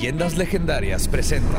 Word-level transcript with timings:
Leyendas 0.00 0.38
Legendarias 0.38 1.06
presenta 1.08 1.58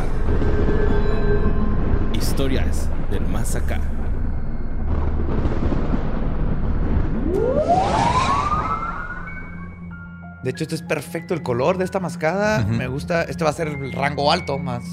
Historias 2.12 2.90
del 3.12 3.22
Más 3.28 3.56
Acá. 3.56 3.80
De 10.42 10.50
hecho, 10.50 10.64
este 10.64 10.74
es 10.74 10.82
perfecto 10.82 11.36
el 11.36 11.44
color 11.44 11.78
de 11.78 11.86
esta 11.86 12.00
mascada. 12.00 12.66
Me 12.66 12.88
gusta. 12.88 13.22
Este 13.22 13.44
va 13.44 13.52
a 13.52 13.54
ser 13.54 13.68
el 13.68 13.92
rango 13.92 14.32
alto 14.32 14.58
más. 14.58 14.84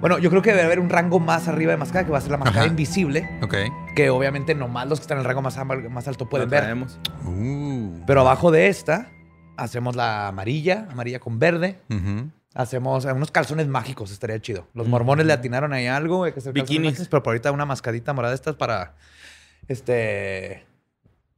Bueno, 0.00 0.16
yo 0.18 0.30
creo 0.30 0.40
que 0.40 0.52
debe 0.52 0.62
haber 0.62 0.80
un 0.80 0.88
rango 0.88 1.20
más 1.20 1.48
arriba 1.48 1.72
de 1.72 1.76
mascada 1.76 2.06
que 2.06 2.12
va 2.12 2.16
a 2.16 2.22
ser 2.22 2.30
la 2.30 2.38
mascada 2.38 2.60
Ajá. 2.62 2.70
invisible. 2.70 3.28
Ok. 3.42 3.56
Que 3.94 4.08
obviamente 4.08 4.54
nomás 4.54 4.88
los 4.88 5.00
que 5.00 5.02
están 5.02 5.18
en 5.18 5.24
el 5.24 5.26
rango 5.28 5.42
más, 5.42 5.58
alto 6.08 6.30
pueden 6.30 6.46
Lo 6.46 6.50
ver. 6.50 6.60
traemos. 6.62 6.98
Uh. 7.26 8.00
Pero 8.06 8.22
abajo 8.22 8.50
de 8.50 8.68
esta 8.68 9.10
hacemos 9.58 9.96
la 9.96 10.28
amarilla, 10.28 10.88
amarilla 10.90 11.20
con 11.20 11.38
verde. 11.38 11.82
Ujú. 11.90 12.30
Hacemos 12.54 13.04
eh, 13.04 13.12
unos 13.12 13.30
calzones 13.30 13.68
mágicos, 13.68 14.10
estaría 14.10 14.40
chido. 14.40 14.66
Los 14.74 14.88
mormones 14.88 15.24
le 15.26 15.32
atinaron 15.32 15.72
ahí 15.72 15.86
algo, 15.86 16.24
hay 16.24 16.32
que 16.32 16.40
hacer 16.40 16.52
calzones 16.52 16.68
Bikinis. 16.70 16.92
mágicos, 16.92 17.08
pero 17.08 17.22
por 17.22 17.30
ahorita 17.32 17.52
una 17.52 17.64
mascadita 17.66 18.12
morada 18.12 18.34
estas 18.34 18.56
para 18.56 18.94
este 19.68 20.66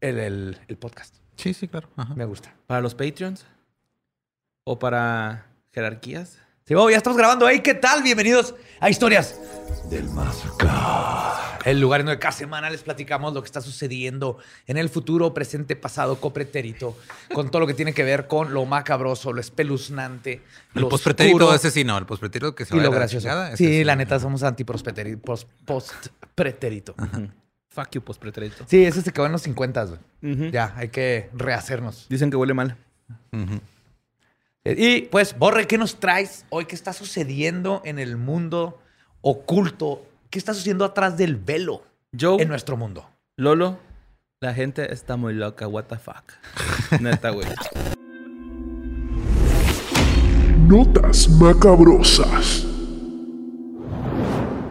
el, 0.01 0.19
el- 0.19 0.59
el 0.69 0.77
podcast. 0.79 1.15
Sí, 1.37 1.53
sí, 1.55 1.69
claro. 1.69 1.89
Ajá. 1.97 2.15
Me 2.15 2.25
gusta. 2.25 2.55
¿Para 2.67 2.81
los 2.81 2.95
Patreons? 2.95 3.45
¿O 4.65 4.79
para 4.79 5.47
jerarquías? 5.73 6.39
Sí, 6.65 6.75
bueno, 6.75 6.91
ya 6.91 6.97
estamos 6.97 7.19
grabando. 7.19 7.47
ahí. 7.47 7.61
¿Qué 7.61 7.75
tal? 7.75 8.03
Bienvenidos 8.03 8.55
a 8.81 8.89
Historias 8.89 9.39
del 9.91 10.09
Más 10.11 10.45
Acá. 10.47 11.52
El 11.65 11.81
lugar 11.81 12.01
en 12.01 12.07
donde 12.07 12.19
cada 12.19 12.33
semana 12.33 12.71
les 12.71 12.83
platicamos 12.83 13.33
lo 13.35 13.43
que 13.43 13.47
está 13.47 13.61
sucediendo 13.61 14.39
en 14.67 14.77
el 14.77 14.89
futuro, 14.89 15.33
presente, 15.35 15.77
pasado, 15.77 16.21
copretérito, 16.21 16.97
con 17.33 17.51
todo 17.51 17.61
lo 17.61 17.67
que 17.67 17.75
tiene 17.75 17.93
que 17.95 18.03
ver 18.03 18.27
con 18.27 18.53
lo 18.53 18.65
macabroso, 18.65 19.33
lo 19.33 19.41
espeluznante, 19.41 20.43
El 20.75 20.83
lo 20.83 20.89
postpretérito, 20.89 21.37
oscuro 21.37 21.55
ese 21.55 21.71
sí, 21.71 21.85
no. 21.85 21.99
El 21.99 22.07
postpretérito 22.07 22.55
que 22.55 22.65
se 22.65 22.75
y 22.75 22.79
vaya 22.79 22.89
lo 22.89 22.95
a 22.95 22.99
gracioso. 22.99 23.25
chingada, 23.27 23.57
Sí, 23.57 23.85
la 23.85 23.97
neta, 23.97 24.19
somos 24.19 24.43
anti-postpretérito. 24.43 25.35
Post-pretérito. 25.65 26.95
Fuck 27.69 27.91
you, 27.93 28.03
postpretérito. 28.03 28.65
Sí, 28.67 28.85
ese 28.85 29.01
se 29.03 29.13
quedó 29.13 29.27
en 29.27 29.33
los 29.33 29.43
50, 29.43 29.85
güey. 29.85 30.51
Ya, 30.51 30.75
hay 30.77 30.89
que 30.89 31.31
rehacernos. 31.33 32.07
Dicen 32.09 32.31
que 32.31 32.37
huele 32.37 32.55
mal. 32.55 32.77
Y 34.65 35.03
pues, 35.03 35.37
Borre, 35.39 35.67
¿qué 35.67 35.79
nos 35.79 35.99
traes 35.99 36.45
hoy? 36.51 36.67
¿Qué 36.67 36.75
está 36.75 36.93
sucediendo 36.93 37.83
en 37.85 37.99
el 37.99 38.17
mundo 38.17 38.81
oculto? 39.21 40.07
¿Qué 40.33 40.39
está 40.39 40.55
sucediendo 40.55 40.87
atrás 40.87 41.19
del 41.19 41.37
velo 41.37 41.83
Joe, 42.19 42.41
en 42.43 42.49
nuestro 42.49 42.79
mundo? 42.79 43.07
Lolo, 43.37 43.79
la 44.41 44.55
gente 44.55 44.91
está 44.91 45.19
muy 45.19 45.35
loca. 45.35 45.69
What 45.69 45.85
the 45.89 45.99
fuck. 45.99 46.25
Neta, 47.03 47.29
güey. 47.29 47.47
Notas 50.67 51.29
macabrosas. 51.29 52.65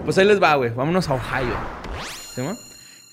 Pues 0.03 0.17
ahí 0.17 0.25
les 0.25 0.41
va, 0.41 0.55
güey. 0.55 0.71
Vámonos 0.71 1.07
a 1.09 1.13
Ohio. 1.13 1.53
¿Sí, 2.33 2.41
mo? 2.41 2.53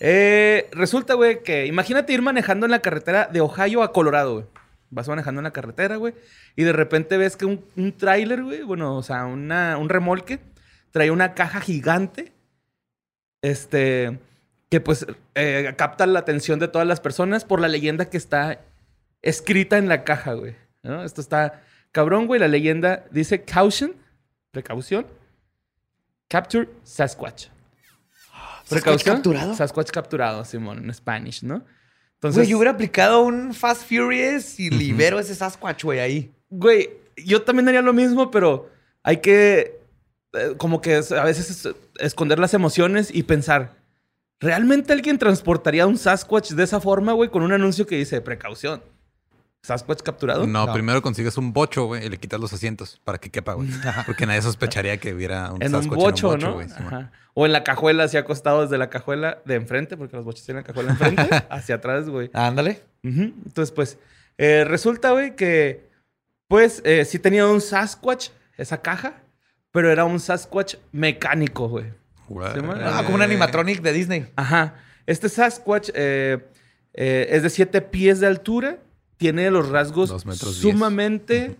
Eh, 0.01 0.71
resulta, 0.73 1.13
güey, 1.13 1.43
que 1.43 1.67
imagínate 1.67 2.15
ir 2.15 2.23
manejando 2.23 2.65
en 2.65 2.71
la 2.73 2.79
carretera 2.81 3.27
de 3.31 3.43
Ohio 3.43 3.83
a 3.83 3.93
Colorado, 3.93 4.33
güey. 4.37 4.47
Vas 4.89 5.07
manejando 5.07 5.41
en 5.41 5.45
la 5.45 5.51
carretera, 5.51 5.97
güey, 5.97 6.15
y 6.57 6.63
de 6.65 6.73
repente 6.73 7.19
ves 7.19 7.37
que 7.37 7.45
un, 7.45 7.63
un 7.77 7.93
tráiler, 7.95 8.43
güey, 8.43 8.63
bueno, 8.63 8.97
o 8.97 9.03
sea, 9.03 9.27
una- 9.27 9.77
un 9.77 9.91
remolque, 9.91 10.41
trae 10.93 11.11
una 11.11 11.35
caja 11.35 11.61
gigante, 11.61 12.33
este, 13.43 14.19
que 14.69 14.81
pues 14.81 15.07
eh, 15.35 15.75
capta 15.77 16.07
la 16.07 16.19
atención 16.19 16.59
de 16.59 16.69
todas 16.69 16.87
las 16.87 17.01
personas 17.01 17.45
por 17.45 17.61
la 17.61 17.69
leyenda 17.69 18.11
que 18.11 18.17
está 18.17 18.61
escrita 19.23 19.79
en 19.79 19.89
la 19.89 20.05
caja, 20.05 20.35
güey. 20.35 20.57
¿no? 20.83 21.05
Esto 21.05 21.21
está 21.21 21.63
cabrón, 21.93 22.27
güey. 22.27 22.41
La 22.41 22.49
leyenda 22.49 23.05
dice 23.11 23.43
caution, 23.43 23.95
precaución, 24.51 25.07
capture 26.29 26.69
Sasquatch. 26.85 27.49
¿Sasquatch 28.65 29.03
capturado? 29.03 29.55
Sasquatch 29.55 29.91
capturado, 29.91 30.45
Simón, 30.45 30.85
en 30.85 30.93
Spanish, 30.93 31.43
¿no? 31.43 31.65
Entonces, 32.15 32.41
Güey, 32.41 32.49
yo 32.49 32.59
hubiera 32.59 32.73
aplicado 32.73 33.23
un 33.23 33.55
Fast 33.55 33.89
Furious 33.89 34.59
y 34.61 34.71
libero 34.71 35.19
ese 35.19 35.35
Sasquatch, 35.35 35.85
güey, 35.85 36.01
ahí. 36.01 36.35
Güey, 36.51 36.91
yo 37.17 37.43
también 37.43 37.69
haría 37.69 37.81
lo 37.81 37.93
mismo, 37.93 38.31
pero 38.31 38.69
hay 39.03 39.19
que 39.19 39.78
eh, 40.35 40.55
como 40.57 40.81
que 40.81 40.95
a 40.97 41.25
veces 41.25 41.51
es- 41.67 41.75
esconder 41.99 42.39
las 42.39 42.55
emociones 42.55 43.11
y 43.13 43.23
pensar, 43.25 43.73
¿realmente 44.41 44.93
alguien 44.93 45.19
transportaría 45.19 45.87
un 45.87 45.99
Sasquatch 45.99 46.51
de 46.53 46.63
esa 46.65 46.81
forma, 46.81 47.13
güey, 47.13 47.31
con 47.31 47.43
un 47.43 47.53
anuncio 47.53 47.87
que 47.87 47.97
dice 47.97 48.21
precaución? 48.21 48.83
¿Sasquatch 49.63 50.03
capturado? 50.03 50.47
No, 50.47 50.67
No. 50.67 50.73
primero 50.73 51.03
consigues 51.03 51.37
un 51.37 51.53
bocho, 51.53 51.87
güey, 51.87 52.07
y 52.07 52.09
le 52.09 52.17
quitas 52.19 52.39
los 52.41 52.53
asientos 52.53 53.01
para 53.05 53.19
que 53.19 53.29
quepa, 53.31 53.55
güey. 53.55 53.69
Porque 54.07 54.25
nadie 54.25 54.41
sospecharía 54.41 54.99
que 54.99 55.13
hubiera 55.13 55.53
un 55.53 55.61
En 55.63 55.75
un 55.75 55.83
Sasquatch 55.83 55.99
bocho, 56.01 56.35
en 56.35 56.35
un 56.35 56.39
bocho, 56.39 56.47
¿no? 56.49 56.55
güey. 56.55 56.69
Ajá. 56.87 57.13
O 57.35 57.45
en 57.47 57.53
la 57.53 57.65
cajuela, 57.65 58.05
así 58.05 58.17
acostado 58.17 58.63
desde 58.63 58.79
la 58.79 58.89
cajuela 58.89 59.43
de 59.45 59.57
enfrente, 59.57 59.97
porque 59.97 60.17
los 60.17 60.25
boches 60.25 60.45
tienen 60.45 60.63
la 60.63 60.67
cajuela 60.67 60.91
enfrente, 60.93 61.23
hacia 61.51 61.75
atrás, 61.77 62.09
güey. 62.09 62.31
Ándale. 62.33 62.83
Entonces, 63.03 63.71
pues, 63.73 63.99
eh, 64.39 64.65
resulta, 64.67 65.11
güey, 65.11 65.35
que, 65.37 65.89
pues, 66.49 66.81
eh, 66.85 67.05
sí 67.05 67.19
tenía 67.19 67.47
un 67.47 67.61
Sasquatch, 67.61 68.31
esa 68.57 68.81
caja, 68.81 69.15
pero 69.73 69.91
era 69.91 70.05
un 70.05 70.21
Sasquatch 70.21 70.77
mecánico, 70.93 71.69
güey. 71.69 71.87
Güey. 72.29 72.53
Sí. 72.53 72.61
Ah, 72.83 73.03
como 73.05 73.17
un 73.17 73.23
animatronic 73.23 73.81
de 73.81 73.93
Disney. 73.93 74.27
Ajá. 74.37 74.75
Este 75.07 75.29
Sasquatch 75.29 75.91
eh, 75.95 76.39
eh, 76.95 77.29
es 77.31 77.43
de 77.43 77.51
7 77.51 77.81
pies 77.83 78.21
de 78.21 78.27
altura, 78.27 78.79
tiene 79.17 79.51
los 79.51 79.69
rasgos 79.69 80.15
sumamente... 80.53 81.57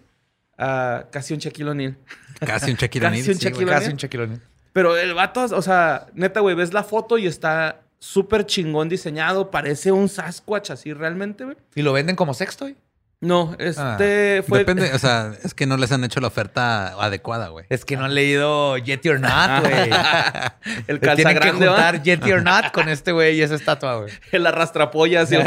ah, 0.59 1.07
casi 1.11 1.35
un 1.35 1.41
Shaquille 1.41 1.71
O'Neal. 1.71 1.97
Casi 2.41 2.71
un 2.71 2.77
Shaquille 2.77 3.01
Casi 3.07 3.21
O'Neal, 3.21 3.29
un 3.29 3.35
sí, 3.35 3.45
Shaquille 3.45 3.65
güey. 3.65 3.75
Casi 3.77 3.91
un 3.91 3.97
Shaquille 3.97 4.41
Pero 4.73 4.97
el 4.97 5.15
vato, 5.15 5.45
o 5.45 5.63
sea, 5.63 6.09
neta, 6.15 6.41
güey, 6.41 6.55
ves 6.55 6.73
la 6.73 6.85
foto 6.85 7.19
y 7.19 7.27
está 7.27 7.83
súper 7.99 8.47
chingón 8.47 8.89
diseñado. 8.89 9.51
Parece 9.51 9.93
un 9.93 10.09
Sasquatch 10.09 10.71
así 10.71 10.93
realmente, 10.93 11.45
güey. 11.45 11.57
¿Y 11.75 11.83
lo 11.83 11.93
venden 11.93 12.17
como 12.17 12.35
sextoy? 12.35 12.77
No, 13.21 13.57
este 13.59 14.45
fue... 14.47 14.61
Depende, 14.61 14.93
o 14.93 14.99
sea, 14.99 15.35
es 15.43 15.53
que 15.53 15.67
no 15.67 15.77
les 15.77 15.91
han 15.91 16.05
hecho 16.05 16.21
la 16.21 16.29
oferta 16.29 16.91
adecuada, 17.03 17.49
güey. 17.49 17.67
Es 17.69 17.85
que 17.85 17.97
no 17.97 18.05
han 18.05 18.15
leído 18.15 18.79
Yeti 18.79 19.09
or 19.09 19.19
Not, 19.19 19.63
güey. 19.63 19.91
El 20.87 21.01
Tienen 21.01 21.25
calza 21.25 21.35
que 21.41 21.51
juntar 21.51 22.03
Yeti 22.05 22.31
or 22.31 22.45
Not 22.45 22.71
con 22.71 22.89
este 22.89 23.11
güey 23.11 23.37
y 23.37 23.43
esa 23.43 23.57
estatua, 23.57 23.97
güey. 23.97 24.13
El 24.31 24.47
arrastrapollas 24.47 25.33
y 25.33 25.35
el 25.35 25.43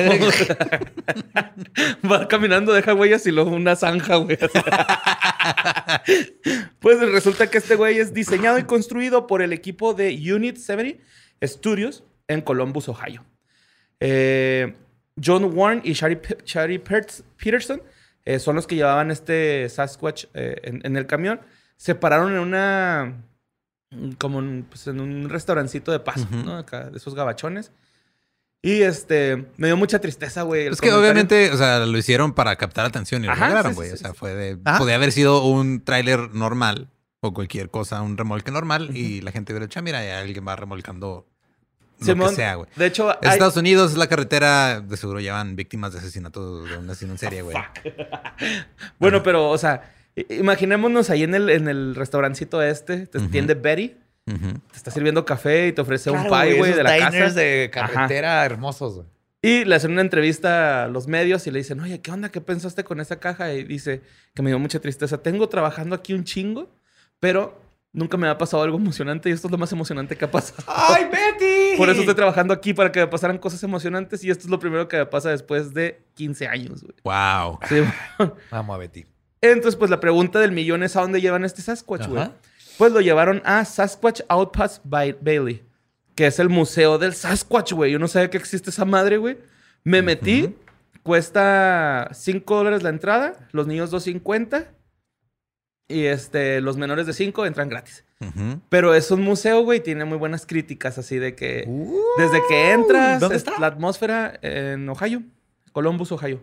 Va 2.12 2.28
caminando, 2.28 2.74
deja 2.74 2.94
huellas 2.94 3.26
y 3.26 3.32
luego 3.32 3.52
una 3.52 3.78
zanja, 3.78 4.18
güey. 4.18 4.38
pues 6.80 7.00
resulta 7.00 7.50
que 7.50 7.58
este 7.58 7.76
güey 7.76 8.00
es 8.00 8.14
diseñado 8.14 8.60
y 8.60 8.64
construido 8.64 9.28
por 9.28 9.42
el 9.42 9.54
equipo 9.54 9.94
de 9.94 10.10
Unit 10.34 10.58
70 10.58 11.02
Studios 11.44 12.04
en 12.28 12.42
Columbus, 12.42 12.90
Ohio. 12.90 13.24
Eh, 14.02 14.76
John 15.24 15.46
Warren 15.56 15.82
y 15.84 15.94
Shari, 15.94 16.16
Pe- 16.18 16.38
Shari 16.46 16.78
Pertz- 16.80 17.24
Peterson 17.38 17.82
eh, 18.26 18.40
son 18.40 18.56
los 18.56 18.68
que 18.68 18.76
llevaban 18.76 19.12
este 19.12 19.68
Sasquatch 19.70 20.26
eh, 20.34 20.56
en, 20.64 20.82
en 20.86 20.96
el 20.98 21.06
camión. 21.08 21.42
Se 21.78 21.96
pararon 21.96 22.32
en 22.34 22.40
una... 22.40 23.24
como 24.20 24.40
en, 24.40 24.64
pues, 24.70 24.88
en 24.88 25.00
un 25.02 25.30
restaurancito 25.30 25.92
de 25.92 26.00
paso. 26.00 26.28
¿no? 26.32 26.58
Acá, 26.58 26.90
de 26.90 26.98
esos 26.98 27.16
gabachones. 27.16 27.72
Y 28.64 28.84
este, 28.84 29.48
me 29.58 29.68
dio 29.68 29.76
mucha 29.76 30.00
tristeza, 30.00 30.44
güey. 30.44 30.68
Es 30.68 30.80
que 30.80 30.90
comentario. 30.90 31.00
obviamente, 31.00 31.52
o 31.52 31.58
sea, 31.58 31.80
lo 31.86 31.98
hicieron 31.98 32.34
para 32.34 32.56
captar 32.58 32.86
atención 32.86 33.24
y 33.24 33.28
lo 33.28 33.34
lograron, 33.34 33.74
güey. 33.74 33.90
sí, 33.90 33.96
o 33.96 33.98
sea, 33.98 34.12
sí. 34.12 34.18
fue 34.18 34.36
de... 34.36 34.60
Ajá. 34.66 34.78
Podía 34.78 34.96
haber 34.96 35.12
sido 35.12 35.44
un 35.46 35.84
tráiler 35.84 36.34
normal 36.36 36.90
o 37.22 37.34
cualquier 37.34 37.72
cosa, 37.72 38.04
un 38.04 38.18
remolque 38.18 38.52
normal 38.52 38.96
y 38.96 39.22
la 39.22 39.32
gente 39.32 39.52
hubiera 39.54 39.66
dicho, 39.66 39.80
"Ah, 39.80 39.84
mira, 39.84 40.04
ya 40.06 40.20
alguien 40.20 40.48
va 40.48 40.56
remolcando 40.56 41.28
lo 42.02 42.14
Simón, 42.14 42.30
que 42.30 42.36
sea, 42.36 42.56
güey. 42.56 42.70
De 42.76 42.86
hecho, 42.88 43.10
En 43.12 43.18
hay- 43.28 43.34
Estados 43.34 43.58
Unidos, 43.58 43.96
la 43.98 44.08
carretera, 44.08 44.82
de 44.82 44.98
seguro 44.98 45.20
llevan 45.20 45.56
víctimas 45.56 45.94
de 45.94 46.00
asesinato 46.00 46.64
de 46.64 46.78
un 46.78 46.90
asesino 46.90 47.14
en 47.14 47.18
serie, 47.18 47.42
güey. 47.42 47.56
bueno, 49.00 49.24
pero, 49.24 49.50
o 49.50 49.58
sea, 49.58 49.94
imaginémonos 50.30 51.10
ahí 51.10 51.24
en 51.24 51.36
el, 51.36 51.50
en 51.50 51.68
el 51.68 51.96
restaurancito 51.96 52.62
este, 52.62 53.08
te 53.08 53.20
atiende 53.20 53.54
Betty, 53.56 53.96
Ujú. 54.28 54.60
te 54.72 54.78
está 54.78 54.92
sirviendo 54.92 55.26
café 55.26 55.68
y 55.68 55.72
te 55.74 55.82
ofrece 55.82 56.12
un 56.12 56.24
pie, 56.28 56.58
güey, 56.58 56.74
de 56.74 56.84
la 56.84 56.94
diners 56.94 57.16
casa. 57.34 57.40
de 57.40 57.70
carretera 57.74 58.46
hermosos, 58.46 58.96
güey. 58.96 59.08
Y 59.44 59.66
le 59.66 59.74
hacen 59.74 59.92
una 59.94 60.02
entrevista 60.02 60.84
a 60.84 60.88
los 60.88 61.08
medios 61.08 61.48
y 61.48 61.52
le 61.52 61.58
dicen, 61.60 61.80
oye, 61.80 62.00
¿qué 62.00 62.12
onda? 62.12 62.30
¿Qué 62.30 62.42
pensaste 62.42 62.84
con 62.84 63.00
esa 63.00 63.20
caja? 63.20 63.52
Y 63.54 63.64
dice 63.64 64.02
que 64.36 64.44
me 64.44 64.52
dio 64.52 64.60
mucha 64.60 64.80
tristeza. 64.80 65.18
Tengo 65.24 65.50
trabajando 65.50 65.96
aquí 65.96 66.14
un 66.14 66.24
chingo, 66.26 66.70
pero 67.20 67.60
nunca 67.94 68.18
me 68.18 68.28
ha 68.28 68.38
pasado 68.38 68.64
algo 68.64 68.78
emocionante 68.78 69.30
y 69.30 69.34
esto 69.34 69.48
es 69.48 69.52
lo 69.52 69.58
más 69.58 69.72
emocionante 69.72 70.16
que 70.16 70.26
ha 70.26 70.32
pasado. 70.32 70.64
¡Ay, 70.68 71.06
Betty! 71.06 71.78
Por 71.78 71.90
eso 71.90 72.02
estoy 72.02 72.16
trabajando 72.16 72.54
aquí 72.54 72.74
para 72.74 72.92
que 72.92 73.00
me 73.02 73.08
pasaran 73.08 73.38
cosas 73.38 73.62
emocionantes 73.64 74.24
y 74.24 74.30
esto 74.30 74.46
es 74.46 74.50
lo 74.50 74.60
primero 74.60 74.88
que 74.88 74.98
me 74.98 75.06
pasa 75.06 75.30
después 75.30 75.74
de 75.74 76.02
15 76.16 76.48
años, 76.48 76.84
güey. 76.84 76.96
Wow. 77.04 77.60
Sí. 77.68 77.84
Vamos 78.52 78.76
a 78.76 78.78
Betty. 78.78 79.06
Entonces, 79.42 79.76
pues 79.76 79.90
la 79.90 80.00
pregunta 80.00 80.40
del 80.40 80.52
millón 80.52 80.84
es 80.84 80.96
a 80.96 81.02
dónde 81.02 81.20
llevan 81.20 81.44
este 81.44 81.62
Sasquatch, 81.62 82.08
güey. 82.08 82.30
Pues 82.78 82.92
lo 82.92 83.02
llevaron 83.02 83.42
a 83.44 83.66
Sasquatch 83.66 84.22
Outpost 84.28 84.82
by 84.84 85.18
Bailey, 85.20 85.64
que 86.16 86.28
es 86.28 86.40
el 86.40 86.50
museo 86.50 86.98
del 86.98 87.14
Sasquatch, 87.14 87.74
güey. 87.74 87.92
Yo 87.92 88.00
no 88.00 88.08
sabía 88.08 88.30
que 88.30 88.38
existe 88.38 88.70
esa 88.70 88.86
madre, 88.86 89.18
güey. 89.18 89.38
Me 89.84 90.04
metí, 90.04 90.56
cuesta 91.02 92.10
5 92.14 92.56
dólares 92.56 92.84
la 92.84 92.90
entrada, 92.90 93.48
los 93.52 93.66
niños 93.66 93.92
2.50. 93.92 94.68
Y 95.92 96.06
este, 96.06 96.62
los 96.62 96.78
menores 96.78 97.06
de 97.06 97.14
5 97.14 97.46
entran 97.46 97.70
gratis. 97.70 98.04
Pero 98.70 98.94
es 98.94 99.10
un 99.10 99.22
museo, 99.24 99.64
güey, 99.64 99.80
tiene 99.82 100.06
muy 100.06 100.18
buenas 100.18 100.46
críticas, 100.46 100.98
así 101.00 101.18
de 101.18 101.36
que 101.36 101.68
desde 102.18 102.40
que 102.48 102.72
entras, 102.72 103.20
¿Dónde 103.20 103.36
es 103.36 103.42
está? 103.44 103.60
la 103.60 103.68
atmósfera 103.68 104.38
en 104.44 104.88
Ohio, 104.90 105.24
Columbus, 105.72 106.12
Ohio. 106.12 106.40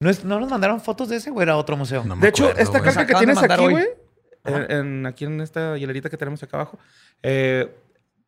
¿No, 0.00 0.10
es- 0.10 0.24
¿No 0.24 0.40
nos 0.40 0.50
mandaron 0.50 0.80
fotos 0.80 1.08
de 1.08 1.16
ese 1.16 1.30
o 1.30 1.40
era 1.40 1.56
otro 1.56 1.76
museo? 1.76 2.02
No 2.04 2.16
De 2.16 2.28
hecho, 2.28 2.50
esta 2.50 2.80
güey. 2.80 2.82
caja 2.82 3.06
que 3.06 3.14
tienes 3.14 3.38
aquí, 3.40 3.66
güey, 3.68 3.86
Ajá. 4.42 4.64
en, 4.68 4.70
en- 4.72 5.06
aquí 5.06 5.24
en 5.26 5.40
esta 5.40 5.76
hielerita 5.78 6.10
que 6.10 6.16
tenemos 6.16 6.42
acá 6.42 6.56
abajo, 6.56 6.78
eh, 7.22 7.72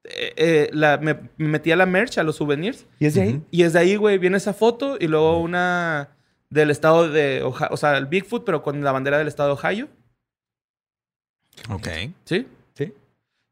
eh, 0.05 0.33
eh, 0.37 0.71
la, 0.73 0.99
me, 0.99 1.15
me 1.37 1.49
metí 1.49 1.73
a 1.73 1.77
la 1.77 1.85
merch, 1.85 2.17
a 2.19 2.23
los 2.23 2.37
souvenirs, 2.37 2.87
¿Y 3.01 3.07
es 3.07 3.15
de 3.15 3.23
ahí? 3.23 3.43
y 3.51 3.65
es 3.65 3.73
de 3.73 3.81
ahí, 3.81 3.97
güey, 3.97 4.19
viene 4.19 4.37
esa 4.37 4.55
foto 4.55 4.97
y 5.01 5.09
luego 5.09 5.41
una 5.41 6.11
del 6.49 6.71
estado 6.71 7.11
de 7.11 7.43
Ohio, 7.43 7.69
o 7.73 7.77
sea, 7.77 7.99
el 7.99 8.07
Bigfoot, 8.07 8.45
pero 8.45 8.63
con 8.63 8.83
la 8.85 8.93
bandera 8.93 9.19
del 9.19 9.27
estado 9.29 9.49
de 9.55 9.61
Ohio, 9.61 9.89
Ok. 11.69 11.89
¿sí? 12.25 12.47
Sí. 12.75 12.95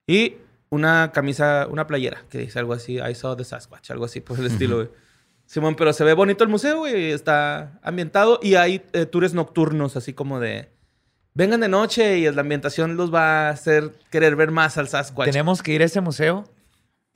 Y 0.06 0.36
una 0.70 1.12
camisa, 1.12 1.66
una 1.70 1.86
playera 1.86 2.24
que 2.28 2.38
dice 2.38 2.58
algo 2.58 2.72
así, 2.72 2.98
I 2.98 3.14
saw 3.14 3.36
the 3.36 3.44
Sasquatch, 3.44 3.90
algo 3.90 4.04
así 4.04 4.20
por 4.20 4.38
el 4.38 4.46
estilo, 4.46 4.76
güey. 4.76 4.88
Simón, 5.46 5.76
pero 5.76 5.92
se 5.92 6.02
ve 6.02 6.12
bonito 6.12 6.42
el 6.42 6.50
museo, 6.50 6.78
güey, 6.78 7.12
está 7.12 7.78
ambientado 7.82 8.40
y 8.42 8.56
hay 8.56 8.82
eh, 8.92 9.06
tours 9.06 9.32
nocturnos, 9.32 9.96
así 9.96 10.12
como 10.12 10.40
de... 10.40 10.70
Vengan 11.34 11.60
de 11.60 11.68
noche 11.68 12.18
y 12.18 12.30
la 12.30 12.40
ambientación 12.40 12.96
los 12.96 13.14
va 13.14 13.48
a 13.48 13.50
hacer 13.50 13.92
querer 14.10 14.36
ver 14.36 14.50
más 14.50 14.78
al 14.78 14.88
Sasquatch. 14.88 15.30
Tenemos 15.30 15.62
que 15.62 15.72
ir 15.72 15.82
a 15.82 15.84
ese 15.84 16.00
museo 16.00 16.48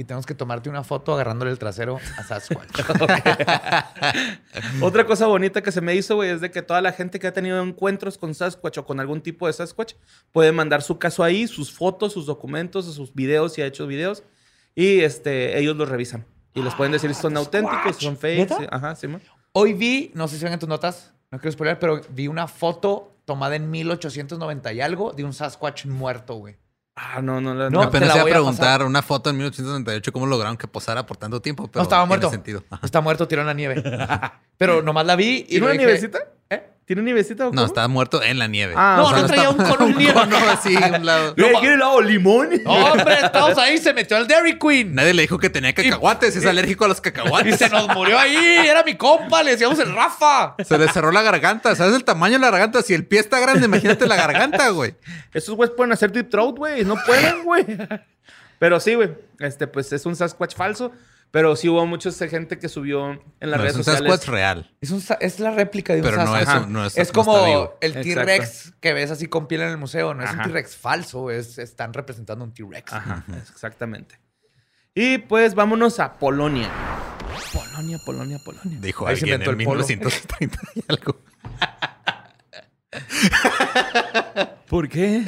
y 0.00 0.04
tenemos 0.04 0.24
que 0.24 0.34
tomarte 0.34 0.70
una 0.70 0.82
foto 0.82 1.12
agarrándole 1.12 1.50
el 1.50 1.58
trasero 1.58 1.98
a 2.16 2.22
Sasquatch. 2.22 2.70
Otra 4.80 5.04
cosa 5.04 5.26
bonita 5.26 5.62
que 5.62 5.72
se 5.72 5.82
me 5.82 5.94
hizo, 5.94 6.16
güey, 6.16 6.30
es 6.30 6.40
de 6.40 6.50
que 6.50 6.62
toda 6.62 6.80
la 6.80 6.92
gente 6.92 7.18
que 7.18 7.26
ha 7.26 7.34
tenido 7.34 7.62
encuentros 7.62 8.16
con 8.16 8.34
Sasquatch 8.34 8.78
o 8.78 8.86
con 8.86 8.98
algún 8.98 9.20
tipo 9.20 9.46
de 9.46 9.52
Sasquatch 9.52 9.92
puede 10.32 10.52
mandar 10.52 10.80
su 10.80 10.98
caso 10.98 11.22
ahí, 11.22 11.46
sus 11.46 11.70
fotos, 11.70 12.14
sus 12.14 12.24
documentos, 12.24 12.86
sus 12.86 13.14
videos, 13.14 13.52
si 13.52 13.60
ha 13.60 13.66
hecho 13.66 13.86
videos, 13.86 14.22
y 14.74 15.00
este, 15.00 15.58
ellos 15.58 15.76
los 15.76 15.86
revisan. 15.86 16.24
Y 16.54 16.62
les 16.62 16.74
pueden 16.74 16.92
decir 16.92 17.14
si 17.14 17.20
son 17.20 17.36
auténticos, 17.36 17.96
si 17.96 18.06
son 18.06 18.16
fake. 18.16 18.38
¿Neta? 18.38 18.56
sí, 18.56 18.66
ajá, 18.70 18.96
sí, 18.96 19.06
man. 19.06 19.20
Hoy 19.52 19.74
vi, 19.74 20.12
no 20.14 20.28
sé 20.28 20.38
si 20.38 20.44
ven 20.44 20.54
en 20.54 20.60
tus 20.60 20.68
notas, 20.68 21.12
no 21.30 21.38
quiero 21.38 21.52
spoiler, 21.52 21.78
pero 21.78 22.00
vi 22.08 22.26
una 22.26 22.48
foto 22.48 23.18
tomada 23.26 23.54
en 23.54 23.70
1890 23.70 24.72
y 24.72 24.80
algo 24.80 25.12
de 25.12 25.24
un 25.24 25.34
Sasquatch 25.34 25.84
muerto, 25.84 26.36
güey. 26.36 26.56
Ah, 26.96 27.20
no, 27.22 27.40
no, 27.40 27.54
no. 27.54 27.70
No, 27.70 27.82
Apenas 27.82 28.08
la 28.08 28.14
iba 28.16 28.20
a 28.20 28.22
voy 28.24 28.30
a 28.30 28.34
preguntar 28.34 28.82
una 28.84 29.00
foto 29.02 29.30
en 29.30 29.36
1898 29.38 30.12
cómo 30.12 30.26
lograron 30.26 30.56
que 30.56 30.68
posara 30.68 31.06
por 31.06 31.16
tanto 31.16 31.40
tiempo, 31.40 31.66
pero 31.68 31.80
no 31.80 31.82
estaba 31.84 32.02
tiene 32.02 32.08
muerto. 32.08 32.30
sentido. 32.30 32.64
Está 32.82 33.00
muerto, 33.00 33.26
tiró 33.26 33.40
en 33.42 33.46
la 33.46 33.54
nieve. 33.54 33.82
Pero 34.58 34.82
nomás 34.82 35.06
la 35.06 35.16
vi 35.16 35.38
y 35.38 35.44
¿Tiene 35.44 35.64
una 35.64 35.72
dije, 35.72 35.84
nievecita? 35.86 36.18
¿Eh? 36.50 36.68
¿Tiene 36.90 37.02
nievecita 37.02 37.46
o 37.46 37.52
No, 37.52 37.66
estaba 37.66 37.86
muerto 37.86 38.20
en 38.20 38.40
la 38.40 38.48
nieve. 38.48 38.74
Ah, 38.76 38.96
No, 38.98 39.04
o 39.04 39.10
sea, 39.10 39.20
no 39.20 39.26
traía 39.28 39.50
un 39.50 39.58
cono 39.58 39.86
nieve. 39.96 40.12
cono 40.12 40.36
así 40.50 40.74
un 40.74 41.06
lado. 41.06 41.34
Eh, 41.36 41.52
¿Quiere 41.60 41.74
helado 41.76 42.00
limón? 42.00 42.48
Hombre, 42.66 43.14
estamos 43.22 43.56
ahí, 43.58 43.78
se 43.78 43.94
metió 43.94 44.16
al 44.16 44.26
Dairy 44.26 44.58
Queen. 44.58 44.92
Nadie 44.96 45.14
le 45.14 45.22
dijo 45.22 45.38
que 45.38 45.48
tenía 45.48 45.72
cacahuates, 45.72 46.34
es 46.34 46.44
alérgico 46.44 46.86
a 46.86 46.88
los 46.88 46.98
Y 46.98 47.02
cacahuates. 47.02 47.58
se 47.58 47.68
nos 47.68 47.86
murió 47.94 48.18
ahí, 48.18 48.34
era 48.66 48.82
mi 48.82 48.96
compa, 48.96 49.44
le 49.44 49.52
decíamos 49.52 49.78
el 49.78 49.94
Rafa. 49.94 50.56
Se 50.66 50.76
le 50.78 50.88
cerró 50.88 51.12
la 51.12 51.22
garganta. 51.22 51.76
¿Sabes 51.76 51.94
el 51.94 52.02
tamaño 52.02 52.32
de 52.34 52.40
la 52.40 52.50
garganta? 52.50 52.82
Si 52.82 52.92
el 52.92 53.06
pie 53.06 53.20
está 53.20 53.38
grande, 53.38 53.66
imagínate 53.66 54.08
la 54.08 54.16
garganta, 54.16 54.70
güey. 54.70 54.96
Esos 55.32 55.54
güeyes 55.54 55.72
pueden 55.76 55.92
hacer 55.92 56.10
deep 56.10 56.28
throat, 56.28 56.56
güey. 56.56 56.84
No 56.84 56.96
pueden, 57.06 57.44
güey. 57.44 57.66
Pero 58.58 58.80
sí, 58.80 58.94
güey. 58.96 59.10
Este, 59.38 59.68
pues 59.68 59.92
es 59.92 60.04
un 60.06 60.16
Sasquatch 60.16 60.56
falso. 60.56 60.90
Pero 61.32 61.54
sí 61.54 61.68
hubo 61.68 61.86
mucha 61.86 62.10
gente 62.10 62.58
que 62.58 62.68
subió 62.68 63.10
en 63.12 63.50
las 63.50 63.58
No, 63.58 63.62
redes 63.62 63.72
es 63.72 63.76
un 63.78 63.84
sociales. 63.84 64.10
Sasquatch 64.10 64.28
real. 64.34 64.76
Es, 64.80 64.90
un 64.90 65.02
es 65.20 65.38
la 65.38 65.52
réplica 65.52 65.92
de 65.92 66.00
un 66.00 66.04
Pero 66.04 66.24
no 66.24 66.36
es, 66.36 66.48
un- 66.48 66.72
no 66.72 66.84
es, 66.84 66.98
Es 66.98 67.12
como 67.12 67.72
el. 67.80 67.92
T-Rex 68.00 68.72
que 68.80 68.92
ves 68.92 69.10
así 69.12 69.26
con 69.28 69.46
piel 69.46 69.60
en 69.60 69.68
el 69.68 69.76
museo. 69.78 70.12
No 70.14 70.24
es 70.24 70.30
un. 70.32 70.42
T-Rex 70.42 70.76
falso, 70.76 71.30
es, 71.30 71.58
están 71.58 71.92
representando 71.94 72.44
un 72.44 72.52
T-Rex. 72.52 72.92
Ajá, 72.92 73.24
exactamente. 73.50 74.18
Y 74.92 75.18
pues 75.18 75.54
vámonos 75.54 76.00
a 76.00 76.14
Polonia. 76.18 76.68
Polonia, 77.52 77.98
Polonia, 78.04 78.38
Polonia. 78.44 78.78
Dijo 78.80 79.06
Ahí 79.06 79.14
se 79.16 79.20
alguien 79.24 79.34
inventó 79.40 79.52
en 79.52 79.60
el 79.60 79.66
polo. 79.66 79.86
1930 79.86 80.58
y 80.74 80.82
algo. 80.88 81.20
¿Por 84.68 84.88
qué? 84.88 85.24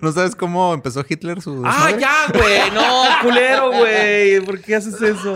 ¿No 0.00 0.12
sabes 0.12 0.34
cómo 0.34 0.74
empezó 0.74 1.04
Hitler 1.08 1.40
su 1.40 1.62
ah, 1.64 1.90
ya, 1.98 2.26
güey. 2.32 2.70
No, 2.72 3.04
culero, 3.22 3.72
güey. 3.72 4.40
¿Por 4.40 4.60
qué 4.60 4.76
haces 4.76 5.00
eso? 5.00 5.34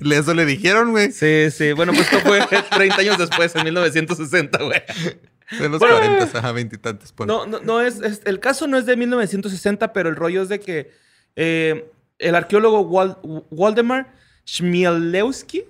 Le- 0.00 0.18
Eso 0.18 0.34
le 0.34 0.44
dijeron, 0.44 0.90
güey. 0.92 1.10
Sí, 1.12 1.50
sí. 1.50 1.72
Bueno, 1.72 1.92
pues 1.92 2.10
esto 2.12 2.20
fue 2.26 2.40
30 2.70 2.96
años 3.00 3.18
después, 3.18 3.54
en 3.56 3.64
1960, 3.64 4.58
güey. 4.62 4.82
De 5.58 5.68
los 5.68 5.78
Bueno. 5.80 5.96
40, 5.98 6.38
ajá, 6.38 6.52
veintitantos. 6.52 7.12
No, 7.26 7.46
no, 7.46 7.60
no 7.60 7.80
es, 7.80 8.00
es- 8.00 8.22
El 8.24 8.40
caso 8.40 8.66
no 8.66 8.76
es 8.78 8.86
de 8.86 8.96
1960, 8.96 9.92
pero 9.92 10.08
el 10.08 10.16
rollo 10.16 10.42
es 10.42 10.48
de 10.48 10.60
que 10.60 10.92
eh, 11.36 11.90
el 12.18 12.34
arqueólogo 12.34 12.88
Wal- 12.88 13.18
Waldemar 13.50 14.12
Chmielewski, 14.44 15.64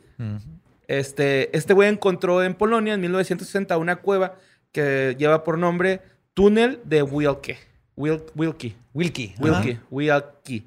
este, 0.89 1.57
este 1.57 1.73
güey 1.75 1.89
encontró 1.89 2.43
en 2.43 2.55
Polonia 2.55 2.95
en 2.95 3.01
1960 3.01 3.77
una 3.79 3.97
cueva 3.97 4.35
que 4.73 5.15
lleva 5.19 5.45
por 5.45 5.59
nombre 5.59 6.01
Túnel 6.35 6.81
de 6.85 7.03
Wilke. 7.03 7.59
Wil- 7.97 8.25
Wilkie. 8.35 8.77
Wilkie. 8.93 9.35
Wilkie. 9.39 9.79
Wilkie. 9.91 10.67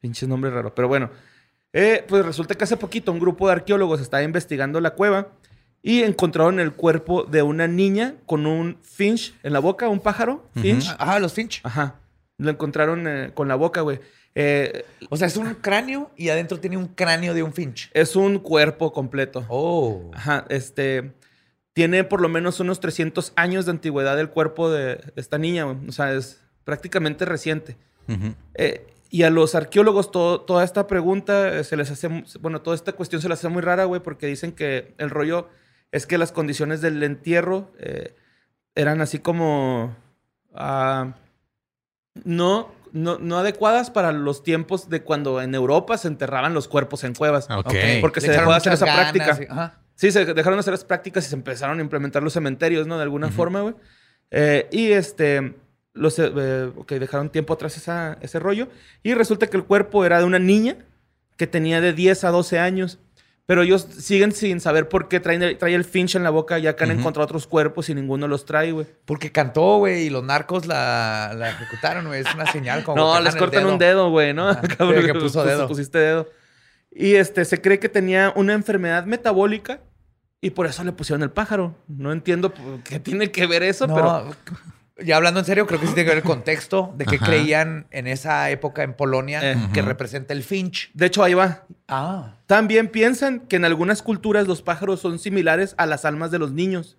Pinche 0.00 0.26
nombre 0.26 0.50
raro. 0.50 0.74
Pero 0.74 0.88
bueno. 0.88 1.10
Eh, 1.72 2.04
pues 2.08 2.24
resulta 2.24 2.54
que 2.54 2.64
hace 2.64 2.76
poquito 2.78 3.12
un 3.12 3.18
grupo 3.18 3.46
de 3.46 3.52
arqueólogos 3.52 4.00
estaba 4.00 4.22
investigando 4.22 4.80
la 4.80 4.92
cueva 4.94 5.28
y 5.82 6.02
encontraron 6.02 6.58
el 6.58 6.72
cuerpo 6.72 7.24
de 7.24 7.42
una 7.42 7.66
niña 7.68 8.14
con 8.24 8.46
un 8.46 8.78
finch 8.82 9.34
en 9.42 9.52
la 9.52 9.58
boca, 9.58 9.88
un 9.88 10.00
pájaro. 10.00 10.48
Finch. 10.54 10.86
Ajá. 10.88 10.96
Ah, 10.98 11.18
los 11.18 11.34
Finch. 11.34 11.60
Ajá. 11.64 11.96
Lo 12.38 12.50
encontraron 12.50 13.06
eh, 13.06 13.30
con 13.34 13.48
la 13.48 13.56
boca, 13.56 13.82
güey. 13.82 14.00
Eh, 14.38 14.84
O 15.08 15.16
sea, 15.16 15.26
es 15.28 15.36
un 15.38 15.54
cráneo 15.54 16.10
y 16.16 16.28
adentro 16.28 16.60
tiene 16.60 16.76
un 16.76 16.88
cráneo 16.88 17.32
de 17.32 17.42
un 17.42 17.52
Finch. 17.54 17.90
es 17.94 18.14
un 18.16 18.38
cuerpo 18.38 18.92
completo. 18.92 19.44
Oh. 19.48 20.10
Ajá, 20.14 20.44
este. 20.50 21.12
Tiene 21.72 22.04
por 22.04 22.20
lo 22.20 22.28
menos 22.28 22.60
unos 22.60 22.80
300 22.80 23.32
años 23.36 23.64
de 23.66 23.70
antigüedad 23.72 24.18
el 24.20 24.28
cuerpo 24.30 24.70
de 24.70 25.00
esta 25.16 25.38
niña. 25.38 25.66
O 25.66 25.92
sea, 25.92 26.12
es 26.12 26.42
prácticamente 26.64 27.24
reciente. 27.24 27.76
Ujú. 28.08 28.34
Eh, 28.54 28.86
y 29.10 29.22
a 29.22 29.30
los 29.30 29.54
arqueólogos 29.54 30.10
todo- 30.10 30.40
toda 30.42 30.64
esta 30.64 30.86
pregunta 30.86 31.58
eh, 31.58 31.64
se 31.64 31.76
les 31.76 31.90
hace, 31.90 32.08
bueno, 32.40 32.60
toda 32.62 32.74
esta 32.76 32.92
cuestión 32.92 33.22
se 33.22 33.28
les 33.28 33.38
hace 33.38 33.48
muy 33.48 33.62
rara, 33.62 33.84
güey, 33.84 34.02
porque 34.02 34.26
dicen 34.26 34.52
que 34.52 34.94
el 34.98 35.10
rollo 35.10 35.48
es 35.92 36.06
que 36.06 36.18
las 36.18 36.32
condiciones 36.32 36.80
del 36.80 37.02
entierro 37.02 37.72
eh, 37.78 38.14
eran 38.74 39.00
así 39.00 39.18
como 39.18 39.94
ah, 40.54 41.14
no, 42.24 42.72
no, 42.96 43.18
no 43.18 43.38
adecuadas 43.38 43.90
para 43.90 44.10
los 44.12 44.42
tiempos 44.42 44.88
de 44.88 45.02
cuando 45.02 45.40
en 45.42 45.54
Europa 45.54 45.98
se 45.98 46.08
enterraban 46.08 46.54
los 46.54 46.66
cuerpos 46.68 47.04
en 47.04 47.14
cuevas. 47.14 47.46
Ok. 47.50 47.66
Porque 48.00 48.20
se 48.20 48.28
dejó 48.32 48.50
de 48.50 48.56
hacer 48.56 48.72
esa 48.72 48.86
ganas 48.86 49.12
práctica. 49.12 49.38
y- 49.42 49.52
Ajá. 49.52 49.78
Sí, 49.94 50.10
se 50.12 50.24
dejaron 50.26 50.56
de 50.58 50.60
hacer 50.60 50.72
las 50.72 50.84
prácticas 50.84 51.26
y 51.26 51.28
se 51.30 51.34
empezaron 51.34 51.78
a 51.78 51.82
implementar 51.82 52.22
los 52.22 52.32
cementerios, 52.32 52.86
¿no? 52.86 52.96
De 52.96 53.02
alguna 53.02 53.30
forma, 53.30 53.60
güey. 53.62 53.74
Eh, 54.30 54.68
y 54.70 54.92
este, 54.92 55.54
los, 55.94 56.18
eh, 56.18 56.30
eh, 56.36 56.70
ok, 56.76 56.92
dejaron 56.92 57.30
tiempo 57.30 57.54
atrás 57.54 57.76
esa- 57.76 58.18
ese 58.20 58.38
rollo. 58.38 58.68
Y 59.02 59.14
resulta 59.14 59.46
que 59.46 59.56
el 59.56 59.64
cuerpo 59.64 60.04
era 60.04 60.18
de 60.18 60.24
una 60.24 60.38
niña 60.38 60.76
que 61.36 61.46
tenía 61.46 61.80
de 61.80 61.92
10 61.92 62.24
a 62.24 62.30
12 62.30 62.58
años. 62.58 62.98
Pero 63.46 63.62
ellos 63.62 63.86
siguen 63.98 64.32
sin 64.32 64.58
saber 64.60 64.88
por 64.88 65.06
qué 65.06 65.20
traen 65.20 65.40
el- 65.42 65.56
trae 65.56 65.74
el 65.74 65.84
finch 65.84 66.16
en 66.16 66.24
la 66.24 66.30
boca, 66.30 66.58
ya 66.58 66.74
que 66.74 66.82
han 66.82 66.90
encontrado 66.90 67.24
otros 67.26 67.46
cuerpos 67.46 67.88
y 67.88 67.94
ninguno 67.94 68.26
los 68.26 68.44
trae, 68.44 68.72
güey. 68.72 68.86
Porque 69.04 69.30
cantó, 69.30 69.78
güey, 69.78 70.06
y 70.06 70.10
los 70.10 70.24
narcos 70.24 70.66
la, 70.66 71.32
la 71.36 71.50
ejecutaron, 71.50 72.06
güey. 72.06 72.22
Es 72.22 72.34
una 72.34 72.50
señal 72.50 72.82
como. 72.82 72.96
No, 73.14 73.16
que 73.18 73.22
les 73.22 73.36
cortan 73.36 73.66
un 73.66 73.78
dedo, 73.78 74.10
güey, 74.10 74.34
¿no? 74.34 74.48
Ajá, 74.48 74.62
Cabrón, 74.78 75.06
que 75.06 75.14
puso 75.14 75.40
pus- 75.42 75.48
dedo. 75.48 75.68
Pusiste 75.68 75.98
dedo. 75.98 76.28
Y 76.90 77.14
este, 77.14 77.44
se 77.44 77.60
cree 77.60 77.78
que 77.78 77.88
tenía 77.88 78.32
una 78.34 78.52
enfermedad 78.54 79.04
metabólica 79.04 79.80
y 80.40 80.50
por 80.50 80.66
eso 80.66 80.82
le 80.82 80.90
pusieron 80.92 81.22
el 81.22 81.30
pájaro. 81.30 81.76
No 81.86 82.10
entiendo 82.10 82.52
qué 82.84 82.98
tiene 82.98 83.30
que 83.30 83.46
ver 83.46 83.62
eso, 83.62 83.86
No, 83.86 83.94
pero... 83.94 84.36
ya 85.04 85.16
hablando 85.16 85.40
en 85.40 85.46
serio, 85.46 85.66
creo 85.66 85.78
que 85.80 85.86
sí 85.86 85.94
tiene 85.94 86.04
que 86.08 86.14
ver 86.16 86.22
el 86.24 86.28
contexto 86.28 86.94
de 86.96 87.04
que 87.04 87.16
Ajá. 87.16 87.26
creían 87.26 87.86
en 87.90 88.06
esa 88.06 88.48
época 88.50 88.82
en 88.82 88.94
Polonia 88.94 89.40
Eh. 89.52 89.56
que 89.74 89.82
representa 89.82 90.32
el 90.32 90.42
Finch. 90.42 90.90
De 90.94 91.06
hecho, 91.06 91.22
ahí 91.22 91.34
va. 91.34 91.64
Ah. 91.88 92.34
También 92.46 92.88
piensan 92.88 93.40
que 93.40 93.56
en 93.56 93.64
algunas 93.64 94.02
culturas 94.02 94.46
los 94.48 94.62
pájaros 94.62 95.00
son 95.00 95.18
similares 95.18 95.74
a 95.76 95.86
las 95.86 96.04
almas 96.04 96.30
de 96.30 96.38
los 96.38 96.52
niños. 96.52 96.96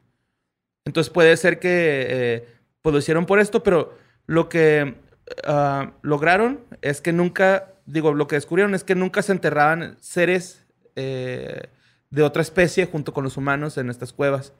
Entonces 0.86 1.12
puede 1.12 1.36
ser 1.38 1.60
que 1.60 2.06
eh, 2.10 2.48
pues 2.82 2.94
lo 2.94 3.00
hicieron 3.00 3.26
por 3.26 3.40
esto, 3.40 3.64
pero 3.64 3.98
lo 4.28 4.48
que 4.48 4.96
ah, 5.46 5.92
lograron 6.02 6.60
es 6.82 7.02
que 7.02 7.12
nunca, 7.14 7.74
digo, 7.86 8.14
lo 8.14 8.28
que 8.28 8.36
descubrieron 8.36 8.76
es 8.76 8.84
que 8.84 8.96
nunca 8.96 9.22
se 9.22 9.32
enterraban 9.32 9.98
seres 10.00 10.66
eh, 10.96 11.64
de 12.10 12.24
otra 12.24 12.42
especie 12.42 12.86
junto 12.86 13.12
con 13.14 13.24
los 13.24 13.38
humanos 13.38 13.78
en 13.78 13.90
estas 13.90 14.14
cuevas. 14.14 14.54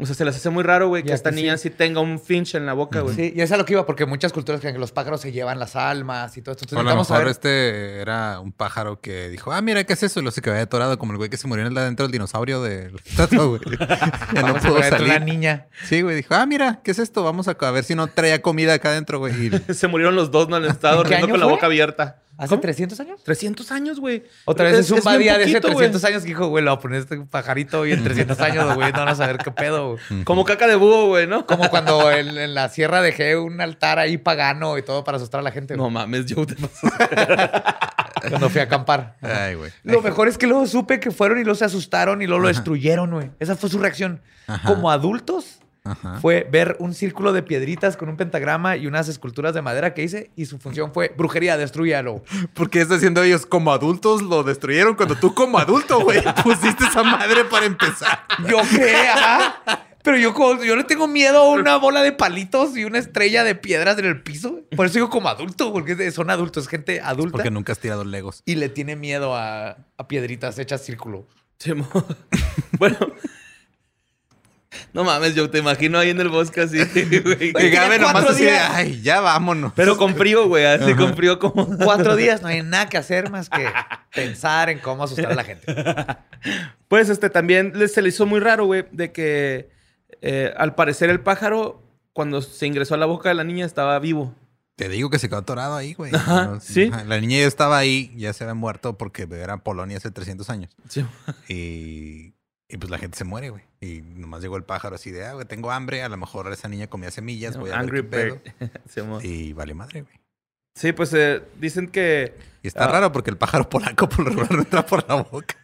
O 0.00 0.06
sea, 0.06 0.14
se 0.14 0.24
les 0.24 0.36
hace 0.36 0.48
muy 0.50 0.62
raro, 0.62 0.86
güey, 0.88 1.02
que 1.02 1.12
esta 1.12 1.30
sí. 1.30 1.36
niña 1.36 1.56
sí 1.58 1.70
tenga 1.70 2.00
un 2.00 2.20
finch 2.20 2.54
en 2.54 2.66
la 2.66 2.72
boca, 2.72 3.00
güey. 3.00 3.16
Sí, 3.16 3.32
y 3.34 3.40
eso 3.40 3.44
es 3.46 3.52
a 3.52 3.56
lo 3.56 3.64
que 3.64 3.72
iba, 3.72 3.84
porque 3.84 4.06
muchas 4.06 4.32
culturas 4.32 4.60
creen 4.60 4.74
que 4.76 4.80
los 4.80 4.92
pájaros 4.92 5.20
se 5.20 5.32
llevan 5.32 5.58
las 5.58 5.74
almas 5.74 6.36
y 6.36 6.42
todo 6.42 6.52
esto. 6.52 6.64
Entonces, 6.66 6.76
O 6.76 6.80
a 6.80 6.84
lo 6.84 7.00
mejor 7.00 7.16
saber- 7.16 7.28
este 7.28 8.00
era 8.00 8.38
un 8.38 8.52
pájaro 8.52 9.00
que 9.00 9.28
dijo, 9.28 9.52
ah, 9.52 9.60
mira, 9.60 9.82
¿qué 9.84 9.94
es 9.94 10.02
eso? 10.04 10.20
Y 10.20 10.22
lo 10.22 10.30
se 10.30 10.40
quedó 10.40 10.54
atorado, 10.54 10.98
como 10.98 11.12
el 11.12 11.18
güey 11.18 11.30
que 11.30 11.36
se 11.36 11.48
murió 11.48 11.66
en 11.66 11.72
el 11.72 11.78
adentro 11.78 12.04
del 12.06 12.12
dinosaurio 12.12 12.62
del 12.62 12.92
güey. 13.32 13.60
ya 14.34 14.42
no 14.42 14.54
pudo 14.54 14.82
salir. 14.82 15.08
una 15.08 15.18
niña. 15.18 15.66
Sí, 15.84 16.02
güey, 16.02 16.14
dijo, 16.16 16.34
ah, 16.34 16.46
mira, 16.46 16.80
¿qué 16.84 16.92
es 16.92 16.98
esto? 17.00 17.24
Vamos 17.24 17.48
a, 17.48 17.52
a 17.60 17.70
ver 17.72 17.82
si 17.84 17.94
no 17.94 18.06
traía 18.06 18.40
comida 18.40 18.74
acá 18.74 18.90
adentro, 18.90 19.18
güey. 19.18 19.34
Y 19.46 19.50
Se 19.74 19.88
murieron 19.88 20.14
los 20.14 20.30
dos, 20.30 20.48
no 20.48 20.60
le 20.60 20.68
estaba 20.68 20.94
¿Qué 21.02 21.08
durmiendo 21.08 21.28
con 21.30 21.40
la 21.40 21.46
boca 21.46 21.66
abierta. 21.66 22.22
¿Hace 22.38 22.50
¿Cómo? 22.50 22.60
300 22.60 23.00
años? 23.00 23.24
300 23.24 23.72
años, 23.72 23.98
güey. 23.98 24.22
Otra 24.44 24.66
vez 24.66 24.78
es, 24.78 24.90
un 24.92 25.00
badía 25.02 25.36
de 25.36 25.44
hace 25.44 25.54
poquito, 25.54 25.72
güey. 25.72 25.90
300 25.90 26.04
años 26.04 26.22
que 26.22 26.28
dijo, 26.28 26.46
güey, 26.46 26.62
le 26.62 26.70
voy 26.70 26.78
a 26.78 26.80
poner 26.80 27.00
este 27.00 27.18
pajarito 27.18 27.84
y 27.84 27.92
en 27.92 28.04
300 28.04 28.38
años, 28.40 28.74
güey, 28.76 28.92
no 28.92 29.00
van 29.00 29.08
a 29.08 29.14
saber 29.16 29.38
qué 29.38 29.50
pedo. 29.50 29.96
Como 30.24 30.44
caca 30.44 30.68
de 30.68 30.76
búho, 30.76 31.08
güey, 31.08 31.26
¿no? 31.26 31.46
Como 31.46 31.68
cuando 31.68 32.12
en, 32.12 32.38
en 32.38 32.54
la 32.54 32.68
sierra 32.68 33.02
dejé 33.02 33.36
un 33.36 33.60
altar 33.60 33.98
ahí 33.98 34.18
pagano 34.18 34.78
y 34.78 34.82
todo 34.82 35.02
para 35.02 35.16
asustar 35.16 35.40
a 35.40 35.42
la 35.42 35.50
gente. 35.50 35.76
No 35.76 35.90
mames, 35.90 36.26
yo 36.26 36.46
te. 36.46 36.54
Cuando 38.28 38.50
fui 38.50 38.60
a 38.60 38.64
acampar. 38.64 39.16
Ay, 39.20 39.54
güey. 39.54 39.70
Lo 39.84 40.02
mejor 40.02 40.28
es 40.28 40.38
que 40.38 40.46
luego 40.46 40.66
supe 40.66 41.00
que 41.00 41.10
fueron 41.10 41.38
y 41.38 41.44
luego 41.44 41.56
se 41.56 41.64
asustaron 41.64 42.22
y 42.22 42.26
luego 42.26 42.42
lo 42.42 42.48
destruyeron, 42.48 43.10
güey. 43.10 43.30
Esa 43.38 43.56
fue 43.56 43.70
su 43.70 43.78
reacción. 43.78 44.20
Ajá. 44.46 44.68
Como 44.68 44.90
adultos, 44.90 45.60
Ajá. 45.88 46.18
fue 46.20 46.46
ver 46.50 46.76
un 46.78 46.94
círculo 46.94 47.32
de 47.32 47.42
piedritas 47.42 47.96
con 47.96 48.08
un 48.08 48.16
pentagrama 48.16 48.76
y 48.76 48.86
unas 48.86 49.08
esculturas 49.08 49.54
de 49.54 49.62
madera 49.62 49.94
que 49.94 50.02
hice 50.02 50.30
y 50.36 50.46
su 50.46 50.58
función 50.58 50.92
fue 50.92 51.14
brujería, 51.16 51.56
destruyalo. 51.56 52.22
Porque 52.54 52.80
está 52.80 52.94
haciendo 52.96 53.22
ellos 53.22 53.46
como 53.46 53.72
adultos 53.72 54.22
lo 54.22 54.42
destruyeron 54.42 54.94
cuando 54.94 55.14
tú 55.16 55.34
como 55.34 55.58
adulto, 55.58 56.00
güey, 56.00 56.22
pusiste 56.42 56.84
esa 56.84 57.02
madre 57.02 57.44
para 57.44 57.66
empezar. 57.66 58.20
¿Yo 58.48 58.58
qué? 58.74 58.96
Ajá. 59.08 59.62
Pero 60.04 60.16
yo, 60.16 60.32
como- 60.32 60.62
yo 60.62 60.74
le 60.76 60.84
tengo 60.84 61.06
miedo 61.08 61.38
a 61.38 61.48
una 61.50 61.76
bola 61.76 62.02
de 62.02 62.12
palitos 62.12 62.76
y 62.76 62.84
una 62.84 62.98
estrella 62.98 63.44
de 63.44 63.54
piedras 63.56 63.98
en 63.98 64.06
el 64.06 64.22
piso. 64.22 64.60
Por 64.74 64.86
eso 64.86 64.94
digo 64.94 65.10
como 65.10 65.28
adulto, 65.28 65.72
porque 65.72 66.10
son 66.12 66.30
adultos, 66.30 66.66
gente 66.68 67.00
adulta. 67.00 67.32
Porque 67.32 67.50
nunca 67.50 67.72
has 67.72 67.78
tirado 67.78 68.04
legos. 68.04 68.42
Y 68.46 68.54
le 68.54 68.68
tiene 68.70 68.96
miedo 68.96 69.34
a, 69.36 69.76
a 69.98 70.08
piedritas 70.08 70.58
hechas 70.58 70.82
círculo. 70.84 71.26
Bueno. 72.78 72.96
No 74.92 75.02
mames, 75.04 75.34
yo 75.34 75.48
te 75.50 75.58
imagino 75.58 75.98
ahí 75.98 76.10
en 76.10 76.20
el 76.20 76.28
bosque 76.28 76.60
así, 76.60 76.76
güey. 77.22 77.52
Gabe 77.52 77.98
nomás 77.98 78.24
así 78.30 78.44
de, 78.44 78.50
días. 78.50 78.70
ay, 78.72 79.00
ya 79.02 79.20
vámonos. 79.20 79.72
Pero 79.74 79.96
con 79.96 80.14
frío, 80.14 80.46
güey. 80.46 80.66
Así 80.66 80.94
con 80.94 81.14
frío 81.16 81.38
como... 81.38 81.66
Cuatro 81.78 82.16
días, 82.16 82.42
no 82.42 82.48
hay 82.48 82.62
nada 82.62 82.88
que 82.88 82.98
hacer 82.98 83.30
más 83.30 83.48
que 83.48 83.66
pensar 84.14 84.68
en 84.68 84.78
cómo 84.80 85.04
asustar 85.04 85.32
a 85.32 85.34
la 85.34 85.44
gente. 85.44 85.74
Pues 86.88 87.08
este 87.10 87.28
también 87.30 87.72
le- 87.74 87.88
se 87.88 88.00
le 88.00 88.08
hizo 88.10 88.24
muy 88.24 88.40
raro, 88.40 88.64
güey, 88.64 88.86
de 88.92 89.12
que 89.12 89.70
eh, 90.22 90.54
al 90.56 90.74
parecer 90.74 91.10
el 91.10 91.20
pájaro, 91.20 91.82
cuando 92.14 92.40
se 92.40 92.66
ingresó 92.66 92.94
a 92.94 92.96
la 92.98 93.06
boca 93.06 93.28
de 93.28 93.34
la 93.34 93.44
niña, 93.44 93.66
estaba 93.66 93.98
vivo. 93.98 94.34
Te 94.76 94.88
digo 94.88 95.10
que 95.10 95.18
se 95.18 95.28
quedó 95.28 95.38
atorado 95.38 95.74
ahí, 95.76 95.92
güey. 95.94 96.14
Ajá, 96.14 96.44
No, 96.46 96.60
sí. 96.60 96.90
La 97.06 97.20
niña 97.20 97.40
ya 97.40 97.46
estaba 97.46 97.76
ahí, 97.76 98.12
ya 98.16 98.32
se 98.32 98.44
había 98.44 98.54
muerto 98.54 98.96
porque 98.96 99.26
era 99.30 99.58
Polonia 99.64 99.96
hace 99.98 100.10
300 100.10 100.48
años. 100.48 100.70
Sí. 100.88 101.04
Y, 101.48 102.32
y 102.68 102.76
pues 102.76 102.90
la 102.90 102.98
gente 102.98 103.16
se 103.16 103.24
muere, 103.24 103.50
güey. 103.50 103.62
Y 103.80 104.02
nomás 104.02 104.42
llegó 104.42 104.56
el 104.56 104.64
pájaro 104.64 104.96
así 104.96 105.10
de, 105.10 105.24
ah, 105.26 105.32
güey, 105.34 105.46
tengo 105.46 105.70
hambre. 105.70 106.02
A 106.02 106.08
lo 106.08 106.16
mejor 106.16 106.52
esa 106.52 106.68
niña 106.68 106.86
comía 106.88 107.10
semillas. 107.10 107.56
Voy 107.56 107.70
a 107.70 107.78
Angry 107.78 108.02
ver 108.02 108.40
qué 108.60 108.68
Bird. 108.68 108.82
pedo. 108.94 109.20
Y 109.22 109.52
vale 109.54 109.74
madre, 109.74 110.02
güey. 110.02 110.14
Sí, 110.74 110.92
pues 110.92 111.12
eh, 111.14 111.42
dicen 111.58 111.88
que 111.88 112.34
Y 112.62 112.68
está 112.68 112.84
Ah. 112.84 112.88
raro 112.92 113.10
porque 113.12 113.30
el 113.30 113.36
pájaro 113.36 113.68
polaco 113.68 114.08
por 114.08 114.20
lo 114.20 114.26
regular 114.30 114.52
no 114.52 114.58
entra 114.60 114.84
por 114.86 115.08
la 115.08 115.16
boca. 115.16 115.56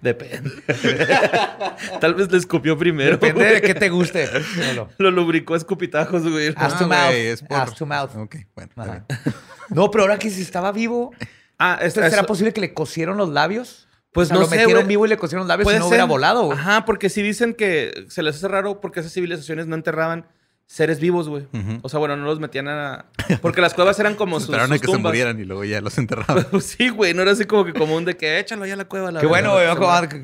depende. 0.00 0.50
Tal 2.00 2.14
vez 2.14 2.30
le 2.30 2.38
escupió 2.38 2.76
primero. 2.78 3.12
Depende 3.12 3.40
güey. 3.44 3.54
de 3.54 3.60
qué 3.62 3.74
te 3.74 3.88
guste. 3.88 4.28
Lo 4.98 5.10
lubricó 5.10 5.54
a 5.54 5.56
escupitajos, 5.56 6.28
güey. 6.28 6.52
Ah, 6.56 6.68
mouth. 6.68 6.88
güey, 7.06 7.26
es 7.28 7.42
por- 7.42 7.56
Ass 7.58 7.74
to 7.74 7.86
mouth. 7.86 8.14
Ok, 8.16 8.36
bueno. 8.54 8.68
está 8.70 8.82
Ajá. 8.82 9.04
bien. 9.08 9.34
No, 9.70 9.90
pero 9.90 10.02
ahora 10.04 10.18
que 10.18 10.30
si 10.30 10.42
estaba 10.42 10.70
vivo, 10.72 11.12
Ah, 11.58 11.78
es- 11.82 11.94
¿será 11.94 12.06
eso- 12.08 12.26
posible 12.26 12.52
que 12.52 12.60
le 12.60 12.74
cosieron 12.74 13.16
los 13.16 13.28
labios? 13.30 13.88
Pues 14.12 14.26
O 14.26 14.28
sea, 14.28 14.34
no 14.34 14.40
lo 14.42 14.48
sé, 14.48 14.56
metieron 14.56 14.88
vivo 14.88 15.06
y 15.06 15.08
le 15.08 15.16
cosieron 15.16 15.46
labios 15.46 15.70
y 15.70 15.74
no 15.74 15.82
ser. 15.82 15.88
hubiera 15.88 16.04
volado. 16.04 16.46
güey. 16.46 16.58
Ajá, 16.58 16.84
porque 16.84 17.08
sí 17.08 17.22
dicen 17.22 17.54
que 17.54 18.06
se 18.08 18.22
les 18.22 18.36
hace 18.36 18.48
raro 18.48 18.80
porque 18.80 19.00
esas 19.00 19.12
civilizaciones 19.12 19.66
no 19.66 19.76
enterraban 19.76 20.26
seres 20.70 21.00
vivos, 21.00 21.28
güey. 21.28 21.48
O 21.82 21.88
sea, 21.88 21.98
bueno, 21.98 22.16
no 22.16 22.24
los 22.24 22.38
metían 22.38 22.68
a... 22.68 23.06
Porque 23.42 23.60
las 23.60 23.74
cuevas 23.74 23.98
eran 23.98 24.14
como 24.14 24.38
sus, 24.38 24.50
Esperaron 24.50 24.70
a 24.72 24.76
sus 24.76 24.86
que 24.86 24.92
se 24.92 24.98
murieran 24.98 25.40
y 25.40 25.44
luego 25.44 25.64
ya 25.64 25.80
los 25.80 25.98
enterraban. 25.98 26.46
Pues 26.52 26.64
sí, 26.64 26.90
güey, 26.90 27.12
no 27.12 27.22
era 27.22 27.32
así 27.32 27.44
como 27.44 27.64
que 27.64 27.72
común 27.72 28.04
de 28.04 28.16
que 28.16 28.38
échalo 28.38 28.64
ya 28.64 28.74
a 28.74 28.76
la 28.76 28.84
cueva. 28.84 29.10
La 29.10 29.18
Qué 29.18 29.26
bueno, 29.26 29.54
güey. 29.54 29.66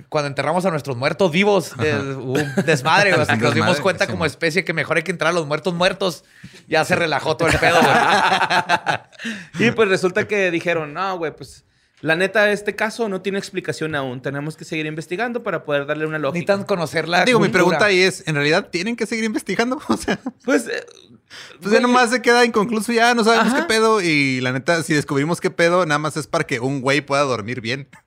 Cuando, 0.09 0.29
enterramos 0.29 0.65
a 0.65 0.71
nuestros 0.71 0.97
muertos 0.97 1.33
vivos, 1.33 1.73
eh, 1.83 1.99
hubo 2.17 2.35
un 2.35 2.55
desmadre, 2.65 3.11
güey, 3.11 3.23
hasta 3.23 3.37
que 3.37 3.45
nos 3.45 3.55
dimos 3.55 3.81
cuenta 3.81 4.07
sí, 4.07 4.13
como 4.13 4.25
especie 4.25 4.65
que 4.65 4.73
mejor 4.73 4.99
hay 4.99 5.03
que 5.03 5.11
entrar 5.11 5.33
a 5.33 5.35
los 5.35 5.49
muertos 5.49 5.75
muertos. 5.75 6.23
Ya 6.69 6.85
se 6.85 6.95
relajó 6.95 7.37
todo 7.37 7.49
el 7.49 7.59
pedo, 7.59 7.81
güey. 7.81 9.69
Y 9.69 9.73
pues 9.73 9.89
resulta 9.89 10.29
que 10.29 10.53
dijeron, 10.53 10.95
no, 10.95 11.19
güey, 11.19 11.35
pues 11.35 11.65
la 12.03 12.15
neta, 12.15 12.51
este 12.53 12.75
caso 12.77 13.09
no 13.09 13.23
tiene 13.23 13.39
explicación 13.39 13.95
aún. 13.95 14.21
Tenemos 14.21 14.57
que 14.57 14.65
seguir 14.65 14.87
investigando 14.87 15.43
para 15.43 15.65
poder 15.65 15.87
darle 15.87 16.07
una 16.07 16.19
lógica. 16.19 16.39
Necesitan 16.41 16.65
conocer 16.65 17.09
la 17.09 17.25
Digo, 17.25 17.41
mi 17.41 17.49
pregunta 17.49 17.87
ahí 17.87 18.01
es, 18.03 18.23
¿en 18.29 18.35
realidad 18.35 18.69
tienen 18.71 18.97
que 18.97 19.07
seguir 19.07 19.25
investigando? 19.25 19.81
O 19.89 19.97
sea, 19.97 20.19
Pues, 20.45 20.67
eh, 20.69 20.85
pues 21.61 21.73
ya 21.73 21.81
nomás 21.81 22.11
se 22.11 22.23
queda 22.23 22.45
inconcluso, 22.45 22.93
ya 22.93 23.15
no 23.15 23.25
sabemos 23.25 23.49
Ajá. 23.49 23.63
qué 23.63 23.63
pedo. 23.69 24.01
Y 24.03 24.41
la 24.43 24.53
neta, 24.53 24.83
si 24.83 24.95
descubrimos 24.95 25.41
qué 25.41 25.51
pedo, 25.51 25.87
nada 25.87 25.99
más 25.99 26.17
es 26.17 26.27
para 26.27 26.45
que 26.45 26.61
un 26.61 26.81
güey 26.83 27.01
pueda 27.01 27.23
dormir 27.23 27.61
bien. 27.61 27.89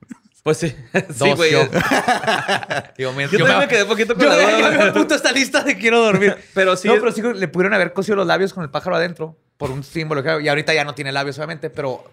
Pues 0.42 0.56
sí, 0.56 0.68
sí, 0.94 1.00
Dos, 1.18 1.36
güey. 1.36 1.52
yo. 1.52 1.68
Digo, 2.96 3.12
me- 3.12 3.24
Yo 3.24 3.32
yo 3.32 3.38
también 3.44 3.58
me- 3.58 3.66
me 3.66 3.68
quedé 3.68 3.84
poquito 3.84 4.14
con 4.14 4.22
Yo 4.22 4.28
la 4.30 4.36
duda, 4.36 4.70
me 4.70 4.76
güey. 4.76 4.88
apunto 4.88 5.12
a 5.12 5.16
esta 5.18 5.32
lista 5.32 5.62
de 5.62 5.76
quiero 5.76 6.00
dormir. 6.00 6.34
Pero 6.54 6.76
sí 6.78 6.88
No, 6.88 6.94
es- 6.94 7.00
pero 7.00 7.12
sí 7.12 7.20
le 7.22 7.46
pudieron 7.48 7.74
haber 7.74 7.92
cosido 7.92 8.16
los 8.16 8.26
labios 8.26 8.54
con 8.54 8.64
el 8.64 8.70
pájaro 8.70 8.96
adentro 8.96 9.36
por 9.58 9.70
un 9.70 9.82
símbolo. 9.84 10.22
que- 10.22 10.40
Y 10.42 10.48
ahorita 10.48 10.72
ya 10.72 10.84
no 10.84 10.94
tiene 10.94 11.12
labios, 11.12 11.36
obviamente, 11.36 11.68
pero... 11.68 12.10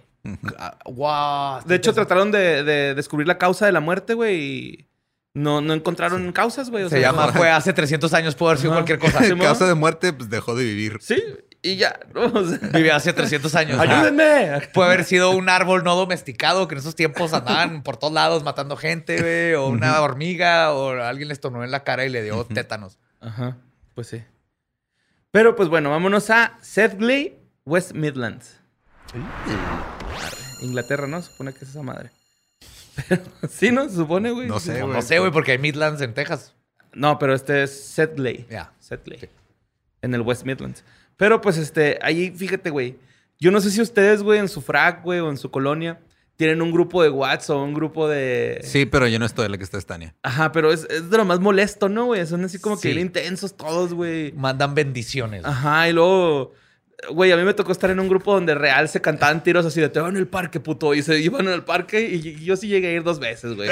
ah, 0.57 0.77
wow. 0.85 1.67
De 1.67 1.75
hecho, 1.75 1.93
trataron 1.93 2.31
de, 2.31 2.63
de 2.63 2.95
descubrir 2.95 3.27
la 3.27 3.37
causa 3.37 3.65
de 3.65 3.71
la 3.71 3.79
muerte, 3.79 4.13
güey, 4.13 4.35
y 4.39 4.87
no, 5.33 5.61
no 5.61 5.73
encontraron 5.73 6.31
causas, 6.31 6.69
güey. 6.69 6.83
o 6.83 6.89
Se 6.89 6.99
sea, 6.99 7.11
llama, 7.11 7.31
fue 7.31 7.49
hace 7.51 7.73
300 7.73 8.13
años, 8.13 8.35
pudo 8.35 8.49
haber 8.49 8.59
sido 8.59 8.71
Ajá. 8.71 8.79
cualquier 8.85 8.99
cosa. 8.99 9.19
Sí, 9.23 9.31
En 9.31 9.39
causa 9.39 9.67
de 9.67 9.75
muerte, 9.75 10.13
pues 10.13 10.29
dejó 10.29 10.55
de 10.55 10.63
vivir. 10.63 10.97
Sí, 11.01 11.21
y 11.61 11.75
ya. 11.75 11.99
O 12.15 12.43
sea, 12.43 12.59
Vivió 12.73 12.95
hace 12.95 13.13
300 13.13 13.53
años. 13.55 13.79
¡Ayúdenme! 13.79 14.61
Puede 14.73 14.87
haber 14.93 15.03
sido 15.05 15.31
un 15.31 15.49
árbol 15.49 15.83
no 15.83 15.95
domesticado 15.95 16.67
que 16.67 16.75
en 16.75 16.79
esos 16.79 16.95
tiempos 16.95 17.33
andaban 17.33 17.83
por 17.83 17.97
todos 17.97 18.13
lados 18.13 18.43
matando 18.43 18.77
gente, 18.77 19.19
güey, 19.21 19.53
o 19.53 19.67
una 19.67 20.01
hormiga, 20.01 20.73
o 20.73 20.91
alguien 21.01 21.27
les 21.27 21.39
tornó 21.39 21.63
en 21.63 21.71
la 21.71 21.83
cara 21.83 22.05
y 22.05 22.09
le 22.09 22.23
dio 22.23 22.43
tétanos. 22.45 22.97
Ajá, 23.19 23.57
pues 23.93 24.07
sí. 24.07 24.23
Pero 25.31 25.55
pues 25.55 25.69
bueno, 25.69 25.89
vámonos 25.91 26.29
a 26.29 26.57
Sedgley, 26.61 27.37
West 27.65 27.93
Midlands. 27.93 28.56
Inglaterra, 30.61 31.07
¿no? 31.07 31.21
Supone 31.21 31.53
que 31.53 31.63
es 31.65 31.71
esa 31.71 31.83
madre. 31.83 32.11
Pero, 33.07 33.21
sí, 33.49 33.71
¿no? 33.71 33.87
Se 33.89 33.95
supone, 33.95 34.31
güey. 34.31 34.47
No 34.47 34.59
sé, 34.59 34.81
güey. 34.81 34.93
no 34.93 35.01
sé, 35.01 35.19
güey, 35.19 35.31
porque 35.31 35.53
hay 35.53 35.57
Midlands 35.57 36.01
en 36.01 36.13
Texas. 36.13 36.53
No, 36.93 37.19
pero 37.19 37.33
este 37.35 37.63
es 37.63 37.79
Sedgley. 37.85 38.47
Ya. 38.49 38.71
Sedgley. 38.79 39.29
En 40.01 40.13
el 40.13 40.21
West 40.21 40.45
Midlands. 40.45 40.83
Pero 41.15 41.41
pues 41.41 41.57
este, 41.57 41.99
ahí, 42.01 42.31
fíjate, 42.31 42.69
güey. 42.69 42.97
Yo 43.39 43.51
no 43.51 43.61
sé 43.61 43.69
si 43.69 43.81
ustedes, 43.81 44.23
güey, 44.23 44.39
en 44.39 44.47
su 44.49 44.61
frac, 44.61 45.03
güey, 45.03 45.19
o 45.19 45.29
en 45.29 45.37
su 45.37 45.51
colonia, 45.51 45.99
tienen 46.37 46.61
un 46.61 46.71
grupo 46.71 47.03
de 47.03 47.09
WhatsApp 47.09 47.57
o 47.57 47.63
un 47.63 47.73
grupo 47.75 48.07
de... 48.07 48.59
Sí, 48.63 48.87
pero 48.87 49.07
yo 49.07 49.19
no 49.19 49.25
estoy 49.27 49.45
en 49.45 49.51
la 49.51 49.57
que 49.59 49.63
está 49.63 49.77
Estania. 49.77 50.15
Ajá, 50.23 50.51
pero 50.51 50.71
es, 50.71 50.85
es 50.89 51.09
de 51.09 51.17
lo 51.17 51.25
más 51.25 51.39
molesto, 51.39 51.87
¿no, 51.87 52.05
güey? 52.05 52.25
Son 52.25 52.43
así 52.45 52.57
como 52.59 52.77
que 52.77 52.83
Sí. 52.83 52.87
bien 52.89 53.01
intensos 53.07 53.55
todos, 53.55 53.93
güey. 53.93 54.31
Mandan 54.33 54.73
bendiciones. 54.73 55.45
Ajá, 55.45 55.87
y 55.89 55.93
luego... 55.93 56.53
Güey, 57.11 57.31
a 57.31 57.37
mí 57.37 57.43
me 57.43 57.53
tocó 57.53 57.71
estar 57.71 57.89
en 57.89 57.99
un 57.99 58.09
grupo 58.09 58.33
donde 58.33 58.55
real 58.55 58.89
se 58.89 59.01
cantaban 59.01 59.43
tiros 59.43 59.65
así 59.65 59.79
de 59.79 59.89
te 59.89 59.99
van 59.99 60.11
en 60.11 60.17
el 60.17 60.27
parque, 60.27 60.59
puto. 60.59 60.95
Y 60.95 61.03
se 61.03 61.19
iban 61.19 61.47
al 61.47 61.63
parque 61.63 62.01
y, 62.01 62.15
y 62.27 62.43
yo 62.43 62.55
sí 62.55 62.67
llegué 62.67 62.87
a 62.87 62.91
ir 62.93 63.03
dos 63.03 63.19
veces, 63.19 63.55
güey. 63.55 63.69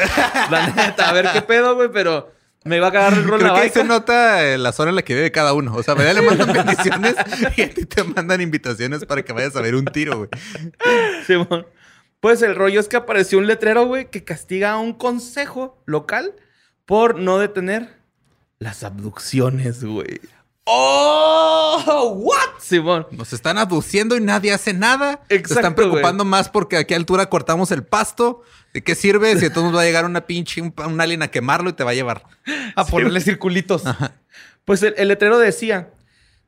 La 0.52 0.68
neta, 0.68 1.10
a 1.10 1.14
ver 1.14 1.30
qué 1.34 1.42
pedo, 1.42 1.76
güey, 1.76 1.90
pero 1.92 2.32
me 2.66 2.78
iba 2.78 2.88
a 2.88 2.92
cagar 2.92 3.14
el 3.14 3.24
rol 3.24 3.40
Creo 3.40 3.54
la 3.54 3.60
que 3.60 3.66
ahí 3.66 3.70
se 3.70 3.84
nota 3.84 4.44
eh, 4.44 4.58
la 4.58 4.72
zona 4.72 4.90
en 4.90 4.96
la 4.96 5.04
que 5.04 5.14
vive 5.14 5.32
cada 5.32 5.54
uno. 5.54 5.76
O 5.76 5.84
sea, 5.84 5.94
a 5.94 5.98
María 5.98 6.14
le 6.14 6.22
mandan 6.24 6.52
bendiciones 6.54 7.16
y 7.56 7.62
a 7.62 7.70
ti 7.70 7.86
te 7.86 8.04
mandan 8.04 8.42
invitaciones 8.42 9.06
para 9.06 9.24
que 9.24 9.34
vayas 9.34 9.56
a 9.56 9.62
ver 9.62 9.76
un 9.76 9.86
tiro, 9.86 10.18
güey. 10.18 10.30
Simón. 11.28 11.68
Pues 12.20 12.42
el 12.42 12.56
rollo 12.56 12.80
es 12.80 12.88
que 12.88 12.98
apareció 12.98 13.38
un 13.38 13.46
letrero, 13.46 13.86
güey, 13.86 14.10
que 14.10 14.24
castiga 14.24 14.72
a 14.72 14.78
un 14.80 14.94
consejo 14.94 15.80
local 15.86 16.34
por 16.86 17.20
no 17.20 17.38
detener 17.38 17.98
las 18.58 18.84
abducciones, 18.84 19.84
güey. 19.84 20.20
¡Oh! 20.68 22.14
¿What? 22.18 22.60
Simón. 22.60 23.08
Nos 23.12 23.34
están 23.34 23.58
aduciendo 23.58 24.18
y 24.18 24.22
nadie 24.22 24.52
hace 24.52 24.74
nada. 24.74 25.22
Se 25.30 25.36
Exacto, 25.36 25.60
están 25.60 25.76
preocupando 25.76 26.26
más 26.26 26.50
porque 26.50 26.78
a 26.78 26.84
qué 26.86 26.96
altura 26.96 27.30
cortamos 27.30 27.72
el 27.72 27.84
pasto. 27.84 28.42
¿De 28.74 28.84
qué 28.84 28.96
sirve 28.96 29.38
si 29.40 29.46
entonces 29.46 29.74
va 29.76 29.82
a 29.82 29.86
llegar 29.86 30.04
una 30.06 30.26
pinche, 30.26 30.62
un, 30.62 30.74
un 30.86 31.00
alien 31.00 31.22
a 31.24 31.30
quemarlo 31.30 31.70
y 31.70 31.74
te 31.74 31.84
va 31.84 31.92
a 31.92 31.94
llevar? 31.94 32.24
A 32.76 32.86
ponerle 32.86 33.22
circulitos. 33.22 33.84
Pues 34.66 34.84
el, 34.84 34.96
el 34.98 35.08
letrero 35.08 35.38
decía: 35.38 35.92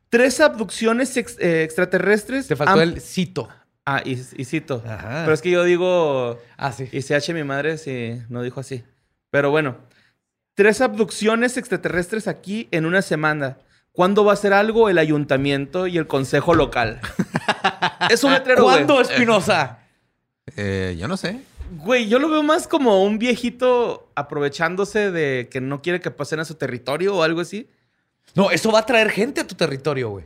tres 0.10 0.40
abducciones 0.42 1.16
ex- 1.16 1.38
eh, 1.40 1.64
extraterrestres. 1.64 2.48
Te 2.48 2.56
faltó 2.56 2.82
el 2.82 3.00
cito. 3.00 3.48
Ah, 3.86 4.02
y, 4.04 4.14
y 4.36 4.44
cito. 4.46 4.84
Ajá. 4.86 5.22
Pero 5.24 5.34
es 5.34 5.42
que 5.42 5.52
yo 5.52 5.64
digo. 5.64 6.38
Ah, 6.58 6.74
sí. 6.74 6.90
Y 6.92 7.02
CH 7.02 7.34
mi 7.34 7.44
madre 7.44 7.78
sí 7.78 8.22
no 8.30 8.42
dijo 8.42 8.60
así. 8.60 8.84
Pero 9.30 9.52
bueno. 9.52 9.78
Tres 10.56 10.82
abducciones 10.82 11.56
extraterrestres 11.56 12.28
aquí 12.28 12.68
en 12.72 12.88
una 12.88 13.04
semana. 13.04 13.60
¿Cuándo 13.98 14.24
va 14.24 14.34
a 14.34 14.34
hacer 14.36 14.54
algo 14.54 14.90
el 14.90 15.00
ayuntamiento 15.00 15.88
y 15.88 15.98
el 15.98 16.06
consejo 16.06 16.54
local? 16.54 17.02
es 18.12 18.24
un 18.24 18.32
letrero. 18.32 18.62
¿Cuándo, 18.62 19.02
Espinosa? 19.02 19.80
Eh, 20.56 20.96
yo 21.00 21.08
no 21.08 21.18
sé. 21.18 21.42
Güey, 21.78 22.08
yo 22.08 22.20
lo 22.20 22.30
veo 22.30 22.44
más 22.44 22.68
como 22.68 23.04
un 23.04 23.18
viejito 23.18 24.12
aprovechándose 24.14 25.10
de 25.10 25.50
que 25.50 25.62
no 25.62 25.82
quiere 25.82 26.00
que 26.00 26.12
pasen 26.12 26.40
a 26.40 26.46
su 26.46 26.54
territorio 26.54 27.16
o 27.16 27.24
algo 27.24 27.42
así. 27.42 27.72
No, 28.36 28.52
eso 28.52 28.72
va 28.72 28.80
a 28.80 28.86
traer 28.86 29.10
gente 29.10 29.42
a 29.42 29.48
tu 29.48 29.56
territorio, 29.56 30.10
güey. 30.10 30.26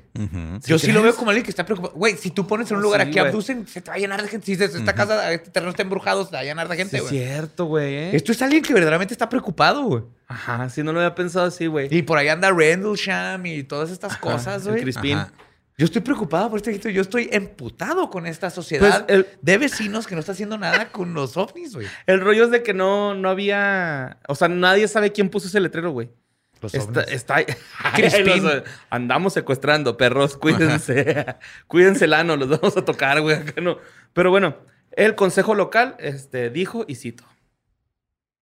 Yo 0.66 0.78
sí 0.78 0.92
lo 0.92 1.02
veo 1.02 1.16
como 1.16 1.30
alguien 1.30 1.46
que 1.46 1.50
está 1.50 1.66
preocupado. 1.66 1.94
Güey, 1.96 2.18
si 2.18 2.30
tú 2.30 2.46
pones 2.46 2.70
en 2.70 2.76
un 2.78 2.82
Sí, 2.82 2.86
lugar 2.88 3.02
aquí 3.02 3.12
güey. 3.14 3.26
abducen, 3.28 3.66
se 3.68 3.80
te 3.80 3.90
va 3.90 3.96
a 3.96 4.00
llenar 4.00 4.22
de 4.22 4.28
gente. 4.28 4.46
Si 4.46 4.52
dices, 4.58 4.76
esta 4.76 4.94
casa, 4.94 5.32
este 5.32 5.50
terreno 5.50 5.70
está 5.70 5.84
embrujado, 5.84 6.26
se 6.26 6.32
va 6.34 6.40
a 6.40 6.44
llenar 6.44 6.68
de 6.68 6.76
Sí, 6.76 6.82
gente, 6.82 6.98
es 6.98 7.04
güey. 7.04 7.14
cierto, 7.16 7.66
güey. 7.66 7.94
¿eh? 7.96 8.16
Esto 8.16 8.34
es 8.34 8.42
alguien 8.42 8.64
que 8.64 8.74
verdaderamente 8.74 9.14
está 9.14 9.30
preocupado, 9.30 9.84
güey. 9.84 10.04
Ajá, 10.28 10.70
sí, 10.70 10.84
no 10.84 10.92
lo 10.92 11.00
había 11.00 11.16
pensado 11.16 11.46
así, 11.46 11.68
güey. 11.68 11.88
Y 11.90 12.02
por 12.02 12.18
ahí 12.18 12.28
anda 12.28 12.52
Rendlesham 12.52 13.46
y 13.46 13.64
todas 13.64 13.90
estas 13.92 14.18
cosas, 14.18 14.66
El 14.66 14.72
güey. 14.72 14.82
Crispín. 14.84 15.18
Ajá. 15.18 15.32
Yo 15.78 15.86
estoy 15.86 16.02
preocupado 16.02 16.50
por 16.50 16.60
este. 16.62 16.94
Yo 16.94 17.02
estoy 17.02 17.30
emputado 17.32 18.10
con 18.10 18.28
esta 18.28 18.50
sociedad 18.50 19.06
Pues, 19.08 19.18
el- 19.20 19.28
de 19.42 19.58
vecinos 19.58 20.06
que 20.06 20.16
no 20.16 20.20
está 20.20 20.34
haciendo 20.34 20.58
nada 20.58 20.92
con 20.92 21.14
los 21.14 21.38
ovnis, 21.38 21.74
güey. 21.74 21.88
El 22.06 22.20
rollo 22.20 22.44
es 22.44 22.52
de 22.52 22.62
que 22.62 22.74
no, 22.74 23.16
no 23.16 23.30
había. 23.30 24.18
O 24.28 24.36
sea, 24.36 24.48
nadie 24.50 24.88
sabe 24.90 25.12
quién 25.14 25.30
puso 25.30 25.48
ese 25.48 25.60
letrero, 25.62 25.92
güey. 25.92 26.12
Los 26.62 26.74
Está, 26.74 27.02
está. 27.02 27.36
Los- 28.26 28.64
andamos 28.90 29.34
secuestrando 29.34 29.98
perros, 29.98 30.38
cuídense. 30.38 31.26
cuídense 31.68 32.06
el 32.06 32.14
ano, 32.14 32.36
los 32.36 32.50
vamos 32.50 32.78
a 32.78 32.86
tocar, 32.86 33.20
güey. 33.22 33.38
acá 33.38 33.60
no. 33.62 33.78
Pero 34.14 34.30
bueno, 34.30 34.56
el 34.92 35.16
consejo 35.16 35.56
local 35.56 35.96
este, 36.00 36.50
dijo, 36.50 36.86
y 36.88 36.96
cito. 36.96 37.24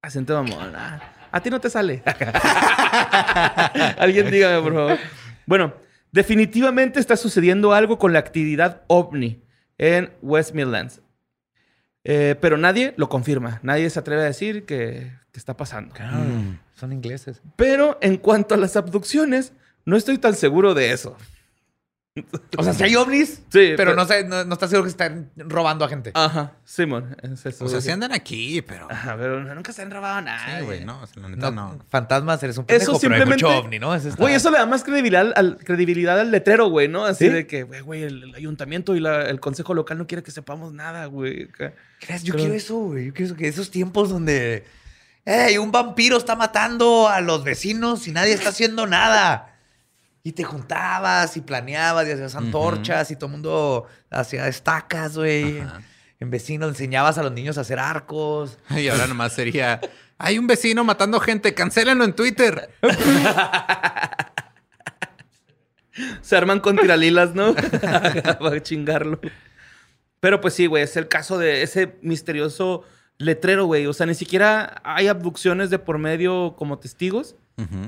Acento 0.01 0.41
mamón. 0.41 0.73
ah, 0.75 1.01
a 1.31 1.41
ti 1.41 1.49
no 1.49 1.59
te 1.59 1.69
sale. 1.69 2.01
Alguien 3.97 4.31
dígame, 4.31 4.61
por 4.61 4.73
favor. 4.73 4.97
Bueno, 5.45 5.73
definitivamente 6.11 6.99
está 6.99 7.15
sucediendo 7.17 7.73
algo 7.73 7.97
con 7.99 8.13
la 8.13 8.19
actividad 8.19 8.81
ovni 8.87 9.43
en 9.77 10.11
West 10.21 10.53
Midlands. 10.53 11.01
Eh, 12.03 12.35
pero 12.39 12.57
nadie 12.57 12.93
lo 12.97 13.09
confirma. 13.09 13.59
Nadie 13.61 13.89
se 13.89 13.99
atreve 13.99 14.21
a 14.21 14.25
decir 14.25 14.65
que, 14.65 15.11
que 15.31 15.39
está 15.39 15.55
pasando. 15.57 15.93
Mm. 15.95 16.57
Son 16.79 16.93
ingleses. 16.93 17.41
Pero 17.55 17.97
en 18.01 18.17
cuanto 18.17 18.55
a 18.55 18.57
las 18.57 18.75
abducciones, 18.75 19.51
no 19.85 19.97
estoy 19.97 20.17
tan 20.17 20.33
seguro 20.35 20.73
de 20.73 20.91
eso. 20.91 21.17
O 22.57 22.63
sea, 22.63 22.73
si 22.73 22.83
hay 22.83 22.95
ovnis, 22.97 23.35
Sí, 23.35 23.43
pero, 23.49 23.75
pero- 23.77 23.95
no, 23.95 24.05
sé, 24.05 24.25
no, 24.25 24.43
no 24.43 24.53
está 24.53 24.67
seguro 24.67 24.83
que 24.83 24.89
están 24.89 25.29
robando 25.37 25.85
a 25.85 25.87
gente. 25.89 26.11
Ajá, 26.15 26.53
Simón. 26.65 27.15
es 27.21 27.45
eso, 27.45 27.63
O 27.63 27.69
sea, 27.69 27.79
sí 27.79 27.91
andan 27.91 28.11
aquí, 28.11 28.61
pero. 28.61 28.91
Ajá, 28.91 29.15
pero 29.17 29.41
nunca 29.55 29.71
se 29.71 29.83
han 29.83 29.91
robado 29.91 30.19
nada. 30.21 30.59
Sí, 30.59 30.65
güey, 30.65 30.83
no. 30.83 30.99
la 31.15 31.29
neta 31.29 31.51
No, 31.51 31.75
no. 31.75 31.79
Fantasmas, 31.89 32.43
eres 32.43 32.57
un 32.57 32.65
Eso 32.67 32.93
pendejo, 32.93 32.99
pero 32.99 33.13
hay 33.13 33.19
simplemente- 33.21 33.45
mucho 33.45 33.57
ovni, 33.59 33.79
¿no? 33.79 33.95
Eso 33.95 34.09
está- 34.09 34.21
Güey, 34.21 34.33
eso 34.35 34.51
le 34.51 34.57
da 34.57 34.65
más 34.65 34.83
credibilidad 34.83 35.31
al, 35.33 35.57
credibilidad 35.59 36.19
al 36.19 36.31
letrero, 36.31 36.67
güey, 36.69 36.89
¿no? 36.89 37.05
Así 37.05 37.25
¿Sí? 37.27 37.31
de 37.31 37.47
que, 37.47 37.63
güey, 37.63 37.79
güey, 37.81 38.03
el, 38.03 38.23
el 38.23 38.35
ayuntamiento 38.35 38.95
y 38.97 38.99
la- 38.99 39.29
el 39.29 39.39
consejo 39.39 39.73
local 39.73 39.97
no 39.97 40.05
quiere 40.07 40.21
que 40.23 40.31
sepamos 40.31 40.73
nada, 40.73 41.05
güey. 41.05 41.47
¿Crees? 41.47 42.23
Yo 42.23 42.33
Pero- 42.33 42.43
quiero 42.43 42.53
eso, 42.55 42.75
güey. 42.79 43.05
Yo 43.05 43.13
quiero 43.13 43.27
eso, 43.27 43.35
que 43.37 43.47
esos 43.47 43.71
tiempos 43.71 44.09
donde... 44.09 44.65
¡Ey, 45.29 45.59
un 45.59 45.71
vampiro 45.71 46.17
está 46.17 46.35
matando 46.35 47.07
a 47.07 47.21
los 47.21 47.43
vecinos 47.43 48.07
y 48.07 48.11
nadie 48.11 48.33
está 48.33 48.49
haciendo 48.49 48.87
nada! 48.87 49.59
Y 50.23 50.31
te 50.31 50.43
juntabas 50.43 51.37
y 51.37 51.41
planeabas 51.41 52.07
y 52.07 52.11
hacías 52.13 52.33
antorchas 52.33 53.11
y 53.11 53.15
todo 53.15 53.27
el 53.27 53.33
mundo 53.33 53.85
hacía 54.09 54.47
estacas, 54.47 55.15
güey. 55.15 55.61
En 56.19 56.31
vecinos 56.31 56.69
enseñabas 56.69 57.19
a 57.19 57.23
los 57.23 57.31
niños 57.31 57.59
a 57.59 57.61
hacer 57.61 57.77
arcos. 57.77 58.57
Y 58.71 58.87
ahora 58.87 59.05
nomás 59.05 59.33
sería. 59.33 59.79
Hay 60.17 60.39
un 60.39 60.47
vecino 60.47 60.83
matando 60.83 61.19
gente, 61.19 61.53
cancélenlo 61.53 62.05
en 62.05 62.13
Twitter. 62.13 62.71
Se 66.21 66.35
arman 66.35 66.59
con 66.59 66.75
tiralilas, 66.75 67.35
¿no? 67.35 67.53
Para 68.39 68.63
chingarlo. 68.63 69.19
Pero 70.21 70.41
pues 70.41 70.55
sí, 70.55 70.65
güey, 70.65 70.81
es 70.81 70.97
el 70.97 71.07
caso 71.07 71.37
de 71.37 71.61
ese 71.61 71.99
misterioso 72.01 72.83
letrero, 73.19 73.65
güey. 73.65 73.85
O 73.85 73.93
sea, 73.93 74.07
ni 74.07 74.15
siquiera 74.15 74.81
hay 74.83 75.07
abducciones 75.07 75.69
de 75.69 75.77
por 75.77 75.99
medio 75.99 76.55
como 76.57 76.79
testigos, 76.79 77.35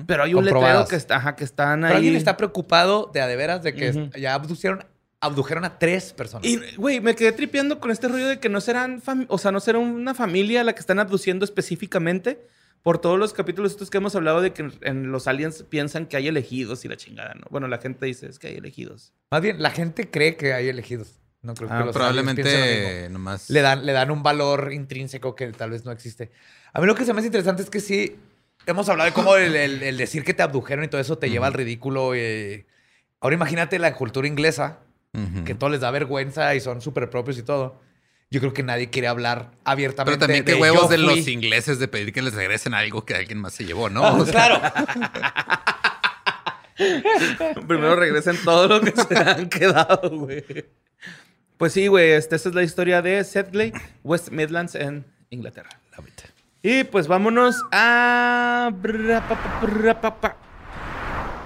pero 0.06 0.24
hay 0.24 0.34
un 0.34 0.44
letrero 0.44 0.86
que, 0.86 0.98
está, 0.98 1.15
ajá, 1.15 1.36
que 1.38 1.46
están 1.46 1.82
Pero 1.82 1.94
ahí. 1.94 1.98
alguien 1.98 2.15
está 2.15 2.36
preocupado 2.36 3.10
de 3.13 3.22
a 3.22 3.28
de 3.28 3.38
veras 3.38 3.63
de 3.63 3.74
que 3.74 4.10
ya 4.20 4.34
abducieron, 4.34 4.84
abdujeron 5.22 5.63
a 5.63 5.80
tres 5.80 6.12
personas. 6.12 6.46
Y, 6.46 6.60
güey, 6.76 7.00
me 7.00 7.15
quedé 7.15 7.32
tripeando 7.32 7.80
con 7.80 7.89
este 7.89 8.10
rollo 8.10 8.28
de 8.28 8.39
que 8.39 8.50
no 8.50 8.60
serán, 8.60 9.02
o 9.30 9.38
sea, 9.38 9.52
no 9.52 9.62
será 9.62 9.80
una 9.80 10.13
familia 10.13 10.63
la 10.65 10.74
que 10.74 10.82
están 10.82 11.00
abduciendo 11.00 11.46
específicamente 11.46 12.46
por 12.82 13.00
todos 13.00 13.17
los 13.17 13.32
capítulos 13.32 13.72
estos 13.72 13.89
que 13.89 13.98
hemos 14.00 14.15
hablado 14.15 14.41
de 14.41 14.52
que 14.54 14.70
en 14.82 15.12
los 15.12 15.28
aliens 15.28 15.63
piensan 15.70 16.08
que 16.08 16.17
hay 16.17 16.28
elegidos 16.28 16.84
y 16.84 16.88
la 16.89 16.98
chingada, 16.98 17.34
¿no? 17.36 17.46
Bueno, 17.50 17.67
la 17.67 17.78
gente 17.78 18.06
dice, 18.06 18.28
es 18.28 18.39
que 18.39 18.48
hay 18.48 18.56
elegidos. 18.56 19.13
Más 19.30 19.41
bien, 19.41 19.62
la 19.62 19.70
gente 19.70 20.10
cree 20.10 20.36
que 20.36 20.54
hay 20.54 20.67
elegidos. 20.67 21.20
No 21.44 21.54
creo 21.56 21.70
que 21.70 21.74
Ah, 21.76 21.86
los 21.86 21.96
aliens 21.96 22.36
piensen 22.36 22.54
lo 22.54 22.66
mismo. 22.66 22.74
Probablemente 22.76 23.10
nomás. 23.10 23.50
le 23.50 23.62
dan, 23.62 23.86
le 23.86 23.94
dan 23.94 24.12
un 24.12 24.22
valor 24.22 24.72
intrínseco 24.74 25.36
que 25.36 25.48
tal 25.52 25.72
vez 25.72 25.86
no 25.86 25.92
existe. 25.92 26.32
A 26.74 26.80
mí 26.80 26.86
lo 26.88 26.94
que 26.96 27.04
se 27.06 27.14
me 27.14 27.20
hace 27.20 27.28
interesante 27.28 27.64
es 27.64 27.70
que 27.70 27.80
sí, 27.80 28.16
hemos 28.68 28.88
hablado 28.90 29.10
de 29.10 29.14
cómo 29.14 29.36
el, 29.36 29.56
el- 29.56 29.82
el 29.82 29.98
decir 29.98 30.24
que 30.24 30.34
te 30.36 30.44
abdujeron 30.44 30.86
y 30.86 30.88
todo 30.88 31.02
eso 31.02 31.18
te 31.18 31.30
lleva 31.30 31.48
al 31.48 31.54
ridículo. 31.54 32.14
eh. 32.16 32.66
Ahora 33.20 33.36
imagínate 33.36 33.80
la 33.80 33.96
cultura 33.96 34.28
inglesa, 34.28 34.80
que 35.46 35.56
todo 35.56 35.70
les 35.72 35.82
da 35.82 35.92
vergüenza 35.92 36.54
y 36.56 36.60
son 36.62 36.80
súper 36.82 37.10
propios 37.10 37.38
y 37.38 37.44
todo. 37.44 37.82
Yo 38.30 38.40
creo 38.40 38.54
que 38.54 38.64
nadie 38.64 38.90
quiere 38.90 39.08
hablar 39.10 39.52
abiertamente. 39.66 40.18
Pero 40.18 40.20
también 40.20 40.46
qué 40.46 40.54
de, 40.54 40.62
huevos 40.62 40.84
"Yo 40.84 40.88
de 40.88 40.98
los 41.00 41.20
fui". 41.20 41.34
ingleses 41.34 41.80
de 41.80 41.88
pedir 41.90 42.14
que 42.14 42.22
les 42.22 42.34
regresen 42.34 42.74
algo 42.74 43.04
que 43.04 43.14
alguien 43.16 43.40
más 43.40 43.54
se 43.54 43.66
llevó, 43.66 43.90
¿no? 43.90 44.04
O 44.16 44.26
sea, 44.26 44.32
claro. 44.32 44.62
Primero 47.68 47.96
regresen 47.96 48.38
todo 48.44 48.68
lo 48.68 48.82
que 48.82 48.92
se 48.92 49.18
han 49.18 49.50
quedado, 49.50 50.10
güey. 50.12 50.44
Pues 51.62 51.74
sí, 51.74 51.86
güey, 51.86 52.13
este, 52.13 52.36
esta 52.36 52.50
es 52.50 52.56
la 52.56 52.63
historia 52.63 53.04
de 53.04 53.24
Sedgley, 53.24 53.71
West 54.04 54.32
Midlands 54.32 54.74
en 54.74 55.06
Inglaterra. 55.30 55.69
Y 56.63 56.86
pues 56.86 57.08
vámonos 57.08 57.62
a... 57.71 58.71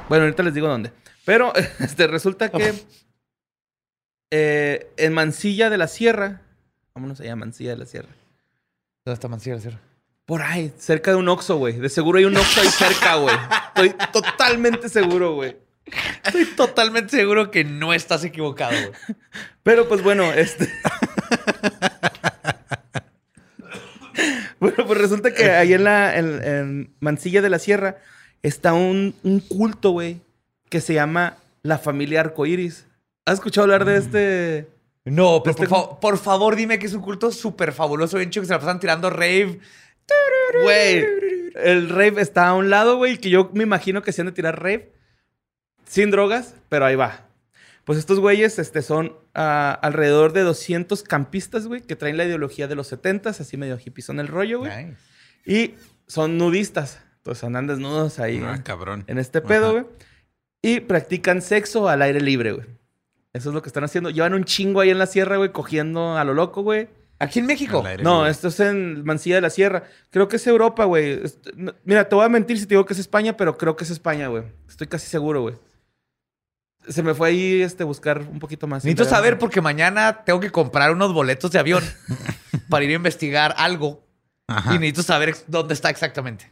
Bueno, 0.07 0.23
ahorita 0.23 0.41
les 0.43 0.53
digo 0.53 0.69
dónde. 0.69 0.93
Pero 1.25 1.51
este, 1.81 2.07
resulta 2.07 2.47
que 2.47 2.73
eh, 4.31 4.89
en 4.95 5.11
Mansilla 5.11 5.69
de 5.69 5.77
la 5.77 5.89
Sierra, 5.89 6.43
vámonos 6.93 7.19
allá, 7.19 7.35
Mansilla 7.35 7.71
de 7.71 7.77
la 7.79 7.85
Sierra. 7.85 8.15
¿Dónde 9.03 9.15
está 9.15 9.27
Mancilla, 9.27 9.59
cierto? 9.59 9.81
Por 10.23 10.43
ahí, 10.43 10.71
cerca 10.77 11.11
de 11.11 11.17
un 11.17 11.27
Oxxo, 11.27 11.57
güey. 11.57 11.73
De 11.77 11.89
seguro 11.89 12.19
hay 12.19 12.23
un 12.23 12.37
Oxxo 12.37 12.61
ahí 12.61 12.69
cerca, 12.69 13.15
güey. 13.15 13.35
Estoy 13.67 13.93
totalmente 14.13 14.87
seguro, 14.87 15.35
güey. 15.35 15.64
Estoy 16.25 16.45
totalmente 16.55 17.15
seguro 17.17 17.51
que 17.51 17.63
no 17.63 17.93
estás 17.93 18.23
equivocado, 18.23 18.71
güey. 18.71 19.17
Pero 19.63 19.87
pues 19.87 20.01
bueno, 20.03 20.31
este. 20.33 20.67
bueno, 24.59 24.85
pues 24.87 24.99
resulta 24.99 25.33
que 25.33 25.51
ahí 25.51 25.73
en 25.73 25.83
la 25.83 26.17
en, 26.17 26.43
en 26.43 26.93
Mansilla 26.99 27.41
de 27.41 27.49
la 27.49 27.59
Sierra 27.59 27.97
está 28.41 28.73
un, 28.73 29.15
un 29.23 29.39
culto, 29.39 29.91
güey, 29.91 30.21
que 30.69 30.81
se 30.81 30.93
llama 30.93 31.37
la 31.63 31.77
familia 31.77 32.21
Arcoiris. 32.21 32.85
¿Has 33.25 33.35
escuchado 33.35 33.63
hablar 33.65 33.85
de 33.85 33.97
este? 33.97 34.67
No, 35.05 35.41
pero 35.43 35.51
Este- 35.55 35.67
por, 35.67 35.79
fa- 35.89 35.99
por 35.99 36.17
favor 36.17 36.55
dime 36.55 36.79
que 36.79 36.85
es 36.87 36.93
un 36.93 37.01
culto 37.01 37.31
súper 37.31 37.71
fabuloso, 37.73 38.17
bien 38.17 38.29
chido, 38.29 38.41
que 38.43 38.47
se 38.47 38.53
la 38.53 38.59
pasan 38.59 38.79
tirando 38.79 39.09
rave. 39.09 39.59
Güey, 40.63 41.05
el 41.55 41.89
rave 41.89 42.21
está 42.21 42.47
a 42.49 42.53
un 42.55 42.69
lado, 42.69 42.97
güey, 42.97 43.17
que 43.17 43.29
yo 43.29 43.49
me 43.53 43.63
imagino 43.63 44.01
que 44.03 44.11
se 44.11 44.21
han 44.21 44.27
de 44.27 44.33
tirar 44.33 44.61
rave 44.61 44.91
sin 45.85 46.11
drogas, 46.11 46.55
pero 46.69 46.85
ahí 46.85 46.95
va. 46.95 47.21
Pues 47.83 47.99
estos 47.99 48.19
güeyes 48.19 48.57
este, 48.57 48.81
son 48.81 49.13
ah, 49.35 49.77
alrededor 49.81 50.33
de 50.33 50.41
200 50.41 51.03
campistas, 51.03 51.67
güey, 51.67 51.81
que 51.81 51.95
traen 51.95 52.17
la 52.17 52.25
ideología 52.25 52.67
de 52.67 52.75
los 52.75 52.91
70s, 52.91 53.39
así 53.39 53.57
medio 53.57 53.77
hippie 53.83 54.03
el 54.09 54.27
rollo, 54.27 54.59
güey. 54.59 54.85
Nice. 54.85 54.97
Y 55.45 55.75
son 56.07 56.37
nudistas. 56.37 56.99
Entonces 57.17 57.43
andan 57.43 57.67
desnudos 57.67 58.19
ahí 58.19 58.41
Ah, 58.43 58.61
cabrón. 58.63 59.03
en 59.07 59.17
este 59.17 59.41
pedo, 59.41 59.65
Ajá. 59.69 59.71
güey. 59.81 59.85
Y 60.61 60.79
practican 60.79 61.41
sexo 61.41 61.87
al 61.87 62.01
aire 62.01 62.21
libre, 62.21 62.53
güey. 62.53 62.65
Eso 63.33 63.49
es 63.49 63.53
lo 63.55 63.61
que 63.61 63.69
están 63.69 63.83
haciendo. 63.83 64.09
Llevan 64.09 64.33
un 64.33 64.45
chingo 64.45 64.79
ahí 64.79 64.89
en 64.89 64.97
la 64.97 65.05
sierra, 65.05 65.37
güey, 65.37 65.51
cogiendo 65.51 66.17
a 66.17 66.23
lo 66.23 66.33
loco, 66.33 66.63
güey. 66.63 66.87
Aquí 67.19 67.39
en 67.39 67.45
México. 67.45 67.83
No, 68.01 68.19
libre. 68.21 68.31
esto 68.31 68.47
es 68.49 68.59
en 68.59 69.03
Mansilla 69.05 69.35
de 69.35 69.41
la 69.41 69.49
Sierra. 69.49 69.83
Creo 70.09 70.27
que 70.27 70.35
es 70.35 70.47
Europa, 70.47 70.85
güey. 70.85 71.21
Mira, 71.85 72.09
te 72.09 72.15
voy 72.15 72.25
a 72.25 72.29
mentir 72.29 72.57
si 72.59 72.65
te 72.65 72.69
digo 72.75 72.85
que 72.85 72.93
es 72.93 72.99
España, 72.99 73.37
pero 73.37 73.57
creo 73.57 73.75
que 73.75 73.83
es 73.85 73.89
España, 73.89 74.27
güey. 74.27 74.43
Estoy 74.67 74.87
casi 74.87 75.07
seguro, 75.07 75.41
güey. 75.43 75.55
Se 76.89 77.03
me 77.03 77.13
fue 77.13 77.29
ahí 77.29 77.61
este 77.61 77.83
buscar 77.83 78.19
un 78.21 78.39
poquito 78.39 78.67
más. 78.67 78.83
Necesito 78.83 79.05
saber 79.05 79.37
porque 79.39 79.61
mañana 79.61 80.23
tengo 80.25 80.39
que 80.39 80.51
comprar 80.51 80.91
unos 80.91 81.13
boletos 81.13 81.51
de 81.51 81.59
avión 81.59 81.83
para 82.69 82.85
ir 82.85 82.91
a 82.91 82.95
investigar 82.95 83.53
algo. 83.57 84.03
Ajá. 84.47 84.75
Y 84.75 84.79
necesito 84.79 85.03
saber 85.03 85.35
dónde 85.47 85.73
está 85.73 85.89
exactamente. 85.89 86.51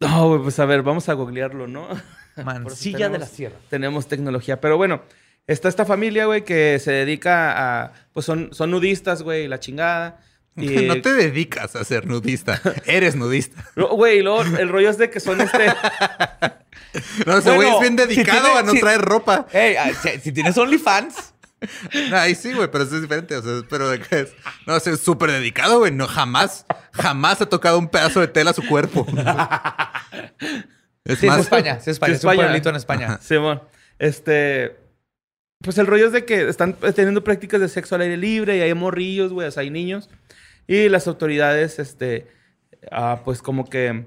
No, 0.00 0.28
güey, 0.28 0.42
pues 0.42 0.58
a 0.58 0.64
ver, 0.64 0.82
vamos 0.82 1.08
a 1.08 1.12
googlearlo, 1.14 1.66
¿no? 1.66 1.88
Mansilla 2.44 3.08
de 3.08 3.18
la 3.18 3.26
tenemos- 3.26 3.28
Sierra. 3.28 3.56
tenemos 3.70 4.08
tecnología. 4.08 4.60
Pero 4.60 4.76
bueno, 4.76 5.02
está 5.46 5.68
esta 5.68 5.84
familia, 5.84 6.26
güey, 6.26 6.44
que 6.44 6.78
se 6.78 6.90
dedica 6.92 7.84
a. 7.84 7.92
Pues 8.12 8.26
son, 8.26 8.48
son 8.52 8.70
nudistas, 8.70 9.22
güey, 9.22 9.46
la 9.48 9.60
chingada. 9.60 10.20
Y- 10.56 10.68
No 10.86 11.00
te 11.02 11.12
dedicas 11.12 11.74
a 11.76 11.84
ser 11.84 12.06
nudista. 12.06 12.60
Eres 12.86 13.16
nudista. 13.16 13.64
No, 13.76 13.88
Güey, 13.88 14.18
y 14.18 14.22
luego 14.22 14.42
el 14.42 14.68
rollo 14.68 14.90
es 14.90 14.98
de 14.98 15.10
que 15.10 15.20
son 15.20 15.40
este. 15.40 15.66
No, 17.26 17.38
ese 17.38 17.50
güey 17.50 17.68
Bueno, 17.68 17.74
es 17.74 17.80
bien 17.80 17.98
si 18.08 18.14
dedicado 18.14 18.42
tiene- 18.44 18.58
a 18.58 18.62
no 18.62 18.72
si- 18.72 18.80
traer 18.80 19.00
ropa. 19.00 19.46
Ey, 19.52 19.74
ah, 19.76 19.90
si, 20.00 20.20
si 20.20 20.32
tienes 20.32 20.56
OnlyFans, 20.56 21.32
Ahí 22.12 22.34
sí, 22.34 22.52
güey, 22.52 22.70
pero 22.70 22.84
eso 22.84 22.94
es 22.96 23.02
diferente. 23.02 23.34
O 23.36 23.42
sea, 23.42 23.62
pero 23.70 23.88
de 23.88 23.98
que 23.98 24.20
es. 24.20 24.34
No, 24.66 24.76
es 24.76 24.84
súper 25.00 25.30
dedicado, 25.32 25.78
güey. 25.78 25.92
No, 25.92 26.06
jamás, 26.06 26.66
jamás 26.92 27.40
ha 27.40 27.46
tocado 27.46 27.78
un 27.78 27.88
pedazo 27.88 28.20
de 28.20 28.28
tela 28.28 28.50
a 28.50 28.54
su 28.54 28.66
cuerpo. 28.66 29.06
Es 31.04 31.18
sí, 31.18 31.26
es 31.26 31.36
España. 31.38 31.76
Sí, 31.80 31.90
es 31.90 31.94
España. 31.96 32.14
Sí, 32.14 32.18
Es 32.18 32.24
un 32.24 32.34
pueblito 32.36 32.68
en 32.68 32.76
España. 32.76 33.18
Simón. 33.22 33.62
Este. 33.98 34.76
Pues 35.62 35.78
el 35.78 35.86
rollo 35.86 36.06
es 36.06 36.12
de 36.12 36.24
que 36.26 36.46
están 36.48 36.74
teniendo 36.94 37.24
prácticas 37.24 37.60
de 37.60 37.68
sexo 37.70 37.94
al 37.94 38.02
aire 38.02 38.18
libre 38.18 38.58
y 38.58 38.60
hay 38.60 38.74
morrillos, 38.74 39.32
güey, 39.32 39.48
o 39.48 39.50
sea, 39.50 39.62
hay 39.62 39.70
niños. 39.70 40.10
Y 40.66 40.88
las 40.88 41.06
autoridades, 41.08 41.78
este. 41.78 42.26
ah, 42.90 43.20
pues 43.24 43.42
como 43.42 43.68
que 43.68 44.06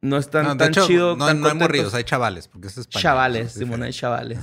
no 0.00 0.18
están 0.18 0.44
no, 0.44 0.56
tan 0.56 0.68
hecho, 0.70 0.86
chido. 0.86 1.16
no, 1.16 1.26
tan 1.26 1.40
no 1.40 1.48
hay 1.48 1.54
morridos, 1.54 1.94
hay 1.94 2.04
chavales, 2.04 2.48
porque 2.48 2.66
es 2.68 2.76
España. 2.78 3.02
Chavales, 3.02 3.46
Es 3.48 3.52
Simón, 3.54 3.82
hay 3.82 3.92
chavales. 3.92 4.38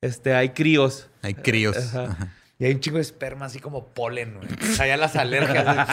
Este, 0.00 0.34
hay 0.34 0.50
críos. 0.50 1.08
Hay 1.22 1.34
críos. 1.34 1.76
Ajá. 1.76 2.04
Ajá. 2.04 2.32
Y 2.58 2.64
hay 2.64 2.72
un 2.72 2.80
chingo 2.80 2.96
de 2.96 3.02
esperma 3.02 3.46
así 3.46 3.58
como 3.58 3.88
polen, 3.88 4.36
güey. 4.36 4.48
O 4.48 4.74
sea, 4.74 4.86
ya 4.86 4.96
las 4.96 5.14
alergias. 5.16 5.88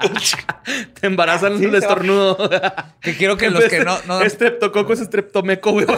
Te 1.00 1.06
embarazan 1.06 1.56
Sí, 1.58 1.66
va. 1.66 1.78
estornudo. 1.78 2.36
que 3.00 3.16
quiero 3.16 3.36
que 3.36 3.48
los 3.48 3.64
que 3.64 3.84
no... 3.84 3.96
no 4.08 4.20
Estreptococo 4.22 4.92
es 4.92 5.00
estreptomeco, 5.00 5.70
güey. 5.70 5.86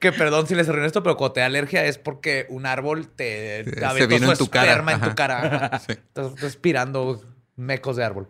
que 0.00 0.12
perdón 0.12 0.46
si 0.46 0.54
les 0.54 0.68
arruiné 0.68 0.86
esto, 0.86 1.02
pero 1.02 1.16
cuando 1.16 1.32
te 1.34 1.40
da 1.40 1.46
alergia 1.46 1.84
es 1.84 1.98
porque 1.98 2.46
un 2.48 2.66
árbol 2.66 3.08
te, 3.08 3.64
Se- 3.64 3.70
te 3.72 3.78
se 3.80 3.84
aventó 3.84 4.08
vino 4.14 4.26
su 4.26 4.32
en 4.32 4.38
tu 4.38 4.48
cara. 4.48 4.66
esperma 4.70 4.92
en 4.92 5.00
tu 5.00 5.14
cara. 5.14 5.38
Ajá. 5.72 5.78
Sí. 5.80 5.92
Estás, 5.92 6.42
aspirando 6.42 7.22
mecos 7.56 7.96
de 7.96 8.04
árbol. 8.04 8.28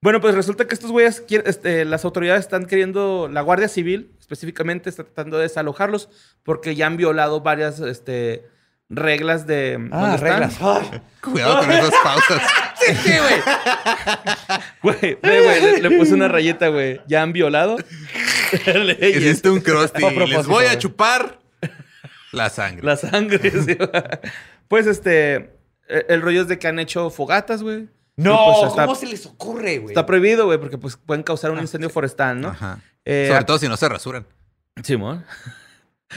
Bueno, 0.00 0.20
pues 0.20 0.34
resulta 0.34 0.66
que 0.66 0.74
estos 0.74 0.90
güeyes, 0.92 1.20
quieren- 1.26 1.48
este, 1.48 1.84
las 1.84 2.04
autoridades 2.04 2.40
están 2.40 2.66
queriendo, 2.66 3.28
la 3.32 3.40
Guardia 3.40 3.68
Civil 3.68 4.12
específicamente 4.20 4.90
está 4.90 5.02
tratando 5.04 5.36
de 5.38 5.44
desalojarlos 5.44 6.08
porque 6.42 6.74
ya 6.76 6.86
han 6.86 6.96
violado 6.96 7.40
varias 7.40 7.80
este, 7.80 8.46
reglas 8.88 9.46
de... 9.46 9.88
Ah, 9.90 10.00
¿dónde 10.00 10.16
están? 10.16 10.30
reglas. 10.30 10.56
Ay. 10.60 11.02
Cuidado 11.20 11.58
con 11.60 11.70
esas 11.72 11.94
pausas. 12.02 12.42
Sí, 12.80 12.94
sí, 12.94 13.12
güey. 13.18 13.40
Güey, 14.82 15.18
güey, 15.22 15.60
le, 15.60 15.82
le 15.82 15.98
puse 15.98 16.14
una 16.14 16.28
rayeta, 16.28 16.68
güey. 16.68 17.00
Ya 17.08 17.22
han 17.22 17.32
violado. 17.32 17.76
Hiciste 19.00 19.50
un 19.50 19.60
crusty. 19.60 20.02
Les 20.26 20.46
voy 20.46 20.66
a 20.66 20.78
chupar 20.78 21.38
la 22.32 22.50
sangre. 22.50 22.84
La 22.84 22.96
sangre, 22.96 23.50
sí. 23.64 23.76
Pues 24.68 24.86
este, 24.86 25.50
el, 25.88 26.04
el 26.08 26.22
rollo 26.22 26.42
es 26.42 26.48
de 26.48 26.58
que 26.58 26.68
han 26.68 26.78
hecho 26.78 27.10
fogatas, 27.10 27.62
güey. 27.62 27.88
No, 28.16 28.36
pues, 28.46 28.70
está, 28.72 28.82
¿cómo 28.82 28.96
se 28.96 29.06
les 29.06 29.24
ocurre, 29.26 29.78
güey? 29.78 29.92
está 29.92 30.04
prohibido, 30.04 30.46
güey, 30.46 30.58
porque 30.58 30.76
pues 30.76 30.96
pueden 30.96 31.22
causar 31.22 31.52
un 31.52 31.60
incendio 31.60 31.88
forestal, 31.88 32.40
¿no? 32.40 32.48
Ajá. 32.48 32.80
Eh, 33.04 33.28
Sobre 33.30 33.44
todo 33.44 33.58
si 33.58 33.68
no 33.68 33.76
se 33.76 33.88
rasuran. 33.88 34.26
Simón. 34.82 35.24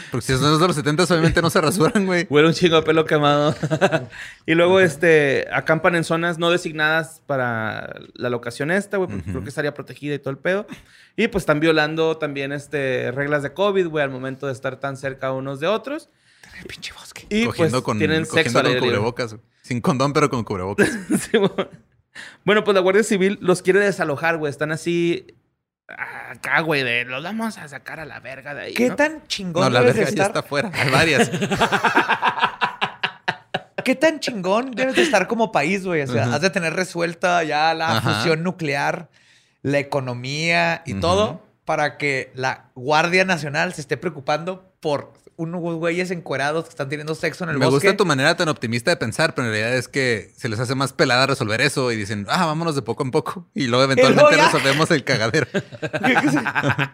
Porque 0.09 0.25
si 0.25 0.37
son 0.37 0.59
de 0.59 0.67
los 0.67 0.75
70, 0.75 1.03
obviamente 1.03 1.41
no 1.41 1.49
se 1.49 1.59
rasuran, 1.59 2.05
güey. 2.05 2.25
Huele 2.29 2.47
un 2.47 2.53
chingo 2.53 2.77
de 2.77 2.81
pelo 2.83 3.05
quemado. 3.05 3.53
y 4.45 4.53
luego, 4.55 4.79
este, 4.79 5.47
acampan 5.51 5.95
en 5.95 6.05
zonas 6.05 6.37
no 6.37 6.49
designadas 6.49 7.21
para 7.25 7.95
la 8.13 8.29
locación 8.29 8.71
esta, 8.71 8.97
güey, 8.97 9.09
porque 9.09 9.29
creo 9.29 9.43
que 9.43 9.49
estaría 9.49 9.73
protegida 9.73 10.15
y 10.15 10.19
todo 10.19 10.31
el 10.31 10.37
pedo. 10.37 10.65
Y 11.17 11.27
pues 11.27 11.41
están 11.41 11.59
violando 11.59 12.17
también, 12.17 12.53
este, 12.53 13.11
reglas 13.11 13.43
de 13.43 13.53
COVID, 13.53 13.87
güey, 13.87 14.03
al 14.03 14.11
momento 14.11 14.47
de 14.47 14.53
estar 14.53 14.79
tan 14.79 14.95
cerca 14.95 15.33
unos 15.33 15.59
de 15.59 15.67
otros. 15.67 16.09
pinche 16.67 16.93
bosque. 16.93 17.25
Y 17.29 17.45
cogiendo 17.45 17.79
pues 17.79 17.83
con, 17.83 17.97
tienen 17.97 18.23
cogiendo 18.23 18.59
sexo 18.59 18.63
con 18.63 18.79
cubrebocas. 18.79 19.33
güey. 19.33 19.45
Sin 19.61 19.81
condón, 19.81 20.13
pero 20.13 20.29
con 20.29 20.43
cubrebocas. 20.45 20.89
Simón. 21.31 21.51
bueno, 22.45 22.63
pues 22.63 22.75
la 22.75 22.81
Guardia 22.81 23.03
Civil 23.03 23.37
los 23.41 23.61
quiere 23.61 23.81
desalojar, 23.81 24.37
güey. 24.37 24.49
Están 24.49 24.71
así 24.71 25.35
acá, 25.97 26.61
güey, 26.61 26.83
de 26.83 27.05
los 27.05 27.23
vamos 27.23 27.57
a 27.57 27.67
sacar 27.67 27.99
a 27.99 28.05
la 28.05 28.19
verga 28.19 28.53
de 28.53 28.61
ahí. 28.63 28.73
¿Qué 28.73 28.89
¿no? 28.89 28.95
tan 28.95 29.27
chingón 29.27 29.63
No, 29.63 29.69
la 29.69 29.79
debes 29.81 29.95
verga 29.95 30.09
ya 30.09 30.11
estar? 30.13 30.27
está 30.27 30.39
afuera. 30.39 30.71
Hay 30.73 30.89
varias. 30.89 31.29
¿Qué 33.83 33.95
tan 33.95 34.19
chingón 34.19 34.71
debes 34.71 34.95
de 34.95 35.01
estar 35.01 35.27
como 35.27 35.51
país, 35.51 35.85
güey? 35.85 36.01
O 36.03 36.07
sea, 36.07 36.33
has 36.35 36.41
de 36.41 36.49
tener 36.51 36.73
resuelta 36.73 37.43
ya 37.43 37.73
la 37.73 37.97
Ajá. 37.97 38.13
fusión 38.13 38.43
nuclear, 38.43 39.09
la 39.63 39.79
economía 39.79 40.83
y 40.85 40.95
todo 40.95 41.41
para 41.65 41.97
que 41.97 42.31
la 42.35 42.65
Guardia 42.75 43.25
Nacional 43.25 43.73
se 43.73 43.81
esté 43.81 43.97
preocupando 43.97 44.71
por 44.81 45.13
unos 45.41 45.61
güeyes 45.75 46.11
encuerados 46.11 46.65
que 46.65 46.69
están 46.69 46.89
teniendo 46.89 47.15
sexo 47.15 47.43
en 47.43 47.51
el 47.51 47.57
Me 47.57 47.65
bosque. 47.65 47.87
gusta 47.87 47.97
tu 47.97 48.05
manera 48.05 48.35
tan 48.37 48.47
optimista 48.49 48.91
de 48.91 48.97
pensar, 48.97 49.33
pero 49.35 49.47
en 49.47 49.53
realidad 49.53 49.75
es 49.77 49.87
que 49.87 50.31
se 50.37 50.49
les 50.49 50.59
hace 50.59 50.75
más 50.75 50.93
pelada 50.93 51.25
resolver 51.27 51.61
eso 51.61 51.91
y 51.91 51.95
dicen, 51.95 52.25
ah, 52.29 52.45
vámonos 52.45 52.75
de 52.75 52.81
poco 52.81 53.03
en 53.03 53.11
poco. 53.11 53.47
Y 53.55 53.67
luego 53.67 53.83
eventualmente 53.85 54.35
ya. 54.37 54.45
resolvemos 54.45 54.91
el 54.91 55.03
cagadero. 55.03 55.47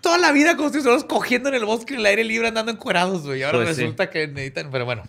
Toda 0.00 0.16
la 0.18 0.32
vida 0.32 0.56
como 0.56 0.70
si 0.70 0.78
estuvieras 0.78 1.04
cogiendo 1.04 1.50
en 1.50 1.54
el 1.54 1.64
bosque 1.66 1.92
en 1.94 2.00
el 2.00 2.06
aire 2.06 2.24
libre 2.24 2.48
andando 2.48 2.72
encuerados, 2.72 3.22
güey. 3.26 3.42
Ahora 3.42 3.58
Pues 3.62 3.76
sí. 3.76 3.82
resulta 3.82 4.08
que 4.10 4.26
necesitan... 4.26 4.70
Pero 4.70 4.84
bueno. 4.86 5.02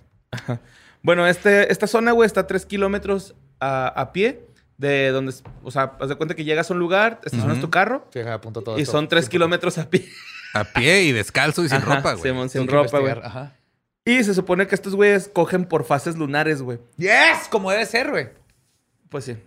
Bueno, 1.01 1.25
este, 1.27 1.71
esta 1.71 1.87
zona, 1.87 2.11
güey, 2.11 2.27
está 2.27 2.41
a 2.41 2.47
tres 2.47 2.65
kilómetros 2.65 3.35
a, 3.61 3.87
a 3.87 4.11
pie 4.11 4.41
de 4.77 5.09
donde, 5.11 5.33
o 5.63 5.71
sea, 5.71 5.93
haz 5.99 6.09
de 6.09 6.15
cuenta 6.15 6.35
que 6.35 6.43
llegas 6.43 6.69
a 6.69 6.73
un 6.73 6.79
lugar, 6.79 7.19
estacionas 7.25 7.57
Ujú. 7.57 7.65
tu 7.67 7.69
carro 7.69 8.07
Fíjate, 8.11 8.31
apunto 8.31 8.61
todo 8.61 8.77
y 8.77 8.81
esto. 8.83 8.93
son 8.93 9.07
tres 9.09 9.25
Sí, 9.25 9.31
kilómetros 9.31 9.77
a 9.77 9.89
pie. 9.89 10.07
A 10.53 10.63
pie 10.63 11.03
y 11.03 11.11
descalzo 11.11 11.63
y 11.63 11.69
sin 11.69 11.77
Ajá, 11.77 11.95
ropa, 11.95 12.13
güey. 12.13 12.23
Simón, 12.23 12.49
sin 12.49 12.67
ropa, 12.67 12.99
güey. 12.99 13.13
Ajá. 13.21 13.53
Y 14.05 14.23
se 14.23 14.33
supone 14.33 14.67
que 14.67 14.75
estos 14.75 14.95
güeyes 14.95 15.29
cogen 15.31 15.65
por 15.65 15.83
fases 15.83 16.15
lunares, 16.15 16.61
güey. 16.61 16.79
Yes, 16.97 17.47
como 17.49 17.69
debe 17.69 17.85
ser, 17.85 18.09
güey. 18.09 18.29
Pues 19.09 19.25
sí. 19.25 19.37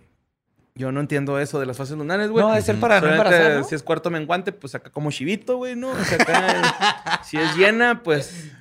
Yo 0.75 0.91
no 0.91 1.01
entiendo 1.01 1.39
eso 1.39 1.59
de 1.59 1.65
las 1.65 1.77
fases 1.77 1.97
lunares, 1.97 2.29
güey. 2.29 2.43
No, 2.43 2.51
debe 2.51 2.61
ser 2.61 2.79
para 2.79 2.95
no 2.95 3.01
Solamente 3.01 3.27
embarazar, 3.27 3.59
¿no? 3.59 3.63
Si 3.65 3.75
es 3.75 3.83
cuarto 3.83 4.09
menguante, 4.09 4.51
pues 4.53 4.73
acá 4.73 4.89
como 4.89 5.11
chivito, 5.11 5.57
güey, 5.57 5.75
¿no? 5.75 5.89
O 5.89 6.03
sea, 6.03 6.17
acá, 6.19 7.21
si 7.25 7.37
es 7.37 7.55
llena, 7.55 8.01
pues 8.01 8.51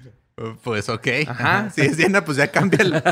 Pues 0.63 0.89
ok. 0.89 1.07
Ajá. 1.29 1.71
Si 1.71 1.81
es 1.83 1.97
llena, 1.97 2.25
pues 2.25 2.37
ya 2.37 2.51
cambia 2.51 2.83
el... 2.83 3.03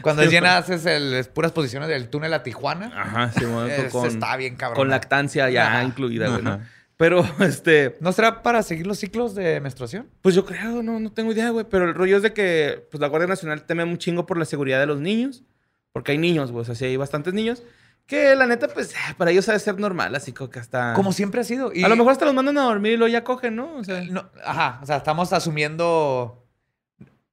Cuando 0.00 0.22
es 0.22 0.30
llena 0.30 0.56
haces 0.56 0.86
el, 0.86 1.12
es 1.14 1.28
puras 1.28 1.52
posiciones 1.52 1.88
del 1.88 2.08
túnel 2.08 2.32
a 2.32 2.42
Tijuana. 2.42 2.90
Ajá, 2.94 3.30
sí, 3.32 3.44
con, 3.90 4.06
está 4.06 4.36
bien 4.36 4.56
cabrón. 4.56 4.76
con 4.76 4.88
lactancia 4.88 5.50
ya 5.50 5.66
Ajá. 5.66 5.84
incluida, 5.84 6.28
güey, 6.28 6.42
¿no? 6.42 6.60
Pero, 6.96 7.24
este, 7.40 7.96
¿No 8.00 8.12
será 8.12 8.42
para 8.42 8.62
seguir 8.62 8.86
los 8.86 8.98
ciclos 8.98 9.34
de 9.34 9.60
menstruación? 9.60 10.08
pues 10.22 10.34
yo 10.34 10.44
creo, 10.44 10.82
no, 10.82 11.00
no 11.00 11.12
tengo 11.12 11.32
idea, 11.32 11.50
güey. 11.50 11.66
Pero 11.68 11.86
el 11.88 11.94
rollo 11.94 12.16
es 12.16 12.22
de 12.22 12.32
que, 12.32 12.86
pues 12.90 13.00
la 13.00 13.08
Guardia 13.08 13.28
Nacional 13.28 13.64
teme 13.64 13.84
un 13.84 13.98
chingo 13.98 14.26
por 14.26 14.38
la 14.38 14.44
seguridad 14.44 14.78
de 14.80 14.86
los 14.86 15.00
niños. 15.00 15.42
Porque 15.92 16.12
hay 16.12 16.18
niños, 16.18 16.50
güey. 16.52 16.62
O 16.62 16.64
sea, 16.64 16.74
sí 16.74 16.84
hay 16.84 16.96
bastantes 16.96 17.34
niños. 17.34 17.62
Que 18.06 18.34
la 18.36 18.46
neta, 18.46 18.68
pues, 18.68 18.94
para 19.18 19.30
ellos 19.30 19.48
ha 19.48 19.52
de 19.52 19.58
ser 19.60 19.78
normal. 19.78 20.14
Así 20.14 20.32
como 20.32 20.50
que 20.50 20.58
hasta... 20.60 20.92
Como 20.94 21.12
siempre 21.12 21.40
ha 21.40 21.44
sido. 21.44 21.72
Y- 21.72 21.82
A 21.84 21.88
lo 21.88 21.96
mejor 21.96 22.12
hasta 22.12 22.24
los 22.26 22.34
mandan 22.34 22.58
a 22.58 22.62
dormir 22.62 22.92
y 22.92 22.96
luego 22.96 23.12
ya 23.12 23.24
cogen, 23.24 23.56
¿no? 23.56 23.76
O 23.76 23.84
sea, 23.84 24.00
No, 24.02 24.30
ajá, 24.44 24.78
o 24.82 24.86
sea, 24.86 24.96
estamos 24.98 25.32
asumiendo... 25.32 26.40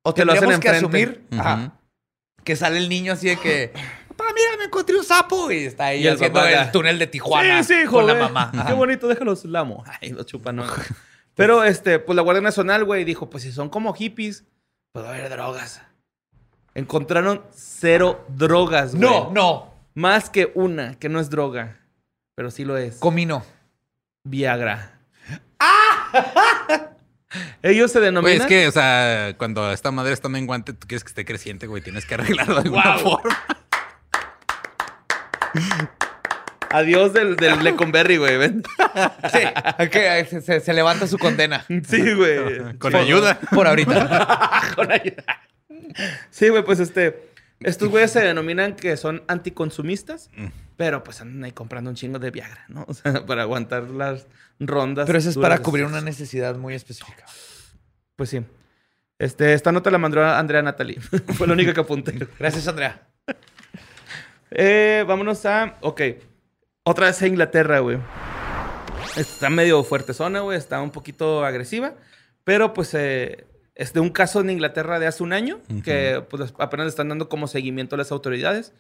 O 0.03 0.13
Que 0.15 0.25
lo 0.25 0.33
hacen 0.33 0.47
que 0.59 0.67
enfrente. 0.69 0.69
asumir 0.77 1.25
ajá, 1.37 1.73
que 2.43 2.55
sale 2.55 2.77
el 2.79 2.89
niño 2.89 3.13
así 3.13 3.27
de 3.27 3.37
que... 3.37 3.71
Papá, 4.15 4.25
mira, 4.35 4.57
me 4.57 4.65
encontré 4.65 4.95
un 4.97 5.03
sapo. 5.03 5.51
Y 5.51 5.65
está 5.65 5.85
ahí 5.87 6.03
Y 6.03 6.07
el 6.07 6.13
haciendo 6.15 6.39
papá 6.39 6.49
el 6.51 6.55
ya. 6.55 6.71
túnel 6.71 6.99
de 6.99 7.07
Tijuana 7.07 7.63
Sí, 7.63 7.73
sí, 7.81 7.85
con 7.87 8.05
la 8.07 8.15
mamá. 8.15 8.51
Qué 8.67 8.73
bonito, 8.73 9.07
déjalos 9.07 9.45
lamo. 9.45 9.83
Ay, 10.01 10.09
los 10.11 10.25
chupan, 10.25 10.57
¿no? 10.57 10.65
Pero, 11.35 11.63
este, 11.63 11.99
pues 11.99 12.15
la 12.15 12.21
Guardia 12.21 12.41
Nacional, 12.41 12.83
güey, 12.83 13.03
dijo, 13.05 13.29
pues 13.29 13.43
si 13.43 13.51
son 13.51 13.69
como 13.69 13.93
hippies, 13.93 14.43
a 14.93 14.99
haber 14.99 15.29
drogas. 15.29 15.81
Encontraron 16.75 17.41
cero 17.53 18.25
drogas, 18.29 18.95
güey. 18.95 19.01
No, 19.09 19.31
no. 19.31 19.73
Más 19.93 20.29
que 20.29 20.51
una, 20.55 20.95
que 20.99 21.09
no 21.09 21.19
es 21.19 21.29
droga. 21.29 21.79
Pero 22.35 22.51
sí 22.51 22.65
lo 22.65 22.77
es. 22.77 22.95
Comino. 22.97 23.43
Viagra. 24.23 24.99
Ellos 27.63 27.91
se 27.91 27.99
Güey, 27.99 28.05
denominan... 28.11 28.41
es 28.41 28.47
que, 28.47 28.67
o 28.67 28.71
sea, 28.71 29.35
cuando 29.37 29.71
esta 29.71 29.91
madre 29.91 30.11
está 30.13 30.27
menguante, 30.27 30.73
tú 30.73 30.87
quieres 30.87 31.03
que 31.03 31.09
esté 31.09 31.23
creciente, 31.25 31.67
güey. 31.67 31.81
Tienes 31.81 32.05
que 32.05 32.15
arreglarlo 32.15 32.55
de 32.55 32.61
alguna 32.61 32.97
Guau. 32.97 32.99
forma. 32.99 33.37
Adiós 36.69 37.11
del, 37.11 37.35
del 37.35 37.61
Leconberry, 37.63 38.15
güey. 38.17 38.37
¿ven? 38.37 38.63
Sí, 39.31 39.39
que 39.89 40.25
se, 40.29 40.41
se- 40.41 40.59
se 40.61 40.73
levanta 40.73 41.05
su 41.05 41.17
condena. 41.17 41.65
Sí, 41.87 42.13
güey. 42.13 42.77
Con 42.77 42.95
ayuda. 42.95 43.39
Por 43.53 43.67
ahorita. 43.67 44.61
Con 44.75 44.89
ayuda. 44.91 45.23
Sí, 46.29 46.47
güey, 46.49 46.63
pues 46.63 46.79
este. 46.79 47.29
Estos 47.59 47.89
güeyes 47.89 48.09
se 48.11 48.21
denominan 48.21 48.75
que 48.75 48.97
son 48.97 49.21
anticonsumistas, 49.27 50.31
Mm. 50.35 50.47
pero 50.77 51.03
pues 51.03 51.21
andan 51.21 51.43
ahí 51.43 51.51
comprando 51.51 51.91
un 51.91 51.95
chingo 51.95 52.17
de 52.17 52.31
Viagra, 52.31 52.65
¿no? 52.69 52.85
O 52.87 52.93
sea, 52.93 53.23
para 53.27 53.43
aguantar 53.43 53.83
las 53.91 54.25
rondas. 54.59 55.05
Pero 55.05 55.19
eso 55.19 55.29
es 55.29 55.37
para 55.37 55.59
cubrir 55.59 55.85
una 55.85 56.01
necesidad 56.01 56.55
muy 56.55 56.73
específica. 56.73 57.25
Pues 58.15 58.29
sí. 58.29 58.41
Este, 59.19 59.53
esta 59.53 59.71
nota 59.71 59.91
la 59.91 59.99
mandó 59.99 60.23
Andrea 60.25 60.61
Natalie. 60.63 60.99
Fue 61.01 61.45
la 61.45 61.53
única 61.53 61.73
que 61.73 61.81
apunté. 61.81 62.27
Gracias, 62.39 62.67
Andrea. 62.67 63.01
Eh, 64.51 65.03
vámonos 65.07 65.45
a. 65.45 65.77
Ok. 65.81 66.01
Otra 66.83 67.07
vez 67.07 67.21
a 67.21 67.27
Inglaterra, 67.27 67.79
güey. 67.79 67.97
Está 69.15 69.49
medio 69.49 69.83
fuerte 69.83 70.13
zona, 70.13 70.41
güey. 70.41 70.57
Está 70.57 70.81
un 70.81 70.91
poquito 70.91 71.43
agresiva. 71.45 71.93
Pero 72.43 72.73
pues 72.73 72.93
eh, 72.93 73.45
es 73.75 73.93
de 73.93 73.99
un 73.99 74.09
caso 74.09 74.41
en 74.41 74.49
Inglaterra 74.49 74.99
de 74.99 75.07
hace 75.07 75.23
un 75.23 75.31
año, 75.33 75.59
que 75.83 76.23
pues, 76.29 76.53
apenas 76.57 76.85
le 76.85 76.89
están 76.89 77.09
dando 77.09 77.29
como 77.29 77.47
seguimiento 77.47 77.95
a 77.95 77.97
las 77.97 78.11
autoridades, 78.11 78.73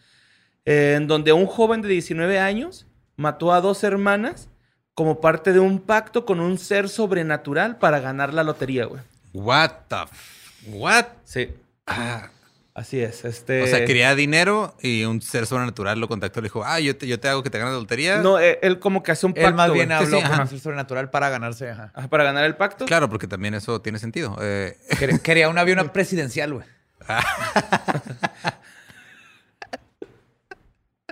eh, 0.65 0.95
en 0.97 1.07
donde 1.07 1.31
un 1.33 1.45
joven 1.45 1.81
de 1.81 1.89
19 1.89 2.39
años 2.39 2.87
mató 3.17 3.53
a 3.53 3.61
dos 3.61 3.83
hermanas 3.83 4.49
como 4.95 5.21
parte 5.21 5.53
de 5.53 5.59
un 5.59 5.79
pacto 5.79 6.25
con 6.25 6.39
un 6.39 6.57
ser 6.57 6.89
sobrenatural 6.89 7.77
para 7.77 7.99
ganar 7.99 8.33
la 8.33 8.43
lotería, 8.43 8.85
güey. 8.85 9.01
What 9.33 9.71
the 9.87 9.95
f- 10.03 10.71
What? 10.71 11.05
Sí, 11.23 11.49
Ah, 11.87 12.29
así 12.73 12.99
es. 12.99 13.25
Este... 13.25 13.63
o 13.63 13.67
sea, 13.67 13.85
quería 13.85 14.13
dinero 14.15 14.75
y 14.81 15.03
un 15.05 15.21
ser 15.21 15.45
sobrenatural 15.45 15.99
lo 15.99 16.07
contactó 16.07 16.39
y 16.39 16.43
le 16.43 16.45
dijo, 16.47 16.63
ah, 16.65 16.79
yo 16.79 16.95
te, 16.95 17.07
yo 17.07 17.19
te 17.19 17.27
hago 17.27 17.43
que 17.43 17.49
te 17.49 17.57
ganes 17.59 17.73
la 17.73 17.79
lotería. 17.79 18.17
No, 18.17 18.39
eh, 18.39 18.59
él 18.61 18.79
como 18.79 19.03
que 19.03 19.11
hace 19.11 19.25
un 19.25 19.33
pacto, 19.33 19.47
Él 19.47 19.53
más 19.55 19.71
bien 19.71 19.91
habló 19.91 20.19
sí, 20.19 20.27
con 20.27 20.39
un 20.39 20.47
ser 20.47 20.59
sobrenatural 20.59 21.09
para 21.09 21.29
ganarse. 21.29 21.69
Ajá. 21.69 21.91
Ajá, 21.93 22.07
para 22.07 22.23
ganar 22.23 22.45
el 22.45 22.55
pacto. 22.55 22.85
Claro, 22.85 23.09
porque 23.09 23.27
también 23.27 23.53
eso 23.53 23.81
tiene 23.81 23.99
sentido. 23.99 24.37
Eh, 24.41 24.77
Quería, 24.97 25.19
quería 25.19 25.49
un 25.49 25.57
avión 25.57 25.89
presidencial, 25.89 26.53
güey. 26.53 26.65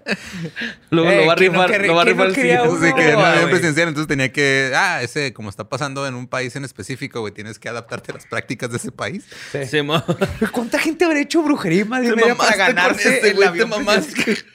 Luego 0.90 1.10
Eh, 1.10 1.18
lo 1.18 1.26
va 1.28 1.34
a 1.34 1.36
¿quién 1.36 1.54
no 1.54 1.60
rifar, 1.60 1.72
querría- 1.72 1.88
lo 1.88 1.96
va 1.96 2.02
a 2.02 2.06
no 2.06 2.12
rifar 2.12 2.28
el 2.28 2.34
quería 2.36 2.62
siguiente. 2.64 2.78
uno? 2.78 2.88
Sí, 2.88 2.94
que 2.94 3.12
no 3.14 3.20
había 3.26 3.42
entonces 3.90 4.08
tenía 4.08 4.32
que, 4.32 4.72
ah, 4.76 5.02
ese, 5.02 5.34
como 5.34 5.50
está 5.50 5.70
pasando 5.70 6.06
en 6.08 6.16
un 6.16 6.28
país 6.28 6.56
en 6.56 6.66
específico, 6.66 7.20
güey, 7.22 7.34
tienes 7.34 7.60
que 7.60 7.70
adaptarte 7.70 8.12
a 8.12 8.16
las 8.16 8.26
prácticas 8.26 8.70
de 8.72 8.78
ese 8.78 8.92
país. 8.92 9.26
Sí. 9.52 9.60
¿Cuánta 10.52 10.80
gente 10.80 11.06
habrá 11.06 11.20
hecho 11.20 11.42
brujería 11.44 11.82
y 11.82 11.86
madre 11.86 12.10
Te 12.10 12.16
media 12.16 12.36
para 12.36 12.56
ganarse 12.56 13.18
ese, 13.18 13.28
el 13.30 13.36
güey, 13.36 13.44
te 13.44 13.48
avión 13.64 13.70
presidencial? 13.86 14.46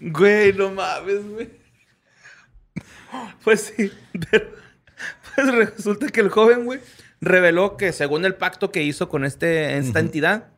Güey, 0.00 0.52
no 0.52 0.70
mames, 0.70 1.28
güey. 1.28 1.48
Pues 3.42 3.72
sí, 3.76 3.92
pero 4.30 4.50
pues 5.34 5.54
resulta 5.54 6.08
que 6.08 6.20
el 6.20 6.28
joven, 6.28 6.64
güey, 6.66 6.80
reveló 7.20 7.76
que 7.76 7.92
según 7.92 8.24
el 8.24 8.34
pacto 8.34 8.70
que 8.70 8.82
hizo 8.82 9.08
con 9.08 9.24
este, 9.24 9.78
esta 9.78 10.00
entidad, 10.00 10.48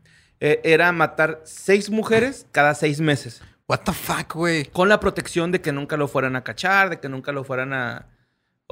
eh, 0.40 0.60
era 0.64 0.90
matar 0.92 1.40
seis 1.44 1.90
mujeres 1.90 2.46
cada 2.52 2.74
seis 2.74 3.00
meses. 3.00 3.42
What 3.68 3.80
the 3.84 3.92
fuck, 3.92 4.34
güey. 4.34 4.64
Con 4.66 4.88
la 4.88 4.98
protección 4.98 5.52
de 5.52 5.60
que 5.60 5.70
nunca 5.72 5.96
lo 5.96 6.08
fueran 6.08 6.34
a 6.34 6.42
cachar, 6.42 6.90
de 6.90 6.98
que 7.00 7.08
nunca 7.08 7.30
lo 7.32 7.44
fueran 7.44 7.72
a... 7.72 8.06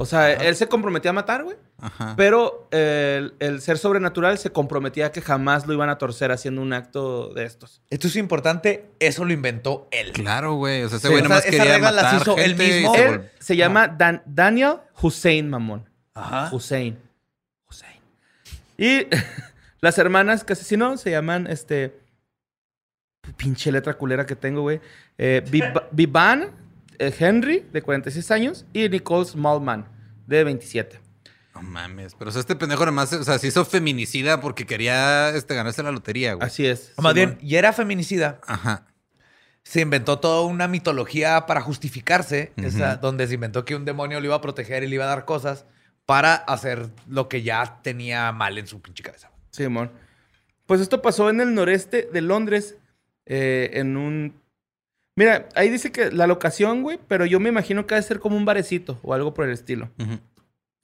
O 0.01 0.07
sea, 0.07 0.33
él 0.33 0.55
se 0.55 0.69
comprometía 0.69 1.11
a 1.11 1.15
matar, 1.15 1.43
güey. 1.43 1.57
Ajá. 1.81 2.15
Pero 2.17 2.69
eh, 2.71 3.17
el, 3.19 3.35
el 3.41 3.61
ser 3.61 3.79
sobrenatural 3.79 4.39
se 4.39 4.51
comprometía 4.51 5.07
a 5.07 5.13
que 5.13 5.21
jamás 5.21 5.67
lo 5.67 5.73
iban 5.75 5.89
a 5.89 5.99
torcer 5.99 6.31
haciendo 6.31 6.63
un 6.63 6.73
acto 6.73 7.33
de 7.35 7.45
estos. 7.45 7.83
Esto 7.91 8.07
es 8.07 8.15
importante, 8.17 8.87
eso 9.01 9.25
lo 9.25 9.33
inventó 9.33 9.89
él. 9.91 10.13
Claro, 10.13 10.55
güey. 10.55 10.85
O 10.85 10.89
sea, 10.89 10.99
ese 10.99 11.09
Sí, 11.09 11.13
güey 11.13 11.23
sea, 11.23 11.29
nomás 11.29 11.45
esas 11.47 11.51
quería 11.59 11.73
reglas 11.75 11.95
las 11.95 12.05
matar 12.05 12.21
hizo 12.23 12.37
él 12.39 12.57
gente 12.57 12.65
mismo. 12.81 12.95
se 12.95 13.05
Él 13.07 13.31
se 13.41 13.57
llama 13.57 13.89
Dan- 13.89 14.23
Daniel 14.25 14.75
Hussein, 15.03 15.51
mamón. 15.51 15.89
Ajá. 16.15 16.49
Hussein. 16.55 16.97
Hussein. 17.69 18.01
Y 18.77 19.07
las 19.81 19.99
hermanas 19.99 20.45
que 20.45 20.53
asesinó 20.55 20.97
se 20.97 21.11
llaman, 21.11 21.47
este... 21.47 21.99
Pinche 23.37 23.71
letra 23.71 23.95
culera 23.95 24.25
que 24.25 24.37
tengo, 24.37 24.63
güey. 24.63 24.81
Eh, 25.19 25.43
Viv- 25.51 25.87
Vivan 25.93 26.51
eh, 26.99 27.15
Henry, 27.19 27.67
de 27.73 27.83
46 27.83 28.31
años, 28.31 28.65
y 28.73 28.89
Nicole 28.89 29.27
Smallman, 29.27 29.87
de 30.27 30.45
27. 30.45 30.99
No 31.55 31.63
mames. 31.63 32.15
Pero 32.15 32.31
o 32.31 32.33
sea, 32.33 32.41
este 32.41 32.57
pendejo 32.57 32.87
nomás, 32.87 33.13
o 33.13 33.25
sea, 33.25 33.39
se 33.39 33.49
hizo 33.49 33.65
feminicida 33.65 34.41
porque 34.41 34.65
quería 34.65 35.31
este, 35.31 35.55
ganarse 35.55 35.83
la 35.83 35.91
lotería, 35.93 36.35
güey. 36.35 36.47
Así 36.47 36.65
es. 36.67 36.93
O 36.97 37.03
más 37.03 37.13
bien, 37.15 37.37
y 37.43 37.57
era 37.57 37.73
feminicida. 37.73 38.41
Ajá. 38.47 38.87
Se 39.65 39.81
inventó 39.83 40.19
toda 40.21 40.47
una 40.47 40.67
mitología 40.67 41.45
para 41.45 41.61
justificarse, 41.61 42.53
Ujú. 42.57 42.69
esa, 42.69 42.97
donde 42.97 43.27
se 43.27 43.35
inventó 43.35 43.67
que 43.67 43.75
un 43.77 43.85
demonio 43.85 44.21
le 44.21 44.27
iba 44.27 44.37
a 44.37 44.41
proteger 44.41 44.83
y 44.85 44.89
le 44.89 44.95
iba 44.95 45.05
a 45.05 45.09
dar 45.09 45.27
cosas 45.27 45.67
para 46.07 46.35
hacer 46.35 46.89
lo 47.07 47.29
que 47.29 47.43
ya 47.43 47.81
tenía 47.83 48.33
mal 48.33 48.57
en 48.57 48.67
su 48.67 48.81
pinche 48.81 49.03
cabeza. 49.03 49.31
Simón. 49.51 49.91
Pues 50.67 50.81
esto 50.81 51.01
pasó 51.03 51.31
en 51.31 51.41
el 51.41 51.55
noreste 51.55 52.09
de 52.13 52.21
Londres, 52.21 52.77
eh, 53.27 53.71
en 53.75 53.97
un... 53.97 54.35
Mira, 55.17 55.49
ahí 55.55 55.69
dice 55.71 55.91
que 55.91 56.13
la 56.13 56.27
locación, 56.27 56.83
güey, 56.83 56.99
pero 57.09 57.27
yo 57.27 57.41
me 57.41 57.49
imagino 57.49 57.87
que 57.87 57.95
ha 57.95 57.97
de 57.97 58.03
ser 58.05 58.21
como 58.21 58.37
un 58.37 58.45
barecito 58.45 59.01
o 59.03 59.15
algo 59.15 59.35
por 59.35 59.47
el 59.47 59.53
estilo. 59.53 59.91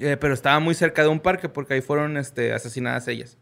Eh, 0.00 0.16
pero 0.18 0.34
estaba 0.34 0.58
muy 0.58 0.74
cerca 0.74 1.02
de 1.02 1.08
un 1.08 1.20
parque 1.20 1.48
porque 1.48 1.74
ahí 1.74 1.80
fueron 1.80 2.16
este, 2.16 2.52
asesinadas 2.52 3.06
ellas. 3.06 3.38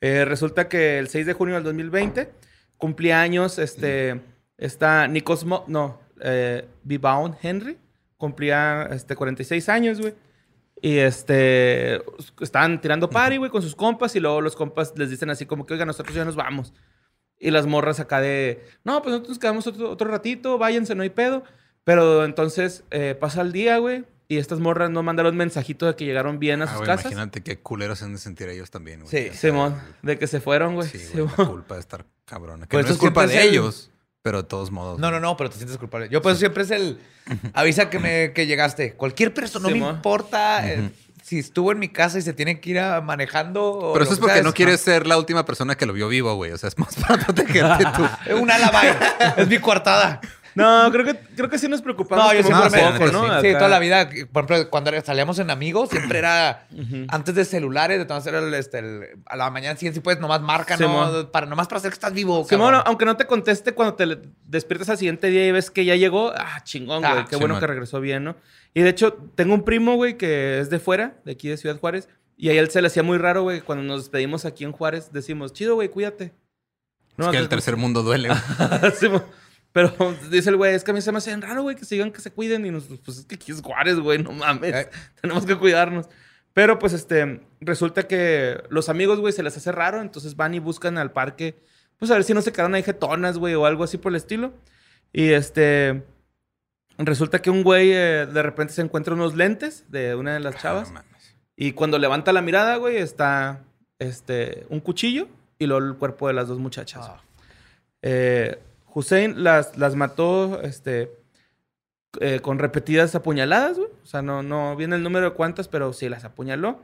Eh, 0.00 0.24
resulta 0.24 0.68
que 0.68 0.98
el 0.98 1.08
6 1.08 1.26
de 1.26 1.32
junio 1.34 1.54
del 1.56 1.64
2020 1.64 2.30
cumplía 2.78 3.20
años 3.20 3.58
este, 3.58 4.20
esta 4.56 5.06
Nikos... 5.06 5.44
Mo- 5.44 5.64
no, 5.68 6.00
Vivaun 6.84 7.36
Henry. 7.42 7.76
Cumplía 8.16 8.88
este, 8.92 9.16
46 9.16 9.68
años, 9.68 10.00
güey. 10.00 10.14
Y 10.82 10.98
este... 10.98 12.02
Estaban 12.40 12.80
tirando 12.80 13.08
party, 13.08 13.38
güey, 13.38 13.50
con 13.50 13.62
sus 13.62 13.74
compas. 13.74 14.14
Y 14.16 14.20
luego 14.20 14.40
los 14.42 14.54
compas 14.56 14.92
les 14.96 15.08
dicen 15.08 15.30
así 15.30 15.46
como 15.46 15.64
que, 15.64 15.72
oiga, 15.72 15.86
nosotros 15.86 16.14
ya 16.14 16.24
nos 16.26 16.36
vamos. 16.36 16.74
Y 17.38 17.50
las 17.50 17.66
morras 17.66 18.00
acá 18.00 18.20
de... 18.20 18.62
No, 18.84 19.00
pues 19.00 19.12
nosotros 19.12 19.30
nos 19.30 19.38
quedamos 19.38 19.66
otro, 19.66 19.90
otro 19.90 20.10
ratito. 20.10 20.58
Váyanse, 20.58 20.94
no 20.94 21.02
hay 21.04 21.10
pedo. 21.10 21.44
Pero 21.84 22.24
entonces 22.24 22.84
eh, 22.90 23.16
pasa 23.18 23.40
el 23.42 23.52
día, 23.52 23.78
güey. 23.78 24.04
Y 24.28 24.38
estas 24.38 24.60
morras 24.60 24.90
no 24.90 25.02
mandaron 25.02 25.36
mensajito 25.36 25.86
de 25.86 25.94
que 25.94 26.04
llegaron 26.04 26.38
bien 26.38 26.62
a 26.62 26.64
Ah, 26.64 26.68
sus 26.68 26.76
güey, 26.78 26.86
casas. 26.86 27.12
imagínate 27.12 27.42
qué 27.42 27.58
culeros 27.60 27.98
se 28.00 28.06
han 28.06 28.12
de 28.14 28.18
sentir 28.18 28.48
ellos 28.48 28.70
también, 28.70 29.02
güey. 29.02 29.10
Sí. 29.30 29.36
Simón, 29.36 29.78
de 30.02 30.18
que 30.18 30.26
se 30.26 30.40
fueron, 30.40 30.74
güey. 30.74 30.88
Sí, 30.88 30.98
güey, 31.14 31.26
la 31.38 31.46
culpa 31.46 31.74
de 31.74 31.80
estar 31.80 32.06
cabrona. 32.24 32.66
Que 32.66 32.76
Pues 32.76 32.86
no 32.86 32.92
es 32.92 32.98
culpa 32.98 33.26
de 33.26 33.40
ellos, 33.42 33.90
pero 34.22 34.42
de 34.42 34.48
todos 34.48 34.70
modos. 34.70 34.98
No, 34.98 35.10
no, 35.10 35.20
no, 35.20 35.36
pero 35.36 35.50
te 35.50 35.56
sientes 35.56 35.76
culpable. 35.78 36.08
Yo 36.08 36.22
pues 36.22 36.38
siempre 36.38 36.62
es 36.62 36.70
el 36.70 37.00
avisa 37.54 37.90
que 37.90 37.98
me 37.98 38.32
que 38.32 38.46
llegaste. 38.46 38.94
Cualquier 38.94 39.34
persona, 39.34 39.68
no 39.68 39.76
me 39.76 39.88
importa 39.88 40.68
eh, 40.68 40.90
si 41.22 41.40
estuvo 41.40 41.72
en 41.72 41.80
mi 41.80 41.88
casa 41.88 42.18
y 42.18 42.22
se 42.22 42.32
tiene 42.32 42.60
que 42.60 42.70
ir 42.70 42.78
a 42.78 43.00
manejando. 43.00 43.90
Pero 43.92 44.04
eso 44.04 44.14
es 44.14 44.20
que 44.20 44.26
porque 44.26 44.42
no 44.42 44.54
quieres 44.54 44.80
ser 44.80 45.06
la 45.06 45.18
última 45.18 45.44
persona 45.44 45.74
que 45.74 45.86
lo 45.86 45.92
vio 45.92 46.08
vivo, 46.08 46.34
güey. 46.36 46.52
O 46.52 46.58
sea, 46.58 46.68
es 46.68 46.78
más 46.78 46.94
para 47.06 47.24
protegerte 47.24 47.84
tú. 47.96 48.08
Es 48.26 48.40
un 48.40 48.50
alabai. 48.50 48.96
es 49.36 49.48
mi 49.48 49.58
coartada. 49.58 50.20
No, 50.54 50.90
creo 50.92 51.04
que, 51.04 51.14
creo 51.36 51.48
que 51.48 51.58
sí 51.58 51.68
nos 51.68 51.82
preocupamos. 51.82 52.24
No, 52.24 52.32
yo 52.34 52.42
siempre 52.42 52.70
me... 52.70 52.92
poco, 52.92 53.06
sí, 53.06 53.12
¿no? 53.12 53.40
Sí, 53.40 53.48
Acá. 53.48 53.58
toda 53.58 53.70
la 53.70 53.78
vida. 53.78 54.08
Por 54.32 54.44
ejemplo, 54.44 54.70
cuando 54.70 54.90
salíamos 55.02 55.38
en 55.38 55.50
amigos, 55.50 55.88
siempre 55.90 56.18
era 56.18 56.66
antes 57.08 57.34
de 57.34 57.44
celulares, 57.44 57.98
de 57.98 58.04
tomar 58.04 58.26
el, 58.34 58.54
este, 58.54 58.78
el- 58.80 59.06
a 59.26 59.36
la 59.36 59.50
mañana 59.50 59.76
siguiente, 59.76 59.96
si 59.96 60.00
puedes, 60.02 60.20
nomás 60.20 60.40
marca. 60.42 60.76
¿no? 60.76 61.30
Para, 61.30 61.46
nomás 61.46 61.68
para 61.68 61.78
hacer 61.78 61.90
que 61.90 61.94
estás 61.94 62.12
vivo. 62.12 62.44
Simón, 62.48 62.74
aunque 62.84 63.04
no 63.04 63.16
te 63.16 63.26
conteste 63.26 63.72
cuando 63.72 63.94
te 63.94 64.18
despiertas 64.44 64.88
al 64.90 64.98
siguiente 64.98 65.28
día 65.28 65.46
y 65.46 65.52
ves 65.52 65.70
que 65.70 65.84
ya 65.84 65.96
llegó, 65.96 66.32
ah, 66.36 66.60
chingón, 66.64 67.04
Ah, 67.04 67.12
güey. 67.14 67.24
Qué 67.26 67.36
bueno 67.36 67.58
que 67.58 67.66
regresó 67.66 68.00
bien, 68.00 68.24
¿no? 68.24 68.36
Y 68.74 68.82
de 68.82 68.88
hecho, 68.90 69.12
tengo 69.34 69.54
un 69.54 69.64
primo, 69.64 69.96
güey, 69.96 70.16
que 70.16 70.58
es 70.60 70.70
de 70.70 70.78
fuera, 70.78 71.16
de 71.24 71.32
aquí 71.32 71.48
de 71.48 71.56
Ciudad 71.56 71.78
Juárez. 71.78 72.08
Y 72.36 72.48
a 72.48 72.52
él 72.58 72.70
se 72.70 72.80
le 72.80 72.86
hacía 72.88 73.02
muy 73.02 73.18
raro, 73.18 73.42
güey, 73.42 73.60
cuando 73.60 73.84
nos 73.84 74.00
despedimos 74.00 74.44
aquí 74.46 74.64
en 74.64 74.72
Juárez, 74.72 75.10
decimos, 75.12 75.52
chido, 75.52 75.74
güey, 75.74 75.88
cuídate. 75.88 76.32
es 77.18 77.28
que 77.28 77.36
el 77.36 77.48
tercer 77.48 77.76
mundo 77.76 78.02
duele. 78.02 78.28
güey. 79.00 79.22
Pero 79.72 79.92
dice 80.30 80.50
el 80.50 80.56
güey, 80.56 80.74
es 80.74 80.84
que 80.84 80.90
a 80.90 80.94
mí 80.94 81.00
se 81.00 81.12
me 81.12 81.18
hace 81.18 81.36
raro, 81.36 81.62
güey, 81.62 81.76
que 81.76 81.84
sigan 81.84 82.12
que 82.12 82.20
se 82.20 82.30
cuiden. 82.30 82.64
Y 82.66 82.70
nosotros, 82.70 83.00
pues 83.04 83.18
es 83.18 83.24
que 83.26 83.34
aquí 83.34 83.52
es 83.52 83.60
Juárez, 83.60 83.98
güey, 83.98 84.22
no 84.22 84.32
mames. 84.32 84.74
Eh. 84.74 84.90
Tenemos 85.20 85.46
que 85.46 85.56
cuidarnos. 85.56 86.08
Pero 86.52 86.78
pues 86.78 86.92
este, 86.92 87.40
resulta 87.60 88.06
que 88.06 88.62
los 88.68 88.88
amigos, 88.88 89.20
güey, 89.20 89.32
se 89.32 89.42
les 89.42 89.56
hace 89.56 89.72
raro. 89.72 90.00
Entonces 90.00 90.36
van 90.36 90.54
y 90.54 90.58
buscan 90.58 90.98
al 90.98 91.12
parque, 91.12 91.56
pues 91.98 92.10
a 92.10 92.14
ver 92.14 92.24
si 92.24 92.34
no 92.34 92.42
se 92.42 92.52
quedaron 92.52 92.74
ahí 92.74 92.82
jetonas, 92.82 93.38
güey, 93.38 93.54
o 93.54 93.64
algo 93.64 93.84
así 93.84 93.96
por 93.96 94.12
el 94.12 94.16
estilo. 94.16 94.52
Y 95.12 95.30
este, 95.30 96.02
resulta 96.98 97.40
que 97.40 97.50
un 97.50 97.62
güey 97.62 97.92
eh, 97.92 98.26
de 98.26 98.42
repente 98.42 98.74
se 98.74 98.82
encuentra 98.82 99.14
unos 99.14 99.34
lentes 99.34 99.90
de 99.90 100.14
una 100.14 100.34
de 100.34 100.40
las 100.40 100.56
chavas. 100.56 100.88
Ah, 100.88 100.92
no 100.92 101.00
mames. 101.00 101.36
Y 101.56 101.72
cuando 101.72 101.98
levanta 101.98 102.32
la 102.32 102.42
mirada, 102.42 102.76
güey, 102.76 102.96
está 102.96 103.64
este, 103.98 104.66
un 104.68 104.80
cuchillo 104.80 105.28
y 105.58 105.66
luego 105.66 105.86
el 105.86 105.94
cuerpo 105.96 106.28
de 106.28 106.34
las 106.34 106.48
dos 106.48 106.58
muchachas. 106.58 107.06
Ah. 107.08 107.22
Eh, 108.02 108.58
Hussein 108.94 109.42
las, 109.42 109.76
las 109.76 109.94
mató 109.94 110.60
este, 110.62 111.10
eh, 112.20 112.40
con 112.40 112.58
repetidas 112.58 113.14
apuñaladas, 113.14 113.78
güey. 113.78 113.88
O 114.02 114.06
sea, 114.06 114.22
no, 114.22 114.42
no 114.42 114.76
viene 114.76 114.96
el 114.96 115.02
número 115.02 115.30
de 115.30 115.36
cuántas, 115.36 115.68
pero 115.68 115.92
sí 115.92 116.08
las 116.08 116.24
apuñaló. 116.24 116.80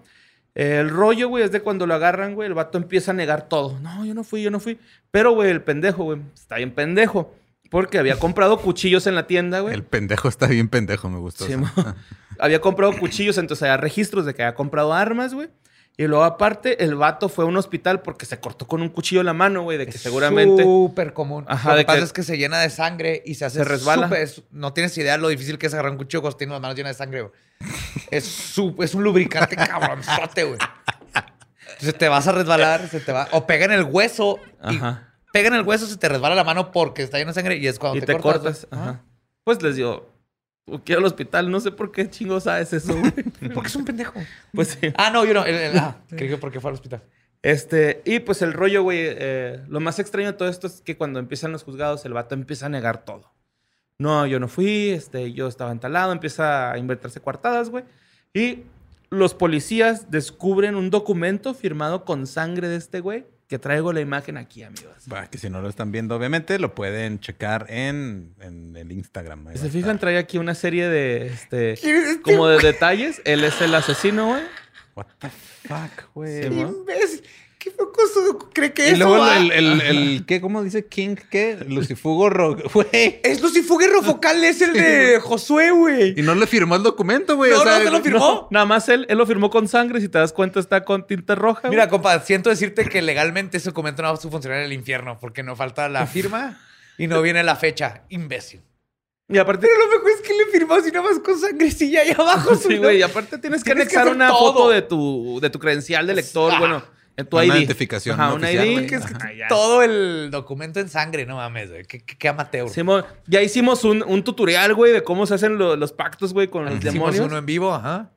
El 0.54 0.90
rollo, 0.90 1.28
güey, 1.28 1.44
es 1.44 1.52
de 1.52 1.60
cuando 1.60 1.86
lo 1.86 1.94
agarran, 1.94 2.34
güey, 2.34 2.48
el 2.48 2.54
vato 2.54 2.78
empieza 2.78 3.12
a 3.12 3.14
negar 3.14 3.48
todo. 3.48 3.78
No, 3.80 4.04
yo 4.04 4.14
no 4.14 4.24
fui, 4.24 4.42
yo 4.42 4.50
no 4.50 4.58
fui. 4.58 4.78
Pero, 5.10 5.32
güey, 5.32 5.50
el 5.50 5.62
pendejo, 5.62 6.04
güey, 6.04 6.20
está 6.34 6.56
bien 6.56 6.72
pendejo. 6.72 7.34
Porque 7.70 7.98
había 7.98 8.18
comprado 8.18 8.58
cuchillos 8.58 9.06
en 9.06 9.14
la 9.14 9.26
tienda, 9.26 9.60
güey. 9.60 9.74
El 9.74 9.84
pendejo 9.84 10.28
está 10.28 10.46
bien 10.46 10.68
pendejo, 10.68 11.10
me 11.10 11.18
gustó. 11.18 11.46
Sí, 11.46 11.52
había 12.38 12.60
comprado 12.60 12.98
cuchillos, 12.98 13.36
entonces 13.36 13.62
había 13.62 13.76
registros 13.76 14.24
de 14.24 14.34
que 14.34 14.42
había 14.42 14.54
comprado 14.54 14.94
armas, 14.94 15.34
güey. 15.34 15.48
Y 16.00 16.06
luego, 16.06 16.22
aparte, 16.24 16.84
el 16.84 16.94
vato 16.94 17.28
fue 17.28 17.44
a 17.44 17.48
un 17.48 17.56
hospital 17.56 18.02
porque 18.02 18.24
se 18.24 18.38
cortó 18.38 18.68
con 18.68 18.80
un 18.82 18.88
cuchillo 18.88 19.22
la 19.24 19.32
mano, 19.32 19.62
güey, 19.62 19.78
de 19.78 19.84
que 19.86 19.96
Es 19.96 20.00
seguramente. 20.00 20.62
Súper 20.62 21.12
común. 21.12 21.44
Ajá, 21.48 21.70
lo 21.72 21.76
de 21.76 21.82
que 21.82 21.86
pasa 21.86 21.98
que- 21.98 22.04
es 22.04 22.12
que 22.12 22.22
se 22.22 22.38
llena 22.38 22.60
de 22.60 22.70
sangre 22.70 23.20
y 23.26 23.34
se 23.34 23.44
hace 23.44 23.58
Se 23.58 23.64
resbala. 23.64 24.08
no 24.52 24.72
tienes 24.72 24.96
idea 24.96 25.16
lo 25.18 25.26
difícil 25.28 25.58
que 25.58 25.66
es 25.66 25.74
agarrar 25.74 25.90
un 25.92 25.98
cuchillo 25.98 26.22
cuando 26.22 26.36
tienes 26.36 26.52
las 26.52 26.60
manos 26.62 26.76
llenas 26.76 26.96
de 26.96 26.98
sangre, 27.04 27.22
güey. 27.22 27.32
Es, 28.12 28.24
su- 28.26 28.76
es 28.80 28.94
un 28.94 29.02
lubricante 29.02 29.56
cabronzote, 29.56 30.44
güey. 30.44 30.58
Entonces 31.72 31.98
te 31.98 32.08
vas 32.08 32.26
a 32.28 32.32
resbalar, 32.32 32.88
se 32.88 33.00
te 33.00 33.10
va. 33.12 33.28
O 33.32 33.46
pega 33.46 33.64
en 33.64 33.72
el 33.72 33.82
hueso. 33.84 34.38
Y 34.70 34.76
Ajá. 34.76 35.14
pega 35.32 35.48
en 35.48 35.54
el 35.54 35.62
hueso, 35.62 35.86
se 35.86 35.96
te 35.96 36.08
resbala 36.08 36.34
la 36.36 36.44
mano 36.44 36.70
porque 36.70 37.02
está 37.02 37.18
llena 37.18 37.30
de 37.30 37.34
sangre 37.34 37.56
y 37.56 37.66
es 37.66 37.78
cuando 37.78 37.98
Y 37.98 38.00
te, 38.00 38.06
te 38.06 38.18
cortas. 38.20 38.60
cortas. 38.60 38.66
Ajá. 38.70 39.02
Pues 39.44 39.60
les 39.62 39.76
dio 39.76 40.08
o 40.70 40.82
quiero 40.84 41.00
al 41.00 41.06
hospital. 41.06 41.50
No 41.50 41.60
sé 41.60 41.70
por 41.72 41.90
qué 41.92 42.08
chingo 42.10 42.40
sabes 42.40 42.72
eso, 42.72 42.96
güey. 42.96 43.12
Porque 43.54 43.68
es 43.68 43.76
un 43.76 43.84
pendejo. 43.84 44.14
Pues 44.52 44.76
sí. 44.80 44.92
Ah, 44.96 45.10
no, 45.10 45.24
yo 45.24 45.34
no. 45.34 45.44
el- 45.44 45.54
el- 45.54 45.78
ah, 45.78 45.98
creí 46.08 46.28
que 46.28 46.36
porque 46.38 46.60
fue 46.60 46.70
al 46.70 46.74
hospital. 46.74 47.02
Este, 47.42 48.02
y 48.04 48.18
pues 48.20 48.42
el 48.42 48.52
rollo, 48.52 48.82
güey, 48.82 48.98
eh, 49.02 49.60
lo 49.68 49.78
más 49.80 49.98
extraño 50.00 50.32
de 50.32 50.38
todo 50.38 50.48
esto 50.48 50.66
es 50.66 50.80
que 50.80 50.96
cuando 50.96 51.20
empiezan 51.20 51.52
los 51.52 51.62
juzgados, 51.62 52.04
el 52.04 52.12
vato 52.12 52.34
empieza 52.34 52.66
a 52.66 52.68
negar 52.68 53.04
todo. 53.04 53.32
No, 53.98 54.26
yo 54.26 54.38
no 54.40 54.48
fui, 54.48 54.90
este, 54.90 55.32
yo 55.32 55.46
estaba 55.48 55.70
entalado, 55.72 56.12
empieza 56.12 56.72
a 56.72 56.78
inventarse 56.78 57.20
coartadas, 57.20 57.70
güey. 57.70 57.84
Y 58.34 58.64
los 59.10 59.34
policías 59.34 60.10
descubren 60.10 60.74
un 60.74 60.90
documento 60.90 61.54
firmado 61.54 62.04
con 62.04 62.26
sangre 62.26 62.68
de 62.68 62.76
este 62.76 63.00
güey, 63.00 63.24
que 63.48 63.58
traigo 63.58 63.92
la 63.94 64.00
imagen 64.00 64.36
aquí, 64.36 64.62
amigos. 64.62 64.94
Va, 65.10 65.26
que 65.28 65.38
si 65.38 65.48
no 65.48 65.62
lo 65.62 65.68
están 65.68 65.90
viendo, 65.90 66.14
obviamente, 66.14 66.58
lo 66.58 66.74
pueden 66.74 67.18
checar 67.18 67.66
en, 67.70 68.34
en 68.40 68.76
el 68.76 68.92
Instagram. 68.92 69.48
ahí 69.48 69.56
Si 69.56 69.62
se 69.62 69.70
fijan, 69.70 69.98
trae 69.98 70.18
aquí 70.18 70.36
una 70.36 70.54
serie 70.54 70.88
de, 70.88 71.28
este, 71.28 71.78
como 72.22 72.46
de 72.46 72.58
detalles. 72.58 73.22
Él 73.24 73.42
es 73.44 73.60
el 73.62 73.74
asesino, 73.74 74.28
güey. 74.28 74.42
What 74.94 75.06
the 75.18 75.30
fuck, 75.30 76.12
güey. 76.14 76.42
Sí. 76.42 77.22
¿Qué 77.70 77.84
poco 78.32 78.50
cree 78.52 78.72
que 78.72 78.88
y 78.88 78.90
eso 78.92 78.98
luego 78.98 79.18
va? 79.18 79.36
el, 79.38 79.52
el, 79.52 79.80
el- 79.80 80.26
¿qué? 80.26 80.40
¿Cómo 80.40 80.62
dice 80.62 80.86
King? 80.86 81.16
¿Qué? 81.30 81.58
Lucifugo, 81.68 82.30
güey. 82.72 83.20
Es 83.22 83.40
Lucifuguerro 83.42 84.02
Focal, 84.02 84.42
es 84.44 84.60
el 84.62 84.72
de 84.72 85.20
Josué, 85.22 85.70
güey. 85.70 86.18
Y 86.18 86.22
no 86.22 86.34
le 86.34 86.46
firmó 86.46 86.76
el 86.76 86.82
documento, 86.82 87.36
güey. 87.36 87.50
No, 87.50 87.60
o 87.60 87.62
sea, 87.62 87.78
no, 87.78 87.84
se 87.84 87.90
lo 87.90 88.00
firmó. 88.02 88.18
No, 88.18 88.48
nada 88.50 88.66
más 88.66 88.88
él, 88.88 89.06
él 89.08 89.18
lo 89.18 89.26
firmó 89.26 89.50
con 89.50 89.68
sangre. 89.68 90.00
Si 90.00 90.08
te 90.08 90.18
das 90.18 90.32
cuenta, 90.32 90.60
está 90.60 90.84
con 90.84 91.06
tinta 91.06 91.34
roja. 91.34 91.68
Mira, 91.68 91.88
compa, 91.88 92.18
siento 92.20 92.50
decirte 92.50 92.84
que 92.88 93.02
legalmente 93.02 93.56
ese 93.58 93.70
documento 93.70 94.02
no 94.02 94.08
va 94.08 94.14
a 94.14 94.16
funcionar 94.18 94.58
en 94.58 94.64
el 94.66 94.72
infierno 94.72 95.18
porque 95.20 95.42
no 95.42 95.56
falta 95.56 95.88
la 95.88 96.06
firma 96.08 96.60
y 96.96 97.06
no 97.06 97.22
viene 97.22 97.42
la 97.42 97.56
fecha. 97.56 98.02
Imbécil. 98.08 98.62
Y 99.30 99.36
aparte, 99.36 99.66
Pero 99.66 99.78
lo 99.86 99.88
mejor 99.94 100.10
es 100.10 100.20
que 100.26 100.32
le 100.32 100.46
firmó 100.46 100.74
así 100.74 100.90
nada 100.90 101.06
más 101.06 101.18
con 101.20 101.38
sangrecilla 101.38 102.00
ahí 102.00 102.12
abajo. 102.16 102.54
Sí, 102.66 102.78
güey. 102.78 102.96
Y 102.98 103.02
aparte 103.02 103.36
tienes 103.36 103.62
que 103.62 103.72
Tienes 103.74 103.88
que 103.88 103.96
anexar 103.98 104.02
hacer 104.04 104.14
una 104.16 104.28
todo. 104.28 104.52
foto 104.54 104.70
de 104.70 104.80
tu, 104.80 105.38
de 105.42 105.50
tu 105.50 105.58
credencial 105.58 106.06
de 106.06 106.14
lector, 106.14 106.50
Ah. 106.54 106.58
bueno, 106.58 106.82
en 107.18 107.26
tu 107.26 107.36
Una 107.36 107.44
ID. 107.46 107.54
identificación 107.58 108.18
Ajá, 108.18 108.38
no 108.38 108.50
ID. 108.50 108.86
que 108.88 108.94
es-. 108.94 109.04
Todo 109.50 109.82
el 109.82 110.30
documento 110.30 110.80
en 110.80 110.88
sangre, 110.88 111.26
no 111.26 111.36
mames, 111.36 111.68
güey. 111.70 111.84
Qué, 111.84 112.00
qué- 112.00 112.16
qué 112.16 112.28
amateur. 112.28 112.68
Simón, 112.70 113.04
ya 113.26 113.42
hicimos 113.42 113.84
un, 113.84 114.02
un 114.02 114.22
tutorial, 114.24 114.72
güey, 114.74 114.92
de 114.92 115.02
cómo 115.02 115.26
se 115.26 115.34
hacen 115.34 115.58
lo- 115.58 115.76
los 115.76 115.92
pactos, 115.92 116.32
güey, 116.32 116.48
con 116.48 116.64
los 116.64 116.74
Hicimos 116.76 116.92
demonios. 116.94 117.26
uno 117.26 117.36
en 117.36 117.44
vivo, 117.44 117.74
ajá. 117.74 118.10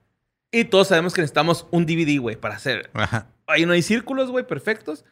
Y 0.52 0.66
todos 0.66 0.88
sabemos 0.90 1.14
que 1.14 1.22
necesitamos 1.22 1.66
un 1.72 1.86
DVD, 1.86 2.20
güey, 2.20 2.36
para 2.36 2.56
hacer. 2.56 2.90
Ajá. 2.94 3.28
Ahí 3.48 3.66
no 3.66 3.74
hay 3.74 3.82
círculos, 3.82 4.30
güey, 4.32 4.46
perfectos. 4.48 5.04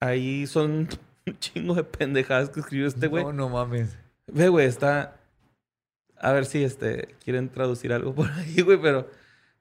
Ahí 0.00 0.46
son 0.46 0.88
un 1.26 1.38
chingo 1.38 1.74
de 1.74 1.84
pendejadas 1.84 2.48
que 2.50 2.60
escribió 2.60 2.86
este 2.88 3.06
güey. 3.06 3.22
No, 3.22 3.32
no 3.32 3.48
mames. 3.50 3.96
Ve, 4.28 4.48
güey, 4.48 4.66
está. 4.66 5.16
A 6.22 6.32
ver 6.32 6.46
si 6.46 6.62
este 6.64 7.14
quieren 7.24 7.48
traducir 7.48 7.92
algo 7.92 8.14
por 8.14 8.30
ahí, 8.30 8.62
güey, 8.62 8.80
pero. 8.80 9.08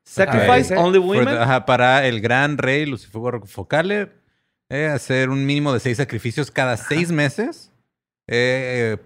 Sacrifice 0.10 0.74
ver. 0.74 0.78
only 0.84 1.00
women. 1.00 1.26
the- 1.36 1.40
ajá, 1.42 1.66
para 1.66 2.06
el 2.08 2.22
gran 2.22 2.58
rey 2.58 2.86
Lucifugo 2.86 3.46
Focale, 3.46 4.10
eh, 4.70 4.88
hacer 4.88 5.30
un 5.30 5.46
mínimo 5.46 5.74
de 5.74 5.80
seis 5.80 5.98
sacrificios 5.98 6.52
cada 6.52 6.78
seis 6.78 7.12
meses, 7.12 7.72
eh, 8.28 8.98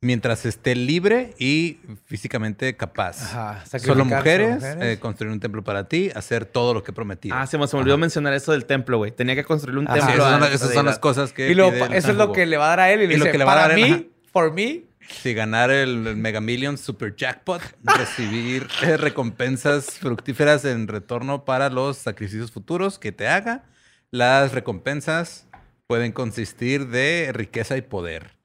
mientras 0.00 0.44
esté 0.46 0.74
libre 0.74 1.34
y 1.38 1.78
físicamente 2.04 2.76
capaz. 2.76 3.22
Ajá. 3.34 3.64
Solo 3.78 4.04
mujeres, 4.04 4.62
solo 4.62 4.82
eh, 4.84 4.98
construir 4.98 5.32
un 5.32 5.40
templo 5.40 5.64
para 5.64 5.88
ti, 5.88 6.10
hacer 6.14 6.44
todo 6.44 6.74
lo 6.74 6.82
que 6.82 6.92
prometí. 6.92 7.30
Ah, 7.32 7.46
se 7.46 7.58
me, 7.58 7.66
se 7.66 7.76
me 7.76 7.80
olvidó 7.82 7.98
mencionar 7.98 8.32
eso 8.34 8.52
del 8.52 8.66
templo, 8.66 8.98
güey. 8.98 9.10
Tenía 9.10 9.34
que 9.34 9.44
construir 9.44 9.78
un 9.78 9.86
Ajá, 9.88 9.94
templo. 10.06 10.14
esas 10.14 10.30
son, 10.32 10.42
a 10.42 10.48
esas 10.48 10.72
son 10.74 10.86
las 10.86 10.98
cosas 10.98 11.32
que. 11.32 11.50
Y 11.50 11.54
pa- 11.54 11.86
eso 11.96 12.10
es 12.10 12.16
lo 12.16 12.32
que 12.32 12.46
le 12.46 12.56
va 12.56 12.66
a 12.66 12.68
dar 12.70 12.80
a 12.80 12.90
él. 12.92 13.02
Y, 13.02 13.06
le 13.08 13.14
Y 13.14 13.16
lo 13.16 13.24
dice, 13.24 13.32
que 13.32 13.38
le 13.38 13.44
va 13.44 13.52
a 13.52 13.56
para 13.56 13.68
dar, 13.68 13.76
mí, 13.76 13.90
ajá. 13.92 14.02
for 14.32 14.52
me, 14.52 14.82
Si 15.08 15.34
ganar 15.34 15.70
el, 15.70 16.16
Mega 16.16 16.40
Millions 16.40 16.80
Super 16.80 17.14
Jackpot, 17.14 17.62
recibir 17.82 18.66
eh, 18.82 18.96
recompensas 18.96 19.98
fructíferas 19.98 20.64
en 20.64 20.88
retorno 20.88 21.44
para 21.44 21.70
los 21.70 21.98
sacrificios 21.98 22.50
futuros 22.50 22.98
que 22.98 23.12
te 23.12 23.28
haga. 23.28 23.64
Las 24.10 24.52
recompensas 24.52 25.46
pueden 25.86 26.12
consistir 26.12 26.88
de 26.88 27.30
riqueza 27.32 27.76
y 27.76 27.82
poder. 27.82 28.36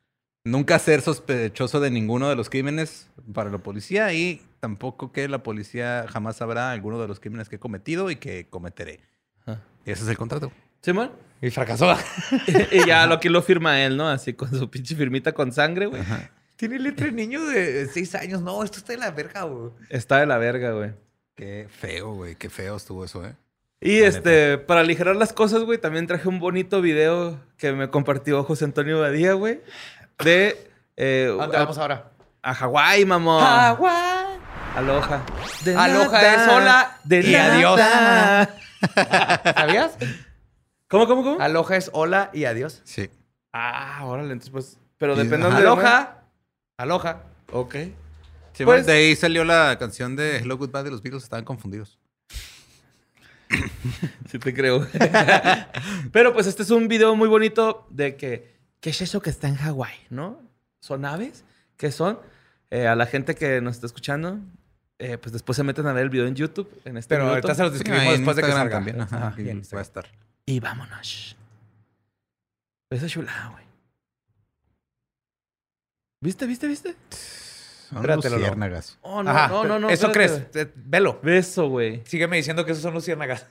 Nunca 0.44 0.80
ser 0.80 1.02
sospechoso 1.02 1.80
de 1.80 1.92
ninguno 1.92 2.30
de 2.30 2.36
los 2.36 2.50
crímenes 2.50 3.10
para 3.34 3.50
la 3.50 3.60
policía 3.60 4.12
y 4.14 4.42
tampoco 4.60 5.12
que 5.12 5.28
la 5.28 5.44
policía 5.44 6.06
jamás 6.10 6.38
sabrá 6.38 6.72
alguno 6.72 7.00
de 7.00 7.08
los 7.08 7.20
crímenes 7.20 7.48
que 7.48 7.58
he 7.58 7.60
cometido 7.60 8.10
y 8.10 8.16
que 8.16 8.48
cometeré. 8.50 9.02
Ajá. 9.46 9.62
Y 9.86 9.92
ese 9.92 10.04
es 10.04 10.10
el 10.10 10.18
contrato. 10.18 10.52
Simón. 10.82 11.12
y 11.42 11.50
fracasó. 11.52 11.96
y 12.72 12.88
ya 12.88 13.06
lo 13.06 13.20
que 13.20 13.30
lo 13.30 13.42
firma 13.44 13.82
él, 13.82 13.98
¿no? 13.98 14.10
Así 14.10 14.34
con 14.34 14.50
su 14.50 14.70
pinche 14.70 14.96
firmita 14.96 15.32
con 15.34 15.52
sangre, 15.52 15.86
güey. 15.86 16.02
Tiene 16.62 16.78
letra 16.78 17.08
de 17.08 17.14
niño 17.14 17.44
de 17.44 17.88
6 17.88 18.14
años. 18.14 18.44
No, 18.44 18.64
esto 18.64 18.78
está 18.78 18.94
de 18.94 19.00
la 19.00 19.10
verga, 19.10 19.46
güey. 19.46 19.72
Está 19.90 20.20
de 20.20 20.28
la 20.28 20.38
verga, 20.38 20.74
güey. 20.74 20.92
Qué 21.34 21.68
feo, 21.68 22.14
güey. 22.14 22.36
Qué 22.36 22.52
feo 22.52 22.76
estuvo 22.76 23.04
eso, 23.04 23.26
¿eh? 23.26 23.34
Y 23.80 24.02
La 24.02 24.08
este, 24.10 24.60
para 24.60 24.82
aligerar 24.82 25.16
las 25.16 25.34
cosas, 25.34 25.64
güey, 25.64 25.80
también 25.80 26.06
traje 26.06 26.30
un 26.30 26.40
bonito 26.40 26.80
video 26.80 27.40
que 27.58 27.72
me 27.72 27.90
compartió 27.90 28.44
José 28.44 28.66
Antonio 28.66 29.00
Badía, 29.00 29.34
güey. 29.34 29.62
De. 30.24 30.70
Eh, 30.98 31.30
¿A 31.32 31.42
dónde 31.46 31.58
a, 31.58 31.62
vamos 31.62 31.80
ahora? 31.80 32.12
a 32.44 32.54
Hawái, 32.54 33.06
mamón. 33.06 33.44
Agua. 33.44 34.38
Aloha. 34.76 35.26
De 35.66 35.76
Aloha 35.76 36.12
nada, 36.12 36.36
es 36.36 36.48
hola 36.48 37.00
de 37.04 37.22
y 37.22 37.34
adiós. 37.34 37.82
¿Sabías? 39.56 39.98
¿Cómo, 40.88 41.08
cómo, 41.08 41.24
cómo? 41.24 41.42
Aloha 41.42 41.76
es 41.76 41.90
hola 41.92 42.30
y 42.34 42.46
adiós. 42.46 42.84
Sí. 42.84 43.10
Ah, 43.52 44.02
órale, 44.04 44.32
entonces 44.34 44.52
pues. 44.52 44.78
Pero 45.00 45.16
depende 45.16 45.50
de 45.50 45.56
Aloha. 45.56 46.21
Aloha. 46.82 47.24
Ok. 47.52 47.76
Sí, 48.54 48.66
Pues- 48.66 48.86
de 48.86 48.94
ahí 48.94 49.16
salió 49.16 49.44
la 49.44 49.78
canción 49.80 50.16
de 50.16 50.38
Hello 50.38 50.58
Goodbye 50.58 50.84
de 50.84 50.92
los 50.92 51.02
Beatles. 51.02 51.24
Estaban 51.24 51.46
confundidos. 51.46 51.98
Sí 54.30 54.40
te 54.40 54.54
creo. 54.54 54.88
Pero 56.14 56.34
pues 56.34 56.48
este 56.48 56.64
es 56.64 56.70
un 56.72 56.88
video 56.88 57.16
muy 57.16 57.28
bonito 57.28 57.86
de 57.90 58.16
que, 58.16 58.56
¿qué 58.80 58.92
es 58.92 59.02
eso 59.02 59.22
que 59.22 59.30
está 59.30 59.48
en 59.50 59.56
Hawái, 59.56 59.94
no? 60.10 60.42
¿Son 60.80 61.04
aves? 61.06 61.44
¿Qué 61.78 61.92
son? 61.92 62.18
Eh, 62.70 62.88
a 62.88 62.96
la 62.96 63.06
gente 63.06 63.36
que 63.36 63.60
nos 63.60 63.76
está 63.76 63.88
escuchando, 63.88 64.40
eh, 65.00 65.18
pues 65.18 65.34
después 65.34 65.58
se 65.58 65.64
meten 65.64 65.86
a 65.88 65.94
ver 65.94 66.04
el 66.04 66.10
video 66.10 66.28
en 66.28 66.36
YouTube. 66.36 66.70
En 66.86 66.96
este 66.98 67.10
Pero 67.16 67.26
minuto. 67.26 67.36
ahorita 67.48 67.56
se 67.56 67.64
los 67.64 67.74
describimos 67.74 68.06
en 68.14 68.22
después 68.22 68.38
de 68.38 68.44
que 68.44 68.52
salga. 68.52 68.72
también. 68.78 69.02
Ajá, 69.02 69.18
Ajá, 69.18 69.28
aquí 69.30 69.42
y 69.44 69.50
en 69.50 69.62
va 69.62 69.80
a 69.80 69.82
estar. 69.82 70.06
Y 70.46 70.60
vámonos. 70.62 71.36
Esa 72.90 73.08
chulada, 73.08 73.50
güey. 73.52 73.66
¿Viste, 76.22 76.46
viste, 76.46 76.68
viste? 76.68 76.96
Son 77.90 77.98
Espérate, 77.98 78.30
Lolo. 78.30 78.38
luciérnagas. 78.40 78.98
Oh, 79.02 79.24
no, 79.24 79.32
Ajá, 79.32 79.48
no, 79.48 79.64
no, 79.66 79.80
no. 79.80 79.90
Eso 79.90 80.08
espérate, 80.08 80.50
crees. 80.52 80.68
Eh, 80.68 80.72
Velo. 80.76 81.20
Beso, 81.24 81.68
güey. 81.68 82.04
Sígueme 82.06 82.38
diciendo 82.38 82.64
que 82.64 82.72
esos 82.74 82.84
son 82.84 82.94
luciérnagas. 82.94 83.46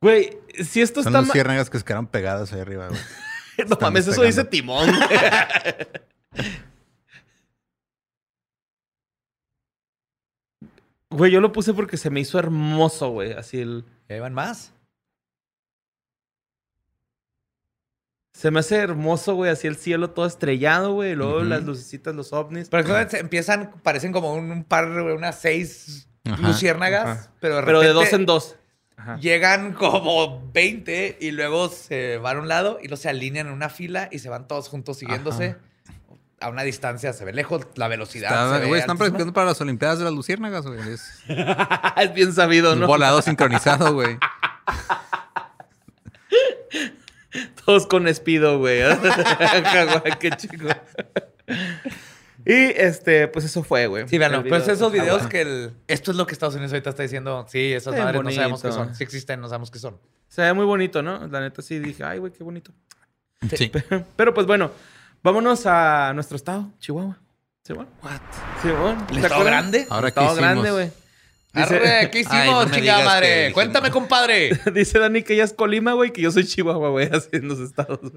Güey, 0.00 0.38
si 0.62 0.82
esto 0.82 1.02
Son 1.02 1.10
está... 1.12 1.20
ma- 1.22 1.26
luciérnagas 1.28 1.70
que 1.70 1.78
se 1.78 1.84
quedaron 1.84 2.06
pegadas 2.06 2.52
ahí 2.52 2.60
arriba, 2.60 2.88
güey. 2.88 3.00
No 3.58 3.64
están 3.74 3.78
mames, 3.92 4.06
eso 4.08 4.22
despegando. 4.22 4.26
dice 4.42 4.44
timón. 4.44 4.86
güey. 4.90 5.08
Güey, 11.10 11.30
yo 11.30 11.40
lo 11.40 11.52
puse 11.52 11.74
porque 11.74 11.96
se 11.98 12.10
me 12.10 12.20
hizo 12.20 12.38
hermoso, 12.38 13.10
güey. 13.10 13.32
Así 13.32 13.60
el... 13.60 13.84
¿Ya 14.08 14.16
iban 14.16 14.32
más? 14.34 14.72
Se 18.32 18.50
me 18.50 18.60
hace 18.60 18.76
hermoso, 18.76 19.34
güey. 19.34 19.50
Así 19.50 19.66
el 19.66 19.76
cielo 19.76 20.10
todo 20.10 20.26
estrellado, 20.26 20.94
güey. 20.94 21.14
Luego 21.14 21.40
las 21.42 21.62
lucecitas, 21.64 22.14
los 22.14 22.32
ovnis. 22.32 22.68
Pero 22.70 22.96
es 22.98 23.06
que 23.06 23.10
se 23.16 23.20
empiezan, 23.20 23.72
parecen 23.82 24.12
como 24.12 24.32
un, 24.34 24.50
un 24.50 24.64
par, 24.64 24.86
unas 24.88 25.38
seis 25.38 26.08
Ajá, 26.24 26.40
luciérnagas. 26.42 27.06
ajá. 27.18 27.30
Pero 27.40 27.56
de 27.56 27.62
Pero 27.62 27.80
de 27.80 27.88
repente 27.88 28.04
dos 28.10 28.12
en 28.20 28.26
dos. 28.26 28.56
Ajá. 28.96 29.16
Llegan 29.18 29.72
como 29.74 30.50
20 30.52 31.18
y 31.20 31.30
luego 31.32 31.68
se 31.68 32.18
van 32.18 32.36
a 32.36 32.40
un 32.40 32.48
lado 32.48 32.78
y 32.80 32.88
luego 32.88 32.96
se 33.02 33.08
alinean 33.08 33.48
en 33.48 33.52
una 33.52 33.68
fila 33.68 34.08
y 34.12 34.18
se 34.20 34.28
van 34.28 34.46
todos 34.48 34.68
juntos 34.68 34.98
siguiéndose. 34.98 35.56
A 36.40 36.48
una 36.48 36.62
distancia 36.62 37.12
se 37.12 37.24
ve 37.24 37.32
lejos, 37.32 37.66
la 37.76 37.86
velocidad. 37.88 38.30
Está- 38.30 38.54
se 38.54 38.60
ve 38.62 38.66
güey, 38.66 38.80
están 38.80 38.98
practicando 38.98 39.32
para 39.32 39.46
las 39.48 39.60
Olimpiadas 39.60 39.98
de 39.98 40.04
las 40.04 40.12
luciérnagas, 40.14 40.66
güey. 40.66 40.80
Es 40.90 41.20
es 41.96 42.14
bien 42.14 42.32
sabido, 42.32 42.72
un 42.72 42.80
¿no? 42.80 42.86
volado 42.86 43.20
sincronizado, 43.22 43.92
güey. 43.94 44.18
Todos 47.64 47.86
con 47.86 48.08
espido, 48.08 48.58
güey. 48.58 48.82
Qué 50.20 50.30
chico. 50.30 50.66
Y 52.44 52.52
este, 52.54 53.28
pues 53.28 53.44
eso 53.44 53.62
fue, 53.62 53.86
güey. 53.86 54.08
Sí. 54.08 54.16
El 54.16 54.30
Pues 54.48 54.62
video. 54.62 54.74
esos 54.74 54.92
videos 54.92 55.26
que 55.28 55.42
el... 55.42 55.72
Esto 55.86 56.10
es 56.10 56.16
lo 56.16 56.26
que 56.26 56.32
Estados 56.32 56.54
Unidos 56.54 56.72
ahorita 56.72 56.90
está 56.90 57.02
diciendo. 57.02 57.46
Sí, 57.48 57.72
esas 57.72 57.96
madres 57.96 58.22
no 58.22 58.30
sabemos 58.30 58.62
qué 58.62 58.72
son. 58.72 58.94
Sí 58.94 59.04
existen, 59.04 59.40
no 59.40 59.48
sabemos 59.48 59.70
qué 59.70 59.78
son. 59.78 59.98
Se 60.28 60.42
ve 60.42 60.52
muy 60.52 60.64
bonito, 60.64 61.02
¿no? 61.02 61.26
La 61.28 61.40
neta 61.40 61.62
sí 61.62 61.78
dije, 61.78 62.02
ay, 62.04 62.18
güey, 62.18 62.32
qué 62.32 62.42
bonito. 62.42 62.72
Sí. 63.56 63.70
Pero 64.16 64.34
pues 64.34 64.46
bueno, 64.46 64.70
vámonos 65.22 65.66
a 65.66 66.12
nuestro 66.14 66.36
estado, 66.36 66.70
Chihuahua. 66.78 67.18
¿Simón? 67.64 67.88
What? 68.02 68.20
¿Simón? 68.60 68.98
¿El 69.10 69.20
¿Te 69.20 69.26
estado 69.26 69.44
grande? 69.44 69.86
Ahora, 69.88 70.08
Estado 70.08 70.26
¿qué 70.28 70.32
hicimos? 70.32 70.52
grande, 70.64 70.70
güey. 70.72 70.90
Dice, 71.54 71.76
Arre, 71.76 72.10
¿qué 72.10 72.20
hicimos, 72.20 72.38
Ay, 72.64 72.66
no 72.68 72.74
chingada 72.74 73.04
madre? 73.04 73.48
que. 73.48 73.52
Cuéntame, 73.52 73.90
compadre. 73.90 74.58
dice 74.74 74.98
Dani 74.98 75.22
que 75.22 75.34
ella 75.34 75.44
es 75.44 75.52
Colima, 75.52 75.92
güey, 75.92 76.10
que 76.12 76.22
yo 76.22 76.30
soy 76.30 76.44
Chihuahua, 76.46 76.88
güey, 76.90 77.08
así 77.12 77.28
en 77.32 77.48
los 77.48 77.58
estados. 77.60 78.00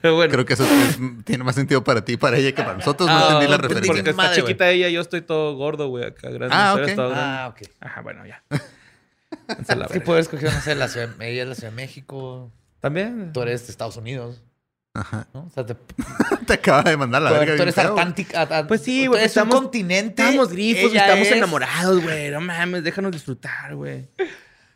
Pero 0.00 0.14
bueno. 0.14 0.32
Creo 0.32 0.44
que 0.44 0.54
eso 0.54 0.64
es- 0.64 0.98
tiene 1.24 1.44
más 1.44 1.54
sentido 1.54 1.82
para 1.84 2.04
ti 2.04 2.12
y 2.12 2.16
para 2.16 2.36
ella 2.36 2.52
que 2.54 2.62
para 2.62 2.74
nosotros. 2.76 3.08
No 3.08 3.14
Ah, 3.16 3.22
entendí 3.32 3.46
la 3.46 3.56
porque 3.58 3.68
referencia. 3.74 3.92
Porque 3.92 4.10
está 4.10 4.22
Madre, 4.22 4.42
chiquita 4.42 4.70
ella, 4.70 4.88
yo 4.88 5.00
estoy 5.00 5.22
todo 5.22 5.54
gordo, 5.56 5.88
güey, 5.88 6.04
acá 6.06 6.30
grande. 6.30 6.48
Ah, 6.56 6.72
Ustedes 6.74 6.90
ok. 6.92 6.96
todo 6.96 7.10
grande. 7.10 7.26
Ah, 7.38 7.48
ok. 7.48 7.62
Ajá, 7.80 8.00
bueno, 8.02 8.26
ya. 8.26 8.42
La 8.50 9.56
que 9.56 9.74
verga. 9.74 10.04
puedes 10.04 10.26
escoger, 10.26 10.52
no 10.52 10.60
sé, 10.60 10.74
la 10.76 10.88
ciudad, 10.88 11.10
ella 11.20 11.42
es 11.42 11.48
la 11.48 11.54
Ciudad 11.54 11.70
de 11.70 11.76
México, 11.76 12.50
También. 12.80 13.32
tú 13.32 13.42
eres 13.42 13.66
de 13.66 13.72
Estados 13.72 13.96
Unidos, 13.96 14.42
Ajá. 15.00 15.26
¿no? 15.34 15.44
O 15.46 15.50
sea, 15.50 15.64
te, 15.66 15.74
Te 16.46 16.52
acaba 16.54 16.82
de 16.82 16.96
mandar 16.96 17.22
la 17.22 17.30
tú 17.30 17.36
verga. 17.40 17.62
eres 17.62 17.74
feo. 17.74 17.90
Atlántica. 17.90 18.66
Pues 18.68 18.82
sí, 18.82 19.04
tú 19.04 19.10
güey, 19.10 19.20
eres 19.20 19.32
estamos- 19.32 19.54
un 19.54 19.62
continente. 19.62 20.22
Estamos 20.22 20.48
grifos, 20.50 20.94
estamos 20.94 21.26
es- 21.26 21.32
enamorados, 21.32 22.02
güey. 22.02 22.30
No 22.30 22.40
mames, 22.40 22.84
déjanos 22.84 23.12
disfrutar, 23.12 23.74
güey. 23.74 24.08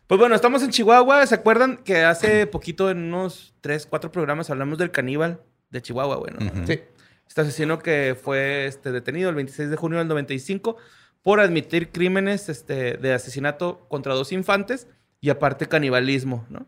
Pues 0.07 0.19
bueno, 0.19 0.35
estamos 0.35 0.63
en 0.63 0.71
Chihuahua. 0.71 1.27
¿Se 1.27 1.35
acuerdan 1.37 1.77
que 1.79 2.03
hace 2.05 2.47
poquito, 2.47 2.91
en 2.91 2.99
unos 2.99 3.55
tres, 3.61 3.87
cuatro 3.89 4.11
programas, 4.11 4.51
hablamos 4.51 4.79
del 4.79 4.91
caníbal 4.91 5.41
de 5.71 5.83
Chihuahua, 5.83 6.17
güey? 6.17 6.33
¿no? 6.35 6.67
Sí. 6.67 6.81
Este 7.29 7.41
asesino 7.43 7.79
que 7.79 8.17
fue 8.21 8.67
este, 8.67 8.91
detenido 8.91 9.29
el 9.31 9.37
26 9.37 9.71
de 9.71 9.77
junio 9.77 9.99
del 9.99 10.09
95 10.09 10.77
por 11.23 11.39
admitir 11.39 11.91
crímenes 11.93 12.49
este, 12.49 12.95
de 12.97 13.13
asesinato 13.13 13.87
contra 13.89 14.15
dos 14.15 14.33
infantes 14.33 14.89
y 15.21 15.31
aparte 15.31 15.69
canibalismo, 15.69 16.45
¿no? 16.49 16.67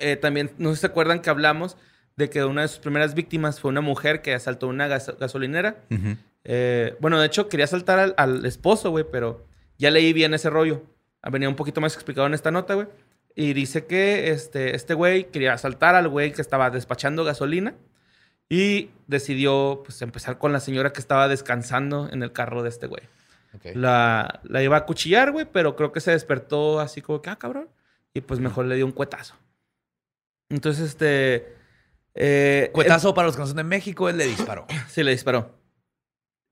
Eh, 0.00 0.16
también, 0.16 0.50
no 0.58 0.70
sé 0.70 0.76
si 0.76 0.80
se 0.80 0.86
acuerdan 0.88 1.20
que 1.20 1.30
hablamos 1.30 1.76
de 2.16 2.28
que 2.30 2.44
una 2.44 2.62
de 2.62 2.68
sus 2.68 2.78
primeras 2.78 3.14
víctimas 3.14 3.60
fue 3.60 3.70
una 3.70 3.80
mujer 3.80 4.22
que 4.22 4.34
asaltó 4.34 4.68
una 4.68 4.86
gas- 4.88 5.14
gasolinera. 5.18 5.76
Eh, 6.44 6.96
bueno, 7.00 7.18
de 7.20 7.26
hecho, 7.26 7.48
quería 7.48 7.64
asaltar 7.64 7.98
al, 7.98 8.14
al 8.16 8.44
esposo, 8.46 8.90
güey, 8.90 9.04
pero 9.10 9.46
ya 9.78 9.90
leí 9.90 10.12
bien 10.12 10.34
ese 10.34 10.50
rollo. 10.50 10.82
Ah, 11.22 11.30
Venía 11.30 11.48
un 11.48 11.56
poquito 11.56 11.80
más 11.80 11.94
explicado 11.94 12.26
en 12.26 12.34
esta 12.34 12.50
nota, 12.50 12.74
güey. 12.74 12.88
Y 13.34 13.54
dice 13.54 13.86
que 13.86 14.30
este, 14.30 14.74
este 14.76 14.92
güey 14.94 15.30
quería 15.30 15.54
asaltar 15.54 15.94
al 15.94 16.08
güey 16.08 16.32
que 16.32 16.42
estaba 16.42 16.68
despachando 16.70 17.24
gasolina 17.24 17.74
y 18.48 18.90
decidió 19.06 19.82
pues, 19.84 20.02
empezar 20.02 20.36
con 20.38 20.52
la 20.52 20.60
señora 20.60 20.92
que 20.92 21.00
estaba 21.00 21.28
descansando 21.28 22.08
en 22.12 22.22
el 22.22 22.32
carro 22.32 22.62
de 22.62 22.68
este 22.68 22.86
güey. 22.88 23.02
La, 23.74 24.40
la 24.44 24.62
iba 24.62 24.76
a 24.76 24.84
cuchillar, 24.84 25.30
güey, 25.32 25.46
pero 25.50 25.76
creo 25.76 25.92
que 25.92 26.00
se 26.00 26.10
despertó 26.10 26.80
así 26.80 27.00
como 27.00 27.22
que, 27.22 27.30
ah, 27.30 27.36
cabrón. 27.36 27.68
Y 28.12 28.20
pues 28.20 28.40
mejor 28.40 28.66
le 28.66 28.76
dio 28.76 28.84
un 28.84 28.92
cuetazo. 28.92 29.34
Entonces, 30.50 30.88
este... 30.88 31.61
eh, 32.14 32.70
Cuetazo 32.72 33.14
para 33.14 33.26
los 33.26 33.36
que 33.36 33.40
no 33.40 33.46
son 33.46 33.56
de 33.56 33.64
México, 33.64 34.08
él 34.08 34.18
le 34.18 34.26
disparó. 34.26 34.66
Sí, 34.88 35.02
le 35.02 35.12
disparó. 35.12 35.58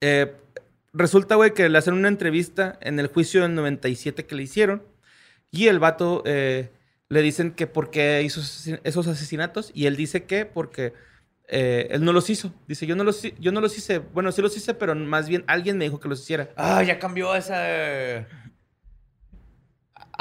Eh, 0.01 0.35
resulta, 0.93 1.35
güey, 1.35 1.53
que 1.55 1.69
le 1.69 1.79
hacen 1.79 1.95
una 1.95 2.09
entrevista 2.09 2.79
en 2.81 2.99
el 2.99 3.09
juicio 3.09 3.43
del 3.43 3.55
97 3.55 4.27
que 4.27 4.35
le 4.35 4.43
hicieron. 4.43 4.83
Y 5.51 5.67
el 5.67 5.79
vato 5.79 6.23
eh, 6.27 6.71
le 7.09 7.23
dicen 7.23 7.53
que 7.53 7.67
por 7.67 7.91
qué 7.91 8.23
hizo 8.23 8.41
esos 8.85 9.07
asesinatos. 9.07 9.71
Y 9.75 9.87
él 9.87 9.97
dice 9.97 10.25
que 10.25 10.47
porque 10.47 10.95
eh, 11.49 11.89
él 11.91 12.05
no 12.05 12.13
los 12.13 12.31
hizo. 12.31 12.55
Dice, 12.69 12.87
yo 12.87 12.97
no 12.97 13.05
los, 13.05 13.23
yo 13.39 13.53
no 13.53 13.61
los 13.61 13.77
hice. 13.77 13.99
Bueno, 13.99 14.33
sí 14.33 14.41
los 14.41 14.57
hice, 14.57 14.75
pero 14.75 14.95
más 14.95 15.29
bien 15.29 15.45
alguien 15.47 15.77
me 15.77 15.85
dijo 15.85 16.01
que 16.01 16.09
los 16.09 16.21
hiciera. 16.21 16.51
Ah, 16.57 16.83
ya 16.83 16.99
cambió 16.99 17.35
esa. 17.35 18.27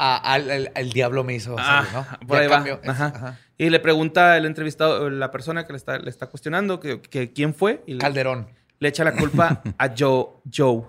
Al- 0.00 0.50
al- 0.50 0.72
el 0.74 0.92
diablo 0.92 1.24
me 1.24 1.34
hizo 1.34 1.56
Ah, 1.58 1.84
¿no? 1.92 2.26
por 2.26 2.38
ahí 2.38 2.46
va. 2.48 2.56
cambió. 2.56 2.80
Es- 2.82 2.88
Ajá. 2.88 3.06
ajá. 3.14 3.38
Y 3.58 3.68
le 3.70 3.78
pregunta 3.80 4.36
el 4.38 4.46
entrevistado, 4.46 5.10
la 5.10 5.30
persona 5.30 5.66
que 5.66 5.72
le 5.72 5.76
está, 5.76 5.98
le 5.98 6.08
está 6.08 6.26
cuestionando, 6.28 6.80
que, 6.80 7.00
que 7.02 7.32
quién 7.32 7.54
fue. 7.54 7.82
Y 7.86 7.92
le, 7.94 7.98
Calderón. 7.98 8.48
le 8.78 8.88
echa 8.88 9.04
la 9.04 9.12
culpa 9.14 9.62
a 9.78 9.88
Joe. 9.98 10.26
Joe. 10.54 10.84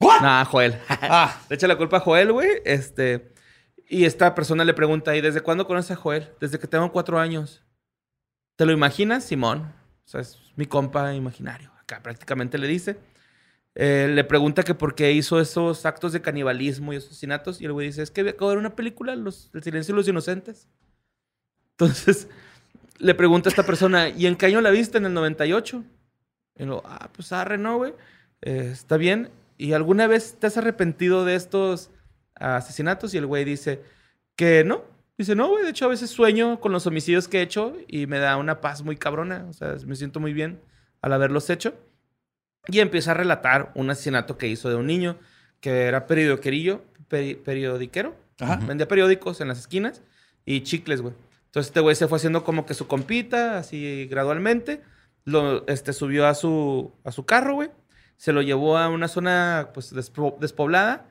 Nah, 0.00 0.44
Joel. 0.44 0.78
Ah, 0.88 1.40
Le 1.48 1.56
echa 1.56 1.66
la 1.68 1.76
culpa 1.76 1.98
a 1.98 2.00
Joel, 2.00 2.32
güey. 2.32 2.48
Este. 2.64 3.32
Y 3.88 4.04
esta 4.04 4.34
persona 4.34 4.64
le 4.64 4.74
pregunta, 4.74 5.16
¿y 5.16 5.20
desde 5.20 5.40
cuándo 5.40 5.66
conoces 5.66 5.92
a 5.92 5.96
Joel? 5.96 6.28
Desde 6.40 6.58
que 6.58 6.66
tengo 6.66 6.90
cuatro 6.92 7.18
años. 7.18 7.64
¿Te 8.56 8.66
lo 8.66 8.72
imaginas, 8.72 9.24
Simón? 9.24 9.72
O 10.04 10.08
sea, 10.08 10.20
es 10.20 10.38
mi 10.56 10.66
compa 10.66 11.14
imaginario. 11.14 11.70
Acá 11.80 12.00
prácticamente 12.02 12.58
le 12.58 12.66
dice. 12.66 12.98
Eh, 13.80 14.08
le 14.12 14.24
pregunta 14.24 14.64
que 14.64 14.74
por 14.74 14.96
qué 14.96 15.12
hizo 15.12 15.40
esos 15.40 15.86
actos 15.86 16.12
de 16.12 16.20
canibalismo 16.20 16.92
y 16.92 16.96
asesinatos. 16.96 17.60
Y 17.60 17.64
el 17.64 17.72
güey 17.72 17.86
dice, 17.86 18.02
es 18.02 18.10
que 18.10 18.22
acabo 18.22 18.50
de 18.50 18.56
ver 18.56 18.66
una 18.66 18.74
película, 18.74 19.14
los, 19.14 19.50
El 19.54 19.62
silencio 19.62 19.94
de 19.94 19.98
los 19.98 20.08
inocentes. 20.08 20.66
Entonces, 21.70 22.28
le 22.98 23.14
pregunta 23.14 23.48
a 23.48 23.52
esta 23.52 23.62
persona, 23.62 24.08
¿y 24.08 24.26
en 24.26 24.34
qué 24.34 24.46
año 24.46 24.60
la 24.60 24.70
viste? 24.70 24.98
En 24.98 25.06
el 25.06 25.14
98. 25.14 25.84
Y 26.56 26.64
lo, 26.64 26.82
ah, 26.84 27.08
pues 27.12 27.30
arre, 27.30 27.56
¿no, 27.56 27.76
güey? 27.76 27.94
Eh, 28.42 28.70
está 28.72 28.96
bien. 28.96 29.30
¿Y 29.56 29.72
alguna 29.74 30.08
vez 30.08 30.36
te 30.40 30.48
has 30.48 30.56
arrepentido 30.56 31.24
de 31.24 31.36
estos 31.36 31.90
asesinatos? 32.34 33.14
Y 33.14 33.18
el 33.18 33.26
güey 33.26 33.44
dice 33.44 33.80
que 34.34 34.64
no. 34.64 34.82
Dice, 35.16 35.36
no, 35.36 35.50
güey, 35.50 35.62
de 35.62 35.70
hecho 35.70 35.84
a 35.84 35.88
veces 35.88 36.10
sueño 36.10 36.58
con 36.58 36.72
los 36.72 36.88
homicidios 36.88 37.28
que 37.28 37.38
he 37.38 37.42
hecho 37.42 37.76
y 37.86 38.08
me 38.08 38.18
da 38.18 38.38
una 38.38 38.60
paz 38.60 38.82
muy 38.82 38.96
cabrona. 38.96 39.46
O 39.48 39.52
sea, 39.52 39.76
me 39.86 39.94
siento 39.94 40.18
muy 40.18 40.32
bien 40.32 40.60
al 41.00 41.12
haberlos 41.12 41.48
hecho. 41.48 41.74
Y 42.66 42.80
empieza 42.80 43.12
a 43.12 43.14
relatar 43.14 43.72
un 43.74 43.88
asesinato 43.90 44.36
que 44.36 44.48
hizo 44.48 44.68
de 44.68 44.76
un 44.76 44.86
niño 44.86 45.16
que 45.60 45.82
era 45.84 46.06
periodiquerillo, 46.06 46.82
peri- 47.08 47.36
periodiquero. 47.42 48.14
Ajá. 48.40 48.56
Vendía 48.56 48.86
periódicos 48.88 49.40
en 49.40 49.48
las 49.48 49.58
esquinas 49.58 50.02
y 50.44 50.62
chicles, 50.62 51.00
güey. 51.00 51.14
Entonces 51.46 51.68
este 51.70 51.80
güey 51.80 51.96
se 51.96 52.08
fue 52.08 52.16
haciendo 52.16 52.44
como 52.44 52.66
que 52.66 52.74
su 52.74 52.86
compita, 52.86 53.58
así 53.58 54.06
gradualmente. 54.10 54.82
Lo 55.24 55.66
este, 55.66 55.92
subió 55.92 56.26
a 56.26 56.34
su, 56.34 56.92
a 57.04 57.12
su 57.12 57.24
carro, 57.24 57.54
güey. 57.54 57.70
Se 58.16 58.32
lo 58.32 58.42
llevó 58.42 58.76
a 58.78 58.88
una 58.88 59.08
zona 59.08 59.70
pues 59.72 59.92
despo- 59.94 60.38
despoblada. 60.38 61.06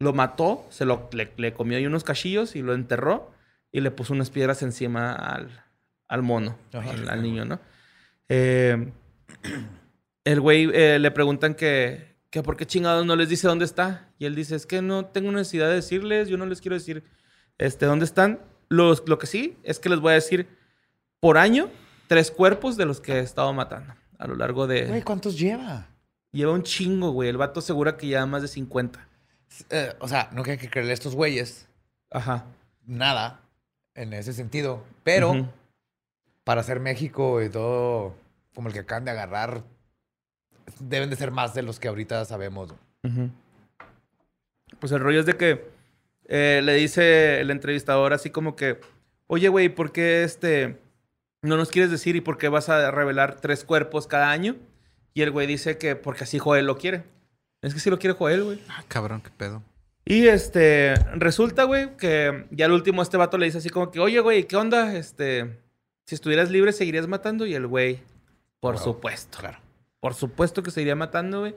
Lo 0.00 0.12
mató, 0.12 0.66
se 0.70 0.84
lo, 0.84 1.08
le, 1.12 1.32
le 1.36 1.52
comió 1.52 1.76
ahí 1.78 1.86
unos 1.86 2.02
cachillos 2.04 2.56
y 2.56 2.62
lo 2.62 2.74
enterró. 2.74 3.30
Y 3.70 3.80
le 3.80 3.90
puso 3.90 4.12
unas 4.12 4.30
piedras 4.30 4.62
encima 4.62 5.12
al, 5.14 5.64
al 6.08 6.22
mono, 6.22 6.56
Ajá. 6.72 6.90
al, 6.90 7.08
al 7.08 7.22
niño, 7.22 7.44
¿no? 7.44 7.58
Eh, 8.28 8.92
el 10.24 10.40
güey 10.40 10.70
eh, 10.72 10.98
le 10.98 11.10
preguntan 11.10 11.54
que, 11.54 12.16
que 12.30 12.42
por 12.42 12.56
qué 12.56 12.66
chingados 12.66 13.06
no 13.06 13.16
les 13.16 13.28
dice 13.28 13.46
dónde 13.46 13.64
está. 13.64 14.08
Y 14.18 14.24
él 14.26 14.34
dice, 14.34 14.56
es 14.56 14.66
que 14.66 14.82
no 14.82 15.06
tengo 15.06 15.30
necesidad 15.30 15.68
de 15.68 15.76
decirles, 15.76 16.28
yo 16.28 16.36
no 16.36 16.46
les 16.46 16.60
quiero 16.60 16.74
decir 16.74 17.04
este, 17.58 17.86
dónde 17.86 18.04
están. 18.04 18.40
Los, 18.68 19.04
lo 19.06 19.18
que 19.18 19.26
sí 19.26 19.56
es 19.62 19.78
que 19.78 19.88
les 19.88 20.00
voy 20.00 20.12
a 20.12 20.14
decir 20.14 20.48
por 21.20 21.38
año 21.38 21.70
tres 22.06 22.30
cuerpos 22.30 22.76
de 22.76 22.86
los 22.86 23.00
que 23.00 23.14
he 23.14 23.20
estado 23.20 23.52
matando 23.52 23.94
a 24.18 24.26
lo 24.26 24.36
largo 24.36 24.66
de... 24.66 24.86
güey, 24.86 25.02
¿cuántos 25.02 25.38
lleva? 25.38 25.88
Lleva 26.32 26.52
un 26.52 26.62
chingo, 26.62 27.10
güey. 27.12 27.28
El 27.28 27.36
vato 27.36 27.60
asegura 27.60 27.96
que 27.96 28.06
lleva 28.06 28.26
más 28.26 28.42
de 28.42 28.48
50. 28.48 29.06
Eh, 29.70 29.92
o 30.00 30.08
sea, 30.08 30.30
no 30.32 30.42
hay 30.44 30.58
que 30.58 30.70
creerle 30.70 30.92
a 30.92 30.94
estos 30.94 31.14
güeyes 31.14 31.68
Ajá. 32.10 32.46
nada 32.86 33.40
en 33.94 34.12
ese 34.12 34.32
sentido. 34.32 34.82
Pero 35.04 35.52
para 36.42 36.62
ser 36.62 36.80
México 36.80 37.42
y 37.42 37.48
todo 37.48 38.16
como 38.54 38.68
el 38.68 38.74
que 38.74 38.80
acaban 38.80 39.04
de 39.04 39.10
agarrar, 39.10 39.62
deben 40.80 41.10
de 41.10 41.16
ser 41.16 41.30
más 41.30 41.54
de 41.54 41.62
los 41.62 41.78
que 41.80 41.88
ahorita 41.88 42.24
sabemos. 42.24 42.74
Pues 44.80 44.92
el 44.92 45.00
rollo 45.00 45.20
es 45.20 45.26
de 45.26 45.36
que 45.36 45.66
eh, 46.26 46.60
le 46.64 46.74
dice 46.74 47.40
el 47.40 47.50
entrevistador 47.50 48.12
así 48.12 48.30
como 48.30 48.56
que, 48.56 48.80
oye, 49.26 49.48
güey, 49.48 49.68
¿por 49.68 49.92
qué 49.92 50.24
este 50.24 50.78
no 51.42 51.56
nos 51.56 51.70
quieres 51.70 51.90
decir 51.90 52.16
y 52.16 52.20
por 52.20 52.38
qué 52.38 52.48
vas 52.48 52.68
a 52.68 52.90
revelar 52.90 53.36
tres 53.40 53.64
cuerpos 53.64 54.06
cada 54.06 54.30
año? 54.30 54.56
Y 55.12 55.22
el 55.22 55.30
güey 55.30 55.46
dice 55.46 55.78
que 55.78 55.94
porque 55.96 56.24
así 56.24 56.38
Joel 56.38 56.66
lo 56.66 56.76
quiere. 56.78 57.04
Es 57.62 57.72
que 57.72 57.80
sí 57.80 57.88
lo 57.90 57.98
quiere 57.98 58.14
Joel, 58.16 58.42
güey. 58.44 58.62
Ah, 58.68 58.82
cabrón, 58.88 59.20
qué 59.22 59.30
pedo. 59.30 59.62
Y 60.06 60.26
este, 60.26 60.94
resulta, 61.14 61.64
güey, 61.64 61.96
que 61.96 62.46
ya 62.50 62.66
al 62.66 62.72
último 62.72 63.00
este 63.00 63.16
vato 63.16 63.38
le 63.38 63.46
dice 63.46 63.58
así 63.58 63.70
como 63.70 63.90
que, 63.90 64.00
oye, 64.00 64.20
güey, 64.20 64.44
¿qué 64.44 64.56
onda? 64.56 64.94
Este, 64.96 65.58
si 66.04 66.14
estuvieras 66.14 66.50
libre, 66.50 66.72
¿seguirías 66.72 67.06
matando? 67.06 67.46
Y 67.46 67.54
el 67.54 67.66
güey, 67.66 68.00
por 68.60 68.74
Wow. 68.74 68.84
supuesto. 68.84 69.38
Claro. 69.38 69.58
Por 70.04 70.12
supuesto 70.12 70.62
que 70.62 70.70
seguiría 70.70 70.96
matando, 70.96 71.40
güey. 71.40 71.56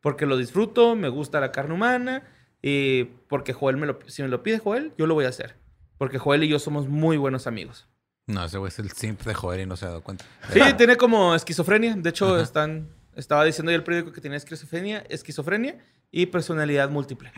Porque 0.00 0.24
lo 0.24 0.36
disfruto, 0.36 0.94
me 0.94 1.08
gusta 1.08 1.40
la 1.40 1.50
carne 1.50 1.74
humana. 1.74 2.22
Y 2.62 3.06
porque 3.26 3.52
Joel 3.52 3.76
me 3.76 3.88
lo... 3.88 3.98
Si 4.06 4.22
me 4.22 4.28
lo 4.28 4.44
pide 4.44 4.60
Joel, 4.60 4.92
yo 4.96 5.08
lo 5.08 5.14
voy 5.14 5.24
a 5.24 5.30
hacer. 5.30 5.56
Porque 5.96 6.16
Joel 6.16 6.44
y 6.44 6.48
yo 6.48 6.60
somos 6.60 6.86
muy 6.86 7.16
buenos 7.16 7.48
amigos. 7.48 7.88
No, 8.28 8.44
ese 8.44 8.56
güey 8.58 8.68
es 8.68 8.78
el 8.78 8.92
simp 8.92 9.22
de 9.22 9.34
joder 9.34 9.58
y 9.58 9.66
no 9.66 9.76
se 9.76 9.86
ha 9.86 9.88
dado 9.88 10.02
cuenta. 10.04 10.24
Sí, 10.52 10.60
tiene 10.76 10.94
como 10.96 11.34
esquizofrenia. 11.34 11.96
De 11.96 12.10
hecho, 12.10 12.36
Ajá. 12.36 12.44
están... 12.44 12.88
Estaba 13.16 13.44
diciendo 13.44 13.70
ahí 13.70 13.74
el 13.74 13.82
periódico 13.82 14.12
que 14.12 14.20
tenía 14.20 14.36
esquizofrenia, 14.38 15.04
esquizofrenia 15.08 15.84
y 16.12 16.26
personalidad 16.26 16.90
múltiple. 16.90 17.32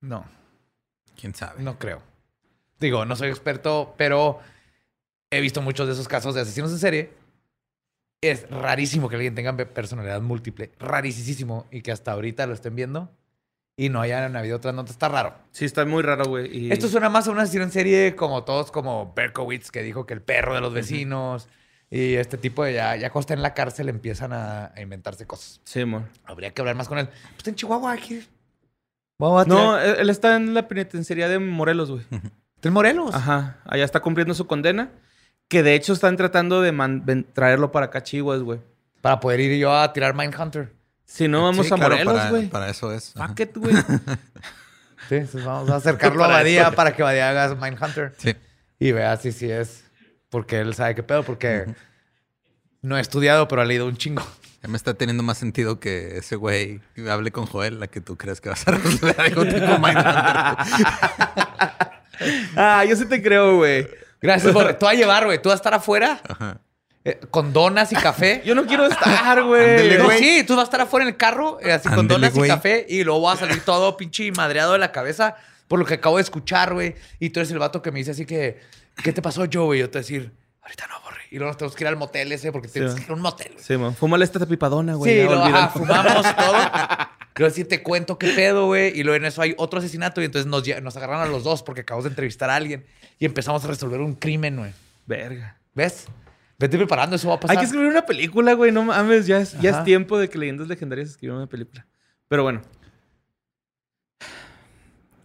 No, 0.00 0.24
¿Quién 1.14 1.32
sabe? 1.32 1.62
no 1.62 1.78
creo. 1.78 2.02
Digo, 2.80 3.04
no 3.04 3.14
soy 3.14 3.28
experto, 3.28 3.94
pero 3.96 4.40
he 5.30 5.40
visto 5.40 5.62
muchos 5.62 5.86
de 5.86 5.92
esos 5.92 6.08
casos 6.08 6.34
de 6.34 6.40
asesinos 6.40 6.72
en 6.72 6.78
serie. 6.80 7.21
Es 8.22 8.48
rarísimo 8.50 9.08
que 9.08 9.16
alguien 9.16 9.34
tenga 9.34 9.54
pe- 9.56 9.66
personalidad 9.66 10.20
múltiple. 10.22 10.70
Rarísimo. 10.78 11.66
Y 11.70 11.82
que 11.82 11.92
hasta 11.92 12.12
ahorita 12.12 12.46
lo 12.46 12.54
estén 12.54 12.76
viendo 12.76 13.10
y 13.76 13.88
no 13.88 14.00
hayan 14.00 14.36
habido 14.36 14.56
otras 14.58 14.74
notas. 14.74 14.92
Está 14.92 15.08
raro. 15.08 15.34
Sí, 15.50 15.64
está 15.64 15.84
muy 15.84 16.02
raro, 16.02 16.24
güey. 16.26 16.56
y- 16.66 16.72
Esto 16.72 16.88
suena 16.88 17.08
más 17.08 17.26
a 17.26 17.32
un 17.32 17.40
asesino 17.40 17.64
en 17.64 17.72
serie 17.72 18.14
como 18.14 18.44
todos, 18.44 18.70
como 18.70 19.12
Berkowitz, 19.14 19.70
que 19.70 19.82
dijo 19.82 20.06
que 20.06 20.14
el 20.14 20.22
perro 20.22 20.54
de 20.54 20.60
los 20.60 20.72
vecinos. 20.72 21.48
Y 21.90 22.14
este 22.14 22.38
tipo 22.38 22.64
de 22.64 22.72
ya, 22.74 22.96
ya 22.96 23.10
cuando 23.10 23.20
está 23.22 23.34
en 23.34 23.42
la 23.42 23.52
cárcel 23.54 23.88
empiezan 23.90 24.32
a, 24.32 24.72
a 24.74 24.80
inventarse 24.80 25.26
cosas. 25.26 25.60
Sí, 25.64 25.80
amor. 25.80 26.04
Habría 26.24 26.54
que 26.54 26.62
hablar 26.62 26.76
más 26.76 26.88
con 26.88 26.98
él. 26.98 27.08
Pues 27.08 27.38
está 27.38 27.50
en 27.50 27.56
Chihuahua 27.56 27.92
aquí. 27.92 28.26
Vamos 29.18 29.42
a 29.42 29.48
No, 29.48 29.78
él 29.78 29.96
él 29.98 30.10
está 30.10 30.36
en 30.36 30.54
la 30.54 30.68
penitenciaría 30.68 31.28
de 31.28 31.38
Morelos, 31.38 31.90
güey. 31.90 32.02
¿Está 32.54 32.68
en 32.68 32.72
Morelos? 32.72 33.14
Ajá. 33.14 33.58
Allá 33.66 33.84
está 33.84 34.00
cumpliendo 34.00 34.32
su 34.34 34.46
condena. 34.46 34.90
Que 35.48 35.62
de 35.62 35.74
hecho 35.74 35.92
están 35.92 36.16
tratando 36.16 36.62
de 36.62 37.24
traerlo 37.34 37.72
para 37.72 37.86
acá, 37.86 38.02
Chihuas, 38.02 38.40
güey. 38.40 38.60
Para 39.00 39.20
poder 39.20 39.40
ir 39.40 39.58
yo 39.58 39.76
a 39.76 39.92
tirar 39.92 40.14
Mindhunter. 40.14 40.72
Si 41.04 41.28
no, 41.28 41.42
vamos 41.42 41.66
Sí, 41.66 41.74
a 41.74 41.76
claro, 41.76 41.94
Morelos, 41.94 42.14
para- 42.14 42.30
güey. 42.30 42.48
Para, 42.48 42.70
eso 42.70 42.92
es. 42.92 43.12
Fuck 43.12 43.40
it, 43.40 43.56
güey. 43.56 43.74
Sí, 45.08 45.16
entonces 45.16 45.44
vamos 45.44 45.68
a 45.68 45.76
acercarlo 45.76 46.22
a 46.22 46.26
Para 46.28 46.38
Badía 46.38 46.62
eso. 46.68 46.76
para 46.76 46.94
que 46.94 47.02
Badía 47.02 47.28
haga 47.30 47.54
Mindhunter. 47.56 48.14
Sí. 48.18 48.36
Y 48.78 48.92
vea 48.92 49.16
si 49.16 49.32
sí 49.32 49.50
es. 49.50 49.82
Porque 50.30 50.60
él 50.60 50.74
sabe 50.74 50.94
qué 50.94 51.02
pedo, 51.02 51.24
porque 51.24 51.74
no 52.82 52.96
he 52.96 53.00
estudiado, 53.00 53.48
pero 53.48 53.62
ha 53.62 53.64
leído 53.64 53.86
un 53.88 53.96
chingo. 53.96 54.22
Ya 54.62 54.68
me 54.68 54.76
está 54.76 54.94
teniendo 54.94 55.24
más 55.24 55.38
sentido 55.38 55.80
que 55.80 56.18
ese 56.18 56.36
güey 56.36 56.80
hable 57.10 57.32
con 57.32 57.46
Joel, 57.46 57.80
la 57.80 57.88
que 57.88 58.00
tú 58.00 58.16
crees 58.16 58.40
que 58.40 58.48
vas 58.48 58.66
a 58.68 58.70
resolver 58.70 59.20
algo 59.20 59.44
tipo 59.44 59.76
Mindhunter. 59.78 60.06
ah, 62.56 62.84
yo 62.88 62.96
sí 62.96 63.06
te 63.06 63.22
creo, 63.22 63.56
güey. 63.56 63.88
Gracias 64.22 64.52
por. 64.52 64.72
Tú 64.78 64.86
vas 64.86 64.94
a 64.94 64.96
llevar, 64.96 65.24
güey. 65.26 65.42
Tú 65.42 65.48
vas 65.48 65.56
a 65.56 65.60
estar 65.60 65.74
afuera 65.74 66.20
Ajá. 66.28 66.60
eh, 67.04 67.20
con 67.30 67.52
donas 67.52 67.92
y 67.92 67.96
café. 67.96 68.42
Yo 68.46 68.54
no 68.54 68.64
quiero 68.66 68.86
estar, 68.86 69.42
güey. 69.42 69.98
No, 69.98 70.10
sí, 70.12 70.44
tú 70.46 70.54
vas 70.54 70.62
a 70.62 70.64
estar 70.64 70.80
afuera 70.80 71.02
en 71.04 71.08
el 71.10 71.16
carro, 71.16 71.58
eh, 71.60 71.72
así 71.72 71.88
con 71.88 72.06
donas 72.08 72.34
y 72.36 72.40
café, 72.42 72.86
y 72.88 73.04
luego 73.04 73.20
vas 73.22 73.42
a 73.42 73.46
salir 73.46 73.62
todo 73.64 73.96
pinche 73.96 74.30
madreado 74.32 74.72
de 74.74 74.78
la 74.78 74.92
cabeza 74.92 75.36
por 75.68 75.78
lo 75.78 75.84
que 75.86 75.94
acabo 75.94 76.16
de 76.16 76.22
escuchar, 76.22 76.74
güey. 76.74 76.94
Y 77.18 77.30
tú 77.30 77.40
eres 77.40 77.50
el 77.50 77.58
vato 77.58 77.82
que 77.82 77.90
me 77.90 77.98
dice 77.98 78.10
así 78.12 78.26
que, 78.26 78.60
¿qué 79.02 79.12
te 79.12 79.22
pasó, 79.22 79.44
yo, 79.46 79.64
güey? 79.64 79.80
Yo 79.80 79.88
te 79.90 79.98
voy 79.98 80.00
a 80.00 80.02
decir, 80.02 80.32
ahorita 80.62 80.86
no, 80.86 81.00
borre. 81.02 81.22
Y 81.30 81.36
luego 81.36 81.48
nos 81.50 81.56
tenemos 81.56 81.74
que 81.74 81.84
ir 81.84 81.88
al 81.88 81.96
motel 81.96 82.30
ese 82.30 82.52
porque 82.52 82.68
tienes 82.68 82.92
Sí. 82.92 82.98
que 82.98 83.04
ir 83.04 83.10
a 83.10 83.14
un 83.14 83.22
motel, 83.22 83.52
güey. 83.54 83.64
Sí, 83.64 83.76
man. 83.78 83.94
Fúmale 83.96 84.22
esta 84.24 84.44
pipadona, 84.44 84.94
güey. 84.94 85.14
Sí, 85.14 85.20
olvídalo. 85.26 85.56
ajá, 85.56 85.68
fumamos 85.70 86.26
y 86.26 86.34
todo. 87.32 87.42
Luego 87.42 87.54
sí 87.54 87.64
te 87.64 87.82
cuento 87.82 88.18
qué 88.18 88.28
pedo, 88.28 88.66
güey. 88.66 88.98
Y 88.98 89.02
luego 89.02 89.16
en 89.16 89.24
eso 89.24 89.42
hay 89.42 89.54
otro 89.58 89.78
asesinato 89.78 90.20
y 90.20 90.26
entonces 90.26 90.46
nos, 90.46 90.66
nos 90.82 90.96
agarraron 90.96 91.22
a 91.22 91.26
los 91.26 91.44
dos 91.44 91.62
porque 91.62 91.82
acabamos 91.82 92.04
de 92.04 92.10
entrevistar 92.10 92.50
a 92.50 92.56
alguien 92.56 92.84
y 93.18 93.24
empezamos 93.24 93.64
a 93.64 93.68
resolver 93.68 94.00
un 94.00 94.14
crimen, 94.14 94.56
güey. 94.56 94.72
Verga. 95.06 95.58
¿Ves? 95.74 96.06
Vete 96.58 96.76
preparando, 96.76 97.16
eso 97.16 97.28
va 97.28 97.34
a 97.34 97.40
pasar. 97.40 97.56
Hay 97.56 97.60
que 97.60 97.64
escribir 97.66 97.88
una 97.88 98.06
película, 98.06 98.52
güey. 98.52 98.70
No 98.70 98.84
mames, 98.84 99.26
ya 99.26 99.40
es, 99.40 99.58
ya 99.60 99.70
es 99.70 99.84
tiempo 99.84 100.16
de 100.18 100.28
que 100.28 100.38
Leyendas 100.38 100.68
Legendarias 100.68 101.08
escriban 101.10 101.38
una 101.38 101.48
película. 101.48 101.86
Pero 102.28 102.44
bueno. 102.44 102.62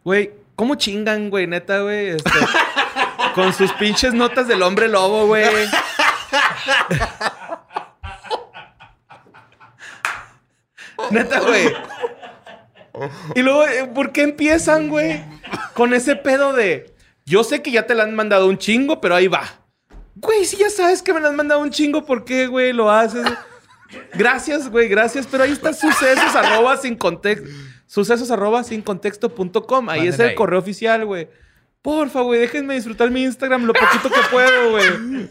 Güey, 0.03 0.31
¿cómo 0.55 0.75
chingan, 0.75 1.29
güey? 1.29 1.45
Neta, 1.45 1.81
güey. 1.81 2.07
Este, 2.07 2.31
con 3.35 3.53
sus 3.53 3.71
pinches 3.73 4.13
notas 4.15 4.47
del 4.47 4.63
hombre 4.63 4.87
lobo, 4.87 5.27
güey. 5.27 5.45
Neta, 11.11 11.39
güey. 11.41 11.71
Y 13.35 13.41
luego, 13.41 13.65
eh, 13.67 13.89
¿por 13.93 14.11
qué 14.11 14.23
empiezan, 14.23 14.89
güey? 14.89 15.23
Con 15.73 15.93
ese 15.93 16.15
pedo 16.15 16.53
de. 16.53 16.93
Yo 17.25 17.43
sé 17.43 17.61
que 17.61 17.71
ya 17.71 17.85
te 17.85 17.95
la 17.95 18.03
han 18.03 18.15
mandado 18.15 18.47
un 18.47 18.57
chingo, 18.57 19.01
pero 19.01 19.15
ahí 19.15 19.27
va. 19.27 19.43
Güey, 20.15 20.45
si 20.45 20.57
ya 20.57 20.69
sabes 20.69 21.01
que 21.01 21.13
me 21.13 21.19
la 21.19 21.27
han 21.29 21.35
mandado 21.35 21.61
un 21.61 21.69
chingo, 21.69 22.05
¿por 22.05 22.23
qué, 22.25 22.47
güey? 22.47 22.73
Lo 22.73 22.89
haces. 22.89 23.25
Gracias, 24.15 24.69
güey, 24.69 24.87
gracias. 24.87 25.27
Pero 25.29 25.43
ahí 25.43 25.51
está 25.51 25.73
sucesos 25.73 26.35
arroba 26.35 26.77
sin 26.77 26.95
contexto. 26.95 27.47
Sucesos 27.85 28.31
arroba 28.31 28.63
sin 28.63 28.81
contexto 28.81 29.33
punto 29.33 29.63
com. 29.65 29.89
Ahí 29.89 30.01
es 30.01 30.11
Manden 30.13 30.21
el 30.21 30.29
ahí. 30.31 30.35
correo 30.35 30.59
oficial, 30.59 31.05
güey. 31.05 31.29
Porfa, 31.81 32.21
güey, 32.21 32.39
déjenme 32.41 32.73
disfrutar 32.73 33.09
mi 33.11 33.23
Instagram 33.23 33.63
lo 33.65 33.73
poquito 33.73 34.09
que 34.09 34.19
puedo, 34.31 34.71
güey. 34.71 35.27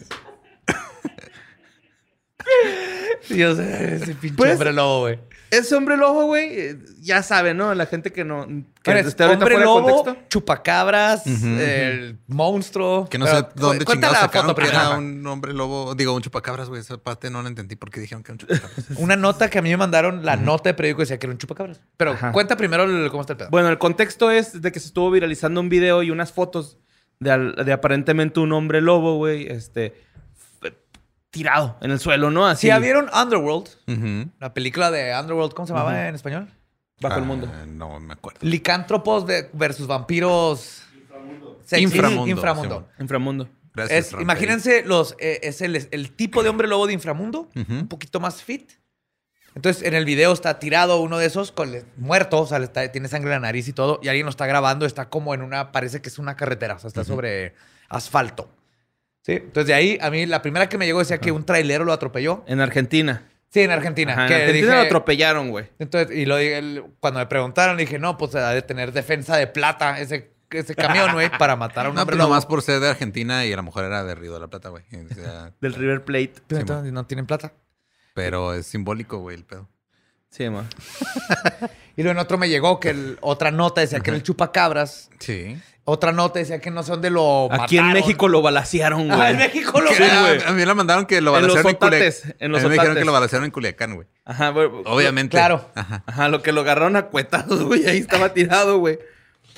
Sé, 3.23 3.95
ese 3.97 4.15
pinche 4.15 4.37
Pues- 4.37 4.53
hombre 4.53 4.73
lobo, 4.73 5.01
güey. 5.01 5.19
Ese 5.51 5.75
hombre 5.77 5.97
lobo, 5.97 6.25
güey, 6.27 6.49
eh, 6.59 6.79
ya 7.01 7.23
sabe, 7.23 7.55
¿no? 7.55 7.75
La 7.75 7.87
gente 7.87 8.13
que 8.13 8.25
no. 8.25 8.47
Que 8.83 8.91
Eres 8.91 9.07
esté 9.07 9.23
ahorita 9.25 9.45
hombre 9.45 9.55
fuera 9.57 9.59
de 9.61 9.65
lobo, 9.81 10.05
contexto. 10.05 10.29
chupacabras, 10.29 11.27
Ujú, 11.27 11.47
el 11.47 12.19
monstruo. 12.27 13.09
Que 13.09 13.19
no 13.19 13.27
Pero, 13.27 13.39
sé 13.39 13.47
dónde 13.55 13.85
chingados 13.85 14.19
sacaron 14.19 14.49
foto 14.49 14.63
que 14.63 14.69
era 14.69 14.91
un 14.99 15.27
hombre 15.27 15.53
lobo. 15.53 15.95
Digo, 15.95 16.15
un 16.15 16.23
chupacabras, 16.23 16.69
güey. 16.69 16.81
Esa 16.81 16.99
parte 16.99 17.31
no 17.31 17.43
la 17.43 17.49
entendí 17.49 17.77
porque 17.77 18.01
dijeron 18.01 18.23
que 18.23 18.33
era 18.33 18.35
un 18.35 18.39
chupacabras. 18.39 18.85
Una 18.99 19.17
nota 19.17 19.49
que 19.51 19.59
a 19.59 19.63
mí 19.63 19.71
me 19.71 19.77
mandaron, 19.77 20.25
la 20.25 20.37
nota 20.37 20.71
de 20.71 20.75
periódico 20.75 21.03
decía 21.03 21.19
que 21.19 21.27
era 21.27 21.33
un 21.33 21.39
chupacabras. 21.39 21.81
Pero 21.97 22.13
Ajá. 22.13 22.33
cuenta 22.33 22.57
primero 22.57 22.85
el- 22.85 23.11
cómo 23.11 23.21
está 23.23 23.35
el 23.35 23.37
pedo. 23.39 23.51
Bueno, 23.51 23.69
el 23.69 23.79
contexto 23.79 24.31
es 24.31 24.61
de 24.61 24.73
que 24.73 24.81
se 24.81 24.89
estuvo 24.89 25.11
viralizando 25.11 25.61
un 25.61 25.69
video 25.69 26.03
y 26.03 26.11
unas 26.11 26.33
fotos 26.33 26.79
de, 27.21 27.55
de 27.65 27.73
aparentemente 27.73 28.41
un 28.41 28.53
hombre 28.53 28.81
lobo, 28.81 29.17
güey, 29.17 29.47
este, 29.49 29.95
tirado 31.37 31.77
en 31.83 31.91
el 31.91 32.01
suelo, 32.01 32.31
¿no? 32.31 32.47
Así, 32.47 32.63
Si 32.63 32.67
ya 32.69 32.79
vieron 32.79 33.11
Underworld, 33.15 33.69
la 34.41 34.55
película 34.55 34.91
de 34.91 35.15
Underworld, 35.19 35.53
¿cómo 35.55 35.67
se 35.67 35.73
llamaba 35.75 36.09
en 36.09 36.15
español? 36.15 36.49
bajo 37.01 37.17
el 37.17 37.25
Ah, 37.25 37.27
mundo. 37.27 37.53
No 37.67 38.01
me 38.01 38.15
acuerdo. 38.15 38.39
Licántropos 38.43 39.27
de- 39.27 39.51
versus 39.53 39.87
vampiros. 39.87 40.83
Sexy. 41.67 41.83
Inframundo, 41.85 42.27
Inframundo. 42.29 42.89
Inframundo. 42.99 43.49
Gracias. 43.75 44.07
Es- 44.07 44.13
Ron 44.13 44.23
imagínense 44.23 44.83
los, 44.87 45.15
eh, 45.19 45.41
es 45.43 45.61
el, 45.61 45.77
el 45.91 46.11
tipo 46.13 46.43
de 46.43 46.49
hombre 46.49 46.69
lobo 46.69 46.87
de 46.87 46.95
inframundo, 46.95 47.51
un 47.55 47.89
poquito 47.89 48.19
más 48.21 48.43
fit. 48.43 48.71
Entonces, 49.55 49.83
en 49.83 49.93
el 49.95 50.05
video 50.07 50.33
está 50.33 50.59
tirado 50.59 51.01
uno 51.01 51.19
de 51.19 51.27
esos 51.27 51.51
con, 51.53 51.71
muerto, 51.97 52.41
o 52.41 52.47
sea, 52.47 52.59
le 52.59 52.65
está- 52.67 52.91
tiene 52.93 53.09
sangre 53.09 53.29
en 53.35 53.43
la 53.43 53.47
nariz 53.49 53.69
y 53.69 53.73
todo, 53.75 53.99
y 54.03 54.09
alguien 54.09 54.25
lo 54.27 54.31
está 54.31 54.47
grabando, 54.47 54.87
está 54.87 55.09
como 55.11 55.35
en 55.35 55.43
una, 55.43 55.73
parece 55.73 56.01
que 56.03 56.09
es 56.09 56.19
una 56.19 56.37
carretera, 56.37 56.75
o 56.77 56.79
sea, 56.79 56.89
está 56.89 57.05
sobre 57.05 57.55
asfalto. 57.89 58.49
¿Sí? 59.27 59.33
Entonces, 59.33 59.67
de 59.67 59.75
ahí, 59.75 59.99
a 60.01 60.09
mí 60.09 60.25
la 60.25 60.41
primera 60.41 60.69
que 60.69 60.79
me 60.79 60.87
llegó 60.87 61.01
decía 61.01 61.19
que 61.19 61.33
un 61.33 61.45
trailero 61.45 61.85
lo 61.85 61.93
atropelló. 61.93 62.45
En 62.47 62.61
Argentina. 62.61 63.25
Sí, 63.51 63.61
en 63.63 63.73
Argentina. 63.73 64.13
Ajá, 64.13 64.23
en 64.23 64.29
que 64.29 64.35
Argentina 64.37 64.67
dije- 64.67 64.77
lo 64.77 64.87
atropellaron, 64.87 65.51
güey. 65.51 65.67
entonces, 65.81 66.17
y 66.17 66.27
lo, 66.27 66.39
el- 66.39 66.85
cuando 67.01 67.19
me 67.19 67.27
preguntaron, 67.27 67.77
dije, 67.77 67.99
no, 67.99 68.17
pues 68.19 68.37
ha 68.37 68.51
de 68.51 68.63
tener 68.63 68.93
defensa 68.93 69.37
de 69.37 69.49
plata 69.49 69.99
ese, 69.99 70.31
ese 70.51 70.77
camión, 70.77 71.13
güey, 71.13 71.29
para 71.39 71.57
matar 71.57 71.87
a 71.87 71.89
un 71.89 71.97
No, 71.97 72.03
hombre 72.03 72.17
nomás 72.17 72.47
por 72.47 72.63
ser 72.63 72.79
de 72.79 72.89
Argentina 72.89 73.45
y 73.45 73.57
la 73.57 73.63
mujer 73.63 73.87
era 73.87 74.05
de 74.05 74.15
Río 74.15 74.33
de 74.35 74.39
la 74.41 74.47
Plata, 74.47 74.69
güey. 74.69 74.85
O 75.11 75.15
sea, 75.15 75.53
Del 75.61 75.75
River 75.75 76.05
Plate. 76.05 76.35
Pero 76.47 76.59
Sí, 76.59 76.61
entonces, 76.61 76.93
no 76.93 77.05
tienen 77.07 77.27
plata. 77.27 77.53
pero 78.15 78.55
es 78.55 78.67
simbólico, 78.67 79.19
güey, 79.19 79.37
el 79.37 79.45
pedo. 79.45 79.69
Sí, 80.31 80.49
ma. 80.51 80.69
Y 81.97 82.03
luego 82.03 82.13
en 82.13 82.19
otro 82.23 82.37
me 82.39 82.49
llegó 82.49 82.79
que 82.79 82.91
el- 82.91 83.19
otra 83.23 83.51
nota 83.51 83.81
decía 83.81 84.01
que 84.01 84.11
era 84.11 84.17
el 84.19 84.23
chupacabras. 84.23 85.09
Sí. 85.19 85.59
Otra 85.89 86.11
nota 86.11 86.41
decía 86.41 86.61
que 86.61 86.73
no 86.73 86.83
sé 86.83 86.91
dónde 86.91 87.11
lo 87.11 87.49
Aquí 87.53 87.79
en. 87.79 87.93
México 87.93 88.27
lo 88.27 88.43
balacearon, 88.43 89.07
güey. 89.07 89.21
Ah, 89.21 89.31
en 89.31 89.37
México 89.37 89.81
lo 89.81 89.89
güey. 89.89 90.43
a 90.45 90.53
mí 90.53 90.65
la 90.65 90.75
mandaron 90.75 91.07
que 91.07 91.21
lo 91.21 91.31
balacearon 91.31 91.71
en, 91.71 91.77
Culiacán. 91.77 91.99
otates, 91.99 92.35
en 92.41 92.51
los 92.51 92.61
A 92.61 92.65
mí 92.65 92.69
me 92.71 92.75
dijeron 92.75 92.97
que 92.97 93.05
lo 93.05 93.13
balacearon 93.13 93.45
en 93.45 93.51
Culiacán, 93.53 93.95
güey. 93.95 94.09
Ajá, 94.25 94.49
güey. 94.49 94.69
Obviamente. 94.85 95.37
Claro. 95.37 95.71
Ajá. 95.77 96.03
Ajá, 96.05 96.29
lo 96.29 96.43
que 96.43 96.51
lo 96.51 96.63
agarraron 96.63 96.97
a 96.97 97.07
cuetados, 97.07 97.63
güey. 97.63 97.87
Ahí 97.87 97.99
estaba 97.99 98.35
tirado, 98.35 98.81
güey. 98.81 98.99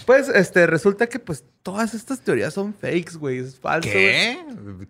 Pues, 0.05 0.29
este, 0.29 0.67
resulta 0.67 1.07
que, 1.07 1.19
pues, 1.19 1.45
todas 1.63 1.95
estas 1.95 2.21
teorías 2.21 2.53
son 2.53 2.75
fakes, 2.75 3.17
güey. 3.19 3.39
Es 3.39 3.59
falso, 3.59 3.89
güey. 3.89 4.05
¿Qué? 4.05 4.39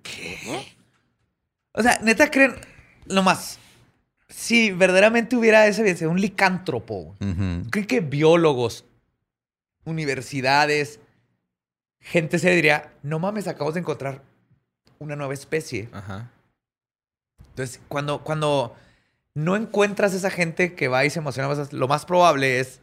¿Qué? 0.02 0.76
O 1.70 1.82
sea, 1.84 2.00
neta 2.02 2.32
creen 2.32 2.56
lo 3.06 3.22
más. 3.22 3.60
Si 4.28 4.72
verdaderamente 4.72 5.36
hubiera 5.36 5.68
ese 5.68 6.08
un 6.08 6.20
licántropo, 6.20 7.16
güey. 7.16 7.30
Ujú. 7.32 7.70
¿creen 7.70 7.86
que 7.86 8.00
biólogos, 8.00 8.84
universidades, 9.84 10.98
gente 12.00 12.38
se 12.38 12.50
diría, 12.50 12.92
no 13.02 13.18
mames, 13.18 13.48
acabamos 13.48 13.74
de 13.74 13.80
encontrar 13.80 14.22
una 14.98 15.16
nueva 15.16 15.34
especie? 15.34 15.88
Ajá. 15.92 16.30
Entonces, 17.50 17.80
cuando, 17.88 18.22
cuando 18.22 18.76
no 19.34 19.56
encuentras 19.56 20.14
esa 20.14 20.30
gente 20.30 20.74
que 20.74 20.88
va 20.88 21.04
y 21.04 21.10
se 21.10 21.18
emociona, 21.18 21.48
lo 21.72 21.88
más 21.88 22.04
probable 22.04 22.60
es 22.60 22.80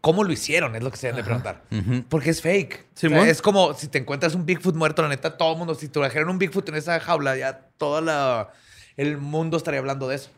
cómo 0.00 0.22
lo 0.22 0.32
hicieron, 0.32 0.76
es 0.76 0.82
lo 0.82 0.90
que 0.90 0.98
se 0.98 1.06
deben 1.06 1.18
de 1.18 1.24
preguntar. 1.24 1.62
Porque 2.08 2.30
es 2.30 2.42
fake. 2.42 2.86
O 2.94 2.98
sea, 2.98 3.08
Simón. 3.08 3.28
es 3.28 3.40
como 3.40 3.72
si 3.74 3.88
te 3.88 3.98
encuentras 3.98 4.34
un 4.34 4.44
Bigfoot 4.44 4.74
muerto, 4.74 5.02
la 5.02 5.08
neta, 5.08 5.36
todo 5.36 5.52
el 5.52 5.58
mundo, 5.58 5.74
si 5.74 5.88
trajeran 5.88 6.28
un 6.28 6.38
Bigfoot 6.38 6.68
en 6.68 6.74
esa 6.74 7.00
jaula, 7.00 7.36
ya 7.36 7.68
todo 7.78 8.00
la, 8.02 8.50
el 8.96 9.16
mundo 9.16 9.56
estaría 9.56 9.80
hablando 9.80 10.06
de 10.08 10.16
eso. 10.16 10.30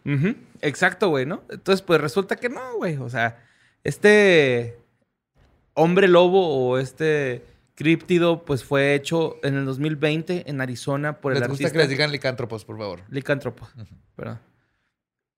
Exacto, 0.61 1.09
güey, 1.09 1.27
¿no? 1.27 1.43
Entonces, 1.51 1.83
pues 1.83 2.01
resulta 2.01 2.37
que 2.37 2.49
no, 2.49 2.77
güey. 2.77 2.97
O 2.99 3.11
sea, 3.11 3.45
este 3.83 4.79
hombre 5.75 6.09
lobo 6.09 6.47
o 6.47 6.79
este 6.79 7.45
críptido, 7.77 8.45
pues 8.45 8.65
fue 8.65 8.95
hecho 8.95 9.37
en 9.45 9.55
el 9.55 9.65
2020 9.65 10.51
en 10.51 10.61
Arizona 10.61 11.21
por 11.21 11.33
el 11.33 11.39
Les 11.39 11.49
gusta 11.49 11.65
artista 11.67 11.73
que 11.73 11.79
les 11.79 11.89
digan 11.89 12.11
licántropos, 12.11 12.65
por 12.65 12.77
favor. 12.79 13.03
licántropo, 13.09 13.69
perdón. 14.17 14.41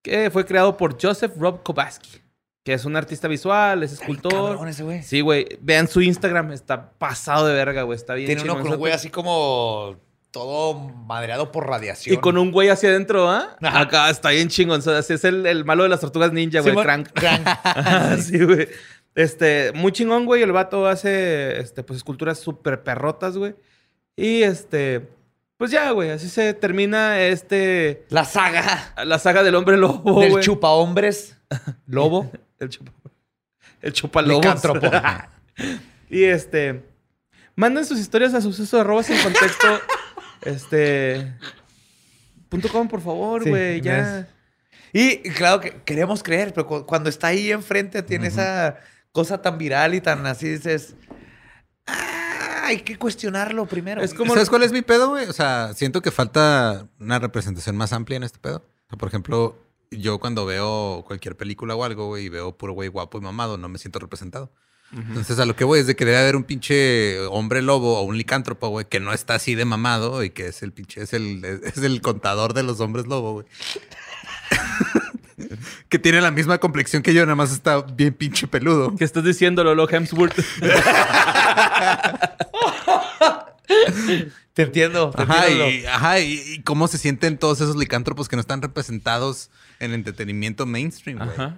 Que 0.01 0.31
fue 0.31 0.45
creado 0.45 0.75
por 0.77 0.97
Joseph 0.99 1.33
Rob 1.37 1.61
Kobaski, 1.61 2.21
que 2.63 2.73
es 2.73 2.85
un 2.85 2.95
artista 2.95 3.27
visual, 3.27 3.83
es 3.83 3.91
escultor. 3.91 4.53
Cabrón 4.53 4.69
ese 4.69 4.83
güey. 4.83 5.03
Sí, 5.03 5.21
güey. 5.21 5.45
Vean 5.61 5.87
su 5.87 6.01
Instagram, 6.01 6.53
está 6.53 6.91
pasado 6.93 7.45
de 7.45 7.53
verga, 7.53 7.83
güey. 7.83 7.97
Está 7.97 8.13
bien 8.15 8.27
Tiene 8.27 8.43
uno 8.43 8.61
con 8.61 8.71
un 8.71 8.77
güey 8.77 8.93
así 8.93 9.09
como 9.09 9.97
todo 10.31 10.75
madreado 10.75 11.51
por 11.51 11.67
radiación. 11.67 12.15
Y 12.15 12.19
con 12.19 12.37
un 12.37 12.51
güey 12.51 12.69
hacia 12.69 12.89
adentro, 12.89 13.29
¿ah? 13.29 13.57
Acá 13.61 14.09
está 14.09 14.29
bien 14.29 14.47
chingón. 14.47 14.79
O 14.79 14.81
sea, 14.81 14.99
es 14.99 15.23
el, 15.25 15.45
el 15.45 15.65
malo 15.65 15.83
de 15.83 15.89
las 15.89 15.99
tortugas 15.99 16.31
ninja, 16.31 16.61
güey. 16.61 16.75
Crank. 16.75 17.09
Crank. 17.13 17.45
Sí, 18.21 18.41
güey. 18.43 18.69
Este, 19.19 19.71
muy 19.73 19.91
chingón, 19.91 20.25
güey. 20.25 20.41
El 20.43 20.51
vato 20.53 20.87
hace, 20.87 21.59
este, 21.59 21.83
pues, 21.83 21.97
esculturas 21.97 22.39
súper 22.39 22.83
perrotas, 22.83 23.35
güey. 23.37 23.53
Y, 24.15 24.43
este, 24.43 25.09
pues 25.57 25.71
ya, 25.71 25.91
güey. 25.91 26.11
Así 26.11 26.29
se 26.29 26.53
termina, 26.53 27.19
este, 27.21 28.05
La 28.09 28.23
saga 28.23 28.93
la 29.05 29.19
saga 29.19 29.43
del 29.43 29.55
hombre 29.55 29.75
lobo, 29.77 30.21
del 30.21 30.31
güey. 30.31 30.43
chupa 30.43 30.69
hombres, 30.69 31.35
lobo, 31.87 32.31
El 32.59 32.69
chupa... 32.69 32.91
El 33.81 33.93
chupa 33.93 34.21
y, 36.09 36.23
este, 36.23 36.83
manden 37.55 37.85
sus 37.85 37.99
historias 37.99 38.33
a 38.33 38.41
suceso 38.41 38.79
arroba 38.79 39.03
sin 39.03 39.17
contexto 39.21 39.67
Este. 40.45 41.33
Punto 42.47 42.69
com, 42.69 42.87
por 42.87 43.01
favor, 43.01 43.43
Sí, 43.43 43.49
güey. 43.49 43.81
ya. 43.81 44.19
es- 44.21 44.25
Y 44.93 45.17
claro 45.31 45.59
que 45.59 45.81
queremos 45.83 46.23
creer, 46.23 46.53
pero 46.53 46.65
cu- 46.65 46.85
cuando 46.85 47.09
está 47.09 47.27
ahí 47.27 47.51
enfrente 47.51 48.01
tiene 48.03 48.27
esa 48.27 48.77
cosa 49.11 49.41
tan 49.41 49.57
viral 49.57 49.93
y 49.95 50.01
tan 50.01 50.25
así, 50.25 50.47
dices, 50.49 50.95
"Ah, 51.87 52.63
hay 52.65 52.81
que 52.81 52.97
cuestionarlo 52.97 53.65
primero. 53.65 54.01
Es 54.01 54.13
como- 54.13 54.33
¿Sabes 54.33 54.49
cuál 54.49 54.63
es 54.63 54.71
mi 54.71 54.81
pedo, 54.81 55.09
güey? 55.09 55.27
O 55.27 55.33
sea, 55.33 55.73
siento 55.73 56.01
que 56.01 56.11
falta 56.11 56.87
una 56.99 57.19
representación 57.19 57.75
más 57.77 57.93
amplia 57.93 58.17
en 58.17 58.23
este 58.23 58.39
pedo. 58.39 58.57
O 58.57 58.89
sea, 58.89 58.97
por 58.97 59.07
ejemplo, 59.09 59.57
yo 59.91 60.19
cuando 60.19 60.45
veo 60.45 61.03
cualquier 61.07 61.35
película 61.35 61.75
o 61.75 61.83
algo, 61.83 62.07
güey, 62.07 62.25
y 62.25 62.29
veo 62.29 62.55
puro 62.57 62.73
güey 62.73 62.89
guapo 62.89 63.17
y 63.17 63.21
mamado, 63.21 63.57
no 63.57 63.69
me 63.69 63.79
siento 63.79 63.99
representado. 63.99 64.51
Entonces, 64.91 65.37
a 65.37 65.45
lo 65.45 65.55
que 65.55 65.65
voy 65.65 65.79
es 65.81 65.85
de 65.85 65.95
que 65.95 66.03
debe 66.03 66.17
haber 66.17 66.35
un 66.35 66.43
pinche 66.43 67.19
hombre 67.27 67.61
lobo 67.61 67.99
o 67.99 68.01
un 68.01 68.17
licántropo, 68.17 68.69
güey, 68.69 68.85
que 68.89 68.99
no 68.99 69.13
está 69.13 69.35
así 69.35 69.53
de 69.53 69.63
mamado 69.63 70.23
y 70.23 70.31
que 70.31 70.47
es 70.47 70.63
el 70.63 70.73
pinche, 70.73 71.03
es 71.03 71.13
el, 71.13 71.45
es 71.45 71.77
el 71.77 72.01
contador 72.01 72.55
de 72.55 72.63
los 72.63 72.79
hombres 72.79 73.05
lobo, 73.05 73.33
güey. 73.33 73.45
Que 75.89 75.99
tiene 75.99 76.21
la 76.21 76.31
misma 76.31 76.57
complexión 76.57 77.01
que 77.03 77.13
yo, 77.13 77.21
nada 77.25 77.35
más 77.35 77.51
está 77.51 77.81
bien 77.81 78.13
pinche 78.13 78.47
peludo. 78.47 78.95
¿Qué 78.95 79.03
estás 79.03 79.23
diciendo, 79.23 79.63
Lolo 79.63 79.87
Hemsworth? 79.89 80.33
Te 84.53 84.63
entiendo. 84.63 85.11
te 85.11 85.21
Ajá 85.21 85.47
entiendo. 85.47 85.69
y, 85.69 85.85
ajá, 85.85 86.19
y, 86.19 86.33
y 86.55 86.61
cómo 86.63 86.87
se 86.87 86.97
sienten 86.97 87.37
todos 87.37 87.61
esos 87.61 87.75
licántropos 87.77 88.27
que 88.27 88.35
no 88.35 88.41
están 88.41 88.61
representados 88.61 89.49
en 89.79 89.91
el 89.91 89.95
entretenimiento 89.95 90.65
mainstream, 90.65 91.19
güey. 91.19 91.29
Ajá. 91.29 91.57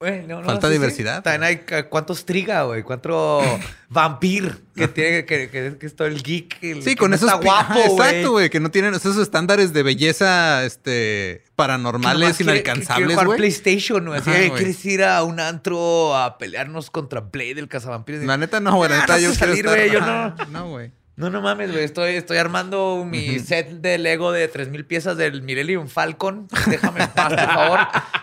Güey, 0.00 0.28
no, 0.28 0.40
no, 0.40 0.44
Falta 0.46 0.68
diversidad, 0.68 1.24
También 1.24 1.42
hay 1.42 1.56
ca- 1.64 1.88
cuántos 1.88 2.24
triga, 2.24 2.62
güey. 2.62 2.84
Cuánto 2.84 3.40
vampir 3.88 4.56
que 4.76 4.86
tiene, 4.86 5.24
que, 5.24 5.50
que, 5.50 5.76
que 5.76 5.86
es 5.86 5.96
todo 5.96 6.06
el 6.06 6.22
geek. 6.22 6.62
el 6.62 6.82
Sí, 6.84 6.90
que 6.90 6.96
con 6.96 7.10
no 7.10 7.16
esos 7.16 7.28
está 7.32 7.42
guapo, 7.44 7.74
güey. 7.74 8.10
Exacto, 8.10 8.30
güey, 8.30 8.48
que 8.48 8.60
no 8.60 8.70
tienen 8.70 8.94
esos 8.94 9.16
estándares 9.16 9.72
de 9.72 9.82
belleza 9.82 10.64
este 10.64 11.42
Que 11.44 11.50
paranormales 11.56 12.40
inalcanzables, 12.40 13.10
jugar 13.10 13.26
güey. 13.26 13.38
PlayStation, 13.38 14.06
güey. 14.06 14.20
Así, 14.20 14.30
Ajá, 14.30 14.38
"Ey, 14.38 14.48
güey. 14.50 14.58
¿quieres 14.62 14.84
ir 14.84 15.02
a 15.02 15.24
un 15.24 15.40
antro 15.40 16.16
a 16.16 16.38
pelearnos 16.38 16.90
contra 16.92 17.18
Blade, 17.20 17.58
el 17.58 17.66
cazavampiros? 17.66 18.22
La 18.22 18.36
neta 18.36 18.60
no, 18.60 18.76
güey, 18.76 18.90
la 18.90 18.98
Ah, 18.98 19.00
neta 19.00 19.14
no 19.14 19.18
yo 19.18 19.32
sé 19.32 19.38
quiero 19.38 19.52
salir, 19.52 19.66
estar- 19.66 19.76
güey, 19.78 19.90
yo 19.90 19.98
Ajá, 20.00 20.46
No, 20.52 20.68
güey. 20.68 20.92
No, 21.18 21.30
no 21.30 21.42
mames, 21.42 21.72
güey. 21.72 21.82
Estoy, 21.82 22.14
estoy 22.14 22.38
armando 22.38 23.04
mi 23.04 23.40
set 23.40 23.68
de 23.70 23.98
Lego 23.98 24.30
de 24.30 24.46
3000 24.46 24.86
piezas 24.86 25.16
del 25.16 25.42
Millennium 25.42 25.88
Falcon. 25.88 26.46
Déjame 26.70 27.02
en 27.02 27.10
paz, 27.10 27.30
por 27.30 27.54
favor. 27.54 27.80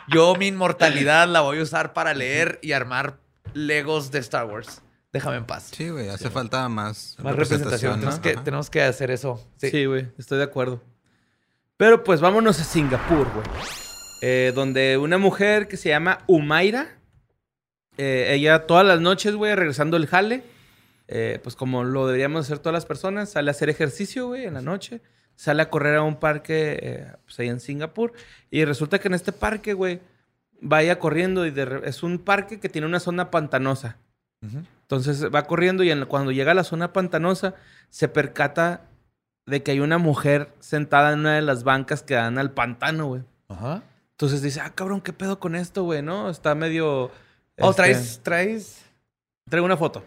Yo 0.07 0.33
mi 0.35 0.47
inmortalidad 0.47 1.27
la 1.27 1.41
voy 1.41 1.59
a 1.59 1.63
usar 1.63 1.91
para 1.91 2.13
leer 2.13 2.57
y 2.61 2.71
armar 2.71 3.19
Legos 3.53 4.11
de 4.11 4.19
Star 4.19 4.45
Wars. 4.45 4.81
Déjame 5.11 5.35
en 5.35 5.45
paz. 5.45 5.71
Sí, 5.75 5.89
güey, 5.89 6.07
hace 6.07 6.29
falta 6.29 6.69
más, 6.69 7.17
Más 7.21 7.35
representación. 7.35 7.95
Tenemos, 7.95 8.15
¿no? 8.15 8.21
que, 8.21 8.37
tenemos 8.37 8.69
que 8.69 8.81
hacer 8.81 9.11
eso. 9.11 9.45
Sí. 9.57 9.71
Sí, 9.71 9.83
güey, 9.83 10.07
estoy 10.17 10.37
de 10.37 10.45
acuerdo. 10.45 10.81
Pero 11.75 12.01
pues 12.01 12.21
vámonos 12.21 12.61
a 12.61 12.63
Singapur, 12.63 13.29
güey. 13.33 13.45
Eh, 14.21 14.53
donde 14.55 14.97
una 14.97 15.17
mujer 15.17 15.67
que 15.67 15.75
se 15.75 15.89
llama 15.89 16.19
Umaira, 16.27 16.97
eh, 17.97 18.27
ella 18.29 18.67
todas 18.67 18.85
las 18.85 19.01
noches, 19.01 19.35
güey, 19.35 19.53
regresando 19.53 19.97
el 19.97 20.07
jale, 20.07 20.43
eh, 21.07 21.39
pues 21.43 21.55
como 21.55 21.83
lo 21.83 22.07
deberíamos 22.07 22.45
hacer 22.45 22.59
todas 22.59 22.73
las 22.73 22.85
personas, 22.85 23.29
sale 23.29 23.49
a 23.49 23.51
hacer 23.51 23.69
ejercicio, 23.69 24.27
güey, 24.27 24.45
en 24.45 24.53
la 24.55 24.61
noche, 24.61 25.01
sale 25.35 25.61
a 25.61 25.69
correr 25.69 25.95
a 25.95 26.01
un 26.01 26.15
parque, 26.17 26.79
eh, 26.81 27.11
pues 27.25 27.39
ahí 27.39 27.49
en 27.49 27.59
Singapur, 27.59 28.13
y 28.49 28.65
resulta 28.65 28.99
que 28.99 29.07
en 29.07 29.13
este 29.13 29.31
parque, 29.31 29.73
güey, 29.73 30.01
vaya 30.61 30.97
corriendo 30.99 31.45
y 31.45 31.51
de 31.51 31.81
es 31.83 32.01
un 32.03 32.17
parque 32.19 32.59
que 32.59 32.69
tiene 32.69 32.87
una 32.87 32.99
zona 32.99 33.29
pantanosa. 33.31 33.97
Entonces 34.81 35.25
va 35.33 35.47
corriendo 35.47 35.83
y 35.83 35.89
en- 35.89 36.05
cuando 36.05 36.31
llega 36.31 36.51
a 36.51 36.55
la 36.55 36.63
zona 36.63 36.93
pantanosa 36.93 37.55
se 37.89 38.07
percata 38.07 38.81
de 39.47 39.63
que 39.63 39.71
hay 39.71 39.79
una 39.79 39.97
mujer 39.97 40.49
sentada 40.59 41.13
en 41.13 41.19
una 41.21 41.35
de 41.35 41.41
las 41.41 41.63
bancas 41.63 42.03
que 42.03 42.13
dan 42.13 42.37
al 42.37 42.51
pantano, 42.51 43.07
güey. 43.07 43.23
Ajá. 43.47 43.81
Entonces 44.11 44.41
dice, 44.43 44.61
ah, 44.61 44.71
cabrón, 44.75 45.01
¿qué 45.01 45.13
pedo 45.13 45.39
con 45.39 45.55
esto, 45.55 45.83
güey? 45.83 46.01
¿No? 46.03 46.29
Está 46.29 46.53
medio... 46.55 47.11
Oh, 47.59 47.69
este, 47.71 47.75
traes, 47.81 48.19
traes. 48.23 48.85
Traigo 49.49 49.65
una 49.65 49.77
foto. 49.77 50.03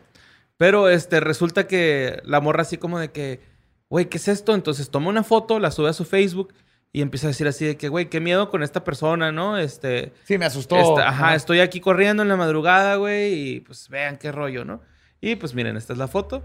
Pero 0.59 0.91
este, 0.91 1.21
resulta 1.21 1.67
que 1.67 2.21
la 2.25 2.41
morra 2.41 2.63
así 2.63 2.77
como 2.77 2.99
de 2.99 3.11
que, 3.11 3.41
güey, 3.89 4.07
¿qué 4.07 4.19
es 4.19 4.29
esto? 4.29 4.55
Entonces 4.55 4.91
toma 4.91 5.09
una 5.09 5.25
foto, 5.25 5.59
la 5.59 5.71
sube 5.71 5.89
a 5.89 5.95
su 5.95 6.05
Facebook 6.05 6.53
y 6.93 7.01
empieza 7.01 7.29
a 7.29 7.31
decir 7.31 7.47
así 7.47 7.65
de 7.65 7.77
que, 7.77 7.89
güey, 7.89 8.11
qué 8.11 8.21
miedo 8.21 8.51
con 8.51 8.63
esta 8.63 8.85
persona, 8.85 9.31
¿no? 9.33 9.57
Este... 9.57 10.13
Sí, 10.25 10.37
me 10.37 10.47
asustó. 10.47 10.77
Este, 10.77 11.03
ajá, 11.03 11.35
estoy 11.35 11.61
aquí 11.61 11.81
corriendo 11.81 12.23
en 12.23 12.29
la 12.29 12.37
madrugada, 12.37 12.97
güey, 12.97 13.35
y 13.35 13.61
pues 13.61 13.89
vean 13.89 14.19
qué 14.19 14.33
rollo, 14.33 14.65
¿no? 14.65 14.83
Y 15.21 15.37
pues 15.37 15.55
miren, 15.55 15.77
esta 15.77 15.93
es 15.93 15.99
la 15.99 16.09
foto 16.09 16.45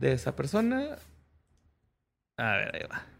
de 0.00 0.12
esa 0.12 0.34
persona. 0.34 0.96
A 2.36 2.52
ver, 2.56 2.74
ahí 2.74 2.88
va. 2.90 3.13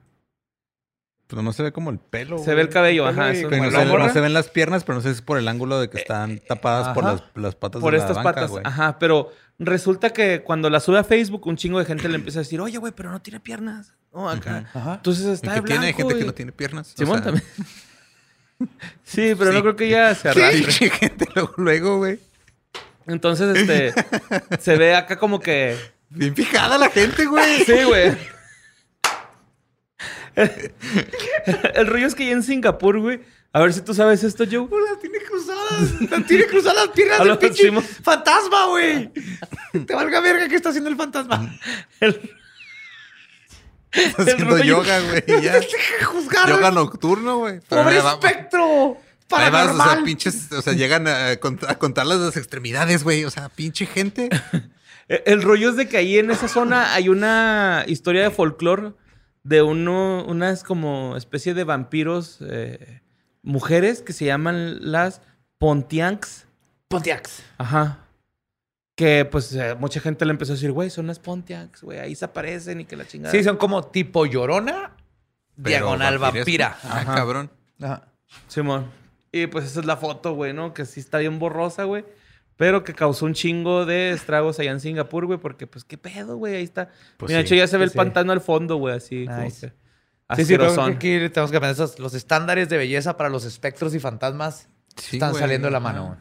Pues 1.35 1.43
nomás 1.43 1.57
se 1.57 1.65
ve 1.65 1.73
como 1.73 1.91
el 1.91 1.99
pelo. 1.99 2.39
Se 2.39 2.55
ve 2.55 2.63
el 2.63 2.69
cabello, 2.69 3.09
ajá. 3.09 3.33
no, 3.33 3.35
se, 3.35 3.49
morra 3.87 4.07
no 4.07 4.13
se 4.13 4.21
ven 4.21 4.33
las 4.33 4.49
piernas, 4.51 4.85
pero 4.85 4.95
no 4.95 5.03
sé 5.03 5.09
si 5.09 5.15
es 5.17 5.21
por 5.23 5.37
el 5.37 5.49
ángulo 5.49 5.81
de 5.81 5.91
que 5.91 5.99
están 5.99 6.39
tapadas 6.39 6.95
por 6.95 7.03
las, 7.03 7.25
las 7.35 7.57
patas 7.57 7.81
por 7.83 7.91
de 7.93 7.99
estas 7.99 8.17
la 8.19 8.23
banca, 8.23 8.35
patas. 8.37 8.51
güey. 8.53 8.63
Ajá, 8.65 9.01
pero 9.01 9.33
resulta 9.59 10.11
que 10.11 10.43
cuando 10.45 10.71
la 10.71 10.79
sube 10.79 11.01
a 11.01 11.03
Facebook, 11.03 11.45
un 11.49 11.57
chingo 11.57 11.81
de 11.81 11.87
gente 11.87 12.09
le 12.09 12.15
empieza 12.15 12.39
a 12.39 12.43
decir, 12.43 12.61
oye, 12.61 12.79
güey, 12.79 12.93
pero 12.95 13.11
no 13.11 13.21
tiene 13.21 13.41
piernas. 13.41 13.95
No, 14.13 14.31
acá. 14.31 14.71
Ajá. 14.73 14.95
Entonces 14.95 15.27
¿Y 15.27 15.33
está 15.33 15.55
de 15.55 15.63
tiene? 15.63 15.87
Hay 15.87 15.93
blanco 15.93 16.09
gente 16.09 16.21
que 16.21 16.27
no 16.27 16.35
tiene 16.35 16.53
piernas. 16.53 16.93
O 16.95 16.97
Simón 16.99 17.17
sea, 17.17 17.25
también. 17.25 17.45
sí, 19.03 19.35
pero 19.37 19.51
no 19.51 19.57
Sí. 19.57 19.63
creo 19.63 19.77
que 19.77 19.89
ya 19.89 20.15
se 20.15 20.33
Sí, 20.33 20.41
arrastre. 20.41 20.59
pinche 20.61 20.91
gente 20.91 21.27
luego, 21.35 21.53
luego, 21.57 21.99
güey. 21.99 22.21
Entonces, 23.09 23.57
este, 23.57 23.93
se 24.61 24.77
ve 24.77 24.95
acá 24.95 25.19
como 25.19 25.41
que 25.41 25.77
Bien 26.11 26.33
fijada 26.37 26.79
la 26.79 26.91
gente, 26.91 27.27
güey. 27.27 27.65
Sí, 27.65 27.83
güey. 27.83 28.17
El 31.75 31.87
rollo 31.87 32.07
es 32.07 32.15
que 32.15 32.27
ya 32.27 32.33
en 32.33 32.43
Singapur, 32.43 32.99
güey. 33.01 33.21
A 33.53 33.61
ver 33.61 33.73
si 33.73 33.81
tú 33.83 33.95
sabes 33.95 34.25
esto, 34.25 34.45
Joe. 34.51 34.67
Las 34.91 35.01
tiene 35.01 35.19
cruzadas. 35.21 36.11
Las 36.11 36.27
tiene 36.27 36.47
cruzadas 36.47 36.87
las 36.87 36.89
piernas 36.89 37.25
del 37.25 37.39
pinche 37.39 37.73
fantasma, 38.03 38.67
güey. 38.67 39.13
Te 39.87 39.95
valga 39.95 40.21
verga 40.21 40.49
que 40.49 40.57
está 40.57 40.71
haciendo 40.71 40.91
el 40.91 40.97
fantasma. 40.97 41.57
El- 42.01 42.31
Está 43.93 44.23
haciendo 44.23 44.57
rollo- 44.57 44.65
yoga, 44.65 45.01
güey. 45.01 45.23
Ya. 45.43 45.61
Juzgar. 46.05 46.49
yoga 46.49 46.71
nocturno, 46.73 47.39
güey. 47.39 47.61
Pobre 47.61 47.99
espectro. 47.99 48.99
Ahí 49.31 49.51
vas, 49.51 49.65
o 49.65 49.67
sea, 49.69 49.77
Paranormal. 49.79 50.05
pinches, 50.05 50.51
o 50.53 50.61
sea, 50.63 50.73
llegan 50.75 51.07
a, 51.09 51.33
cont- 51.41 51.65
a 51.69 51.77
contar 51.79 52.07
las 52.07 52.37
extremidades, 52.37 53.03
güey. 53.05 53.25
O 53.25 53.31
sea, 53.31 53.49
pinche 53.51 53.87
gente. 53.87 54.29
El, 55.09 55.23
el 55.27 55.43
rollo 55.43 55.69
es 55.71 55.77
de 55.77 55.87
que 55.87 55.97
ahí 55.99 56.19
en 56.19 56.31
esa 56.31 56.49
zona 56.49 56.95
hay 56.95 57.09
una 57.11 57.85
historia 57.87 58.23
de 58.23 58.31
folclore 58.31 58.93
de 59.45 59.63
uno, 59.63 60.25
unas 60.27 60.65
como 60.65 61.17
especie 61.17 61.55
de 61.55 61.65
vampiros 61.65 62.39
eh, 62.41 63.03
mujeres 63.43 64.03
que 64.03 64.13
se 64.13 64.25
llaman 64.25 64.91
las 64.91 65.21
Pontiacs. 65.59 66.47
Pontiacs. 66.89 67.43
Ajá. 67.59 67.99
Que 68.97 69.25
pues 69.25 69.55
eh, 69.55 69.75
mucha 69.79 70.01
gente 70.01 70.25
le 70.25 70.31
empezó 70.33 70.53
a 70.53 70.57
decir, 70.57 70.73
güey, 70.73 70.89
son 70.91 71.07
las 71.07 71.19
Pontiacs, 71.19 71.83
güey, 71.83 71.99
ahí 71.99 72.15
se 72.15 72.25
aparecen 72.25 72.81
y 72.81 72.85
que 72.85 72.97
la 72.97 73.07
chingada. 73.07 73.33
Sí, 73.33 73.43
son 73.45 73.57
como 73.57 73.85
tipo 73.85 74.25
llorona, 74.25 74.93
pero 75.57 75.69
diagonal 75.69 76.19
vampira. 76.19 76.79
Ah, 76.83 77.01
Ajá. 77.01 77.15
cabrón. 77.15 77.51
Ajá. 77.81 78.09
Simón. 78.49 78.91
Y 79.31 79.49
pues 79.49 79.65
esa 79.67 79.81
es 79.81 79.87
la 79.87 79.97
foto, 79.97 80.35
güey, 80.35 80.53
¿no? 80.53 80.73
Que 80.73 80.87
sí 80.87 81.01
está 81.01 81.19
bien 81.19 81.39
borrosa, 81.39 81.85
güey. 81.85 82.05
Pero 82.57 82.85
que 82.85 82.95
causó 82.95 83.25
un 83.27 83.35
chingo 83.35 83.85
de 83.85 84.11
estragos 84.11 84.59
allá 84.61 84.71
en 84.71 84.81
Singapur, 84.81 85.27
güey, 85.27 85.39
porque 85.41 85.67
pues 85.67 85.85
qué 85.85 85.99
pedo, 85.99 86.37
güey, 86.37 86.55
ahí 86.57 86.63
está. 86.65 86.89
Pues 87.17 87.29
Mira, 87.31 87.39
de 87.43 87.49
sí. 87.49 87.55
hecho 87.55 87.59
ya 87.61 87.67
se 87.67 87.77
ve 87.77 87.85
Sí, 87.85 87.87
el 87.87 87.91
sí. 87.93 87.97
pantano 87.97 88.33
al 88.33 88.41
fondo, 88.41 88.77
güey, 88.77 88.97
así. 88.97 89.27
como 89.27 89.39
Nice. 89.43 89.69
que 89.71 90.37
Sí, 90.37 90.45
sí, 90.47 90.55
creo 90.57 90.69
que 90.99 91.29
tenemos 91.31 91.51
que 91.51 91.57
aprender 91.57 91.75
esos, 91.75 91.99
los 91.99 92.15
estándares 92.15 92.69
de 92.69 92.77
belleza 92.79 93.17
para 93.17 93.29
los 93.29 93.45
espectros 93.45 93.95
y 93.95 94.01
fantasmas 94.01 94.69
Sí, 94.97 95.17
están 95.17 95.31
güey. 95.33 95.41
saliendo 95.43 95.67
de 95.67 95.73
la 95.73 95.81
mano. 95.81 96.17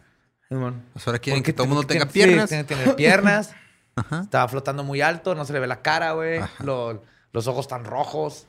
güey. 0.50 0.74
Pues 0.94 1.08
ahora 1.08 1.20
quieren 1.20 1.42
Porque 1.42 1.52
que 1.52 1.54
todo 1.54 1.64
el 1.66 1.70
mundo 1.70 1.88
tiene- 1.88 2.02
tenga 2.02 2.12
piernas. 2.14 2.50
Sí, 2.50 2.56
tiene 2.56 2.66
que 2.68 2.76
tener 2.76 2.96
piernas. 2.96 3.56
Ajá. 3.96 4.22
Estaba 4.24 4.48
flotando 4.48 4.84
muy 4.84 5.02
alto, 5.02 5.36
no 5.36 5.46
se 5.46 5.54
le 5.54 5.60
ve 5.60 5.68
la 5.68 5.82
cara, 5.82 6.12
güey. 6.14 6.42
Lo- 6.64 7.04
los 7.32 7.48
ojos 7.48 7.68
tan 7.68 7.86
rojos. 7.86 8.48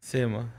Simón. 0.00 0.50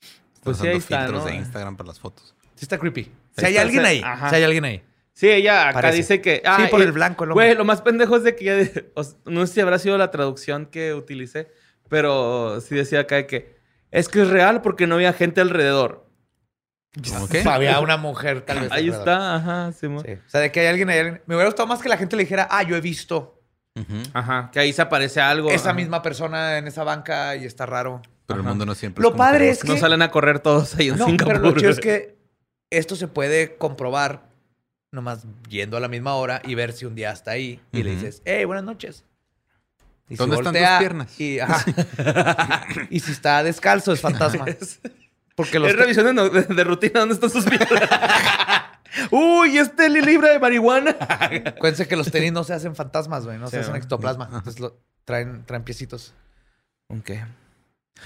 Están 0.00 0.42
Pues 0.42 0.56
sí, 0.56 0.62
usando 0.62 0.70
ahí 0.72 0.78
está, 0.78 0.98
filtros 1.00 1.24
¿no? 1.24 1.30
de 1.30 1.34
Instagram 1.36 1.76
para 1.76 1.86
las 1.88 2.00
fotos. 2.00 2.34
Sí 2.54 2.64
está 2.64 2.78
creepy. 2.78 3.04
Si 3.36 3.44
hay 3.44 3.52
está, 3.52 3.62
alguien 3.62 3.84
ahí. 3.84 3.98
Si 4.00 4.34
hay 4.34 4.42
alguien 4.42 4.64
ahí. 4.64 4.82
Sí, 5.18 5.28
ella 5.28 5.62
acá 5.70 5.80
Parece. 5.80 5.96
dice 5.96 6.20
que. 6.20 6.42
Sí, 6.44 6.62
por 6.70 6.80
el 6.80 6.92
blanco, 6.92 7.24
el. 7.24 7.32
Güey, 7.32 7.56
lo 7.56 7.64
más 7.64 7.82
pendejo 7.82 8.16
es 8.16 8.22
de 8.22 8.36
que 8.36 8.44
ya. 8.44 8.54
de- 8.54 8.92
o 8.94 9.00
s- 9.00 9.16
no 9.24 9.44
sé 9.48 9.54
si 9.54 9.60
habrá 9.60 9.80
sido 9.80 9.98
la 9.98 10.12
traducción 10.12 10.66
que 10.66 10.94
utilicé, 10.94 11.50
pero 11.88 12.60
sí 12.60 12.76
decía 12.76 13.00
acá 13.00 13.16
de 13.16 13.26
que. 13.26 13.58
Es 13.90 14.08
que 14.08 14.22
es 14.22 14.28
real 14.28 14.62
porque 14.62 14.86
no 14.86 14.94
había 14.94 15.12
gente 15.12 15.40
alrededor. 15.40 16.06
¿Cómo 17.12 17.28
qué? 17.28 17.42
Había 17.48 17.80
una 17.80 17.96
mujer 17.96 18.42
tal 18.42 18.60
vez. 18.60 18.70
Ahí 18.70 18.84
alrededor. 18.90 19.00
está, 19.00 19.34
ajá, 19.36 19.72
Simón. 19.72 20.04
Sí. 20.06 20.12
O 20.12 20.30
sea, 20.30 20.40
de 20.40 20.52
que 20.52 20.60
hay 20.60 20.66
alguien, 20.68 20.88
hay 20.90 20.98
alguien. 21.00 21.22
Me 21.26 21.34
hubiera 21.34 21.48
gustado 21.48 21.66
más 21.66 21.80
que 21.82 21.88
la 21.88 21.96
gente 21.96 22.14
le 22.14 22.22
dijera, 22.22 22.46
ah, 22.50 22.62
yo 22.62 22.76
he 22.76 22.80
visto. 22.80 23.34
Ajá, 24.12 24.50
que 24.52 24.60
ahí 24.60 24.72
se 24.72 24.82
aparece 24.82 25.20
algo. 25.20 25.50
esa 25.50 25.70
ajá. 25.70 25.74
misma 25.76 26.00
persona 26.02 26.58
en 26.58 26.66
esa 26.68 26.84
banca 26.84 27.34
y 27.36 27.44
está 27.44 27.64
raro. 27.66 28.02
Pero 28.26 28.40
el 28.40 28.46
mundo 28.46 28.64
no 28.66 28.74
siempre 28.76 29.02
Lo 29.02 29.16
padre 29.16 29.46
que 29.46 29.50
es 29.50 29.64
No 29.64 29.74
que- 29.74 29.80
salen 29.80 30.02
a 30.02 30.10
correr 30.12 30.38
todos 30.40 30.74
ahí 30.76 30.88
en 30.90 30.96
No, 30.98 31.06
Singapur. 31.06 31.34
pero 31.34 31.44
lo 31.50 31.56
chido 31.56 31.70
es 31.70 31.80
que 31.80 32.18
esto 32.70 32.94
se 32.96 33.08
puede 33.08 33.56
comprobar 33.56 34.27
nomás 34.90 35.26
yendo 35.48 35.76
a 35.76 35.80
la 35.80 35.88
misma 35.88 36.14
hora 36.14 36.40
y 36.44 36.54
ver 36.54 36.72
si 36.72 36.84
un 36.86 36.94
día 36.94 37.12
está 37.12 37.32
ahí 37.32 37.60
y 37.72 37.82
le 37.82 37.90
dices, 37.90 38.22
hey, 38.24 38.44
buenas 38.44 38.64
noches. 38.64 39.04
Y 40.08 40.16
¿Dónde 40.16 40.36
si 40.36 40.40
están 40.42 40.54
tus 40.54 40.78
piernas? 40.78 41.20
Y, 41.20 41.38
ajá. 41.40 41.64
y 42.90 43.00
si 43.00 43.12
está 43.12 43.42
descalzo, 43.42 43.92
es 43.92 44.00
fantasma. 44.00 44.46
Porque 45.34 45.58
los 45.58 45.68
Es 45.70 45.76
revisión 45.76 46.06
de, 46.06 46.14
no- 46.14 46.28
de- 46.30 46.42
de 46.42 46.64
rutina. 46.64 47.00
¿Dónde 47.00 47.14
están 47.14 47.30
sus 47.30 47.44
piernas? 47.44 47.70
Uy, 49.10 49.58
este 49.58 49.88
li- 49.90 50.00
libra 50.00 50.30
de 50.30 50.38
marihuana. 50.38 50.96
Acuérdense 51.00 51.86
que 51.86 51.94
los 51.96 52.10
tenis 52.10 52.32
no 52.32 52.42
se 52.42 52.54
hacen 52.54 52.74
fantasmas, 52.74 53.24
güey. 53.26 53.38
No 53.38 53.48
se 53.48 53.58
hacen 53.58 53.76
ectoplasma. 53.76 54.24
Entonces 54.32 54.58
lo- 54.60 54.80
traen, 55.04 55.44
traen 55.44 55.62
piecitos. 55.64 56.14
ok. 56.88 57.10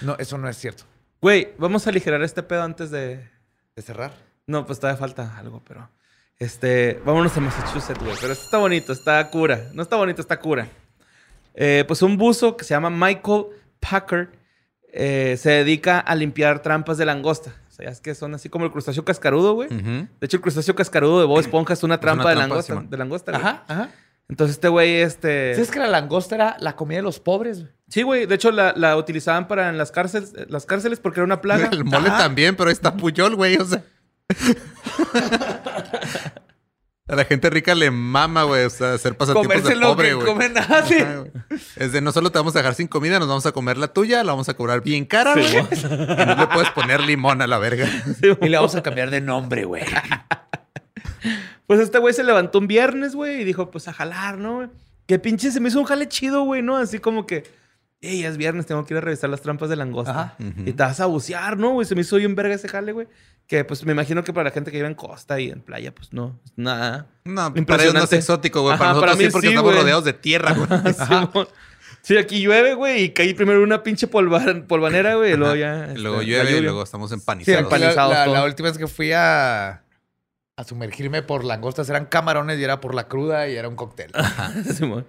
No, 0.03 0.17
eso 0.19 0.39
no 0.39 0.49
es 0.49 0.57
cierto. 0.57 0.85
Güey, 1.21 1.55
vamos 1.59 1.87
a 1.87 1.91
aligerar 1.91 2.23
este 2.23 2.43
pedo 2.43 2.63
antes 2.63 2.91
de... 2.91 3.29
¿De 3.77 3.83
cerrar? 3.83 4.13
No, 4.47 4.67
pues 4.67 4.81
todavía 4.81 4.99
falta 4.99 5.39
algo, 5.39 5.63
pero... 5.67 5.89
Este, 6.43 7.01
vámonos 7.05 7.37
a 7.37 7.41
Massachusetts, 7.41 8.03
güey. 8.03 8.17
Pero 8.21 8.33
esto 8.33 8.47
está 8.47 8.59
bonito, 8.59 8.93
está 8.93 9.31
cura. 9.31 9.69
No 9.75 9.81
está 9.81 9.95
bonito, 9.95 10.21
está 10.21 10.41
cura. 10.41 10.67
Eh, 11.55 11.85
pues 11.87 12.03
un 12.03 12.17
buzo 12.17 12.57
que 12.57 12.65
se 12.65 12.75
llama 12.75 12.91
Michael 12.91 13.45
Packard 13.79 14.31
eh, 14.93 15.37
se 15.39 15.51
dedica 15.51 16.01
a 16.01 16.17
limpiar 16.17 16.61
trampas 16.61 16.99
de 16.99 17.07
langosta. 17.07 17.55
O 17.69 17.71
sea, 17.71 17.91
es 17.91 18.01
que 18.01 18.17
son 18.17 18.35
así 18.35 18.49
como 18.49 18.65
el 18.65 18.73
crustáceo 18.73 19.05
cascarudo, 19.05 19.55
güey. 19.55 19.69
De 19.69 20.09
hecho, 20.21 20.39
el 20.39 20.41
crustáceo 20.41 20.75
cascarudo 20.75 21.21
de 21.21 21.27
Bob 21.27 21.39
Esponja 21.41 21.75
es 21.75 21.85
una 21.85 22.01
trampa, 22.01 22.31
de 22.31 22.35
trampa, 22.35 22.49
langosta. 22.49 22.85
De 22.89 22.97
langosta, 22.97 23.31
güey. 23.31 23.45
Ajá, 23.45 23.65
ajá. 23.69 23.91
Entonces 24.29 24.57
este 24.57 24.67
güey, 24.67 24.97
este... 24.97 25.55
¿Sabes 25.55 25.71
que 25.71 25.79
la 25.79 25.87
langosta 25.87 26.35
era 26.35 26.57
la 26.59 26.75
comida 26.75 26.97
de 26.97 27.03
los 27.03 27.21
pobres, 27.21 27.61
güey? 27.61 27.73
Sí, 27.87 28.03
güey. 28.03 28.27
De 28.27 28.35
hecho, 28.35 28.51
la, 28.51 28.73
la 28.77 28.97
utilizaban 28.97 29.47
para 29.47 29.69
en 29.69 29.79
las 29.79 29.93
cárceles, 29.93 30.33
las 30.49 30.67
cárceles 30.67 30.99
porque 30.99 31.21
era 31.21 31.25
una 31.25 31.41
plaga. 31.41 31.69
El 31.73 31.85
mole 31.85 32.09
también, 32.09 32.57
pero 32.57 32.69
ahí 32.69 32.73
está 32.73 32.97
Puyol, 32.97 33.37
güey. 33.37 33.59
O 33.59 33.65
sea. 33.65 33.85
A 37.09 37.17
la 37.17 37.25
gente 37.25 37.51
rica 37.51 37.75
le 37.75 37.91
mama, 37.91 38.45
güey. 38.45 38.65
O 38.65 38.71
sea, 38.71 38.95
hacer 38.95 39.17
pasatiempos 39.17 39.53
Comerse 39.53 39.75
de 39.75 39.77
lo 39.77 39.89
pobre, 39.89 40.17
que. 40.17 40.59
Ajá, 40.59 40.83
güey. 41.17 41.31
Es 41.77 41.93
de 41.93 42.01
no 42.01 42.13
solo 42.13 42.31
te 42.31 42.39
vamos 42.39 42.55
a 42.55 42.61
dejar 42.61 42.75
sin 42.75 42.87
comida, 42.87 43.19
nos 43.19 43.29
vamos 43.29 43.45
a 43.45 43.53
comer 43.53 43.77
la 43.77 43.89
tuya, 43.89 44.25
la 44.25 44.33
vamos 44.33 44.49
a 44.49 44.55
cobrar 44.55 44.83
bien 44.83 45.05
cara, 45.05 45.35
güey. 45.35 45.59
y 45.59 46.27
no 46.27 46.37
le 46.37 46.47
puedes 46.47 46.71
poner 46.71 47.03
limón 47.03 47.43
a 47.43 47.47
la 47.47 47.59
verga. 47.59 47.87
Y 48.41 48.49
le 48.49 48.57
vamos 48.57 48.75
a 48.77 48.83
cambiar 48.83 49.11
de 49.11 49.21
nombre, 49.21 49.65
güey. 49.65 49.85
Pues 51.69 51.81
este 51.81 51.99
güey 51.99 52.13
se 52.13 52.25
levantó 52.25 52.59
un 52.59 52.67
viernes, 52.67 53.15
güey, 53.15 53.41
y 53.41 53.45
dijo, 53.45 53.71
pues 53.71 53.89
a 53.89 53.95
jalar, 53.95 54.37
¿no? 54.37 54.69
Que 55.07 55.19
pinche 55.19 55.51
se 55.51 55.59
me 55.59 55.69
hizo 55.69 55.79
un 55.79 55.87
jale 55.87 56.07
chido, 56.07 56.43
güey, 56.43 56.61
¿no? 56.61 56.77
Así 56.77 56.99
como 56.99 57.27
que, 57.27 57.45
hey, 58.03 58.25
es 58.25 58.37
viernes, 58.37 58.67
tengo 58.67 58.85
que 58.85 58.93
ir 58.95 58.99
a 58.99 59.01
revisar 59.01 59.31
las 59.31 59.41
trampas 59.41 59.69
de 59.71 59.77
langosta. 59.77 60.11
Ajá. 60.11 60.37
Y 60.67 60.73
te 60.73 60.83
vas 60.83 61.01
a 61.01 61.07
bucear, 61.07 61.57
¿no, 61.57 61.71
güey? 61.71 61.87
Se 61.87 61.95
me 61.95 62.03
hizo 62.03 62.17
bien 62.17 62.35
verga 62.35 62.55
ese 62.55 62.69
jale, 62.69 62.93
güey. 62.93 63.07
Que 63.47 63.65
pues 63.65 63.85
me 63.85 63.93
imagino 63.93 64.23
que 64.25 64.33
para 64.33 64.45
la 64.45 64.51
gente 64.51 64.71
que 64.71 64.77
vive 64.79 64.89
en 64.89 64.95
costa 64.95 65.39
y 65.41 65.51
en 65.51 65.61
playa, 65.63 65.95
pues 65.95 66.13
no, 66.13 66.39
nada. 66.57 67.07
No, 67.25 67.35
para 67.35 67.47
ellos 67.47 67.53
no 67.53 67.55
es 67.55 67.59
Impresionante. 67.59 68.17
exótico, 68.17 68.63
güey. 68.63 68.75
Ajá, 68.75 68.79
Para 68.79 68.91
nosotros 68.95 69.11
para 69.13 69.19
mí 69.19 69.25
sí, 69.27 69.31
porque 69.33 69.47
sí, 69.49 69.53
estamos 69.55 69.71
güey. 69.73 69.83
rodeados 69.83 70.05
de 70.05 70.13
tierra, 70.13 70.53
güey. 70.53 70.69
Sí, 72.05 72.17
aquí 72.19 72.41
llueve, 72.43 72.75
güey, 72.75 73.05
y 73.05 73.11
caí 73.11 73.33
primero 73.33 73.59
en 73.59 73.65
una 73.65 73.85
pinche 73.85 74.09
polva- 74.09 74.67
polvanera, 74.67 75.15
güey, 75.15 75.35
y 75.35 75.37
luego 75.37 75.55
ya. 75.55 75.93
Y 75.95 75.99
luego 75.99 76.21
este, 76.21 76.31
llueve 76.33 76.51
la 76.51 76.57
y 76.57 76.61
luego 76.61 76.83
estamos 76.83 77.13
empanizados. 77.13 77.59
Sí, 77.61 77.63
empanizados. 77.65 78.13
La, 78.13 78.27
la- 78.27 78.33
la 78.41 78.45
última 78.45 78.69
vez 78.71 78.77
que 78.79 78.89
fui 78.89 79.13
a, 79.13 79.85
a 80.57 80.65
sumergirme 80.65 81.23
por 81.23 81.45
langostas 81.45 81.89
eran 81.91 82.07
camarones 82.07 82.59
y 82.59 82.65
era 82.65 82.81
por 82.81 82.97
la 82.97 83.07
cruda 83.07 83.49
y 83.49 83.55
era 83.55 83.69
un 83.69 83.77
cóctel. 83.77 84.11
Simón. 84.75 85.07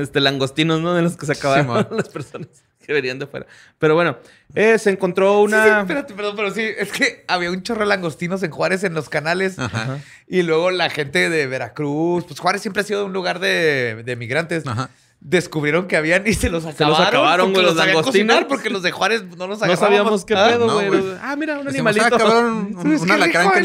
Este, 0.00 0.20
langostinos, 0.20 0.80
¿no? 0.80 0.94
De 0.94 1.02
los 1.02 1.16
que 1.16 1.26
se 1.26 1.32
acabaron 1.32 1.64
Simón. 1.66 1.86
las 1.96 2.08
personas 2.08 2.48
que 2.84 2.92
venían 2.92 3.18
de 3.18 3.26
fuera. 3.26 3.46
Pero 3.78 3.94
bueno, 3.94 4.16
eh, 4.54 4.78
se 4.78 4.90
encontró 4.90 5.34
Sí, 5.46 5.52
sí, 5.52 5.54
una... 5.54 5.80
espérate, 5.80 6.14
perdón, 6.14 6.34
pero 6.36 6.50
sí, 6.52 6.62
es 6.62 6.90
que 6.90 7.24
había 7.28 7.50
un 7.50 7.62
chorro 7.62 7.80
de 7.80 7.86
langostinos 7.86 8.42
en 8.42 8.50
Juárez 8.50 8.82
en 8.84 8.94
los 8.94 9.08
canales. 9.08 9.58
Ajá. 9.58 9.98
Y 10.26 10.42
luego 10.42 10.70
la 10.70 10.90
gente 10.90 11.28
de 11.30 11.46
Veracruz, 11.46 12.24
pues 12.24 12.40
Juárez 12.40 12.62
siempre 12.62 12.80
ha 12.82 12.84
sido 12.84 13.06
un 13.06 13.12
lugar 13.12 13.38
de, 13.38 14.02
de 14.04 14.16
migrantes. 14.16 14.66
Ajá. 14.66 14.90
Describieron 15.22 15.86
que 15.86 15.98
habían 15.98 16.26
y 16.26 16.32
se 16.32 16.48
los 16.48 16.64
los 16.64 16.74
acabaron. 16.74 17.06
acabaron, 17.06 17.46
porque 17.52 17.60
güey, 17.60 17.66
los 17.66 17.76
sabían 17.76 17.94
langostinos. 17.96 18.26
cocinar, 18.36 18.48
porque 18.48 18.70
los 18.70 18.82
de 18.82 18.90
Juárez 18.90 19.22
no 19.36 19.46
los 19.46 19.58
no 19.60 19.64
agarrábamos. 19.66 19.78
sabíamos 19.78 20.24
qué 20.24 20.34
Ah, 20.34 20.48
pedo, 20.48 20.66
no, 20.66 20.74
güey. 20.88 21.14
ah, 21.22 21.36
mira, 21.36 21.58
un 21.58 21.66
Decimos, 21.66 21.92
animalito. 21.94 22.16
ah, 22.16 22.18
cabrón, 22.18 22.74
un, 22.74 22.92
Es 22.94 23.02
un 23.02 23.06
que 23.08 23.60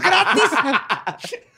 gratis. 0.00 0.42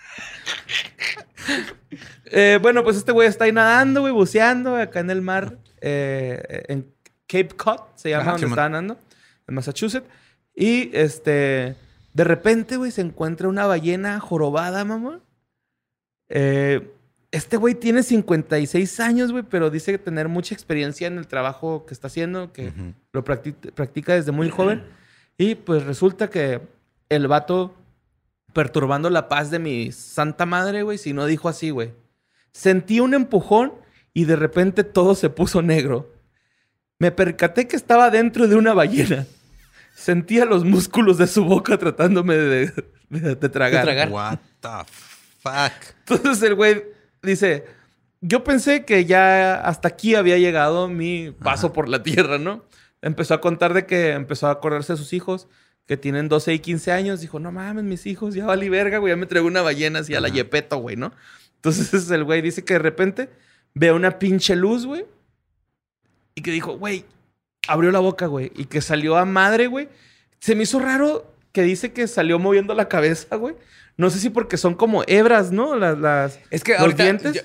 Eh, 2.32 2.58
bueno, 2.62 2.84
pues 2.84 2.96
este 2.96 3.12
güey 3.12 3.26
está 3.28 3.44
ahí 3.44 3.52
nadando, 3.52 4.02
güey, 4.02 4.12
buceando 4.12 4.76
acá 4.76 5.00
en 5.00 5.10
el 5.10 5.20
mar, 5.22 5.58
eh, 5.80 6.64
en 6.68 6.86
Cape 7.26 7.48
Cod, 7.56 7.80
se 7.96 8.10
llama 8.10 8.22
Ajá, 8.22 8.30
donde 8.32 8.46
está 8.46 8.68
nadando, 8.68 8.98
en 9.48 9.54
Massachusetts. 9.54 10.06
Y 10.54 10.90
este, 10.96 11.74
de 12.14 12.24
repente, 12.24 12.76
güey, 12.76 12.90
se 12.92 13.00
encuentra 13.00 13.48
una 13.48 13.66
ballena 13.66 14.20
jorobada, 14.20 14.84
mamá. 14.84 15.20
Eh, 16.28 16.88
este 17.32 17.56
güey 17.56 17.74
tiene 17.74 18.02
56 18.02 19.00
años, 19.00 19.32
güey, 19.32 19.44
pero 19.48 19.70
dice 19.70 19.98
tener 19.98 20.28
mucha 20.28 20.54
experiencia 20.54 21.06
en 21.06 21.18
el 21.18 21.26
trabajo 21.26 21.84
que 21.86 21.94
está 21.94 22.06
haciendo, 22.08 22.52
que 22.52 22.72
lo 23.12 23.24
practi- 23.24 23.72
practica 23.72 24.14
desde 24.14 24.32
muy 24.32 24.50
joven. 24.50 24.84
Y 25.38 25.54
pues 25.54 25.84
resulta 25.84 26.28
que 26.28 26.60
el 27.08 27.26
vato 27.26 27.74
perturbando 28.52 29.10
la 29.10 29.28
paz 29.28 29.50
de 29.50 29.58
mi 29.58 29.92
santa 29.92 30.46
madre, 30.46 30.82
güey, 30.82 30.98
si 30.98 31.12
no 31.12 31.26
dijo 31.26 31.48
así, 31.48 31.70
güey. 31.70 31.92
Sentí 32.52 33.00
un 33.00 33.14
empujón 33.14 33.72
y 34.12 34.24
de 34.24 34.36
repente 34.36 34.84
todo 34.84 35.14
se 35.14 35.30
puso 35.30 35.62
negro. 35.62 36.12
Me 36.98 37.10
percaté 37.12 37.66
que 37.68 37.76
estaba 37.76 38.10
dentro 38.10 38.48
de 38.48 38.56
una 38.56 38.74
ballena. 38.74 39.26
Sentía 39.94 40.44
los 40.44 40.64
músculos 40.64 41.18
de 41.18 41.26
su 41.26 41.44
boca 41.44 41.78
tratándome 41.78 42.36
de, 42.36 42.72
de- 43.08 43.34
de 43.36 43.48
tragar. 43.48 43.84
De 43.86 43.92
tragar. 43.92 44.08
What 44.10 44.38
the 44.60 44.68
fuck. 45.40 45.94
Entonces 46.08 46.42
el 46.42 46.54
güey 46.54 46.82
dice, 47.22 47.64
yo 48.20 48.44
pensé 48.44 48.84
que 48.84 49.04
ya 49.04 49.54
hasta 49.60 49.88
aquí 49.88 50.14
había 50.14 50.38
llegado 50.38 50.88
mi 50.88 51.30
paso 51.32 51.68
Ajá. 51.68 51.74
por 51.74 51.88
la 51.88 52.02
tierra, 52.02 52.38
¿no? 52.38 52.64
Empezó 53.02 53.34
a 53.34 53.40
contar 53.40 53.72
de 53.74 53.86
que 53.86 54.10
empezó 54.12 54.48
a 54.48 54.52
acordarse 54.52 54.92
de 54.92 54.96
sus 54.98 55.12
hijos, 55.14 55.48
que 55.86 55.96
tienen 55.96 56.28
12 56.28 56.54
y 56.54 56.58
15 56.60 56.92
años. 56.92 57.20
Dijo, 57.20 57.38
no 57.40 57.52
mames, 57.52 57.84
mis 57.84 58.06
hijos, 58.06 58.34
ya 58.34 58.46
valí 58.46 58.68
verga, 58.68 58.98
güey, 58.98 59.12
ya 59.12 59.16
me 59.16 59.26
traigo 59.26 59.46
una 59.48 59.62
ballena 59.62 60.00
así 60.00 60.14
a 60.14 60.20
la 60.20 60.28
Ajá. 60.28 60.36
yepeto, 60.36 60.78
güey, 60.78 60.96
¿no? 60.96 61.12
Entonces 61.56 62.10
el 62.10 62.24
güey 62.24 62.42
dice 62.42 62.64
que 62.64 62.74
de 62.74 62.78
repente 62.78 63.28
ve 63.74 63.92
una 63.92 64.18
pinche 64.18 64.56
luz, 64.56 64.86
güey, 64.86 65.04
y 66.34 66.42
que 66.42 66.50
dijo, 66.50 66.78
güey, 66.78 67.04
abrió 67.68 67.90
la 67.90 67.98
boca, 67.98 68.26
güey, 68.26 68.52
y 68.54 68.64
que 68.66 68.80
salió 68.80 69.16
a 69.16 69.24
madre, 69.24 69.66
güey. 69.66 69.88
Se 70.38 70.54
me 70.54 70.62
hizo 70.62 70.78
raro 70.80 71.34
que 71.52 71.62
dice 71.62 71.92
que 71.92 72.06
salió 72.08 72.38
moviendo 72.38 72.74
la 72.74 72.88
cabeza, 72.88 73.36
güey. 73.36 73.56
No 73.96 74.08
sé 74.08 74.18
si 74.20 74.30
porque 74.30 74.56
son 74.56 74.74
como 74.74 75.02
hebras, 75.06 75.52
¿no? 75.52 75.76
Las, 75.76 75.98
las... 75.98 76.40
Es 76.50 76.64
que 76.64 76.72
¿Los 76.72 76.80
ahorita 76.80 77.02
dientes? 77.02 77.34
yo 77.34 77.42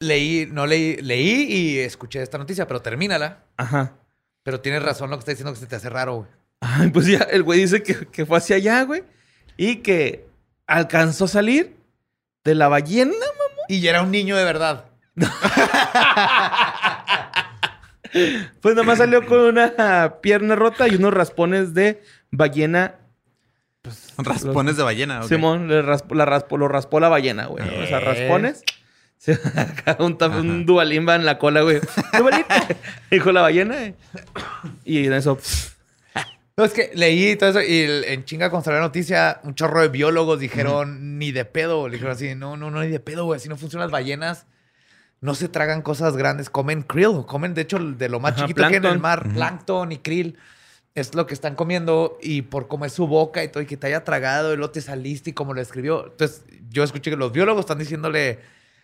leí, 0.00 0.48
no 0.50 0.66
leí, 0.66 0.96
leí 0.96 1.42
y 1.52 1.78
escuché 1.80 2.22
esta 2.22 2.38
noticia, 2.38 2.66
pero 2.66 2.80
termínala. 2.80 3.44
Ajá. 3.56 3.92
Pero 4.42 4.60
tienes 4.60 4.82
razón 4.82 5.10
lo 5.10 5.16
que 5.16 5.20
está 5.20 5.32
diciendo 5.32 5.52
que 5.52 5.60
se 5.60 5.66
te 5.66 5.76
hace 5.76 5.90
raro, 5.90 6.14
güey. 6.16 6.28
Ay, 6.60 6.90
pues 6.90 7.06
ya, 7.06 7.18
el 7.30 7.42
güey 7.42 7.60
dice 7.60 7.82
que, 7.82 8.06
que 8.06 8.26
fue 8.26 8.38
hacia 8.38 8.56
allá, 8.56 8.82
güey. 8.84 9.02
Y 9.56 9.76
que 9.76 10.26
alcanzó 10.66 11.24
a 11.24 11.28
salir 11.28 11.74
de 12.44 12.54
la 12.54 12.68
ballena. 12.68 13.12
Y 13.68 13.80
ya 13.80 13.90
era 13.90 14.02
un 14.02 14.10
niño 14.10 14.36
de 14.36 14.44
verdad. 14.44 14.84
Pues 18.60 18.74
nada 18.74 18.84
más 18.84 18.98
salió 18.98 19.24
con 19.24 19.38
una 19.38 20.16
pierna 20.20 20.56
rota 20.56 20.88
y 20.88 20.96
unos 20.96 21.14
raspones 21.14 21.74
de 21.74 22.02
ballena. 22.32 22.96
Raspones 24.18 24.76
de 24.76 24.82
ballena. 24.82 25.20
ok. 25.20 25.28
Simón 25.28 25.68
le 25.68 25.82
la 25.82 26.24
raspó, 26.24 26.56
lo 26.58 26.66
raspó 26.66 26.98
la 26.98 27.08
ballena, 27.08 27.46
güey. 27.46 27.62
O 27.68 27.86
sea, 27.86 27.98
Eh. 27.98 28.04
raspones. 28.04 28.64
Acá 29.54 29.96
un, 30.02 30.18
un 30.20 30.66
dualimba 30.66 31.14
en 31.14 31.24
la 31.24 31.38
cola, 31.38 31.60
güey. 31.62 31.78
Dijo 33.12 33.30
la 33.30 33.42
ballena. 33.42 33.80
eh. 33.84 33.94
Y 34.84 35.06
en 35.06 35.12
eso. 35.12 35.38
No, 36.60 36.66
es 36.66 36.74
que 36.74 36.90
leí 36.92 37.36
todo 37.36 37.48
eso 37.48 37.62
y 37.62 37.78
el- 37.80 38.04
en 38.04 38.26
chinga 38.26 38.50
con 38.50 38.62
la 38.66 38.80
noticia, 38.80 39.40
un 39.44 39.54
chorro 39.54 39.80
de 39.80 39.88
biólogos 39.88 40.38
dijeron, 40.38 41.18
ni 41.18 41.32
de 41.32 41.46
pedo. 41.46 41.88
Le 41.88 41.94
dijeron 41.94 42.12
así, 42.14 42.34
no, 42.34 42.58
no, 42.58 42.70
no, 42.70 42.82
ni 42.82 42.88
de 42.88 43.00
pedo, 43.00 43.24
güey. 43.24 43.38
Así 43.38 43.48
no 43.48 43.56
funcionan 43.56 43.86
las 43.86 43.92
ballenas. 43.92 44.44
No 45.22 45.34
se 45.34 45.48
tragan 45.48 45.80
cosas 45.80 46.18
grandes. 46.18 46.50
Comen 46.50 46.82
krill. 46.82 47.24
Comen, 47.26 47.54
de 47.54 47.62
hecho, 47.62 47.78
de 47.78 48.10
lo 48.10 48.20
más 48.20 48.32
Ajá, 48.32 48.42
chiquito 48.42 48.60
que 48.60 48.66
hay 48.66 48.74
en 48.74 48.84
el 48.84 48.98
mar. 48.98 49.26
Plancton 49.32 49.92
y 49.92 49.98
krill. 50.00 50.36
Es 50.94 51.14
lo 51.14 51.26
que 51.26 51.32
están 51.32 51.54
comiendo. 51.54 52.18
Y 52.20 52.42
por 52.42 52.68
cómo 52.68 52.84
es 52.84 52.92
su 52.92 53.06
boca 53.06 53.42
y 53.42 53.48
todo, 53.48 53.62
y 53.62 53.66
que 53.66 53.78
te 53.78 53.86
haya 53.86 54.04
tragado, 54.04 54.54
luego 54.54 54.70
te 54.70 54.82
saliste 54.82 55.30
y 55.30 55.32
como 55.32 55.54
lo 55.54 55.62
escribió. 55.62 56.08
Entonces, 56.08 56.44
yo 56.68 56.84
escuché 56.84 57.10
que 57.10 57.16
los 57.16 57.32
biólogos 57.32 57.60
están 57.60 57.78
diciéndole, 57.78 58.38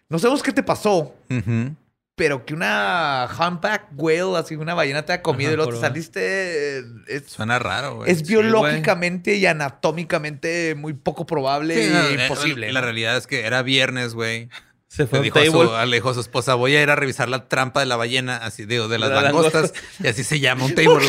no 0.08 0.18
sabemos 0.18 0.42
qué 0.42 0.52
te 0.52 0.62
pasó. 0.62 1.14
Pero 2.16 2.44
que 2.46 2.54
una 2.54 3.28
humpback 3.38 3.88
whale, 3.94 4.36
así 4.38 4.56
una 4.56 4.74
ballena 4.74 5.04
te 5.04 5.12
ha 5.12 5.22
comido 5.22 5.50
Ajá, 5.50 5.54
y 5.54 5.56
luego 5.58 5.72
te 5.72 5.80
saliste... 5.80 6.78
eh, 6.78 6.82
Es, 7.06 7.24
Suena 7.26 7.58
raro, 7.58 7.96
güey. 7.96 8.10
es 8.10 8.18
Sí, 8.18 8.24
biológicamente 8.24 9.34
y 9.36 9.44
anatómicamente 9.46 10.74
muy 10.74 10.94
poco 10.94 11.26
probable 11.26 11.74
Sí, 11.74 11.92
e 11.94 12.22
imposible. 12.22 12.72
La 12.72 12.80
realidad 12.80 13.16
es 13.16 13.26
que 13.26 13.46
era 13.46 13.62
viernes, 13.62 14.14
güey. 14.14 14.48
Se 14.88 15.06
fue 15.06 15.18
Le 15.18 15.24
dijo, 15.26 15.38
a 15.38 15.44
su, 15.44 15.90
le 15.90 15.96
dijo 15.96 16.08
a 16.10 16.14
su 16.14 16.20
esposa, 16.20 16.54
voy 16.54 16.74
a 16.74 16.82
ir 16.82 16.88
a 16.90 16.96
revisar 16.96 17.28
la 17.28 17.48
trampa 17.48 17.80
de 17.80 17.86
la 17.86 17.96
ballena, 17.96 18.38
así 18.38 18.64
digo, 18.64 18.88
de 18.88 18.98
las 18.98 19.10
De 19.10 19.14
las 19.16 19.24
langostas. 19.24 19.54
langostas. 19.54 19.82
Y 20.02 20.06
así 20.08 20.24
se 20.24 20.40
llama 20.40 20.64
un 20.64 20.74
table, 20.74 21.06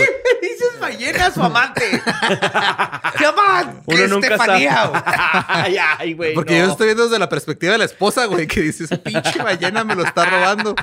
¿Por 0.80 0.90
qué 0.90 0.96
güey. 0.96 1.10
me 1.10 1.10
dices 1.10 1.22
ballena 1.22 1.26
a 1.26 1.32
su 1.34 1.44
amante? 1.44 1.82
Se 3.18 3.24
llama 3.24 3.82
Uno 3.86 4.08
nunca 4.08 4.28
Estefanía. 4.28 4.86
güey. 4.86 5.02
ay, 5.48 5.78
ay, 5.78 6.14
güey. 6.14 6.34
Porque 6.34 6.60
no. 6.60 6.66
yo 6.66 6.72
estoy 6.72 6.86
viendo 6.88 7.04
desde 7.06 7.20
la 7.20 7.30
perspectiva 7.30 7.72
de 7.74 7.78
la 7.80 7.86
esposa, 7.86 8.26
güey, 8.26 8.48
que 8.48 8.62
dice, 8.62 8.86
ese 8.86 8.98
pinche 8.98 9.42
ballena 9.42 9.84
me 9.84 9.96
lo 9.96 10.04
está 10.04 10.26
robando. 10.26 10.76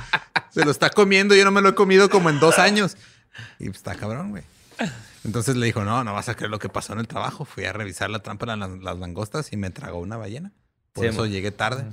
Se 0.51 0.65
lo 0.65 0.71
está 0.71 0.91
comiendo. 0.91 1.35
Yo 1.35 1.45
no 1.45 1.51
me 1.51 1.61
lo 1.61 1.71
he 1.71 1.75
comido 1.75 2.09
como 2.11 2.31
en 2.31 2.39
dos 2.41 2.59
años. 2.59 2.97
Y 3.59 3.65
pues, 3.67 3.79
está 3.79 3.95
cabrón, 3.95 4.31
güey. 4.31 4.43
Entonces 5.25 5.57
le 5.57 5.67
dijo, 5.67 5.85
no, 5.85 6.05
no 6.05 6.13
vas 6.13 6.29
a 6.29 6.35
creer 6.35 6.51
lo 6.51 6.59
que 6.59 6.69
pasó 6.69 6.93
en 6.93 7.01
el 7.01 7.09
trabajo. 7.09 7.45
Fui 7.45 7.65
a 7.65 7.73
revisar 7.73 8.11
la 8.11 8.19
trampa 8.21 8.47
de 8.47 8.57
las, 8.57 8.71
las 8.71 8.99
langostas 8.99 9.53
y 9.53 9.57
me 9.57 9.71
tragó 9.71 9.99
una 9.99 10.17
ballena. 10.17 10.53
Por 10.93 11.05
Sí, 11.05 11.11
eso 11.11 11.27
llegué 11.27 11.51
tarde. 11.51 11.85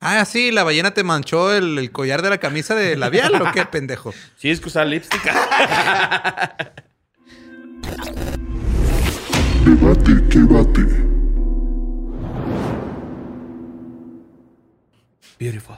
Ah, 0.00 0.24
sí, 0.24 0.50
la 0.50 0.62
ballena 0.64 0.92
te 0.92 1.04
manchó 1.04 1.52
el, 1.52 1.76
el 1.78 1.92
collar 1.92 2.22
de 2.22 2.30
la 2.30 2.38
camisa 2.38 2.74
de 2.74 2.96
labial 2.96 3.34
o 3.42 3.52
qué, 3.52 3.66
pendejo. 3.66 4.14
Sí, 4.36 4.50
es 4.50 4.60
que 4.60 4.68
usar 4.68 4.86
lipstick. 4.86 5.20
Debate 9.64 10.28
que 10.28 10.38
bate. 10.40 11.10
Beautiful. 15.38 15.76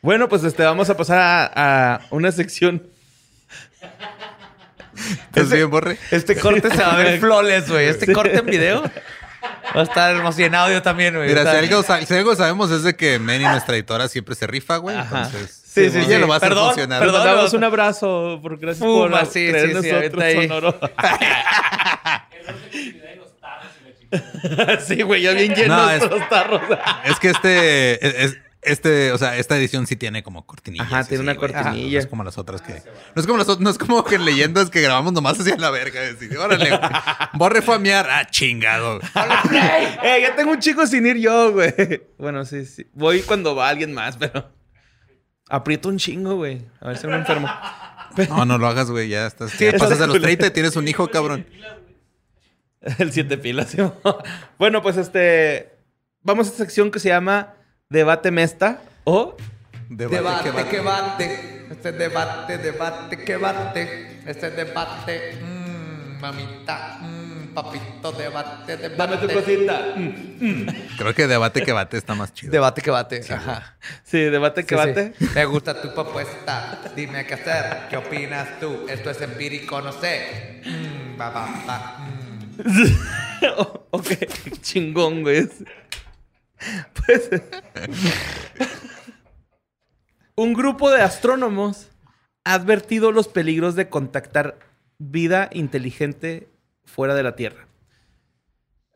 Bueno, 0.00 0.28
pues 0.28 0.42
este, 0.44 0.64
vamos 0.64 0.90
a 0.90 0.96
pasar 0.96 1.18
a, 1.20 1.94
a 1.94 2.00
una 2.10 2.32
sección. 2.32 2.82
¿Estás 5.26 5.50
bien, 5.50 5.70
Borre? 5.70 5.96
Este 6.10 6.36
corte 6.36 6.70
se 6.70 6.76
va 6.76 6.94
a 6.94 6.96
ver 6.96 7.18
flawless, 7.20 7.70
güey. 7.70 7.86
Este 7.86 8.12
corte 8.12 8.36
en 8.36 8.46
video 8.46 8.82
va 9.76 9.80
a 9.80 9.84
estar 9.84 10.14
hermoso. 10.14 10.40
Y 10.40 10.44
en 10.44 10.54
audio 10.54 10.82
también, 10.82 11.14
güey. 11.14 11.28
Mira, 11.28 11.42
si 11.50 11.56
algo, 11.56 11.82
si 11.82 12.14
algo 12.14 12.36
sabemos 12.36 12.70
es 12.70 12.82
de 12.82 12.94
que 12.96 13.18
Manny, 13.18 13.44
nuestra 13.44 13.74
editora, 13.74 14.08
siempre 14.08 14.34
se 14.34 14.46
rifa, 14.46 14.76
güey. 14.78 14.96
Ajá. 14.96 15.24
Entonces, 15.26 15.58
Sí, 15.72 15.88
sí, 15.88 15.98
ella 16.00 16.16
sí. 16.16 16.18
lo 16.18 16.28
va 16.28 16.34
a 16.34 16.36
hacer 16.36 16.50
Perdón, 16.50 16.66
funcionar. 16.66 17.00
Te 17.00 17.06
perdón. 17.06 17.24
mandamos 17.24 17.52
un 17.54 17.64
abrazo 17.64 18.38
por 18.42 18.58
gracias 18.58 18.86
Fuma, 18.86 19.20
por 19.20 19.26
sí, 19.26 19.48
creer 19.48 19.74
sí, 19.74 19.82
sí, 19.82 19.90
nosotros, 19.90 20.22
ahí. 20.24 20.48
Sonoro. 20.48 20.78
sí, 24.86 25.02
güey, 25.02 25.22
ya 25.22 25.32
bien 25.32 25.54
llenos 25.54 25.76
No, 25.82 25.90
es- 25.90 26.10
los 26.10 26.28
tarros. 26.28 26.60
Es 27.04 27.18
que 27.18 27.30
este, 27.30 28.24
es, 28.24 28.38
este, 28.62 29.12
o 29.12 29.18
sea, 29.18 29.36
esta 29.36 29.56
edición 29.56 29.86
sí 29.86 29.96
tiene 29.96 30.22
como 30.22 30.46
cortinillas. 30.46 30.86
Ajá, 30.86 31.02
y 31.02 31.04
tiene 31.06 31.22
una 31.24 31.34
güey. 31.34 31.52
cortinilla. 31.52 31.92
No 31.94 31.98
es 31.98 32.06
como 32.06 32.24
las 32.24 32.38
otras 32.38 32.62
que. 32.62 32.72
No 33.14 33.20
es 33.20 33.26
como 33.26 33.38
las 33.38 33.48
ot- 33.48 33.58
no 33.58 33.68
es 33.70 33.76
como 33.78 34.04
que 34.04 34.14
en 34.14 34.24
leyendas 34.24 34.70
que 34.70 34.80
grabamos 34.80 35.12
nomás 35.12 35.38
hacia 35.40 35.56
la 35.56 35.70
verga. 35.70 36.00
Decir, 36.00 36.36
órale, 36.38 36.68
güey. 36.70 36.80
Borre 37.34 37.60
fue 37.62 37.74
a 37.74 37.78
miar. 37.78 38.08
Ah, 38.08 38.26
chingado. 38.30 39.00
eh, 39.00 40.18
ya 40.22 40.34
tengo 40.36 40.52
un 40.52 40.60
chico 40.60 40.86
sin 40.86 41.06
ir 41.06 41.16
yo, 41.18 41.52
güey. 41.52 41.74
Bueno, 42.18 42.44
sí, 42.44 42.64
sí. 42.64 42.86
Voy 42.94 43.22
cuando 43.22 43.54
va 43.54 43.68
alguien 43.68 43.92
más, 43.92 44.16
pero... 44.16 44.50
Aprieto 45.48 45.88
un 45.88 45.98
chingo, 45.98 46.36
güey. 46.36 46.64
A 46.80 46.88
ver 46.88 46.96
si 46.96 47.06
no 47.06 47.10
me 47.12 47.18
enfermo. 47.18 47.48
No, 48.28 48.44
no 48.44 48.58
lo 48.58 48.66
hagas, 48.68 48.90
güey. 48.90 49.08
Ya 49.08 49.26
estás. 49.26 49.50
Sí, 49.50 49.64
ya 49.64 49.72
pasas 49.72 50.00
a 50.00 50.06
los 50.06 50.16
culero. 50.16 50.22
30 50.24 50.46
y 50.46 50.50
tienes 50.50 50.76
un 50.76 50.86
hijo, 50.88 51.08
cabrón. 51.10 51.46
El 52.98 53.12
siete 53.12 53.38
pilas. 53.38 53.70
¿sí? 53.72 53.78
bueno, 54.58 54.82
pues 54.82 54.96
este... 54.96 55.72
Vamos 56.22 56.46
a 56.46 56.50
esta 56.50 56.62
sección 56.64 56.90
que 56.90 57.00
se 57.00 57.08
llama 57.08 57.54
Debate 57.92 58.30
Mesta 58.30 58.80
o... 59.04 59.36
Debate, 59.90 60.48
Debate, 60.48 60.70
que 60.70 60.80
bate. 60.80 61.66
Este 61.70 61.92
debate, 61.92 62.56
debate, 62.56 63.18
que 63.22 63.36
bate. 63.36 64.20
Este 64.26 64.50
debate. 64.50 65.36
Mmm, 65.42 66.18
mamita. 66.18 66.98
Mmm, 67.02 67.52
papito, 67.52 68.12
debate, 68.12 68.78
debate. 68.78 68.96
Dame 68.96 69.16
tu 69.18 69.28
cosita. 69.28 69.94
Creo 70.96 71.14
que 71.14 71.26
debate 71.26 71.62
que 71.62 71.72
bate 71.72 71.98
está 71.98 72.14
más 72.14 72.32
chido. 72.32 72.50
Debate 72.52 72.80
que 72.80 72.90
bate. 72.90 73.20
Ajá. 73.30 73.76
Sí, 74.04 74.20
debate 74.20 74.64
que 74.64 74.74
Sí, 74.74 74.74
bate. 74.74 75.12
sí. 75.18 75.28
Me 75.34 75.44
gusta 75.44 75.78
tu 75.82 75.92
propuesta. 75.92 76.80
Dime 76.96 77.26
qué 77.26 77.34
hacer. 77.34 77.88
¿Qué 77.90 77.98
opinas 77.98 78.58
tú? 78.58 78.86
Esto 78.88 79.10
es 79.10 79.20
empírico, 79.20 79.82
no 79.82 79.92
sé. 79.92 80.62
Mm, 80.64 81.18
ba, 81.18 81.28
ba, 81.28 81.48
ba, 81.66 81.98
mm. 81.98 82.22
Ok, 83.90 84.08
chingón, 84.62 85.20
güey. 85.22 85.46
Pues. 87.06 87.30
un 90.36 90.52
grupo 90.54 90.90
de 90.90 91.02
astrónomos 91.02 91.88
ha 92.44 92.54
advertido 92.54 93.12
los 93.12 93.28
peligros 93.28 93.74
de 93.74 93.88
contactar 93.88 94.58
vida 94.98 95.48
inteligente 95.52 96.48
fuera 96.84 97.14
de 97.14 97.22
la 97.22 97.36
Tierra. 97.36 97.66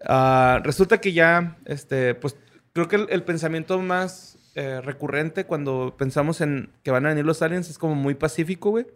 Ah, 0.04 0.60
resulta 0.64 1.00
que 1.00 1.12
ya, 1.12 1.56
este, 1.64 2.14
pues, 2.14 2.36
creo 2.72 2.88
que 2.88 2.96
el, 2.96 3.06
el 3.10 3.22
pensamiento 3.24 3.78
más 3.80 4.38
eh, 4.54 4.80
recurrente 4.80 5.44
cuando 5.46 5.96
pensamos 5.98 6.40
en 6.40 6.70
que 6.82 6.90
van 6.90 7.06
a 7.06 7.10
venir 7.10 7.24
los 7.24 7.42
aliens 7.42 7.68
es 7.70 7.78
como 7.78 7.94
muy 7.94 8.14
pacífico, 8.14 8.70
güey. 8.70 8.86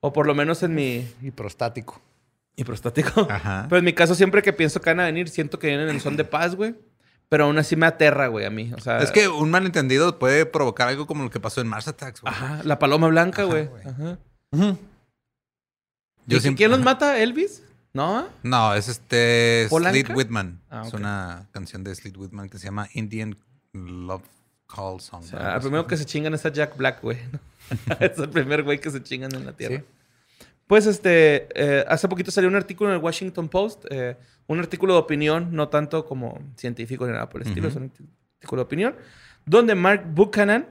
O 0.00 0.12
por 0.12 0.26
lo 0.26 0.34
menos 0.34 0.62
en 0.62 0.74
mi, 0.74 1.06
Y 1.20 1.30
prostático. 1.30 2.00
y 2.56 2.64
prostático. 2.64 3.26
Ajá. 3.30 3.66
Pero 3.68 3.78
en 3.80 3.84
mi 3.84 3.92
caso, 3.92 4.14
siempre 4.14 4.42
que 4.42 4.52
pienso 4.52 4.80
que 4.80 4.90
van 4.90 5.00
a 5.00 5.04
venir, 5.04 5.28
siento 5.28 5.58
que 5.58 5.66
vienen 5.66 5.88
en 5.90 6.00
son 6.00 6.16
de 6.16 6.24
paz, 6.24 6.54
güey. 6.54 6.74
Pero 7.30 7.44
aún 7.44 7.56
así 7.58 7.76
me 7.76 7.86
aterra, 7.86 8.26
güey, 8.26 8.44
a 8.44 8.50
mí. 8.50 8.70
O 8.76 8.80
sea, 8.80 8.98
Es 8.98 9.10
que 9.12 9.28
un 9.28 9.50
malentendido 9.50 10.18
puede 10.18 10.44
provocar 10.44 10.88
algo 10.88 11.06
como 11.06 11.22
lo 11.24 11.30
que 11.30 11.40
pasó 11.40 11.60
en 11.62 11.68
Mars 11.68 11.88
Attacks, 11.88 12.20
güey. 12.20 12.34
Ajá, 12.34 12.60
la 12.64 12.78
paloma 12.78 13.06
blanca, 13.08 13.42
Ajá, 13.42 13.50
güey. 13.50 13.66
güey. 13.66 13.82
Ajá. 13.86 14.18
Yo 16.26 16.36
¿Y 16.36 16.40
siempre- 16.40 16.58
¿Quién 16.58 16.70
los 16.70 16.80
mata? 16.80 17.18
¿Elvis? 17.18 17.62
¿No? 17.92 18.28
No, 18.42 18.74
es 18.74 18.88
este. 18.88 19.66
Sleet 19.68 20.10
Whitman. 20.14 20.60
Ah, 20.70 20.84
Es 20.86 20.92
una 20.92 21.48
canción 21.52 21.82
de 21.82 21.94
Sleet 21.94 22.16
Whitman 22.16 22.48
que 22.48 22.58
se 22.58 22.66
llama 22.66 22.88
Indian 22.94 23.36
Love 23.72 24.22
Call 24.66 25.00
Song. 25.00 25.22
O 25.24 25.26
sea, 25.26 25.54
el 25.56 25.60
primero 25.60 25.86
que 25.86 25.96
se 25.96 26.04
chingan 26.04 26.34
es 26.34 26.44
a 26.46 26.50
Jack 26.52 26.76
Black, 26.76 27.00
güey. 27.02 27.18
es 28.00 28.18
el 28.18 28.28
primer 28.28 28.62
güey 28.62 28.80
que 28.80 28.90
se 28.90 29.02
chingan 29.02 29.34
en 29.34 29.46
la 29.46 29.52
Tierra. 29.52 29.78
Sí. 29.78 29.84
Pues 30.68 30.86
este, 30.86 31.48
eh, 31.54 31.84
hace 31.88 32.06
poquito 32.08 32.30
salió 32.30 32.48
un 32.48 32.54
artículo 32.54 32.90
en 32.90 32.96
el 32.96 33.02
Washington 33.02 33.48
Post, 33.48 33.86
eh, 33.90 34.16
un 34.50 34.58
artículo 34.58 34.94
de 34.94 34.98
opinión, 34.98 35.50
no 35.52 35.68
tanto 35.68 36.04
como 36.04 36.40
científico 36.56 37.06
ni 37.06 37.12
nada 37.12 37.28
por 37.28 37.40
el 37.40 37.46
estilo, 37.46 37.68
es 37.68 37.76
un 37.76 37.84
artículo 37.84 38.62
de 38.62 38.66
opinión, 38.66 38.96
donde 39.46 39.76
Mark 39.76 40.04
Buchanan 40.12 40.66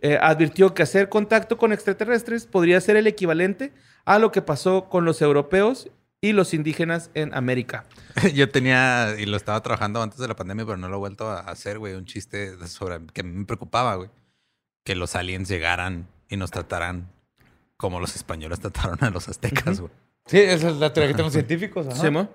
eh, 0.00 0.18
advirtió 0.20 0.74
que 0.74 0.82
hacer 0.82 1.08
contacto 1.08 1.56
con 1.56 1.72
extraterrestres 1.72 2.46
podría 2.46 2.80
ser 2.80 2.96
el 2.96 3.06
equivalente 3.06 3.72
a 4.04 4.18
lo 4.18 4.32
que 4.32 4.42
pasó 4.42 4.88
con 4.88 5.04
los 5.04 5.22
europeos 5.22 5.88
y 6.20 6.32
los 6.32 6.54
indígenas 6.54 7.12
en 7.14 7.32
América. 7.34 7.84
Yo 8.34 8.48
tenía, 8.48 9.14
y 9.16 9.26
lo 9.26 9.36
estaba 9.36 9.62
trabajando 9.62 10.02
antes 10.02 10.18
de 10.18 10.26
la 10.26 10.34
pandemia, 10.34 10.66
pero 10.66 10.76
no 10.76 10.88
lo 10.88 10.96
he 10.96 10.98
vuelto 10.98 11.30
a 11.30 11.38
hacer, 11.38 11.78
güey, 11.78 11.94
un 11.94 12.06
chiste 12.06 12.66
sobre 12.66 12.98
que 13.12 13.22
me 13.22 13.44
preocupaba, 13.44 13.94
güey. 13.94 14.10
Que 14.84 14.96
los 14.96 15.14
aliens 15.14 15.48
llegaran 15.48 16.08
y 16.28 16.36
nos 16.36 16.50
trataran 16.50 17.12
como 17.76 18.00
los 18.00 18.16
españoles 18.16 18.58
trataron 18.60 18.98
a 19.02 19.10
los 19.10 19.28
aztecas, 19.28 19.78
güey. 19.80 19.92
Sí, 20.26 20.38
esa 20.38 20.70
es 20.70 20.76
la 20.78 20.92
teoría 20.92 21.08
que 21.10 21.14
tenemos 21.14 21.32
científicos. 21.40 21.86
ajá. 21.86 22.00
¿Sí, 22.00 22.10
mo? 22.10 22.28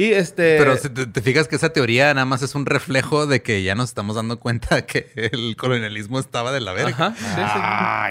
Y 0.00 0.12
este... 0.14 0.56
Pero 0.56 0.76
si 0.78 0.88
te, 0.88 1.06
te 1.06 1.20
fijas 1.20 1.46
que 1.46 1.56
esa 1.56 1.70
teoría 1.74 2.14
nada 2.14 2.24
más 2.24 2.40
es 2.40 2.54
un 2.54 2.64
reflejo 2.64 3.26
de 3.26 3.42
que 3.42 3.62
ya 3.62 3.74
nos 3.74 3.90
estamos 3.90 4.16
dando 4.16 4.40
cuenta 4.40 4.86
que 4.86 5.10
el 5.14 5.56
colonialismo 5.56 6.18
estaba 6.18 6.52
de 6.52 6.60
la 6.60 6.72
verga. 6.72 7.08
Ajá, 7.08 7.14
sí, 7.18 7.24
sí. 7.24 7.32
Ah, 7.36 8.10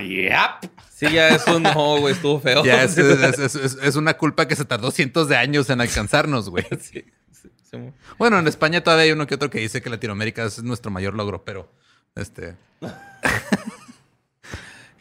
yep. 0.62 0.72
Sí, 0.94 1.12
ya 1.12 1.30
es 1.30 1.48
un... 1.48 1.64
No, 1.64 1.98
güey, 2.00 2.14
estuvo 2.14 2.40
feo. 2.40 2.64
Ya 2.64 2.84
es, 2.84 2.96
es- 2.98 3.40
es- 3.40 3.56
es- 3.56 3.78
es 3.82 3.96
una 3.96 4.14
culpa 4.16 4.48
que 4.48 4.56
se 4.56 4.66
tardó 4.66 4.92
cientos 4.92 5.30
de 5.30 5.38
años 5.38 5.70
en 5.72 5.82
alcanzarnos, 5.82 6.50
güey. 6.52 6.66
Sí, 6.80 7.06
sí, 7.32 7.50
sí. 7.72 7.78
Bueno, 8.20 8.38
en 8.38 8.48
España 8.48 8.84
todavía 8.84 9.06
hay 9.06 9.12
uno 9.12 9.26
que 9.26 9.36
otro 9.36 9.50
que 9.50 9.60
dice 9.60 9.82
que 9.82 9.90
Latinoamérica 9.90 10.44
es 10.44 10.62
nuestro 10.62 10.92
mayor 10.92 11.16
logro, 11.16 11.44
pero 11.44 11.72
este. 12.16 12.56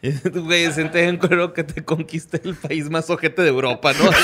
Güey, 0.33 0.71
senté 0.71 1.05
en 1.07 1.17
cuero 1.17 1.53
que 1.53 1.63
te 1.63 1.83
conquiste 1.83 2.39
el 2.43 2.55
país 2.55 2.89
más 2.89 3.09
ojete 3.09 3.41
de 3.41 3.49
Europa, 3.49 3.91
¿no? 3.93 4.09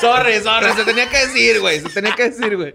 Sorry, 0.00 0.40
sorry, 0.40 0.72
se 0.74 0.84
tenía 0.84 1.08
que 1.10 1.18
decir, 1.26 1.60
güey. 1.60 1.80
Se 1.80 1.90
tenía 1.90 2.14
que 2.14 2.30
decir, 2.30 2.56
güey. 2.56 2.74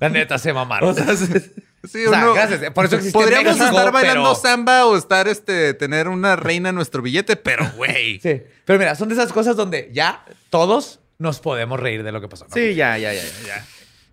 La 0.00 0.08
neta 0.08 0.36
se 0.38 0.52
mamaron. 0.52 0.90
O 0.90 0.94
sea, 0.94 1.16
se- 1.16 1.52
Sí, 1.86 2.06
O 2.06 2.10
sea, 2.10 2.20
uno- 2.24 2.32
gracias. 2.34 2.70
Por 2.72 2.86
eso 2.86 2.96
existe 2.96 3.12
Podríamos 3.18 3.58
México, 3.58 3.66
estar 3.76 3.92
bailando 3.92 4.22
pero- 4.22 4.34
samba 4.34 4.86
o 4.86 4.96
estar, 4.96 5.28
este, 5.28 5.74
tener 5.74 6.08
una 6.08 6.34
reina 6.34 6.70
en 6.70 6.74
nuestro 6.74 7.02
billete, 7.02 7.36
pero, 7.36 7.70
güey. 7.76 8.18
Sí. 8.20 8.42
Pero 8.64 8.78
mira, 8.78 8.94
son 8.94 9.08
de 9.10 9.14
esas 9.14 9.30
cosas 9.34 9.54
donde 9.54 9.90
ya 9.92 10.24
todos 10.48 11.00
nos 11.18 11.40
podemos 11.40 11.78
reír 11.78 12.02
de 12.02 12.10
lo 12.10 12.22
que 12.22 12.28
pasó. 12.28 12.46
¿no? 12.48 12.54
sí, 12.54 12.74
ya, 12.74 12.96
ya, 12.96 13.12
ya, 13.12 13.22
ya, 13.46 13.66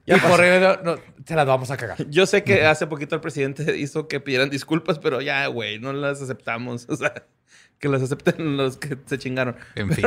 ya. 0.06 0.18
Y 0.18 0.20
por 0.20 0.40
no, 0.40 0.82
no, 0.84 1.02
se 1.26 1.36
las 1.36 1.46
vamos 1.46 1.72
a 1.72 1.78
cagar. 1.78 1.98
Yo 2.10 2.26
sé 2.26 2.44
que 2.44 2.66
hace 2.66 2.88
poquito 2.88 3.16
el 3.16 3.22
presidente 3.22 3.78
hizo 3.80 4.08
que 4.08 4.20
pidieran 4.20 4.50
disculpas, 4.50 5.00
pero 5.00 5.22
ya, 5.22 5.48
güey, 5.48 5.80
no 5.80 5.94
las 5.94 6.22
aceptamos. 6.22 6.88
O 6.92 6.96
sea, 6.96 7.14
que 7.80 7.90
las 7.90 8.02
acepten 8.02 8.58
los 8.58 8.78
que 8.78 8.98
se 9.06 9.18
chingaron. 9.18 9.56
En 9.76 9.92
fin. 9.92 10.06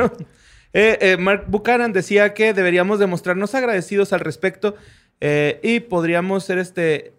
Eh, 0.71 0.97
eh, 1.01 1.17
Mark 1.17 1.45
Buchanan 1.47 1.93
decía 1.93 2.33
que 2.33 2.53
deberíamos 2.53 2.99
demostrarnos 2.99 3.53
agradecidos 3.55 4.13
al 4.13 4.21
respecto 4.21 4.75
eh, 5.19 5.59
y 5.63 5.81
podríamos 5.81 6.45
ser 6.45 6.57
este. 6.57 7.13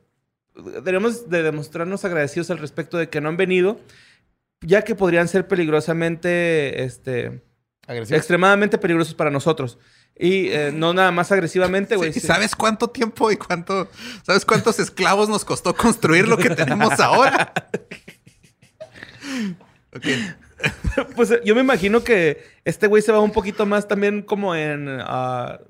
Deberíamos 0.54 1.28
de 1.28 1.42
demostrarnos 1.42 2.04
agradecidos 2.04 2.50
al 2.50 2.58
respecto 2.58 2.96
de 2.96 3.08
que 3.08 3.20
no 3.20 3.28
han 3.28 3.36
venido, 3.36 3.78
ya 4.60 4.82
que 4.82 4.94
podrían 4.94 5.28
ser 5.28 5.46
peligrosamente, 5.46 6.84
este, 6.84 7.42
Agresivo. 7.86 8.16
extremadamente 8.16 8.78
peligrosos 8.78 9.14
para 9.14 9.30
nosotros. 9.30 9.78
Y 10.18 10.48
eh, 10.48 10.70
no 10.72 10.94
nada 10.94 11.10
más 11.10 11.30
agresivamente, 11.30 11.96
güey. 11.96 12.12
Sí, 12.12 12.20
sí. 12.20 12.26
¿Sabes 12.26 12.56
cuánto 12.56 12.88
tiempo 12.88 13.30
y 13.30 13.36
cuánto, 13.36 13.88
sabes 14.22 14.46
cuántos 14.46 14.78
esclavos 14.78 15.28
nos 15.28 15.44
costó 15.44 15.74
construir 15.74 16.26
lo 16.26 16.38
que 16.38 16.50
tenemos 16.50 16.98
ahora? 17.00 17.52
Ok. 19.94 20.06
Pues 21.14 21.30
eh, 21.30 21.42
yo 21.44 21.54
me 21.54 21.60
imagino 21.60 22.02
que 22.02 22.42
este 22.64 22.86
güey 22.86 23.02
se 23.02 23.12
va 23.12 23.20
un 23.20 23.30
poquito 23.30 23.66
más 23.66 23.86
también 23.86 24.22
como 24.22 24.54
en... 24.54 24.88
ah, 25.02 25.60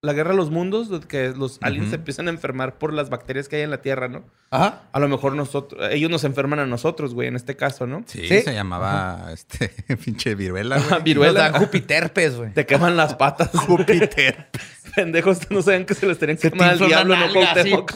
la 0.00 0.12
guerra 0.12 0.30
de 0.30 0.36
los 0.36 0.50
mundos, 0.50 0.88
que 1.06 1.30
los 1.30 1.58
aliens 1.60 1.90
se 1.90 1.96
empiezan 1.96 2.28
a 2.28 2.30
enfermar 2.30 2.78
por 2.78 2.92
las 2.92 3.10
bacterias 3.10 3.48
que 3.48 3.56
hay 3.56 3.62
en 3.62 3.70
la 3.70 3.82
Tierra, 3.82 4.06
¿no? 4.06 4.22
Ajá. 4.50 4.82
A 4.92 5.00
lo 5.00 5.08
mejor 5.08 5.34
nosotros, 5.34 5.88
ellos 5.90 6.08
nos 6.08 6.22
enferman 6.22 6.60
a 6.60 6.66
nosotros, 6.66 7.14
güey, 7.14 7.26
en 7.26 7.34
este 7.34 7.56
caso, 7.56 7.86
¿no? 7.88 8.04
Sí, 8.06 8.28
Sí. 8.28 8.42
se 8.42 8.54
llamaba 8.54 9.30
este 9.32 9.68
pinche 10.04 10.36
viruela, 10.36 10.78
güey. 10.78 11.02
viruela. 11.02 11.52
Jupiterpes, 11.58 12.36
güey. 12.36 12.52
Te 12.52 12.64
queman 12.64 12.96
las 12.96 13.14
patas. 13.16 13.50
Júpiter. 13.54 14.50
Pendejos, 14.94 15.50
no 15.50 15.62
sabían 15.62 15.84
que 15.84 15.94
se 15.94 16.06
les 16.06 16.18
tenían 16.18 16.38
que 16.38 16.50
quemar 16.50 16.70
al 16.70 16.78
diablo, 16.78 17.16
no. 17.16 17.32
Cuauhtémoc. 17.32 17.92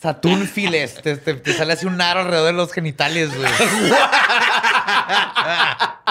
Saturnfiles. 0.00 0.94
Te, 1.02 1.16
te, 1.18 1.34
te 1.34 1.52
sale 1.52 1.74
así 1.74 1.84
un 1.86 2.00
aro 2.00 2.20
alrededor 2.20 2.46
de 2.46 2.52
los 2.54 2.72
genitales, 2.72 3.36
güey. 3.36 3.50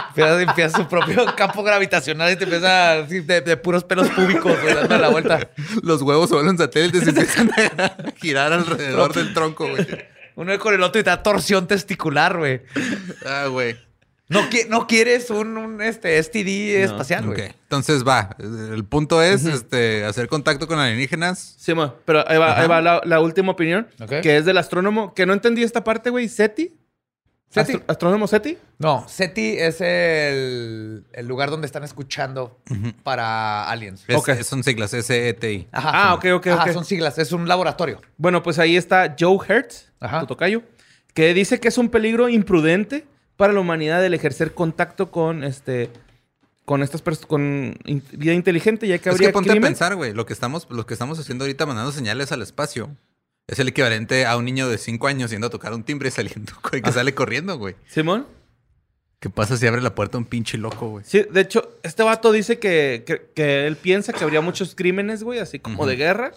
Empieza, 0.09 0.41
empieza 0.41 0.77
su 0.77 0.87
propio 0.87 1.25
campo 1.35 1.63
gravitacional 1.63 2.31
y 2.31 2.35
te 2.35 2.43
empieza 2.45 2.99
así 2.99 3.19
de, 3.21 3.41
de 3.41 3.57
puros 3.57 3.83
pelos 3.83 4.09
púbicos, 4.09 4.59
güey, 4.61 4.73
dando 4.75 4.97
la 4.97 5.09
vuelta. 5.09 5.49
Los 5.83 6.01
huevos 6.01 6.29
se 6.29 6.35
vuelven 6.35 6.57
satélites 6.57 7.05
y 7.05 7.09
empiezan 7.09 7.51
a 7.79 7.93
girar 8.17 8.53
alrededor 8.53 9.13
del 9.13 9.33
tronco, 9.33 9.67
güey. 9.69 9.85
Uno 10.35 10.57
con 10.59 10.73
el 10.73 10.83
otro 10.83 11.01
y 11.01 11.03
te 11.03 11.09
da 11.09 11.21
torsión 11.21 11.67
testicular, 11.67 12.37
güey. 12.37 12.61
Ah, 13.25 13.47
güey. 13.47 13.75
No, 14.29 14.47
qui- 14.47 14.67
no 14.69 14.85
quieres 14.85 15.31
un, 15.31 15.57
un, 15.57 15.81
este, 15.81 16.21
STD 16.21 16.83
espacial, 16.83 17.27
Ok. 17.27 17.35
güey. 17.35 17.47
Entonces 17.63 18.07
va. 18.07 18.29
El 18.39 18.85
punto 18.85 19.23
es 19.23 19.43
este, 19.45 20.05
hacer 20.05 20.27
contacto 20.27 20.67
con 20.67 20.77
alienígenas. 20.79 21.55
Sí, 21.57 21.73
ma, 21.73 21.95
pero 22.05 22.23
ahí 22.29 22.37
va, 22.37 22.59
ahí 22.59 22.67
va 22.67 22.79
la, 22.79 23.01
la 23.05 23.19
última 23.21 23.51
opinión, 23.51 23.87
que 24.21 24.37
es 24.37 24.45
del 24.45 24.59
astrónomo, 24.59 25.13
que 25.15 25.25
no 25.25 25.33
entendí 25.33 25.63
esta 25.63 25.83
parte, 25.83 26.11
güey, 26.11 26.29
SETI. 26.29 26.75
SETI. 27.49 27.73
Astro- 27.73 27.83
¿Astrónomo 27.87 28.27
SETI? 28.27 28.57
No, 28.77 29.05
SETI 29.07 29.57
es 29.57 29.81
el, 29.81 31.03
el 31.13 31.27
lugar 31.27 31.49
donde 31.49 31.65
están 31.65 31.83
escuchando 31.83 32.59
para 33.03 33.67
aliens. 33.69 34.03
Es- 34.07 34.15
Ok. 34.17 34.33
Son 34.43 34.63
siglas 34.63 34.93
S-E-T-I. 34.93 35.67
Ajá. 35.71 35.89
Ah, 35.93 36.13
ok, 36.13 36.25
ok, 36.35 36.47
Ajá, 36.47 36.63
ok. 36.65 36.71
son 36.73 36.85
siglas. 36.85 37.17
Es 37.17 37.31
un 37.31 37.47
laboratorio. 37.47 38.01
Bueno, 38.17 38.43
pues 38.43 38.59
ahí 38.59 38.77
está 38.77 39.15
Joe 39.19 39.37
Hertz, 39.47 39.91
Ajá. 39.99 40.19
tu 40.21 40.27
tocayo, 40.27 40.61
que 41.13 41.33
dice 41.33 41.59
que 41.59 41.67
es 41.69 41.77
un 41.77 41.89
peligro 41.89 42.29
imprudente 42.29 43.05
para 43.35 43.53
la 43.53 43.59
humanidad 43.61 44.03
el 44.05 44.13
ejercer 44.13 44.53
contacto 44.53 45.11
con 45.11 45.43
este 45.43 45.89
con 46.65 46.83
estas 46.83 47.01
personas 47.01 47.25
con 47.25 47.75
in- 47.85 48.03
vida 48.11 48.33
inteligente, 48.33 48.87
ya 48.87 48.99
que 48.99 49.09
Es 49.09 49.15
habría 49.15 49.29
que 49.29 49.33
ponte 49.33 49.51
a 49.51 49.59
pensar, 49.59 49.95
güey. 49.95 50.13
Lo 50.13 50.27
que 50.27 50.33
estamos, 50.33 50.67
lo 50.69 50.85
que 50.85 50.93
estamos 50.93 51.17
haciendo 51.17 51.45
ahorita 51.45 51.65
mandando 51.65 51.91
señales 51.91 52.31
al 52.31 52.43
espacio 52.43 52.95
es 53.51 53.59
el 53.59 53.67
equivalente 53.67 54.25
a 54.25 54.37
un 54.37 54.45
niño 54.45 54.69
de 54.69 54.77
5 54.77 55.07
años 55.07 55.31
yendo 55.31 55.47
a 55.47 55.49
tocar 55.49 55.73
un 55.73 55.83
timbre 55.83 56.09
y 56.09 56.11
saliendo, 56.11 56.53
güey, 56.69 56.81
que 56.81 56.91
sale 56.91 57.13
corriendo, 57.13 57.57
güey. 57.57 57.75
Simón. 57.87 58.27
¿Qué 59.19 59.29
pasa 59.29 59.57
si 59.57 59.67
abre 59.67 59.81
la 59.81 59.95
puerta 59.95 60.17
un 60.17 60.23
pinche 60.25 60.57
loco, 60.57 60.89
güey? 60.91 61.03
Sí, 61.05 61.25
de 61.29 61.41
hecho, 61.41 61.77
este 61.83 62.03
vato 62.03 62.31
dice 62.31 62.57
que, 62.57 63.03
que, 63.05 63.31
que 63.35 63.67
él 63.67 63.75
piensa 63.75 64.13
que 64.13 64.23
habría 64.23 64.39
muchos 64.39 64.75
crímenes, 64.75 65.23
güey, 65.23 65.39
así 65.39 65.59
como 65.59 65.85
de 65.85 65.97
guerra, 65.97 66.31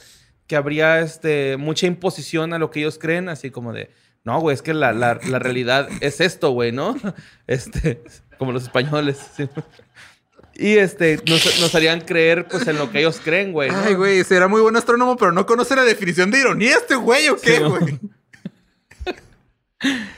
que 0.48 0.56
habría 0.56 0.98
este, 1.00 1.56
mucha 1.58 1.86
imposición 1.86 2.52
a 2.52 2.58
lo 2.58 2.72
que 2.72 2.80
ellos 2.80 2.98
creen, 2.98 3.28
así 3.28 3.50
como 3.52 3.72
de, 3.72 3.90
no, 4.24 4.40
güey, 4.40 4.54
es 4.54 4.62
que 4.62 4.74
la, 4.74 4.92
la- 4.92 5.20
la 5.28 5.38
realidad 5.38 5.88
es 6.00 6.20
esto, 6.20 6.50
güey, 6.50 6.72
¿no? 6.72 6.96
Este, 7.46 8.02
como 8.36 8.50
los 8.50 8.64
españoles. 8.64 9.18
sí. 9.36 9.48
Y 10.54 10.76
este, 10.76 11.18
nos, 11.26 11.60
nos 11.60 11.74
harían 11.74 12.00
creer, 12.02 12.46
pues, 12.46 12.66
en 12.68 12.76
lo 12.78 12.90
que 12.90 12.98
ellos 13.00 13.20
creen, 13.24 13.52
güey. 13.52 13.70
¿no? 13.70 13.78
Ay, 13.78 13.94
güey, 13.94 14.22
será 14.24 14.48
muy 14.48 14.60
buen 14.60 14.76
astrónomo, 14.76 15.16
pero 15.16 15.32
no 15.32 15.46
conoce 15.46 15.74
la 15.76 15.82
definición 15.82 16.30
de 16.30 16.40
ironía 16.40 16.76
este 16.76 16.94
güey, 16.94 17.28
¿o 17.28 17.36
qué, 17.36 17.56
Sí, 17.56 17.62
güey? 17.62 17.98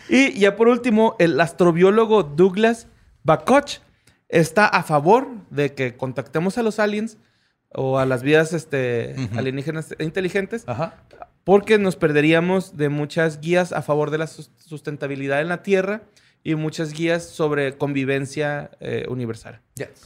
Y 0.09 0.39
ya 0.39 0.57
por 0.57 0.69
último, 0.69 1.17
el 1.19 1.41
astrobiólogo 1.41 2.23
Douglas 2.23 2.87
Bakoch 3.23 3.79
está 4.29 4.67
a 4.67 4.83
favor 4.83 5.29
de 5.51 5.73
que 5.75 5.97
contactemos 5.97 6.59
a 6.59 6.63
los 6.63 6.79
aliens 6.79 7.17
o 7.71 7.99
a 7.99 8.05
las 8.05 8.23
vidas 8.23 8.53
este, 8.53 9.17
alienígenas 9.37 9.95
e 9.99 10.05
inteligentes 10.05 10.65
Ajá. 10.67 11.03
porque 11.45 11.79
nos 11.79 11.97
perderíamos 11.97 12.77
de 12.77 12.89
muchas 12.91 13.41
guías 13.41 13.73
a 13.73 13.81
favor 13.83 14.11
de 14.11 14.19
la 14.19 14.27
sus- 14.27 14.51
sustentabilidad 14.59 15.41
en 15.41 15.49
la 15.49 15.63
Tierra 15.63 16.03
y 16.45 16.55
muchas 16.55 16.93
guías 16.93 17.25
sobre 17.29 17.77
convivencia 17.79 18.71
eh, 18.79 19.07
universal. 19.09 19.61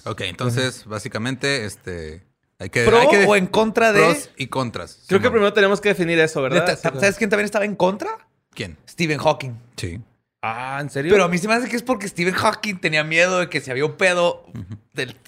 Ok, 0.04 0.22
entonces, 0.22 0.86
básicamente, 0.86 1.66
este... 1.66 2.22
Hay 2.60 2.70
que, 2.70 2.84
¿Pro 2.84 2.98
hay 2.98 3.08
que 3.08 3.24
o 3.26 3.36
en 3.36 3.46
contra 3.46 3.92
de...? 3.92 4.00
pros 4.00 4.30
y 4.36 4.46
contras. 4.46 5.04
Creo 5.06 5.20
que 5.20 5.30
primero 5.30 5.52
tenemos 5.52 5.80
que 5.80 5.90
definir 5.90 6.18
eso, 6.18 6.40
¿verdad? 6.42 6.78
como- 6.82 7.00
¿Sabes 7.00 7.16
quién 7.16 7.28
también 7.30 7.44
estaba 7.44 7.64
en 7.64 7.76
contra? 7.76 8.10
¿Quién? 8.54 8.76
Stephen 8.88 9.18
Hawking. 9.18 9.52
Sí. 9.76 10.00
Ah, 10.42 10.78
¿en 10.80 10.88
serio? 10.90 11.10
Pero 11.12 11.24
a 11.24 11.28
mí 11.28 11.36
se 11.38 11.48
me 11.48 11.54
hace 11.54 11.68
que 11.68 11.74
es 11.76 11.82
porque 11.82 12.06
Stephen 12.06 12.34
Hawking 12.34 12.76
tenía 12.76 13.02
miedo 13.02 13.40
de 13.40 13.48
que 13.48 13.60
si 13.60 13.70
había 13.72 13.84
un 13.84 13.96
pedo, 13.96 14.46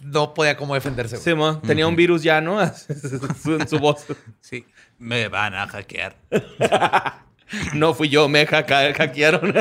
no 0.03 0.35
podía 0.35 0.57
cómo 0.57 0.75
defenderse. 0.75 1.17
Sí, 1.17 1.35
mo, 1.35 1.61
tenía 1.61 1.87
un 1.89 1.97
virus 1.97 2.23
ya, 2.23 2.41
¿no? 2.41 2.61
En 3.45 3.69
su 3.69 3.79
voz. 3.81 4.07
Sí. 4.41 4.65
Me 4.99 5.27
van 5.29 5.55
a 5.55 5.67
hackear. 5.67 6.17
No 7.75 7.95
fui 7.95 8.09
yo, 8.09 8.29
me 8.29 8.43
hacka- 8.47 8.93
hackearon. 8.95 9.53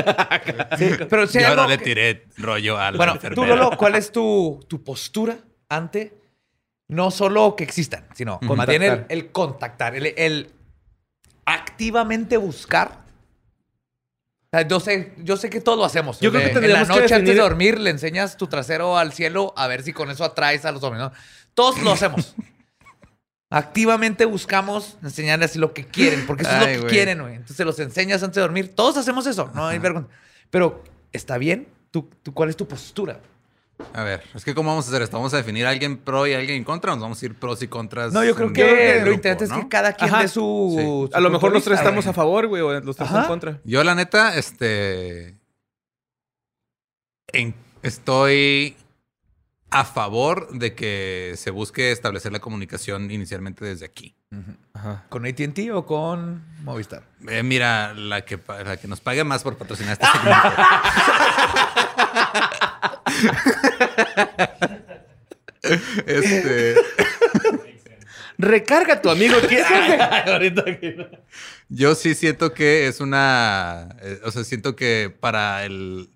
Sí, 0.77 0.91
pero 1.09 1.25
si 1.27 1.39
Yo 1.39 1.55
no 1.55 1.67
le 1.67 1.77
que- 1.77 1.83
tiré 1.83 2.25
rollo 2.37 2.77
a 2.77 2.91
la 2.91 2.97
Bueno, 2.97 3.17
tú. 3.35 3.45
Lolo, 3.45 3.71
¿cuál 3.77 3.95
es 3.95 4.11
tu, 4.11 4.63
tu 4.67 4.83
postura 4.83 5.37
ante 5.69 6.13
no 6.87 7.11
solo 7.11 7.55
que 7.55 7.63
existan, 7.63 8.07
sino 8.15 8.39
más 8.41 8.67
bien 8.67 8.81
el, 8.83 8.89
Contactar. 8.89 9.05
el 9.17 9.31
contactar, 9.31 9.95
el, 9.95 10.13
el 10.17 10.51
activamente 11.45 12.37
buscar? 12.37 12.99
O 14.51 14.57
sea, 14.57 14.67
yo 14.67 14.79
sé, 14.79 15.13
yo 15.19 15.37
sé 15.37 15.49
que 15.49 15.61
todos 15.61 15.77
lo 15.77 15.85
hacemos. 15.85 16.19
Yo 16.19 16.31
creo 16.31 16.41
que 16.41 16.47
en 16.49 16.53
la 16.55 16.59
tendríamos 16.61 16.87
que 16.95 17.01
noche 17.01 17.13
antes 17.15 17.35
de 17.35 17.41
dormir 17.41 17.79
le 17.79 17.91
enseñas 17.91 18.35
tu 18.35 18.47
trasero 18.47 18.97
al 18.97 19.13
cielo 19.13 19.53
a 19.55 19.67
ver 19.67 19.83
si 19.83 19.93
con 19.93 20.09
eso 20.09 20.23
atraes 20.23 20.65
a 20.65 20.71
los 20.71 20.81
hombres. 20.83 21.03
¿no? 21.03 21.11
Todos 21.53 21.81
lo 21.83 21.91
hacemos. 21.91 22.35
Activamente 23.51 24.25
buscamos 24.25 24.97
enseñarles 25.01 25.55
lo 25.55 25.73
que 25.73 25.85
quieren, 25.85 26.27
porque 26.27 26.43
eso 26.43 26.51
es 26.51 26.59
lo 26.59 26.65
que 26.67 26.77
güey. 26.79 26.89
quieren, 26.91 27.21
güey. 27.21 27.35
Entonces 27.35 27.65
los 27.65 27.79
enseñas 27.79 28.21
antes 28.21 28.35
de 28.35 28.41
dormir. 28.41 28.75
Todos 28.75 28.97
hacemos 28.97 29.25
eso, 29.25 29.49
no 29.55 29.67
hay 29.67 29.79
vergüenza. 29.79 30.09
Pero, 30.51 30.83
¿está 31.11 31.37
bien? 31.39 31.67
¿Tú, 31.89 32.07
tú, 32.21 32.31
cuál 32.33 32.49
es 32.49 32.55
tu 32.57 32.67
postura? 32.67 33.19
A 33.93 34.03
ver, 34.03 34.21
es 34.35 34.43
que 34.43 34.53
¿cómo 34.53 34.69
vamos 34.69 34.85
a 34.85 34.89
hacer 34.89 35.01
esto? 35.01 35.17
¿Vamos 35.17 35.33
a 35.33 35.37
definir 35.37 35.65
a 35.65 35.69
alguien 35.69 35.97
pro 35.97 36.27
y 36.27 36.33
a 36.33 36.37
alguien 36.37 36.57
en 36.57 36.63
contra? 36.63 36.91
¿O 36.91 36.95
nos 36.95 37.01
vamos 37.01 37.21
a 37.23 37.25
ir 37.25 37.33
pros 37.33 37.63
y 37.63 37.67
contras? 37.67 38.11
No, 38.13 38.23
yo 38.25 38.35
creo 38.35 38.51
que, 38.53 38.91
el 38.91 38.97
lo 38.99 39.01
grupo, 39.05 39.15
interesante 39.15 39.45
es 39.45 39.63
que 39.63 39.69
cada 39.69 39.93
quien 39.93 40.09
Ajá. 40.13 40.21
dé 40.21 40.27
su, 40.27 40.75
Sí. 40.77 40.83
su 40.83 41.09
A 41.13 41.19
lo 41.21 41.29
mejor 41.29 41.51
los 41.53 41.63
tres 41.63 41.79
estamos 41.79 42.05
a 42.05 42.13
favor, 42.13 42.47
güey, 42.47 42.61
o 42.61 42.79
los 42.81 42.95
tres 42.97 43.09
Ajá. 43.09 43.21
en 43.21 43.27
contra. 43.27 43.61
Yo, 43.63 43.83
la 43.83 43.95
neta, 43.95 44.35
este. 44.35 45.37
en- 47.31 47.55
estoy 47.81 48.75
a 49.71 49.85
favor 49.85 50.49
de 50.51 50.73
que 50.73 51.33
se 51.37 51.51
busque 51.51 51.91
establecer 51.91 52.31
la 52.31 52.39
comunicación 52.39 53.11
inicialmente 53.11 53.65
desde 53.65 53.85
aquí. 53.85 54.15
Ajá. 54.73 55.05
¿Con 55.09 55.25
AT&T 55.25 55.71
o 55.71 55.85
con 55.85 56.43
Movistar? 56.63 57.03
Eh, 57.27 57.43
mira, 57.43 57.93
la 57.93 58.25
que, 58.25 58.39
la 58.47 58.77
que 58.77 58.87
nos 58.87 58.99
pague 59.01 59.23
más 59.23 59.43
por 59.43 59.57
patrocinar 59.57 59.93
este 59.93 60.07
segmento. 60.07 60.39
este. 66.05 66.75
Recarga 68.37 68.93
a 68.95 69.01
tu 69.01 69.09
amigo. 69.09 69.35
Yo 71.69 71.93
sí 71.95 72.15
siento 72.15 72.53
que 72.53 72.87
es 72.87 73.01
una. 73.01 73.89
eh, 74.01 74.21
o 74.23 74.31
sea, 74.31 74.43
siento 74.43 74.75
que 74.75 75.13
para 75.19 75.65
el. 75.65 76.09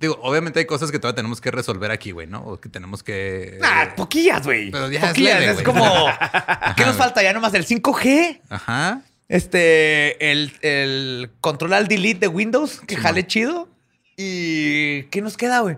Digo, 0.00 0.18
obviamente 0.22 0.58
hay 0.58 0.64
cosas 0.64 0.90
que 0.90 0.98
todavía 0.98 1.16
tenemos 1.16 1.40
que 1.42 1.50
resolver 1.50 1.90
aquí, 1.90 2.10
güey, 2.12 2.26
¿no? 2.26 2.40
O 2.40 2.58
que 2.60 2.70
tenemos 2.70 3.02
que. 3.02 3.58
Ah, 3.62 3.92
poquillas, 3.96 4.42
güey. 4.44 4.70
Pero 4.70 4.90
ya 4.90 4.98
es 5.00 5.06
Poquillas, 5.08 5.40
leve, 5.40 5.52
es 5.52 5.62
como... 5.62 5.84
¿Qué 6.76 6.84
nos 6.86 6.96
falta? 6.96 7.22
Ya 7.22 7.34
nomás 7.34 7.52
el 7.54 7.66
5G. 7.66 8.40
Ajá. 8.48 9.02
Este, 9.28 10.32
el, 10.32 10.52
el 10.62 11.30
control 11.42 11.74
al 11.74 11.86
delete 11.86 12.20
de 12.20 12.28
Windows, 12.28 12.80
que 12.86 12.96
Sí, 12.96 13.00
jale 13.00 13.20
man. 13.20 13.28
chido. 13.28 13.68
¿Y 14.16 15.02
qué 15.04 15.20
nos 15.22 15.36
queda, 15.36 15.60
güey? 15.60 15.76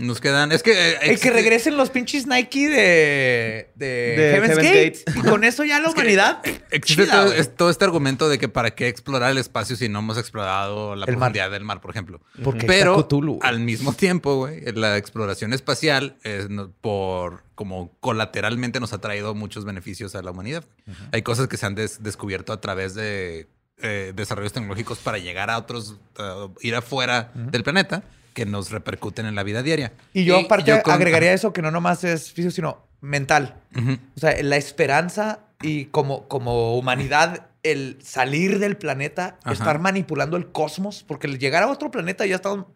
Nos 0.00 0.20
quedan. 0.20 0.50
Es 0.52 0.62
que. 0.62 0.72
eh, 0.72 0.98
El 1.02 1.20
que 1.20 1.30
regresen 1.30 1.76
los 1.76 1.90
pinches 1.90 2.26
Nike 2.26 2.68
de, 2.68 3.70
de, 3.74 3.86
De 3.86 4.30
Heaven's, 4.32 4.56
Heaven's 4.58 5.04
Gate. 5.04 5.04
Gate. 5.12 5.18
Y 5.18 5.30
con 5.30 5.44
eso 5.44 5.62
ya 5.64 5.78
la 5.80 5.90
humanidad. 5.92 6.40
Existe 6.70 7.04
chida, 7.04 7.12
todo, 7.16 7.26
güey. 7.26 7.40
es- 7.40 7.54
todo 7.56 7.70
este 7.70 7.84
argumento 7.84 8.28
de 8.28 8.38
que 8.38 8.48
para 8.48 8.70
qué 8.72 8.88
explorar 8.88 9.30
el 9.30 9.38
espacio 9.38 9.76
si 9.76 9.88
no 9.88 9.98
hemos 10.00 10.18
explorado 10.18 10.96
la 10.96 11.04
El 11.06 11.12
mar. 11.12 11.18
profundidad 11.32 11.50
del 11.50 11.64
mar, 11.64 11.80
por 11.80 11.90
ejemplo. 11.90 12.20
Porque 12.42 12.66
Pero 12.66 13.06
al 13.42 13.60
mismo 13.60 13.92
tiempo, 13.92 14.36
güey, 14.36 14.62
la 14.74 14.96
exploración 14.96 15.52
espacial 15.52 16.16
es 16.22 16.46
por 16.80 17.42
como 17.54 17.94
colateralmente 18.00 18.80
nos 18.80 18.92
ha 18.94 19.00
traído 19.02 19.34
muchos 19.34 19.64
beneficios 19.66 20.14
a 20.14 20.22
la 20.22 20.30
humanidad. 20.30 20.64
Hay 21.12 21.22
cosas 21.22 21.46
que 21.48 21.56
se 21.58 21.66
han 21.66 21.74
des- 21.74 22.02
descubierto 22.02 22.52
a 22.54 22.60
través 22.60 22.94
de 22.94 23.48
eh, 23.82 24.12
desarrollos 24.14 24.52
tecnológicos 24.52 24.98
para 24.98 25.18
llegar 25.18 25.50
a 25.50 25.58
otros, 25.58 25.96
uh, 26.18 26.50
ir 26.60 26.74
afuera 26.74 27.32
del 27.34 27.62
planeta 27.62 28.02
que 28.34 28.46
nos 28.46 28.70
repercuten 28.70 29.26
en 29.26 29.34
la 29.34 29.42
vida 29.42 29.62
diaria. 29.62 29.92
Y 30.12 30.24
yo 30.24 30.38
aparte 30.38 30.82
con- 30.82 30.94
agregaría 30.94 31.32
eso 31.32 31.52
que 31.52 31.62
no 31.62 31.70
nomás 31.70 32.04
es 32.04 32.32
físico, 32.32 32.50
sino 32.52 32.86
mental. 33.00 33.56
Ujú. 33.76 33.98
O 34.16 34.20
sea, 34.20 34.40
la 34.42 34.56
esperanza 34.56 35.40
y 35.62 35.86
como, 35.86 36.28
como 36.28 36.76
humanidad, 36.76 37.46
el 37.62 37.98
salir 38.02 38.58
del 38.58 38.76
planeta, 38.76 39.36
Ajá. 39.42 39.52
estar 39.52 39.78
manipulando 39.80 40.36
el 40.36 40.50
cosmos, 40.50 41.04
porque 41.06 41.26
el 41.26 41.38
llegar 41.38 41.62
a 41.62 41.68
otro 41.68 41.90
planeta 41.90 42.24
ya 42.26 42.36
estamos, 42.36 42.66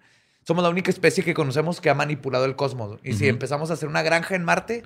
somos 0.46 0.62
la 0.62 0.68
única 0.70 0.90
especie 0.90 1.24
que 1.24 1.32
conocemos 1.34 1.80
que 1.80 1.88
ha 1.88 1.94
manipulado 1.94 2.44
el 2.44 2.54
cosmos. 2.56 2.98
Y 3.02 3.12
si 3.14 3.24
Ujú. 3.24 3.30
empezamos 3.30 3.70
a 3.70 3.74
hacer 3.74 3.88
una 3.88 4.02
granja 4.02 4.34
en 4.34 4.44
Marte, 4.44 4.82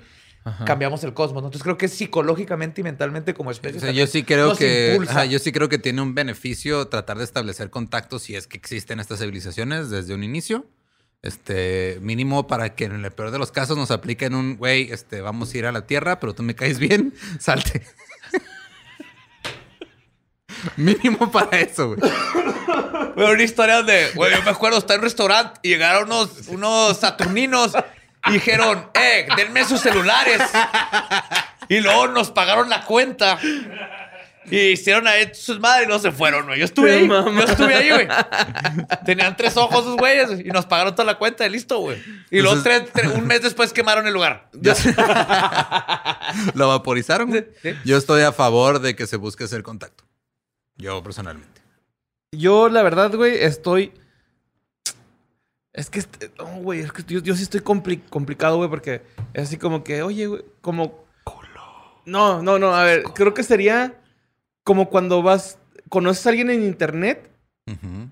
cambiamos 0.65 1.05
el 1.05 1.15
cosmos. 1.15 1.43
¿no? 1.43 1.49
Entonces 1.49 1.63
creo 1.63 1.79
que 1.79 1.89
psicológicamente 1.89 2.81
y 2.81 2.85
mentalmente 2.85 3.35
como 3.35 3.51
especie. 3.51 3.79
O 3.79 3.81
sea, 3.81 3.91
yo 3.91 4.07
sí 4.07 4.23
creo 4.23 4.57
que 4.57 4.99
ajá, 5.09 5.25
yo 5.25 5.39
sí 5.39 5.53
creo 5.53 5.69
que 5.69 5.79
tiene 5.79 6.03
un 6.03 6.15
beneficio 6.15 6.89
tratar 6.89 7.19
de 7.19 7.25
establecer 7.25 7.71
contactos 7.71 8.23
si 8.23 8.37
es 8.37 8.47
que 8.47 8.57
existen 8.57 9.01
estas 9.01 9.21
civilizaciones 9.21 9.91
desde 9.91 10.15
un 10.15 10.25
inicio. 10.25 10.67
Este, 11.21 11.99
mínimo 12.01 12.47
para 12.47 12.77
que 12.77 12.85
en 12.85 13.05
el 13.05 13.11
peor 13.11 13.33
de 13.33 13.39
los 13.39 13.51
casos 13.51 13.77
nos 13.77 13.91
apliquen 13.91 14.37
un 14.37 14.57
güey, 14.57 14.93
este, 14.93 15.21
vamos 15.21 15.53
a 15.53 15.59
ir 15.59 15.67
a 15.67 15.73
la 15.73 15.85
Tierra, 15.85 16.21
pero 16.21 16.33
tú 16.33 16.45
me 16.45 16.55
caes 16.55 16.79
bien, 16.79 17.13
salte. 17.41 17.85
mínimo 20.77 21.31
para 21.31 21.59
eso, 21.61 21.89
güey. 21.89 22.01
Bueno, 23.17 23.33
una 23.33 23.43
historia 23.43 23.79
donde, 23.79 24.11
güey, 24.15 24.33
yo 24.33 24.43
me 24.45 24.51
acuerdo, 24.51 24.79
está 24.79 24.95
en 24.95 25.01
un 25.01 25.05
restaurante 25.05 25.59
y 25.65 25.71
llegaron 25.71 26.05
unos, 26.05 26.47
unos 26.49 26.97
saturninos 26.99 27.73
dijeron, 28.31 28.91
eh, 28.95 29.27
denme 29.37 29.65
sus 29.65 29.81
celulares. 29.81 30.41
Y 31.69 31.81
luego 31.81 32.09
nos 32.09 32.31
pagaron 32.31 32.69
la 32.71 32.85
cuenta. 32.85 33.39
Y 34.51 34.59
hicieron 34.71 35.07
ahí 35.07 35.31
sus 35.35 35.61
madres 35.61 35.87
y 35.87 35.91
no 35.91 35.99
se 35.99 36.11
fueron, 36.11 36.47
güey. 36.47 36.59
Yo 36.59 36.65
estuve 36.65 36.95
ahí, 36.95 37.07
yo 37.07 37.43
estuve 37.43 37.75
ahí, 37.75 37.91
güey. 37.91 38.09
Tenían 39.05 39.37
tres 39.37 39.59
ojos 39.59 39.85
sus 39.85 39.97
güeyes 39.99 40.41
y 40.41 40.45
nos 40.45 40.65
pagaron 40.65 40.95
toda 40.95 41.05
la 41.05 41.19
cuenta 41.19 41.45
y 41.47 41.51
listo, 41.51 41.79
güey. 41.81 42.03
Y 42.31 42.41
luego 42.41 42.63
tres- 42.63 42.85
tres- 42.91 43.13
un 43.13 43.27
mes 43.27 43.43
después 43.43 43.75
quemaron 43.75 44.07
el 44.07 44.15
lugar. 44.15 44.49
Lo 46.55 46.69
vaporizaron. 46.69 47.29
güey. 47.31 47.47
Sí. 47.63 47.75
Yo 47.85 47.97
estoy 47.99 48.23
a 48.23 48.33
favor 48.33 48.81
de 48.81 48.97
que 48.97 49.07
se 49.07 49.17
busque 49.17 49.45
hacer 49.45 49.63
contacto. 49.63 50.05
Yo 50.77 51.03
personalmente. 51.03 51.61
Yo, 52.33 52.69
la 52.69 52.83
verdad, 52.83 53.13
güey, 53.15 53.43
estoy. 53.43 53.93
Es 55.73 55.91
que, 55.91 55.99
este- 56.01 56.31
no, 56.39 56.47
güey, 56.63 56.81
es 56.81 56.93
que 56.93 57.03
yo, 57.07 57.21
yo 57.21 57.35
sí 57.37 57.43
estoy 57.43 57.61
compli- 57.61 58.03
complicado, 58.09 58.57
güey, 58.57 58.69
porque 58.71 59.03
es 59.35 59.45
así 59.45 59.57
como 59.59 59.85
que, 59.85 60.03
oye, 60.03 60.27
güey, 60.27 60.43
como. 60.61 61.05
No, 62.07 62.43
no, 62.43 62.59
no, 62.59 62.75
a 62.75 62.85
ver, 62.85 63.03
creo 63.15 63.35
que 63.35 63.43
sería 63.43 63.95
como 64.65 64.89
cuando 64.89 65.23
vas, 65.23 65.59
conoces 65.91 66.27
a 66.27 66.31
alguien 66.31 66.51
en 66.51 66.63
internet 66.63 67.31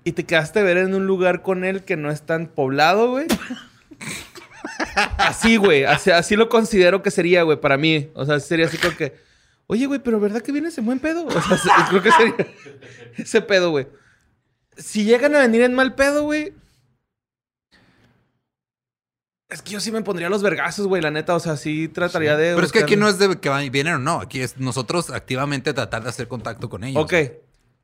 y 0.03 0.11
te 0.11 0.23
quedaste 0.23 0.59
a 0.59 0.63
ver 0.63 0.77
en 0.77 0.93
un 0.93 1.07
lugar 1.07 1.41
con 1.41 1.63
él 1.65 1.83
que 1.83 1.97
no 1.97 2.11
es 2.11 2.21
tan 2.21 2.45
poblado, 2.47 3.09
güey. 3.09 3.25
Así, 5.17 5.57
güey, 5.57 5.83
así, 5.83 6.11
así 6.11 6.35
lo 6.35 6.49
considero 6.49 7.01
que 7.01 7.11
sería, 7.11 7.43
güey, 7.43 7.59
para 7.59 7.77
mí. 7.77 8.09
O 8.13 8.25
sea, 8.25 8.39
sería 8.39 8.67
así 8.67 8.77
como 8.77 8.95
que, 8.95 9.15
oye, 9.67 9.85
güey, 9.85 9.99
pero 9.99 10.19
¿verdad 10.19 10.41
que 10.41 10.51
vienes 10.51 10.77
en 10.77 10.85
buen 10.85 10.99
pedo? 10.99 11.25
O 11.25 11.31
sea, 11.41 11.57
se- 11.57 11.69
creo 11.89 12.01
que 12.03 12.11
sería 12.11 12.35
ese 13.17 13.41
pedo, 13.41 13.71
güey. 13.71 13.87
Si 14.77 15.03
llegan 15.05 15.35
a 15.35 15.39
venir 15.39 15.61
en 15.61 15.73
mal 15.73 15.95
pedo, 15.95 16.23
güey. 16.23 16.53
Es 19.49 19.61
que 19.61 19.71
yo 19.71 19.79
sí 19.79 19.91
me 19.91 20.01
pondría 20.01 20.29
los 20.29 20.43
vergazos, 20.43 20.87
güey, 20.87 21.01
la 21.01 21.09
neta. 21.11 21.33
O 21.35 21.39
sea, 21.39 21.55
sí 21.55 21.87
trataría 21.87 22.35
de. 22.35 22.53
Pero 22.53 22.65
es 22.65 22.71
que 22.71 22.79
aquí 22.79 22.95
no 22.97 23.07
es 23.07 23.17
de 23.17 23.39
que 23.39 23.49
vienen 23.69 23.93
o 23.93 23.99
no. 23.99 24.19
Aquí 24.19 24.41
es 24.41 24.57
nosotros 24.57 25.09
activamente 25.09 25.73
tratar 25.73 26.03
de 26.03 26.09
hacer 26.09 26.27
contacto 26.27 26.69
con 26.69 26.83
ellos. 26.83 27.01
Ok. 27.03 27.13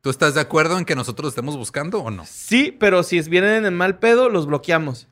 ¿Tú 0.02 0.10
estás 0.10 0.34
de 0.34 0.42
acuerdo 0.42 0.76
en 0.76 0.84
que 0.84 0.94
nosotros 0.94 1.30
estemos 1.30 1.56
buscando 1.56 2.00
o 2.00 2.10
no? 2.10 2.26
Sí, 2.26 2.76
pero 2.78 3.02
si 3.02 3.18
vienen 3.22 3.64
en 3.64 3.74
mal 3.74 3.98
pedo, 3.98 4.28
los 4.28 4.46
bloqueamos. 4.46 5.08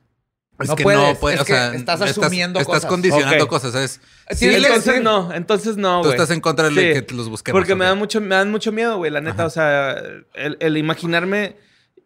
Es 0.59 0.67
No 0.69 0.75
que 0.75 0.83
puedes, 0.83 1.01
no 1.01 1.15
puedes, 1.19 1.37
es 1.37 1.41
o 1.41 1.45
que 1.45 1.53
sea, 1.53 1.73
estás 1.73 1.99
asumiendo 2.01 2.59
estás 2.59 2.75
cosas. 2.75 2.89
condicionando 2.89 3.43
Ok. 3.45 3.49
cosas, 3.49 3.71
¿sabes? 3.71 4.01
Sí, 4.29 4.53
entonces 4.53 5.01
no, 5.01 5.33
entonces 5.33 5.77
no, 5.77 6.01
Tú 6.01 6.09
güey. 6.09 6.11
estás 6.11 6.29
en 6.29 6.41
contra 6.41 6.69
de 6.69 6.93
Sí. 6.99 7.05
que 7.07 7.15
los 7.15 7.27
busquemos. 7.27 7.59
Porque 7.59 7.73
me, 7.73 7.85
da 7.85 7.95
mucho, 7.95 8.21
me 8.21 8.35
dan 8.35 8.51
mucho 8.51 8.71
miedo, 8.71 8.97
güey, 8.97 9.09
la 9.09 9.19
neta. 9.19 9.33
Ajá. 9.37 9.45
O 9.47 9.49
sea, 9.49 9.97
el, 10.35 10.57
el 10.59 10.77
imaginarme... 10.77 11.57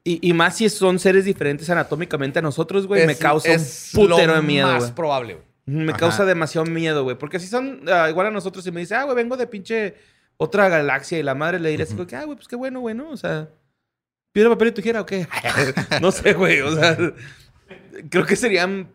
Y, 0.07 0.19
y 0.21 0.31
más 0.31 0.55
si 0.55 0.69
son 0.69 0.99
seres 0.99 1.25
diferentes 1.25 1.69
anatómicamente 1.69 2.39
a 2.39 2.41
nosotros, 2.41 2.87
güey, 2.87 3.05
me 3.05 3.17
causa 3.17 3.51
es 3.51 3.91
un 3.93 4.07
putero 4.07 4.27
lo 4.27 4.35
de 4.35 4.41
miedo, 4.41 4.67
más 4.67 4.83
güey. 4.83 4.95
probable, 4.95 5.33
güey. 5.33 5.45
Me 5.65 5.91
Ajá. 5.91 5.99
causa 5.99 6.23
demasiado 6.23 6.65
miedo, 6.65 7.03
güey. 7.03 7.17
Porque 7.17 7.39
si 7.41 7.47
son 7.47 7.81
ah, 7.89 8.09
igual 8.09 8.27
a 8.27 8.31
nosotros 8.31 8.65
y 8.65 8.71
me 8.71 8.79
dice, 8.79 8.95
ah, 8.95 9.03
güey, 9.03 9.17
vengo 9.17 9.35
de 9.35 9.47
pinche 9.47 9.95
otra 10.37 10.69
galaxia 10.69 11.19
y 11.19 11.23
la 11.23 11.35
madre 11.35 11.59
le 11.59 11.71
diré 11.71 11.83
así, 11.83 11.93
como 11.93 12.07
que, 12.07 12.15
ah, 12.15 12.23
güey, 12.23 12.37
pues 12.37 12.47
qué 12.47 12.55
bueno, 12.55 12.79
güey, 12.79 12.95
¿no? 12.95 13.09
O 13.09 13.17
sea, 13.17 13.49
piedra, 14.31 14.49
papel 14.51 14.69
y 14.69 14.71
tijera 14.71 15.01
o 15.01 15.05
qué. 15.05 15.27
no 16.01 16.09
sé, 16.13 16.31
güey. 16.31 16.61
O 16.61 16.73
sea, 16.73 16.97
creo 18.09 18.25
que 18.25 18.37
serían. 18.37 18.89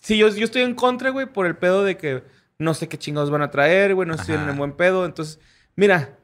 Sí, 0.00 0.16
yo, 0.16 0.28
yo 0.30 0.44
estoy 0.46 0.62
en 0.62 0.74
contra, 0.74 1.10
güey, 1.10 1.26
por 1.26 1.44
el 1.44 1.56
pedo 1.56 1.84
de 1.84 1.98
que 1.98 2.22
no 2.58 2.72
sé 2.72 2.88
qué 2.88 2.96
chingados 2.96 3.28
van 3.30 3.42
a 3.42 3.50
traer, 3.50 3.94
güey, 3.94 4.08
no 4.08 4.14
estoy 4.14 4.36
Ajá. 4.36 4.48
en 4.48 4.56
buen 4.56 4.72
pedo. 4.72 5.04
Entonces, 5.04 5.40
mira, 5.76 6.17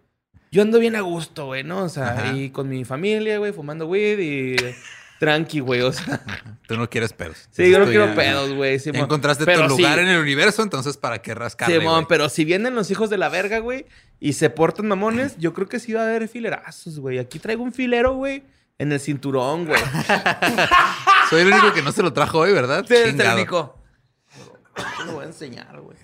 yo 0.55 0.63
ando 0.63 0.79
bien 0.79 0.95
a 0.95 1.01
gusto, 1.01 1.47
güey, 1.47 1.65
¿no? 1.65 1.83
O 1.83 1.89
sea, 1.89 2.11
Ajá. 2.13 2.33
y 2.37 2.51
con 2.51 2.69
mi 2.69 2.85
familia, 2.85 3.39
güey, 3.39 3.53
fumando 3.53 3.87
weed 3.89 4.19
y 4.21 4.57
tranqui, 5.19 5.59
güey. 5.59 5.81
O 5.83 5.93
sea, 5.93 6.21
Tú 6.69 6.77
no 6.77 6.89
quieres 6.89 7.13
pedos. 7.13 7.49
sí, 7.51 7.69
yo 7.71 7.81
no 7.81 7.87
quiero 7.87 8.07
ya- 8.07 8.15
pedos, 8.15 8.53
güey. 8.55 8.79
Simón. 8.79 9.03
encontraste 9.03 9.45
Pero 9.45 9.67
tu 9.67 9.75
sí, 9.77 9.83
lugar 9.83 9.99
en 9.99 10.07
el 10.09 10.21
universo, 10.21 10.63
entonces 10.63 10.97
¿para 10.97 11.21
qué 11.21 11.35
rascarle, 11.35 11.81
Simón, 11.81 11.95
güey? 11.95 12.07
pero 12.09 12.29
si 12.29 12.45
vienen 12.45 12.75
los 12.77 12.89
hijos 12.93 13.11
de 13.11 13.19
la 13.19 13.29
verga, 13.29 13.59
güey, 13.59 13.87
y 14.21 14.35
se 14.35 14.49
portan 14.49 14.87
mamones, 14.87 15.37
yo 15.39 15.53
creo 15.55 15.69
que 15.69 15.81
sí 15.81 15.93
va 15.93 16.03
a 16.03 16.05
haber 16.05 16.29
filerazos, 16.29 17.01
güey. 17.01 17.19
Aquí 17.19 17.41
traigo 17.41 17.65
un 17.65 17.73
filero, 17.73 18.15
güey, 18.15 18.45
en 18.79 18.93
el 18.93 19.01
cinturón, 19.01 19.67
güey. 19.67 19.81
Soy 21.31 21.41
el 21.43 21.49
único 21.49 21.73
que 21.73 21.83
no 21.83 21.91
se 21.93 22.03
lo 22.03 22.13
trajo 22.13 22.39
hoy, 22.39 22.53
¿verdad? 22.53 22.85
Sí, 22.87 22.95
el 22.95 23.21
único. 23.35 23.77
Lo 25.07 25.13
voy 25.15 25.25
a 25.25 25.27
enseñar, 25.29 25.81
güey. 25.81 25.97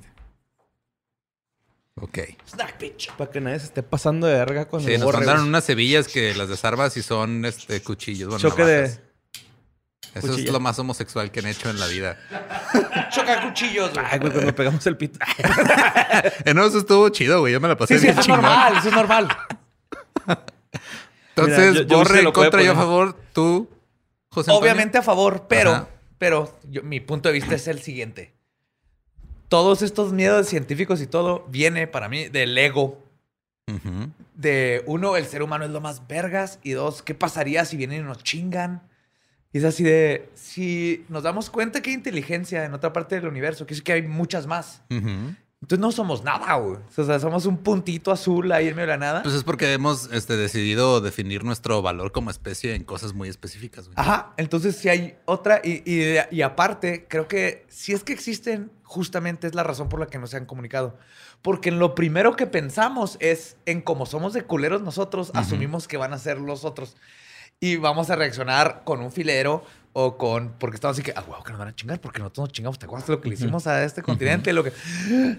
Ok. 2.00 2.18
Snack 2.46 2.78
bitch. 2.80 3.12
Para 3.12 3.30
que 3.30 3.40
nadie 3.40 3.58
se 3.58 3.66
esté 3.66 3.82
pasando 3.82 4.26
de 4.26 4.34
verga 4.34 4.64
cuando 4.66 4.88
Sí, 4.88 4.94
nos 4.96 5.04
borre, 5.04 5.18
mandaron 5.18 5.42
güey. 5.42 5.48
unas 5.50 5.68
hebillas 5.68 6.08
que 6.08 6.34
las 6.34 6.48
de 6.48 6.56
Sarvas 6.56 6.96
y 6.96 7.02
son 7.02 7.44
este, 7.44 7.82
cuchillos. 7.82 8.28
Bueno, 8.30 8.40
Choque 8.40 8.62
navajas. 8.62 8.96
de... 8.96 9.10
Eso 10.18 10.26
cuchilla. 10.28 10.46
es 10.46 10.52
lo 10.52 10.60
más 10.60 10.76
homosexual 10.78 11.30
que 11.30 11.40
han 11.40 11.46
hecho 11.46 11.70
en 11.70 11.78
la 11.78 11.86
vida. 11.86 12.18
Choca 13.12 13.42
cuchillos, 13.46 13.92
güey. 13.92 14.04
Ay, 14.10 14.18
güey, 14.18 14.32
cuando 14.32 14.54
pegamos 14.54 14.86
el 14.86 14.96
pito. 14.96 15.18
Eh, 16.44 16.52
no, 16.54 16.64
eso 16.66 16.78
estuvo 16.78 17.08
chido, 17.10 17.40
güey. 17.40 17.52
Yo 17.52 17.60
me 17.60 17.68
la 17.68 17.76
pasé 17.76 17.94
Sí, 17.94 18.00
sí, 18.00 18.06
bien 18.06 18.12
eso 18.12 18.20
es 18.20 18.26
chingón. 18.26 18.42
normal, 18.42 18.76
eso 18.78 18.88
es 18.88 18.94
normal. 18.94 19.28
Entonces, 21.36 21.70
Mira, 21.70 21.82
yo- 21.82 21.88
yo 21.88 21.96
Borre 21.98 22.22
lo 22.22 22.32
puedo 22.32 22.50
contra, 22.50 22.62
yo 22.62 22.72
a 22.72 22.74
poner. 22.74 22.86
favor. 22.86 23.16
Tú, 23.32 23.70
José 24.30 24.50
Antonio. 24.50 24.60
Obviamente 24.60 24.98
a 24.98 25.02
favor, 25.02 25.46
pero, 25.48 25.70
Ajá. 25.70 25.88
pero 26.18 26.58
yo- 26.64 26.82
mi 26.82 27.00
punto 27.00 27.28
de 27.28 27.34
vista 27.34 27.54
es 27.54 27.68
el 27.68 27.80
siguiente. 27.80 28.34
Todos 29.50 29.82
estos 29.82 30.12
miedos 30.12 30.46
científicos 30.46 31.02
y 31.02 31.08
todo 31.08 31.44
viene 31.48 31.88
para 31.88 32.08
mí 32.08 32.28
del 32.28 32.56
ego. 32.56 33.02
De 34.36 34.84
uno, 34.86 35.16
el 35.16 35.26
ser 35.26 35.42
humano 35.42 35.64
es 35.64 35.72
lo 35.72 35.80
más 35.80 36.06
vergas. 36.06 36.60
Y 36.62 36.70
dos, 36.70 37.02
¿qué 37.02 37.16
pasaría 37.16 37.64
si 37.64 37.76
vienen 37.76 38.02
y 38.02 38.04
nos 38.04 38.22
chingan? 38.22 38.82
Y 39.52 39.58
es 39.58 39.64
así 39.64 39.82
de, 39.82 40.30
si 40.34 41.04
nos 41.08 41.24
damos 41.24 41.50
cuenta 41.50 41.82
que 41.82 41.90
hay 41.90 41.96
inteligencia 41.96 42.64
en 42.64 42.74
otra 42.74 42.92
parte 42.92 43.16
del 43.16 43.26
universo, 43.26 43.66
que 43.66 43.74
es 43.74 43.82
que 43.82 43.92
hay 43.92 44.02
muchas 44.02 44.46
más. 44.46 44.82
Ujú. 44.88 45.34
Entonces 45.62 45.78
no 45.80 45.92
somos 45.92 46.24
nada, 46.24 46.54
güey. 46.54 46.78
O 46.96 47.04
sea, 47.04 47.18
somos 47.20 47.44
un 47.44 47.58
puntito 47.58 48.10
azul 48.10 48.50
ahí 48.50 48.68
en 48.68 48.74
medio 48.76 48.86
de 48.86 48.92
la 48.94 48.96
nada. 48.96 49.22
Pues 49.22 49.34
es 49.34 49.44
porque 49.44 49.70
hemos 49.74 50.10
este, 50.10 50.38
decidido 50.38 51.02
definir 51.02 51.44
nuestro 51.44 51.82
valor 51.82 52.12
como 52.12 52.30
especie 52.30 52.74
en 52.74 52.82
cosas 52.82 53.12
muy 53.12 53.28
específicas, 53.28 53.84
güey. 53.84 53.94
Ajá, 53.98 54.32
entonces 54.38 54.76
si 54.76 54.88
hay 54.88 55.16
otra, 55.26 55.60
y, 55.62 55.82
y- 55.84 56.16
y 56.30 56.40
aparte, 56.42 57.06
creo 57.08 57.28
que 57.28 57.66
si 57.68 57.92
es 57.92 58.02
que 58.04 58.14
existen, 58.14 58.70
justamente 58.84 59.46
es 59.46 59.54
la 59.54 59.62
razón 59.62 59.90
por 59.90 60.00
la 60.00 60.06
que 60.06 60.18
no 60.18 60.26
se 60.26 60.38
han 60.38 60.46
comunicado. 60.46 60.96
Porque 61.42 61.68
en 61.68 61.78
lo 61.78 61.94
primero 61.94 62.36
que 62.36 62.46
pensamos 62.46 63.18
es 63.20 63.56
en 63.66 63.82
cómo 63.82 64.06
somos 64.06 64.32
de 64.32 64.42
culeros 64.44 64.80
nosotros, 64.80 65.30
asumimos 65.34 65.88
que 65.88 65.98
van 65.98 66.14
a 66.14 66.18
ser 66.18 66.38
los 66.40 66.64
otros. 66.64 66.96
Y 67.62 67.76
vamos 67.76 68.08
a 68.08 68.16
reaccionar 68.16 68.80
con 68.84 69.00
un 69.02 69.12
filero 69.12 69.62
o 69.92 70.16
con. 70.16 70.54
Porque 70.58 70.76
estamos 70.76 70.96
así 70.96 71.02
que, 71.02 71.12
ah, 71.14 71.22
wow, 71.28 71.42
que 71.42 71.50
nos 71.50 71.58
van 71.58 71.68
a 71.68 71.74
chingar, 71.76 72.00
porque 72.00 72.18
nosotros 72.18 72.44
nos 72.48 72.52
chingamos. 72.52 72.78
¿Te 72.78 72.86
acuerdas 72.86 73.06
de 73.06 73.12
lo 73.12 73.20
que 73.20 73.28
le 73.28 73.34
hicimos 73.34 73.66
a 73.66 73.84
este 73.84 74.00
continente? 74.00 74.50
Lo 74.54 74.64
que... 74.64 74.72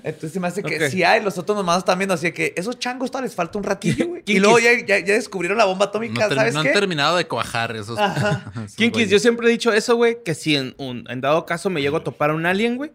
Entonces 0.04 0.32
se 0.32 0.40
me 0.40 0.48
hace 0.48 0.62
que 0.62 0.76
Ok. 0.86 0.92
si 0.92 1.04
hay, 1.04 1.24
los 1.24 1.40
otros 1.40 1.58
nomás 1.58 1.80
están 1.80 1.98
viendo 1.98 2.14
así 2.14 2.32
que 2.32 2.54
esos 2.56 2.78
changos 2.78 3.10
todavía 3.10 3.26
les 3.30 3.36
falta 3.36 3.58
un 3.58 3.64
ratillo, 3.64 4.08
güey. 4.10 4.22
Y 4.28 4.38
luego 4.38 4.60
ya, 4.60 4.70
ya- 4.86 5.00
ya 5.00 5.16
descubrieron 5.16 5.58
la 5.58 5.66
bomba 5.66 5.86
No, 5.86 5.90
atómica, 5.90 6.28
ter- 6.30 6.38
¿sabes 6.38 6.54
no 6.54 6.62
qué? 6.62 6.68
han 6.68 6.74
terminado 6.76 7.18
de 7.18 7.26
cuajar 7.26 7.76
esos. 7.76 7.98
esos 8.56 8.76
Kinkis, 8.76 9.10
yo 9.10 9.18
siempre 9.18 9.48
he 9.48 9.50
dicho 9.50 9.74
eso, 9.74 9.96
güey, 9.96 10.22
que 10.24 10.36
si 10.36 10.56
en, 10.56 10.76
un, 10.78 11.06
en 11.10 11.22
dado 11.22 11.48
caso 11.48 11.72
me 11.72 11.82
llego 11.82 11.98
a 11.98 12.04
topar 12.04 12.30
a 12.30 12.36
un 12.36 12.46
alien, 12.46 12.78
güey, 12.78 12.92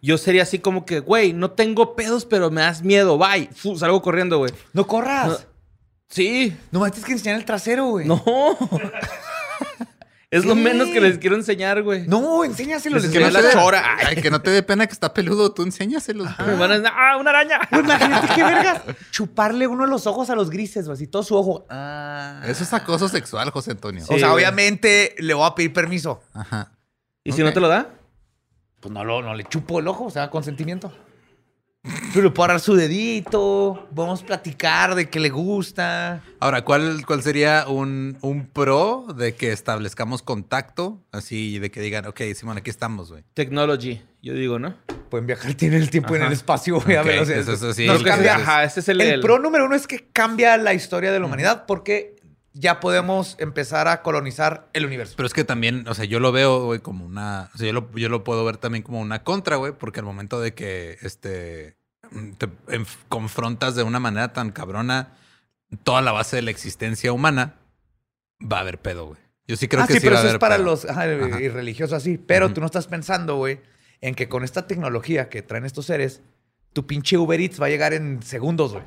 yo 0.00 0.16
sería 0.16 0.44
así 0.44 0.60
como 0.60 0.86
que, 0.86 1.00
güey, 1.00 1.32
no 1.32 1.50
tengo 1.50 1.96
pedos, 1.96 2.24
pero 2.24 2.52
me 2.52 2.60
das 2.60 2.82
miedo, 2.84 3.18
bye. 3.18 3.50
Fu, 3.52 3.76
salgo 3.76 4.00
corriendo, 4.00 4.38
güey. 4.38 4.52
No 4.74 4.86
corras. 4.86 5.26
No. 5.28 5.49
Sí. 6.10 6.56
No, 6.72 6.80
me 6.80 6.90
tienes 6.90 7.06
que 7.06 7.12
enseñar 7.12 7.36
el 7.36 7.44
trasero, 7.44 7.86
güey. 7.86 8.06
No. 8.06 8.22
es 10.30 10.44
lo 10.44 10.56
menos 10.56 10.88
que 10.88 11.00
les 11.00 11.18
quiero 11.18 11.36
enseñar, 11.36 11.82
güey. 11.82 12.06
No, 12.08 12.44
enséñaselo. 12.44 12.96
Les 12.96 13.04
les 13.04 13.12
Que 13.12 13.20
no, 13.20 13.30
la 13.30 13.52
chora. 13.52 13.96
Ay, 14.04 14.16
que 14.16 14.30
no 14.30 14.42
te 14.42 14.50
dé 14.50 14.64
pena 14.64 14.86
que 14.88 14.92
está 14.92 15.14
peludo, 15.14 15.52
tú 15.52 15.62
enséñaselos. 15.62 16.28
Me 16.44 16.54
van 16.56 16.84
a 16.84 16.92
¡Ah, 16.94 17.16
una 17.16 17.30
araña! 17.30 17.60
Imagínate 17.72 18.28
qué 18.34 18.42
vergas. 18.42 18.82
Chuparle 19.12 19.68
uno 19.68 19.84
de 19.84 19.90
los 19.90 20.08
ojos 20.08 20.28
a 20.30 20.34
los 20.34 20.50
grises, 20.50 20.86
güey. 20.86 20.94
Así 20.94 21.06
todo 21.06 21.22
su 21.22 21.36
ojo. 21.36 21.64
Ah. 21.70 22.42
Eso 22.44 22.64
es 22.64 22.72
acoso 22.72 23.08
sexual, 23.08 23.50
José 23.50 23.70
Antonio. 23.70 24.04
O 24.08 24.18
sea, 24.18 24.30
güey. 24.30 24.44
obviamente 24.44 25.14
le 25.18 25.32
voy 25.32 25.46
a 25.46 25.54
pedir 25.54 25.72
permiso. 25.72 26.22
Ajá. 26.34 26.72
¿Y 27.22 27.32
si 27.32 27.42
no 27.42 27.52
te 27.52 27.60
lo 27.60 27.68
da? 27.68 27.88
Pues 28.80 28.92
no, 28.92 29.04
lo, 29.04 29.22
no 29.22 29.34
le 29.34 29.44
chupo 29.44 29.78
el 29.78 29.86
ojo, 29.86 30.06
o 30.06 30.10
sea, 30.10 30.30
consentimiento. 30.30 30.92
Pero 31.82 32.24
le 32.24 32.30
puedo 32.30 32.44
agarrar 32.44 32.60
su 32.60 32.74
dedito. 32.74 33.88
Vamos 33.92 34.22
a 34.22 34.26
platicar 34.26 34.94
de 34.94 35.08
qué 35.08 35.18
le 35.18 35.30
gusta. 35.30 36.22
Ahora, 36.38 36.62
¿cuál, 36.62 37.04
cuál 37.06 37.22
sería 37.22 37.64
un, 37.68 38.18
un 38.20 38.46
pro 38.46 39.06
de 39.16 39.34
que 39.34 39.50
establezcamos 39.52 40.20
contacto? 40.22 41.02
Así 41.10 41.58
de 41.58 41.70
que 41.70 41.80
digan, 41.80 42.06
ok, 42.06 42.20
Simón, 42.34 42.58
aquí 42.58 42.68
estamos, 42.68 43.10
güey. 43.10 43.24
Technology, 43.34 44.02
yo 44.22 44.34
digo, 44.34 44.58
¿no? 44.58 44.74
pueden 45.08 45.26
viajar, 45.26 45.54
tienen 45.54 45.82
el 45.82 45.90
tiempo 45.90 46.14
y 46.14 46.18
en 46.18 46.26
el 46.26 46.32
espacio, 46.32 46.80
güey, 46.80 46.96
a 46.96 47.00
Ok, 47.00 47.06
velocidades. 47.08 47.42
eso- 47.48 47.54
eso 47.54 47.72
sí. 47.72 47.84
Nos 47.84 47.96
Creo 48.02 48.04
que 48.04 48.10
cambia- 48.10 48.36
Ajá, 48.36 48.62
es 48.62 48.88
el... 48.88 49.00
el, 49.00 49.10
el- 49.14 49.20
pro 49.20 49.40
número 49.40 49.64
uno 49.64 49.74
es 49.74 49.88
que 49.88 50.06
cambia 50.12 50.56
la 50.56 50.72
historia 50.72 51.10
de 51.10 51.18
la 51.18 51.26
humanidad 51.26 51.64
porque 51.66 52.14
ya 52.52 52.80
podemos 52.80 53.36
empezar 53.38 53.88
a 53.88 54.02
colonizar 54.02 54.68
el 54.72 54.86
universo. 54.86 55.14
Pero 55.16 55.26
es 55.26 55.32
que 55.32 55.44
también, 55.44 55.86
o 55.88 55.94
sea, 55.94 56.04
yo 56.04 56.20
lo 56.20 56.32
veo, 56.32 56.64
güey, 56.64 56.80
como 56.80 57.04
una. 57.04 57.50
O 57.54 57.58
sea, 57.58 57.66
yo 57.66 57.72
lo, 57.72 57.90
yo 57.92 58.08
lo 58.08 58.24
puedo 58.24 58.44
ver 58.44 58.56
también 58.56 58.82
como 58.82 59.00
una 59.00 59.22
contra, 59.22 59.56
güey, 59.56 59.72
porque 59.72 60.00
al 60.00 60.06
momento 60.06 60.40
de 60.40 60.54
que 60.54 60.98
este 61.02 61.76
te 62.38 62.48
confrontas 63.08 63.76
de 63.76 63.84
una 63.84 64.00
manera 64.00 64.32
tan 64.32 64.50
cabrona 64.50 65.16
toda 65.84 66.02
la 66.02 66.10
base 66.10 66.36
de 66.36 66.42
la 66.42 66.50
existencia 66.50 67.12
humana, 67.12 67.54
va 68.40 68.58
a 68.58 68.60
haber 68.60 68.78
pedo, 68.78 69.06
güey. 69.06 69.20
Yo 69.46 69.56
sí 69.56 69.68
creo 69.68 69.84
ah, 69.84 69.86
que 69.86 69.94
sí, 69.94 70.00
sí, 70.00 70.06
pero 70.06 70.16
va 70.16 70.22
a 70.22 70.24
eso 70.24 70.34
es 70.34 70.38
para 70.38 70.56
pedo. 70.56 70.66
los 70.66 70.84
ajá, 70.84 71.02
Ajá. 71.02 71.40
y 71.40 71.48
religiosos 71.48 71.96
así. 71.96 72.18
Pero 72.18 72.52
tú 72.52 72.60
no 72.60 72.66
estás 72.66 72.86
pensando, 72.86 73.36
güey, 73.36 73.60
en 74.00 74.14
que 74.14 74.28
con 74.28 74.44
esta 74.44 74.66
tecnología 74.66 75.28
que 75.28 75.42
traen 75.42 75.64
estos 75.64 75.86
seres, 75.86 76.22
tu 76.72 76.86
pinche 76.86 77.16
Uber 77.16 77.40
Eats 77.40 77.60
va 77.60 77.66
a 77.66 77.68
llegar 77.68 77.92
en 77.92 78.22
segundos, 78.22 78.72
güey. 78.72 78.84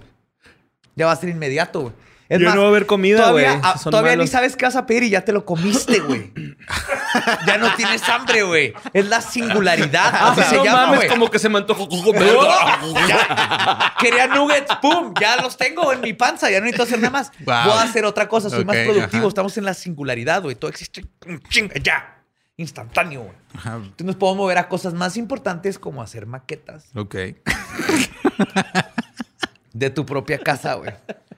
Ya 0.96 1.06
va 1.06 1.12
a 1.12 1.16
ser 1.16 1.30
inmediato, 1.30 1.82
güey. 1.82 1.94
Es 2.30 2.40
Ya 2.40 2.56
no 2.56 2.62
va 2.62 2.68
a 2.68 2.70
haber 2.70 2.86
comida, 2.86 3.32
güey. 3.32 3.44
Todavía, 3.46 3.62
ah, 3.64 3.80
todavía 3.84 4.16
ni 4.16 4.28
sabes 4.28 4.56
qué 4.56 4.66
vas 4.66 4.76
a 4.76 4.86
pedir 4.86 5.04
y 5.04 5.10
ya 5.10 5.26
te 5.26 5.32
lo 5.34 5.46
comiste, 5.46 6.00
güey. 6.00 6.34
ya 7.48 7.58
no 7.58 7.74
tienes 7.76 8.08
hambre, 8.10 8.44
güey. 8.44 8.74
Es 8.94 9.08
la 9.08 9.22
singularidad. 9.22 10.10
Ah, 10.14 10.32
así 10.32 10.42
se 10.44 10.56
no 10.58 10.64
llama, 10.64 10.86
mames, 10.86 11.00
güey. 11.00 11.10
como 11.10 11.30
que 11.30 11.40
se 11.40 11.50
me 11.50 11.58
antojó. 11.58 11.88
Ya. 13.08 13.94
Quería 14.00 14.28
nuggets, 14.28 14.74
¡pum! 14.82 15.14
Ya 15.20 15.36
los 15.38 15.58
tengo 15.58 15.92
en 15.92 16.02
mi 16.02 16.14
panza, 16.14 16.50
ya 16.50 16.60
no 16.60 16.66
necesito 16.66 16.84
hacer 16.84 17.00
nada 17.00 17.12
más. 17.12 17.32
Wow. 17.40 17.56
Voy 17.66 17.78
a 17.78 17.82
hacer 17.82 18.06
otra 18.06 18.28
cosa, 18.28 18.50
soy 18.50 18.66
más 18.66 18.78
productivo. 18.78 19.24
ajá. 19.24 19.28
Estamos 19.28 19.58
en 19.58 19.66
la 19.66 19.74
singularidad, 19.74 20.42
güey. 20.42 20.56
Todo 20.56 20.70
existe 20.70 21.06
chinga 21.50 21.76
ya. 21.82 22.10
Instantáneo, 22.56 23.22
güey. 23.22 23.36
Entonces 23.66 24.06
nos 24.06 24.16
podemos 24.16 24.38
mover 24.38 24.60
a 24.60 24.70
cosas 24.70 24.94
más 24.94 25.18
importantes 25.18 25.80
como 25.80 26.02
hacer 26.02 26.26
maquetas 26.28 26.86
Ok. 26.96 27.16
de 29.74 29.90
tu 29.90 30.06
propia 30.06 30.38
casa, 30.40 30.76
güey. 30.76 30.92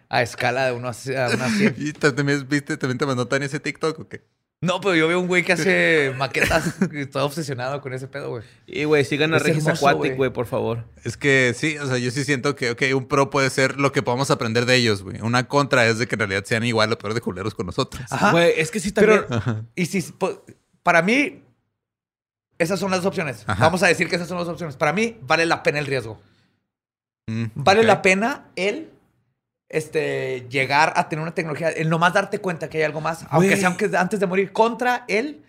A 0.10 0.22
escala 0.22 0.68
de 0.68 0.74
uno 0.74 0.90
a 0.90 1.30
una 1.34 1.50
100. 1.50 1.76
¿Y 1.80 1.94
también, 1.94 2.48
viste, 2.48 2.78
también 2.78 2.98
te 2.98 3.06
mandó 3.06 3.28
Tania 3.28 3.48
ese 3.48 3.60
TikTok 3.60 4.00
o 4.00 4.08
qué? 4.08 4.24
No, 4.62 4.80
pero 4.82 4.96
yo 4.96 5.08
veo 5.08 5.20
un 5.20 5.28
güey 5.28 5.44
que 5.44 5.54
hace 5.54 6.14
maquetas. 6.18 6.76
y 6.92 7.02
Estoy 7.02 7.22
obsesionado 7.22 7.82
con 7.82 7.94
ese 7.94 8.08
pedo, 8.08 8.30
güey. 8.30 8.44
Y, 8.66 8.86
güey, 8.86 9.04
sigan 9.04 9.34
a 9.34 9.38
Es 9.38 9.44
Regis 9.44 9.68
Aquatic, 9.68 10.16
güey. 10.16 10.32
por 10.32 10.46
favor. 10.46 10.86
Es 11.04 11.18
que 11.18 11.54
sí, 11.56 11.78
o 11.78 11.88
sea, 11.88 11.98
yo 11.98 12.12
sí 12.12 12.24
siento 12.24 12.56
que, 12.56 12.72
ok, 12.72 12.82
un 12.96 13.08
pro 13.08 13.30
puede 13.30 13.50
ser 13.50 13.80
lo 13.80 13.92
que 13.92 14.02
podamos 14.02 14.32
aprender 14.32 14.66
de 14.66 14.76
ellos, 14.76 15.04
güey. 15.04 15.22
Una 15.22 15.48
contra 15.48 15.86
es 15.88 15.98
de 16.00 16.08
que 16.08 16.16
en 16.16 16.20
realidad 16.20 16.44
sean 16.46 16.64
igual 16.64 16.92
o 16.92 16.98
peor 16.98 17.14
de 17.14 17.22
culeros 17.22 17.54
con 17.54 17.66
nosotros. 17.66 18.04
Ajá. 18.10 18.32
Güey, 18.32 18.54
es 18.58 18.72
que 18.72 18.80
sí 18.80 18.92
también... 18.92 19.26
Pero, 19.28 19.66
y 19.76 19.86
si, 19.86 20.04
para 20.84 21.02
mí, 21.02 21.44
esas 22.58 22.80
son 22.80 22.92
las 22.92 23.02
dos 23.02 23.08
opciones. 23.08 23.44
Ajá. 23.48 23.66
Vamos 23.66 23.84
a 23.84 23.88
decir 23.88 24.10
que 24.10 24.16
esas 24.16 24.28
son 24.28 24.38
las 24.38 24.48
opciones. 24.48 24.78
Para 24.78 24.94
mí, 24.94 25.18
vale 25.22 25.46
la 25.46 25.62
pena 25.64 25.80
el 25.80 25.86
riesgo. 25.86 26.20
Mm, 27.28 27.46
Vale 27.56 27.84
la 27.84 28.02
pena 28.02 28.46
el 28.56 28.90
este, 29.70 30.46
llegar 30.50 30.94
a 30.96 31.10
tener 31.10 31.24
una 31.24 31.34
tecnología, 31.34 31.70
el 31.70 31.90
nomás 31.90 32.14
darte 32.14 32.40
cuenta 32.40 32.70
que 32.70 32.78
hay 32.78 32.84
algo 32.84 33.02
más, 33.02 33.26
aunque 33.30 33.58
sea 33.58 33.68
aunque 33.68 33.90
antes 33.98 34.20
de 34.20 34.28
morir, 34.28 34.52
contra 34.52 35.06
el 35.08 35.42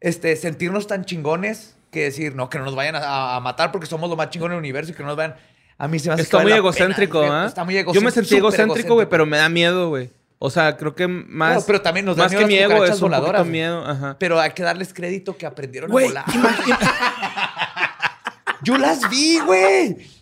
este, 0.00 0.36
sentirnos 0.36 0.86
tan 0.86 1.04
chingones 1.04 1.76
que 1.90 2.04
decir, 2.04 2.34
no, 2.34 2.48
que 2.48 2.58
no 2.58 2.64
nos 2.64 2.76
vayan 2.76 2.96
a, 2.96 3.36
a 3.36 3.40
matar 3.40 3.72
porque 3.72 3.86
somos 3.86 4.08
lo 4.08 4.16
más 4.16 4.30
chingón 4.30 4.50
del 4.50 4.58
universo 4.58 4.92
y 4.92 4.94
que 4.94 5.02
no 5.02 5.08
nos 5.08 5.16
vayan. 5.16 5.36
A 5.78 5.88
mí 5.88 5.98
se 5.98 6.08
me 6.08 6.14
hace 6.14 6.22
Está 6.22 6.40
muy 6.40 6.52
egocéntrico, 6.52 7.20
pena. 7.20 7.44
¿ah? 7.44 7.46
Está 7.46 7.64
muy 7.64 7.76
egocéntrico. 7.76 8.00
Yo 8.00 8.04
me 8.04 8.10
sentí 8.12 8.36
egocéntrico, 8.36 8.94
güey, 8.94 9.08
pero 9.08 9.26
me 9.26 9.36
da 9.36 9.48
miedo, 9.48 9.88
güey. 9.88 10.10
O 10.38 10.50
sea, 10.50 10.76
creo 10.76 10.94
que 10.94 11.08
más... 11.08 11.56
No, 11.56 11.62
pero 11.66 11.82
también 11.82 12.06
nos 12.06 12.16
da 12.16 12.24
más 12.24 12.32
miedo 12.32 12.46
que 12.46 12.54
las 12.54 12.68
mi 12.68 12.74
ego 12.74 12.84
es 12.84 12.94
un 12.94 13.00
voladoras, 13.00 13.46
miedo. 13.46 13.86
Ajá. 13.86 14.16
Pero 14.18 14.40
hay 14.40 14.52
que 14.52 14.62
darles 14.62 14.94
crédito 14.94 15.36
que 15.36 15.46
aprendieron 15.46 15.90
a 15.90 15.94
volar. 15.94 16.24
Yo 18.62 18.78
las 18.78 19.08
vi, 19.10 19.38
güey. 19.40 20.15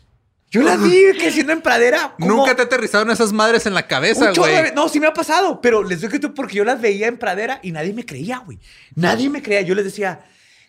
Yo 0.54 0.62
las 0.62 0.80
vi 0.80 1.18
creciendo 1.18 1.52
en 1.52 1.60
pradera. 1.60 2.14
Nunca 2.16 2.54
te 2.54 2.62
aterrizaron 2.62 3.10
esas 3.10 3.32
madres 3.32 3.66
en 3.66 3.74
la 3.74 3.88
cabeza, 3.88 4.30
güey. 4.30 4.72
No, 4.72 4.88
sí 4.88 5.00
me 5.00 5.08
ha 5.08 5.12
pasado, 5.12 5.60
pero 5.60 5.82
les 5.82 6.00
digo 6.00 6.12
que 6.12 6.20
tú 6.20 6.32
porque 6.32 6.54
yo 6.54 6.64
las 6.64 6.80
veía 6.80 7.08
en 7.08 7.18
pradera 7.18 7.58
y 7.60 7.72
nadie 7.72 7.92
me 7.92 8.06
creía, 8.06 8.38
güey. 8.38 8.60
Nadie 8.94 9.28
me 9.28 9.42
creía. 9.42 9.62
Yo 9.62 9.74
les 9.74 9.84
decía, 9.84 10.20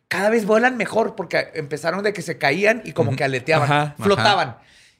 cada 0.07 0.32
vez 0.32 0.48
vuelan 0.48 0.76
mejor 0.76 1.16
porque 1.16 1.49
empezaron 1.53 2.03
de 2.03 2.14
que 2.14 2.24
se 2.24 2.40
caían 2.40 2.82
y 2.84 2.94
como 2.94 3.16
que 3.16 3.24
aleteaban, 3.24 3.72
Ajá, 3.72 3.95
flotaban. 3.99 4.57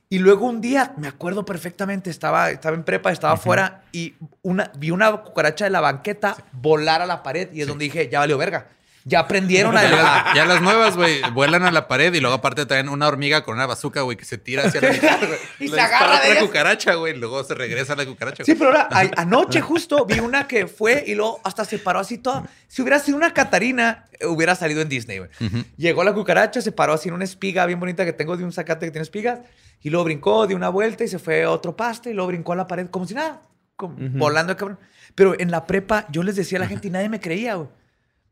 Y 0.07 0.20
luego 0.20 0.45
un 0.45 0.62
día, 0.62 0.94
me 0.98 1.07
acuerdo 1.07 1.45
perfectamente, 1.45 2.12
estaba, 2.12 2.52
estaba 2.52 2.76
en 2.76 2.84
prepa, 2.84 3.12
estaba 3.12 3.34
afuera 3.34 3.86
y 3.91 4.14
una, 4.44 4.72
vi 4.78 4.91
una 4.91 5.12
cucaracha 5.12 5.66
de 5.66 5.72
la 5.72 5.82
banqueta 5.82 6.38
volar 6.52 7.02
a 7.02 7.07
la 7.07 7.24
pared 7.24 7.52
y 7.52 7.62
es 7.62 7.68
donde 7.68 7.86
dije, 7.86 8.07
ya 8.07 8.20
valió 8.20 8.38
verga. 8.38 8.68
Ya 9.07 9.19
aprendieron 9.19 9.77
a... 9.77 9.84
Ya 9.84 9.90
las, 9.95 10.36
ya 10.36 10.45
las 10.45 10.61
nuevas, 10.64 10.95
güey, 10.98 11.22
vuelan 11.32 11.64
a 11.64 11.69
la 11.72 11.88
pared 11.88 12.11
y 12.11 12.19
luego 12.19 12.36
aparte 12.38 12.65
traen 12.65 12.90
una 12.90 13.07
hormiga 13.07 13.44
con 13.44 13.53
una 13.56 13.68
bazooka, 13.68 14.02
güey, 14.02 14.18
que 14.18 14.26
se 14.26 14.40
tira 14.40 14.64
hacia 14.65 14.82
la 14.82 14.90
mitad, 14.94 15.19
güey. 15.19 15.40
Y 15.60 15.68
se 15.68 15.80
agarra 15.80 16.19
de 16.22 16.32
ellas. 16.32 16.44
cucaracha, 16.44 16.95
güey, 16.95 17.15
luego 17.15 17.44
se 17.44 17.53
regresa 17.53 17.94
a 17.94 17.98
la 17.98 18.06
cucaracha. 18.07 18.44
Sí, 18.44 18.56
pero 18.56 18.72
ahora, 18.72 18.90
a- 18.91 19.22
anoche 19.22 19.61
justo 19.61 20.06
vi 20.07 20.19
una 20.19 20.48
que 20.48 20.65
fue 20.65 21.03
y 21.06 21.14
luego 21.14 21.40
hasta 21.44 21.65
se 21.65 21.77
paró 21.77 21.99
así 21.99 22.18
toda. 22.18 22.49
Si 22.68 22.82
hubiera 22.82 22.98
sido 22.98 23.15
una 23.15 23.32
Catarina, 23.32 24.06
eh, 24.19 24.26
hubiera 24.26 24.56
salido 24.56 24.82
en 24.82 24.90
Disney, 24.90 25.19
güey. 25.19 25.30
Llegó 25.77 26.03
la 26.03 26.14
cucaracha, 26.14 26.60
se 26.61 26.72
paró 26.72 26.94
así 26.94 27.10
en 27.10 27.14
una 27.14 27.26
espiga 27.26 27.65
bien 27.68 27.80
bonita 27.80 28.06
que 28.06 28.14
tengo 28.14 28.36
de 28.38 28.44
un 28.44 28.52
zacate 28.52 28.88
que 28.88 28.91
tiene 28.91 29.03
espigas. 29.03 29.40
Y 29.84 29.91
luego 29.91 30.06
brincó, 30.06 30.48
dio 30.48 30.57
una 30.57 30.69
vuelta 30.69 31.03
y 31.03 31.07
se 31.07 31.19
fue 31.19 31.44
a 31.44 31.52
otro 31.52 31.76
paste 31.76 32.10
y 32.10 32.14
luego 32.15 32.30
brincó 32.30 32.53
a 32.53 32.56
la 32.56 32.65
pared 32.65 32.88
como 32.90 33.06
si 33.06 33.14
nada. 33.14 33.40
como 33.76 33.95
Volando 33.99 34.53
de 34.53 34.57
cabrón. 34.57 34.80
Pero 35.14 35.40
en 35.40 35.52
la 35.52 35.68
prepa 35.68 36.07
yo 36.10 36.23
les 36.23 36.36
decía 36.36 36.57
a 36.57 36.61
la 36.61 36.68
gente 36.68 36.88
y 36.88 36.91
nadie 36.91 37.07
me 37.07 37.19
creía, 37.19 37.53
güey. 37.53 37.69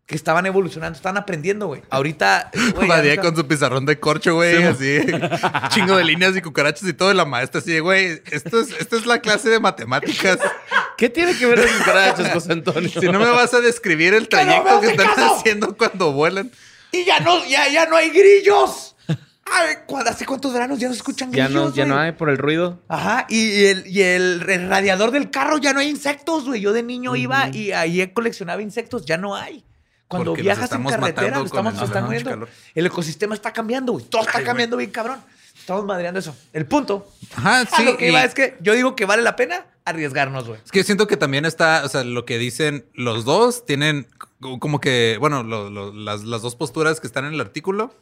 Que 0.06 0.16
estaban 0.16 0.46
evolucionando, 0.46 0.98
estaban 0.98 1.16
aprendiendo, 1.18 1.68
güey. 1.68 1.82
Ahorita. 1.90 2.52
güey, 2.76 2.90
ya 3.16 3.22
con 3.22 3.36
su 3.36 3.48
pizarrón 3.48 3.86
de 3.86 4.00
corcho, 4.00 4.36
güey, 4.36 4.62
así. 4.64 5.00
chingo 5.70 5.96
de 5.96 6.04
líneas 6.04 6.36
y 6.36 6.42
cucarachas 6.42 6.88
y 6.90 6.94
todo. 6.94 7.12
Y 7.12 7.16
la 7.16 7.24
maestra 7.26 7.62
así, 7.62 7.72
de, 7.72 7.80
güey, 7.80 8.22
esto 8.32 8.60
es, 8.60 8.72
esto 8.80 8.98
es 8.98 9.06
la 9.06 9.20
clase 9.20 9.50
de 9.50 9.60
matemáticas. 9.62 10.40
¿Qué 10.98 11.10
tiene 11.10 11.38
que 11.38 11.46
ver 11.46 11.60
las 11.60 11.72
cucarachas, 11.72 12.34
José 12.34 12.52
Antonio? 12.52 12.90
Si 12.90 13.08
no 13.08 13.18
me 13.20 13.30
vas 13.30 13.54
a 13.54 13.62
describir 13.62 14.14
el 14.14 14.28
¡Que 14.28 14.38
no 14.38 14.44
trayecto 14.44 14.82
que 14.82 14.88
están 14.88 15.08
caso! 15.08 15.36
haciendo 15.38 15.78
cuando 15.78 16.12
vuelan. 16.12 16.52
Y 16.92 17.06
ya 17.06 17.20
no, 17.22 17.44
ya, 17.48 17.70
ya 17.70 17.86
no 17.86 17.96
hay 17.96 18.10
grillos. 18.10 18.96
Ay, 19.46 19.76
¿cu- 19.88 19.98
¿Hace 19.98 20.26
cuántos 20.26 20.54
veranos 20.54 20.80
ya 20.80 20.88
no 20.88 20.94
se 20.94 20.98
escuchan 21.00 21.32
Ya 21.32 21.46
grillos? 21.46 21.70
no, 21.72 21.76
ya 21.76 21.86
no 21.86 21.96
güey? 21.96 22.06
hay 22.08 22.12
por 22.12 22.30
el 22.30 22.38
ruido. 22.38 22.82
Ajá, 22.88 23.26
y, 23.30 23.38
y 23.40 23.66
el, 23.66 23.88
y 23.88 24.02
el, 24.02 24.46
el 24.50 24.70
radiador 24.70 25.12
del 25.12 25.32
carro 25.32 25.58
ya 25.58 25.74
no 25.74 25.80
hay 25.80 25.90
insectos, 25.90 26.46
güey. 26.46 26.62
Yo 26.62 26.72
de 26.74 26.84
niño 26.84 27.16
iba 27.16 27.50
y 27.50 27.72
ahí 27.72 28.06
coleccionaba 28.14 28.62
insectos, 28.62 29.06
ya 29.06 29.18
no 29.18 29.36
hay. 29.36 29.64
Cuando 30.18 30.32
Porque 30.32 30.42
viajas 30.44 30.72
en 30.72 30.84
carretera, 30.84 31.40
lo 31.40 31.46
estamos, 31.46 31.74
se 31.74 31.80
el- 31.80 31.86
están 31.86 32.06
muriendo. 32.06 32.48
El 32.76 32.86
ecosistema 32.86 33.36
está 33.36 33.52
cambiando, 33.54 33.94
güey. 33.94 34.06
Todo 34.06 34.22
está 34.24 34.38
Ay, 34.40 34.44
cambiando 34.46 34.78
bien 34.78 34.92
cabrón. 34.92 35.20
Estamos 35.60 35.86
madreando 35.86 36.20
eso. 36.20 36.36
El 36.52 36.66
punto. 36.66 37.10
Ajá, 37.36 37.66
sí. 37.66 37.84
lo 37.86 37.96
que 37.98 38.10
iba 38.10 38.24
es 38.24 38.34
que 38.34 38.58
yo 38.62 38.74
digo 38.74 38.96
que 38.96 39.06
vale 39.06 39.22
la 39.24 39.36
pena 39.36 39.66
arriesgarnos, 39.86 40.48
güey. 40.48 40.60
Es 40.66 40.72
que 40.72 40.80
yo 40.80 40.84
siento 40.84 41.08
que 41.08 41.16
también 41.18 41.46
está, 41.46 41.84
o 41.86 41.90
sea, 41.90 42.04
lo 42.04 42.26
que 42.26 42.38
dicen 42.38 42.86
los 42.94 43.24
dos 43.26 43.66
tienen 43.66 44.08
como 44.60 44.80
que, 44.82 45.18
bueno, 45.20 45.44
lo- 45.44 45.70
lo- 45.70 45.94
las, 45.94 46.24
las 46.24 46.42
dos 46.42 46.56
posturas 46.56 47.00
que 47.00 47.08
están 47.08 47.24
en 47.26 47.34
el 47.34 47.40
artículo 47.42 47.94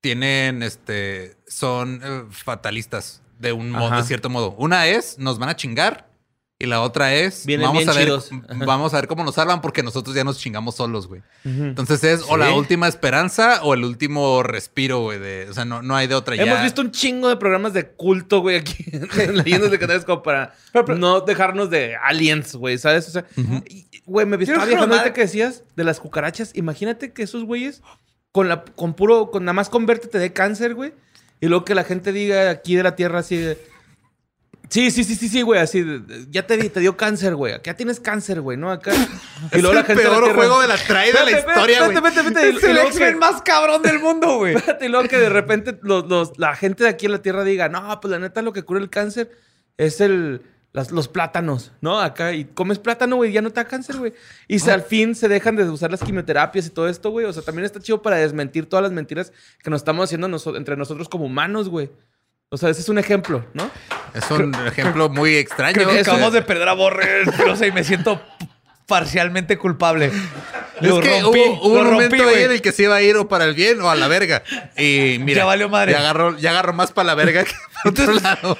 tienen, 0.00 0.62
este, 0.62 1.36
son 1.46 2.00
eh, 2.02 2.24
fatalistas 2.30 3.22
de 3.38 3.52
un 3.52 3.70
modo, 3.70 3.94
de 3.96 4.02
cierto 4.04 4.30
modo. 4.30 4.52
Una 4.52 4.86
es, 4.86 5.18
nos 5.18 5.38
van 5.38 5.48
a 5.50 5.56
chingar. 5.56 6.08
Y 6.58 6.64
la 6.64 6.80
otra 6.80 7.14
es, 7.14 7.44
Vienen 7.44 7.66
vamos 7.66 7.80
bien 7.80 7.90
a 7.90 7.92
ver, 7.92 8.04
chidos. 8.04 8.30
vamos 8.64 8.94
a 8.94 8.96
ver 8.96 9.08
cómo 9.08 9.22
nos 9.24 9.34
salvan 9.34 9.60
porque 9.60 9.82
nosotros 9.82 10.16
ya 10.16 10.24
nos 10.24 10.38
chingamos 10.38 10.74
solos, 10.76 11.06
güey. 11.06 11.20
Entonces 11.44 12.02
es 12.02 12.22
o 12.28 12.38
la 12.38 12.54
última 12.54 12.88
esperanza 12.88 13.60
o 13.62 13.74
el 13.74 13.84
último 13.84 14.42
respiro, 14.42 15.00
güey. 15.02 15.18
de- 15.18 15.48
O 15.50 15.52
sea, 15.52 15.66
no, 15.66 15.82
no 15.82 15.94
hay 15.94 16.06
de 16.06 16.14
otra 16.14 16.34
ya. 16.34 16.44
Hemos 16.44 16.62
visto 16.62 16.80
un 16.80 16.92
chingo 16.92 17.28
de 17.28 17.36
programas 17.36 17.74
de 17.74 17.88
culto, 17.90 18.40
güey, 18.40 18.56
aquí 18.56 18.86
en 18.90 19.36
Leyendas 19.36 19.70
de 19.70 19.78
Canales 19.78 20.06
como 20.06 20.22
para 20.22 20.54
no 20.96 21.20
dejarnos 21.20 21.68
de 21.68 21.94
aliens, 21.96 22.54
güey, 22.56 22.78
¿sabes? 22.78 23.06
O 23.08 23.10
sea, 23.10 23.26
y- 23.68 23.86
güey, 24.06 24.24
me 24.24 24.36
estaba 24.42 24.64
viajando 24.64 24.96
que 25.12 25.20
decías 25.20 25.62
de 25.76 25.84
las 25.84 26.00
cucarachas. 26.00 26.52
Imagínate 26.54 27.12
que 27.12 27.22
esos 27.24 27.44
güeyes 27.44 27.82
con 28.32 28.48
la 28.48 28.64
con 28.64 28.94
puro 28.94 29.30
con 29.30 29.44
nada 29.44 29.52
más 29.52 29.68
convértete 29.68 30.18
de 30.18 30.32
cáncer, 30.32 30.74
güey, 30.74 30.94
y 31.38 31.48
luego 31.48 31.66
que 31.66 31.74
la 31.74 31.84
gente 31.84 32.12
diga 32.12 32.48
aquí 32.48 32.76
de 32.76 32.82
la 32.82 32.96
Tierra 32.96 33.18
así 33.18 33.36
de 33.36 33.58
Sí, 34.68 34.90
sí, 34.90 35.04
sí, 35.04 35.14
sí, 35.14 35.28
sí, 35.28 35.42
güey, 35.42 35.60
así 35.60 35.84
ya 36.28 36.46
te, 36.46 36.56
di- 36.56 36.68
te 36.68 36.80
dio 36.80 36.96
cáncer, 36.96 37.34
güey. 37.36 37.52
Acá 37.54 37.74
tienes 37.74 38.00
cáncer, 38.00 38.40
güey, 38.40 38.56
¿no? 38.58 38.70
Acá. 38.70 38.92
Es 39.52 39.62
el 39.62 39.84
peor 39.84 40.34
juego 40.34 40.60
de 40.60 40.68
la 40.68 40.76
traída 40.76 41.24
de 41.24 41.30
la 41.32 41.38
historia, 41.38 41.84
güey. 41.84 41.96
espérate, 41.96 42.20
espérate, 42.20 42.48
espérate. 42.48 42.48
Es 42.56 42.62
Y 42.62 42.66
el 42.66 42.72
luego 42.74 42.88
X-Men 42.88 43.14
que- 43.14 43.20
más 43.20 43.42
cabrón 43.42 43.82
del 43.82 43.98
mundo, 44.00 44.38
güey. 44.38 44.54
Espérate, 44.56 44.86
y 44.86 44.88
luego 44.88 45.08
que 45.08 45.18
de 45.18 45.28
repente 45.28 45.78
los, 45.82 46.06
los- 46.08 46.38
la 46.38 46.56
gente 46.56 46.84
de 46.84 46.90
aquí 46.90 47.06
en 47.06 47.12
la 47.12 47.22
Tierra 47.22 47.44
diga, 47.44 47.68
no, 47.68 48.00
pues 48.00 48.10
la 48.10 48.18
neta 48.18 48.42
lo 48.42 48.52
que 48.52 48.62
cura 48.64 48.80
el 48.80 48.90
cáncer 48.90 49.30
es 49.76 50.00
el, 50.00 50.42
las- 50.72 50.90
los 50.90 51.06
plátanos, 51.08 51.70
¿no? 51.80 52.00
Acá, 52.00 52.32
y 52.32 52.46
comes 52.46 52.78
plátano, 52.80 53.16
güey, 53.16 53.30
ya 53.32 53.42
no 53.42 53.50
te 53.50 53.60
da 53.60 53.68
cáncer, 53.68 53.96
güey. 53.98 54.14
Y 54.48 54.58
se, 54.58 54.72
al 54.72 54.82
fin 54.82 55.14
se 55.14 55.28
dejan 55.28 55.54
de 55.56 55.64
usar 55.70 55.90
las 55.92 56.02
quimioterapias 56.02 56.66
y 56.66 56.70
todo 56.70 56.88
esto, 56.88 57.10
güey. 57.10 57.24
O 57.26 57.32
sea, 57.32 57.42
también 57.42 57.64
está 57.66 57.78
chido 57.80 58.02
para 58.02 58.16
desmentir 58.16 58.68
todas 58.68 58.82
las 58.82 58.92
mentiras 58.92 59.32
que 59.62 59.70
nos 59.70 59.82
estamos 59.82 60.04
haciendo 60.04 60.26
noso- 60.28 60.56
entre 60.56 60.76
nosotros 60.76 61.08
como 61.08 61.26
humanos, 61.26 61.68
güey. 61.68 61.90
O 62.48 62.56
sea, 62.56 62.70
ese 62.70 62.80
es 62.80 62.88
un 62.88 62.98
ejemplo, 62.98 63.44
¿no? 63.54 63.68
Es 64.14 64.30
un 64.30 64.54
ejemplo 64.66 65.08
muy 65.08 65.34
extraño. 65.36 65.74
Creo 65.74 65.88
que 65.90 66.00
acabamos 66.00 66.32
de 66.32 66.42
perder 66.42 66.68
a 66.68 66.74
Borre, 66.74 67.24
no 67.46 67.56
sé, 67.56 67.66
y 67.68 67.72
me 67.72 67.82
siento 67.82 68.22
parcialmente 68.86 69.58
culpable. 69.58 70.06
Es 70.06 70.12
que 70.80 71.20
rompí, 71.20 71.40
hubo, 71.40 71.66
hubo 71.66 71.74
lo 71.74 71.80
un 71.80 71.86
rompí, 71.90 72.04
momento 72.04 72.28
ahí 72.28 72.44
en 72.44 72.52
el 72.52 72.62
que 72.62 72.70
se 72.70 72.84
iba 72.84 72.94
a 72.94 73.02
ir 73.02 73.16
o 73.16 73.26
para 73.28 73.46
el 73.46 73.54
bien 73.54 73.80
o 73.80 73.90
a 73.90 73.96
la 73.96 74.06
verga. 74.06 74.44
Y 74.76 75.16
mira, 75.20 75.38
Ya 75.40 75.44
valió 75.44 75.68
madre. 75.68 75.90
Ya 75.92 75.98
agarró, 75.98 76.36
ya 76.38 76.50
agarró 76.50 76.72
más 76.72 76.92
para 76.92 77.06
la 77.08 77.14
verga 77.16 77.42
que 77.42 77.52
para 77.82 77.90
otro 77.90 78.12
lado. 78.14 78.58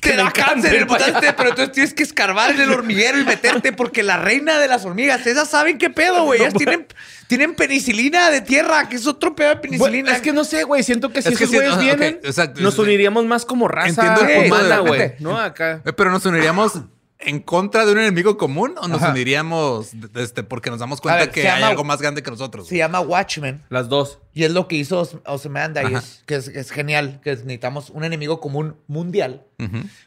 Te 0.00 0.16
da 0.16 0.30
cáncer 0.32 0.86
putaste, 0.86 1.32
pero 1.32 1.50
entonces 1.50 1.72
tienes 1.72 1.94
que 1.94 2.02
escarbar 2.02 2.50
en 2.50 2.60
el 2.60 2.70
hormiguero 2.72 3.18
y 3.20 3.24
meterte 3.24 3.72
porque 3.72 4.02
la 4.02 4.16
reina 4.16 4.58
de 4.58 4.66
las 4.68 4.84
hormigas, 4.84 5.26
esas 5.26 5.48
saben 5.48 5.78
qué 5.78 5.90
pedo, 5.90 6.24
güey. 6.24 6.40
Ellas 6.40 6.54
tienen, 6.54 6.86
tienen 7.28 7.54
penicilina 7.54 8.30
de 8.30 8.40
tierra, 8.40 8.88
que 8.88 8.96
es 8.96 9.06
otro 9.06 9.34
pedo 9.36 9.50
de 9.50 9.56
penicilina. 9.56 10.12
es 10.12 10.20
que 10.20 10.32
no 10.32 10.44
sé, 10.44 10.64
güey. 10.64 10.82
Siento 10.82 11.10
que 11.10 11.22
si 11.22 11.28
Es 11.28 11.38
que 11.38 11.44
esos 11.44 11.54
güeyes 11.54 11.78
vienen, 11.78 12.18
exacto. 12.24 12.60
nos 12.60 12.78
uniríamos 12.78 13.24
más 13.26 13.44
como 13.44 13.68
raza 13.68 13.88
Entiendo 13.88 14.20
el 14.22 14.40
punto 14.40 14.56
humana, 14.56 14.74
de- 14.76 14.88
güey. 14.88 15.12
¿No? 15.20 15.38
Acá. 15.38 15.82
Eh, 15.84 15.92
Pero 15.92 16.10
nos 16.10 16.26
uniríamos 16.26 16.72
en 17.24 17.40
contra 17.40 17.86
de 17.86 17.92
un 17.92 17.98
enemigo 17.98 18.36
común 18.36 18.74
o 18.80 18.88
nos 18.88 19.02
Ajá. 19.02 19.12
uniríamos 19.12 19.92
este, 20.14 20.42
porque 20.42 20.70
nos 20.70 20.78
damos 20.80 21.00
cuenta 21.00 21.20
ver, 21.20 21.30
que 21.30 21.48
hay 21.48 21.62
algo 21.62 21.84
más 21.84 22.00
grande 22.02 22.22
que 22.22 22.30
nosotros. 22.30 22.66
Se 22.68 22.76
llama 22.76 23.00
Watchmen. 23.00 23.62
Las 23.68 23.88
dos. 23.88 24.18
Y 24.34 24.44
es 24.44 24.52
lo 24.52 24.68
que 24.68 24.76
hizo 24.76 25.00
Os- 25.00 25.16
que 26.26 26.34
es, 26.36 26.50
que 26.50 26.58
es 26.60 26.70
genial, 26.70 27.20
que 27.22 27.32
es- 27.32 27.40
necesitamos 27.44 27.90
un 27.90 28.04
enemigo 28.04 28.40
común 28.40 28.76
mundial 28.86 29.44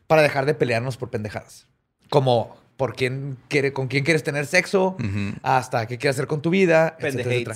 para 0.07 0.21
dejar 0.21 0.45
de 0.45 0.53
pelearnos 0.53 0.97
por 0.97 1.09
pendejadas. 1.09 1.67
Como 2.09 2.55
por 2.77 2.95
quién 2.95 3.37
quiere, 3.47 3.71
con 3.73 3.87
quién 3.87 4.03
quieres 4.03 4.23
tener 4.23 4.45
sexo, 4.45 4.97
hasta 5.43 5.87
qué 5.87 5.97
quieres 5.97 6.17
hacer 6.17 6.27
con 6.27 6.41
tu 6.41 6.49
vida, 6.49 6.97
etcétera. 6.99 7.55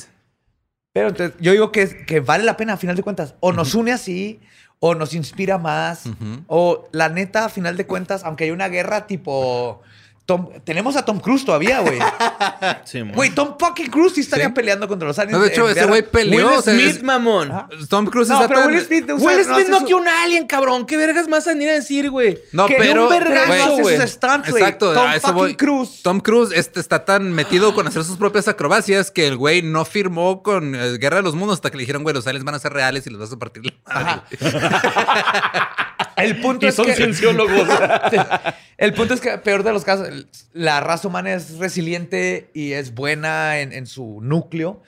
Pero 0.93 1.09
entonces, 1.09 1.35
yo 1.39 1.51
digo 1.51 1.71
que, 1.71 2.05
que 2.05 2.19
vale 2.19 2.43
la 2.43 2.57
pena 2.57 2.73
a 2.73 2.77
final 2.77 2.95
de 2.95 3.03
cuentas. 3.03 3.35
O 3.41 3.51
nos 3.53 3.75
une 3.75 3.91
así, 3.91 4.39
o 4.79 4.95
nos 4.95 5.13
inspira 5.13 5.57
más, 5.57 6.03
o 6.47 6.87
la 6.91 7.09
neta, 7.09 7.45
a 7.45 7.49
final 7.49 7.77
de 7.77 7.85
cuentas, 7.85 8.23
aunque 8.23 8.45
hay 8.45 8.51
una 8.51 8.69
guerra 8.69 9.07
tipo... 9.07 9.81
Tom- 10.29 10.49
tenemos 10.63 10.95
a 10.95 11.03
Tom 11.03 11.19
Cruise 11.19 11.43
todavía, 11.43 11.79
güey. 11.79 11.97
Sí. 12.85 13.01
Güey, 13.01 13.31
Tom 13.31 13.55
fucking 13.59 13.89
Cruise 13.89 14.13
sí 14.13 14.21
estaría 14.21 14.45
Sí. 14.47 14.51
peleando 14.53 14.87
contra 14.87 15.07
los 15.07 15.17
aliens. 15.17 15.37
No, 15.39 15.43
de 15.43 15.51
hecho, 15.51 15.67
ese 15.69 15.85
güey 15.85 16.03
peleó. 16.03 16.47
Will 16.47 16.57
o 16.57 16.61
sea, 16.61 16.73
Smith, 16.73 16.87
es- 16.97 17.03
mamón. 17.03 17.51
Ajá. 17.51 17.67
Tom 17.89 18.05
Cruise 18.05 18.29
No, 18.29 18.35
está 18.35 18.47
pero 18.47 18.61
tan- 18.61 18.69
Will 18.71 18.85
Smith, 18.85 19.09
usa- 19.11 19.25
Will 19.25 19.47
no 19.47 19.55
Smith 19.79 19.87
que 19.87 19.93
un 19.95 20.07
alien, 20.07 20.45
cabrón. 20.47 20.85
¿Qué 20.85 20.97
vergas 20.97 21.27
más 21.27 21.47
a 21.47 21.51
venir 21.53 21.69
a 21.69 21.73
decir, 21.73 22.09
güey? 22.11 22.37
No, 22.51 22.67
que 22.67 22.75
pero. 22.75 23.03
un 23.05 23.09
vergazo, 23.09 23.77
güey. 23.79 23.95
Exacto, 23.95 24.93
Tom 24.93 25.11
fucking 25.19 25.33
voy. 25.33 25.55
Cruise. 25.55 26.01
Tom 26.03 26.19
Cruise 26.19 26.51
este, 26.53 26.79
está 26.79 27.05
tan 27.05 27.31
metido 27.33 27.73
con 27.73 27.87
hacer 27.87 28.03
sus 28.03 28.17
propias 28.17 28.47
acrobacias 28.47 29.09
que 29.11 29.27
el 29.27 29.35
güey 29.37 29.61
no 29.63 29.83
firmó 29.85 30.43
con 30.43 30.75
eh, 30.75 30.97
Guerra 30.99 31.17
de 31.17 31.23
los 31.23 31.35
Mundos 31.35 31.55
hasta 31.57 31.71
que 31.71 31.77
le 31.77 31.81
dijeron, 31.81 32.03
güey, 32.03 32.13
los 32.13 32.27
aliens 32.27 32.45
van 32.45 32.55
a 32.55 32.59
ser 32.59 32.73
reales 32.73 33.07
y 33.07 33.09
los 33.09 33.19
vas 33.19 33.31
a 33.33 33.37
partir 33.39 33.63
la 33.65 33.71
madre. 33.93 34.21
Ajá. 34.41 35.69
El 36.17 36.41
punto 36.41 36.65
Y 36.65 36.69
es 36.69 36.75
son 36.75 36.85
que... 36.85 36.95
cienciólogos. 36.95 37.67
El 38.77 38.93
punto 38.93 39.13
es 39.13 39.21
que, 39.21 39.37
peor 39.37 39.63
de 39.63 39.71
los 39.73 39.83
casos, 39.83 40.07
la 40.53 40.79
raza 40.81 41.07
humana 41.07 41.33
es 41.33 41.57
resiliente 41.57 42.49
y 42.53 42.73
es 42.73 42.93
buena 42.93 43.59
en, 43.59 43.73
en 43.73 43.87
su 43.87 44.19
núcleo. 44.21 44.81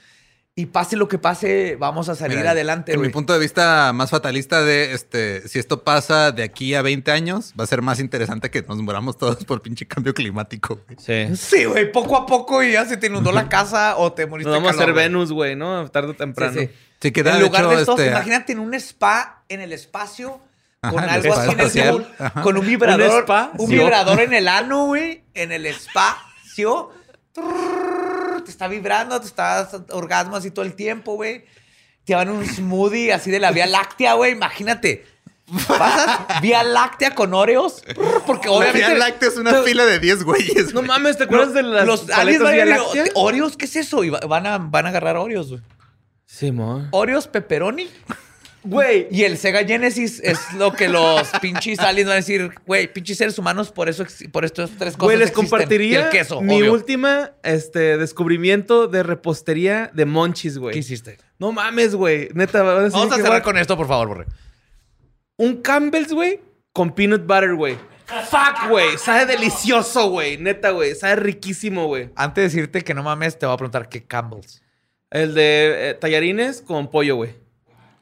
Y 0.53 0.65
pase 0.65 0.97
lo 0.97 1.07
que 1.07 1.17
pase, 1.17 1.77
vamos 1.79 2.09
a 2.09 2.13
salir 2.15 2.37
Mira, 2.37 2.51
adelante, 2.51 2.91
En 2.91 2.99
mi 2.99 3.05
güey. 3.05 3.11
punto 3.13 3.31
de 3.31 3.39
vista 3.39 3.93
más 3.93 4.09
fatalista 4.09 4.61
de 4.61 4.91
este, 4.91 5.47
si 5.47 5.59
esto 5.59 5.83
pasa 5.85 6.33
de 6.33 6.43
aquí 6.43 6.75
a 6.75 6.81
20 6.81 7.09
años, 7.09 7.53
va 7.57 7.63
a 7.63 7.67
ser 7.67 7.81
más 7.81 8.01
interesante 8.01 8.51
que 8.51 8.61
nos 8.61 8.77
muramos 8.79 9.17
todos 9.17 9.45
por 9.45 9.61
pinche 9.61 9.87
cambio 9.87 10.13
climático. 10.13 10.81
güey. 10.85 10.97
Sí. 10.99 11.37
Sí, 11.37 11.63
güey, 11.65 11.89
poco 11.93 12.17
a 12.17 12.25
poco 12.25 12.61
y 12.61 12.73
ya 12.73 12.85
se 12.85 12.97
te 12.97 13.07
inundó 13.07 13.31
la 13.31 13.47
casa 13.47 13.95
o 13.95 14.11
te 14.11 14.27
moriste 14.27 14.49
Nos 14.51 14.57
vamos 14.57 14.71
a 14.71 14.73
calor, 14.73 14.83
hacer 14.83 14.93
güey. 14.93 15.05
Venus, 15.07 15.31
güey, 15.31 15.55
¿no? 15.55 15.89
Tarde 15.89 16.09
o 16.09 16.15
temprano. 16.15 16.53
Sí, 16.53 16.67
sí. 16.67 16.69
Sí, 17.01 17.11
que 17.11 17.21
En 17.21 17.39
lugar 17.39 17.63
hecho, 17.63 17.69
de 17.75 17.79
esto, 17.81 17.91
este, 17.97 18.07
imagínate 18.09 18.51
en 18.51 18.59
un 18.59 18.73
spa 18.73 19.43
en 19.47 19.61
el 19.61 19.71
espacio 19.71 20.41
con 20.89 20.97
Ajá, 20.99 21.15
el 21.17 21.21
algo 21.21 21.33
así 21.35 21.51
en 21.51 21.59
el 21.59 21.65
espacial. 21.67 21.93
sol, 21.93 22.07
Ajá. 22.17 22.41
con 22.41 22.57
un 22.57 22.65
vibrador, 22.65 23.11
¿Un 23.11 23.19
spa? 23.19 23.51
un 23.57 23.69
vibrador 23.69 24.19
en 24.19 24.33
el 24.33 24.47
ano, 24.47 24.85
güey, 24.87 25.23
en 25.35 25.51
el 25.51 25.65
espacio. 25.67 26.89
Trrr, 27.33 28.43
Te 28.43 28.49
está 28.51 28.67
vibrando, 28.67 29.19
te 29.21 29.27
estás 29.27 29.69
orgasmo 29.91 30.35
así 30.35 30.49
todo 30.51 30.65
el 30.65 30.73
tiempo, 30.73 31.15
güey. 31.15 31.45
Te 32.03 32.15
van 32.15 32.29
un 32.29 32.43
smoothie 32.45 33.13
así 33.13 33.29
de 33.29 33.39
la 33.39 33.51
Vía 33.51 33.67
Láctea, 33.67 34.13
güey. 34.15 34.31
Imagínate. 34.31 35.05
Pasas 35.67 36.41
Vía 36.41 36.63
Láctea 36.63 37.13
con 37.13 37.33
Oreos. 37.35 37.83
Porque 38.25 38.47
la 38.49 38.53
obviamente. 38.55 38.87
Vía 38.87 38.97
Láctea 38.97 39.29
es 39.29 39.37
una 39.37 39.53
fila 39.61 39.85
de 39.85 39.99
10 39.99 40.23
güeyes. 40.23 40.73
No 40.73 40.79
güey. 40.79 40.87
mames, 40.87 41.17
¿te 41.19 41.25
acuerdas 41.25 41.53
de 41.53 41.61
las 41.61 41.85
los 41.85 42.09
aliens 42.09 42.41
paletas 42.41 42.51
Vía 42.53 42.65
Láctea? 42.65 43.03
¿Oreos? 43.15 43.55
¿Qué 43.55 43.65
es 43.65 43.75
eso? 43.75 44.03
Y 44.03 44.09
va- 44.09 44.19
van 44.21 44.47
a, 44.47 44.57
van 44.57 44.87
a 44.87 44.89
agarrar 44.89 45.15
Oreos, 45.17 45.49
güey. 45.49 45.61
Sí, 46.25 46.51
mo. 46.51 46.87
Oreos, 46.91 47.27
pepperoni. 47.27 47.87
Güey. 48.63 49.07
Y 49.09 49.23
el 49.23 49.38
Sega 49.38 49.65
Genesis 49.65 50.19
es 50.23 50.53
lo 50.53 50.73
que 50.73 50.88
los 50.88 51.29
pinches 51.41 51.79
aliens 51.79 52.07
van 52.07 52.13
a 52.13 52.17
decir, 52.17 52.51
güey, 52.67 52.91
pinches 52.91 53.17
seres 53.17 53.38
humanos, 53.39 53.71
por 53.71 53.89
eso 53.89 54.05
por 54.31 54.45
estas 54.45 54.69
tres 54.71 54.93
cosas. 54.95 54.97
Güey, 54.97 55.17
les 55.17 55.29
existen". 55.29 55.49
compartiría 55.49 55.99
Y 55.99 56.03
el 56.03 56.09
queso, 56.09 56.41
mi 56.41 56.61
obvio. 56.61 56.73
última 56.73 57.31
este, 57.43 57.97
descubrimiento 57.97 58.88
de 58.88 59.03
repostería 59.03 59.89
de 59.93 60.05
Monchis, 60.05 60.57
güey. 60.57 60.73
¿Qué 60.73 60.79
hiciste? 60.79 61.17
No 61.39 61.51
mames, 61.51 61.95
güey. 61.95 62.29
Neta, 62.33 62.61
Vamos 62.61 63.11
a 63.11 63.15
cerrar 63.15 63.41
con 63.41 63.57
esto, 63.57 63.75
por 63.75 63.88
favor, 63.88 64.07
Borre. 64.09 64.25
Un 65.38 65.61
Campbell's, 65.61 66.13
güey, 66.13 66.39
con 66.71 66.93
peanut 66.93 67.25
butter, 67.25 67.55
güey. 67.55 67.75
Fuck, 68.29 68.69
güey. 68.69 68.97
Sabe 68.97 69.25
delicioso, 69.25 70.09
güey. 70.09 70.38
Neta, 70.38 70.71
güey. 70.71 70.93
Sabe 70.95 71.15
riquísimo, 71.15 71.88
güey. 71.88 72.09
Antes 72.15 72.35
de 72.43 72.49
decirte 72.49 72.81
que 72.83 72.93
no 72.93 73.03
mames, 73.03 73.39
te 73.39 73.45
voy 73.45 73.53
a 73.55 73.57
preguntar 73.57 73.89
qué 73.89 74.03
Campbell's. 74.03 74.61
El 75.09 75.33
de 75.33 75.89
eh, 75.89 75.93
tallarines 75.95 76.61
con 76.61 76.89
pollo, 76.91 77.15
güey. 77.15 77.40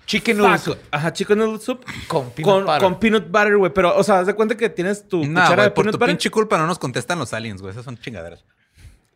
Chicken 0.10 0.38
noodle 0.40 0.58
Fuck. 0.58 0.64
soup 0.66 0.78
Ajá, 0.90 1.14
chicken 1.14 1.38
noodle 1.38 1.60
soup. 1.60 1.86
con 2.08 2.32
peanut 2.32 2.52
Con, 2.54 2.66
butter. 2.66 2.82
con 2.82 3.00
peanut 3.00 3.28
butter, 3.30 3.58
güey. 3.58 3.72
Pero, 3.72 3.96
o 3.96 4.04
sea, 4.04 4.20
haz 4.20 4.26
de 4.28 4.34
cuenta 4.34 4.58
que 4.58 4.68
tienes 4.70 5.08
tu 5.08 5.18
No, 5.24 5.40
cuchara 5.40 5.56
güey, 5.56 5.66
de 5.66 5.70
por 5.72 5.84
peanut 5.84 5.92
tu 5.94 5.98
butter. 6.00 6.08
pinche 6.16 6.32
culpa 6.32 6.58
no 6.58 6.66
nos 6.66 6.80
contestan 6.80 7.20
los 7.20 7.32
aliens, 7.34 7.62
güey. 7.62 7.72
Esas 7.72 7.86
son 7.86 7.96
chingaderas. 7.98 8.44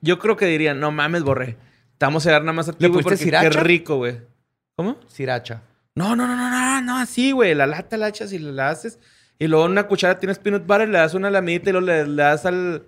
Yo 0.02 0.20
creo 0.20 0.38
que 0.38 0.46
dirían, 0.46 0.80
no 0.80 0.92
mames, 0.92 1.24
borré. 1.24 1.58
Te 1.98 2.06
vamos 2.06 2.28
a 2.28 2.32
dar 2.32 2.42
nada 2.44 2.54
más 2.54 2.70
a 2.70 2.74
ti, 2.74 2.78
¿Le 2.80 2.90
güey, 2.90 3.02
pusiste 3.04 3.26
porque 3.26 3.32
qué 3.32 3.38
sriracha? 3.48 3.64
rico, 3.64 3.96
güey. 3.96 4.22
¿Cómo? 4.76 4.98
Sriracha. 5.08 5.64
No, 5.96 6.16
no, 6.16 6.28
no, 6.28 6.36
no, 6.36 6.50
no, 6.50 6.82
no, 6.82 6.98
así, 7.00 7.32
güey. 7.32 7.56
La 7.56 7.66
lata 7.66 7.98
la 7.98 8.10
echas 8.10 8.32
y 8.32 8.38
la 8.40 8.70
haces. 8.70 9.00
Y 9.40 9.48
luego 9.48 9.66
en 9.66 9.72
una 9.72 9.88
cuchara 9.88 10.20
tienes 10.20 10.38
peanut 10.38 10.68
butter, 10.68 10.90
le 10.90 11.00
das 11.00 11.16
una 11.16 11.32
lamidita 11.32 11.70
y 11.70 11.74
luego 11.74 11.88
le, 11.88 12.06
le 12.08 12.22
das 12.22 12.46
al, 12.46 12.86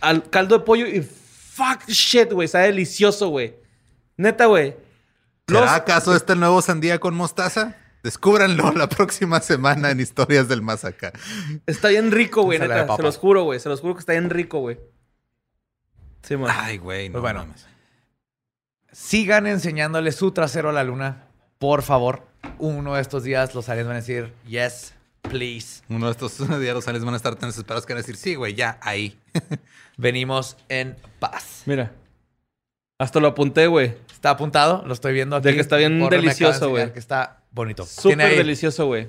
al 0.00 0.30
caldo 0.30 0.58
de 0.58 0.64
pollo 0.64 0.86
y 0.86 1.02
fuck 1.02 1.86
shit, 1.88 2.32
güey. 2.32 2.48
Sabe 2.48 2.68
delicioso, 2.68 3.28
güey. 3.28 3.54
Neta, 4.16 4.46
güey. 4.46 4.74
¿Será 5.48 5.60
Los- 5.62 5.70
acaso 5.70 6.14
este 6.14 6.36
nuevo 6.36 6.60
sandía 6.62 6.98
con 7.00 7.14
mostaza? 7.14 7.74
Descúbranlo 8.02 8.70
la 8.72 8.88
próxima 8.88 9.40
semana 9.40 9.90
en 9.90 9.98
Historias 10.00 10.46
del 10.48 10.62
Más 10.62 10.84
Acá. 10.84 11.12
Está 11.66 11.88
bien 11.88 12.12
rico, 12.12 12.42
güey, 12.42 12.58
neta. 12.58 12.96
Se 12.96 13.02
los 13.02 13.16
juro, 13.16 13.42
güey. 13.44 13.58
Se 13.58 13.68
los 13.68 13.80
juro 13.80 13.94
que 13.94 14.00
está 14.00 14.12
bien 14.12 14.30
rico, 14.30 14.60
güey. 14.60 14.78
Sí, 16.22 16.36
man. 16.36 16.54
Ay, 16.56 16.78
güey, 16.78 17.08
no 17.08 17.14
Pues 17.14 17.22
bueno. 17.22 17.40
mames. 17.40 17.66
Sigan 18.92 19.46
enseñándole 19.46 20.12
su 20.12 20.30
trasero 20.32 20.68
a 20.70 20.72
la 20.72 20.84
luna, 20.84 21.24
por 21.58 21.82
favor. 21.82 22.26
Uno 22.58 22.94
de 22.94 23.00
estos 23.02 23.24
días 23.24 23.54
los 23.54 23.68
aliens 23.68 23.88
van 23.88 23.96
a 23.96 24.00
decir, 24.00 24.32
yes, 24.46 24.94
please. 25.22 25.82
Uno 25.88 26.06
de 26.06 26.12
estos 26.12 26.38
días 26.60 26.74
los 26.74 26.86
aliens 26.88 27.04
van 27.04 27.14
a 27.14 27.16
estar 27.16 27.34
tan 27.36 27.48
desesperados 27.50 27.84
que 27.84 27.92
van 27.94 27.98
a 27.98 28.02
decir, 28.02 28.16
sí, 28.16 28.34
güey, 28.34 28.54
ya, 28.54 28.78
ahí. 28.82 29.18
Venimos 29.96 30.56
en 30.68 30.96
paz. 31.18 31.62
Mira. 31.66 31.92
Hasta 32.98 33.20
lo 33.20 33.28
apunté, 33.28 33.68
güey. 33.68 33.94
Está 34.12 34.30
apuntado, 34.30 34.82
lo 34.86 34.92
estoy 34.92 35.12
viendo 35.12 35.36
aquí. 35.36 35.46
De 35.48 35.54
que 35.54 35.60
está 35.60 35.76
bien 35.76 36.00
de 36.00 36.08
delicioso, 36.16 36.68
güey. 36.70 36.92
Que 36.92 36.98
está 36.98 37.38
bonito. 37.52 37.86
Súper 37.86 38.20
ahí- 38.22 38.36
delicioso, 38.36 38.86
güey. 38.86 39.08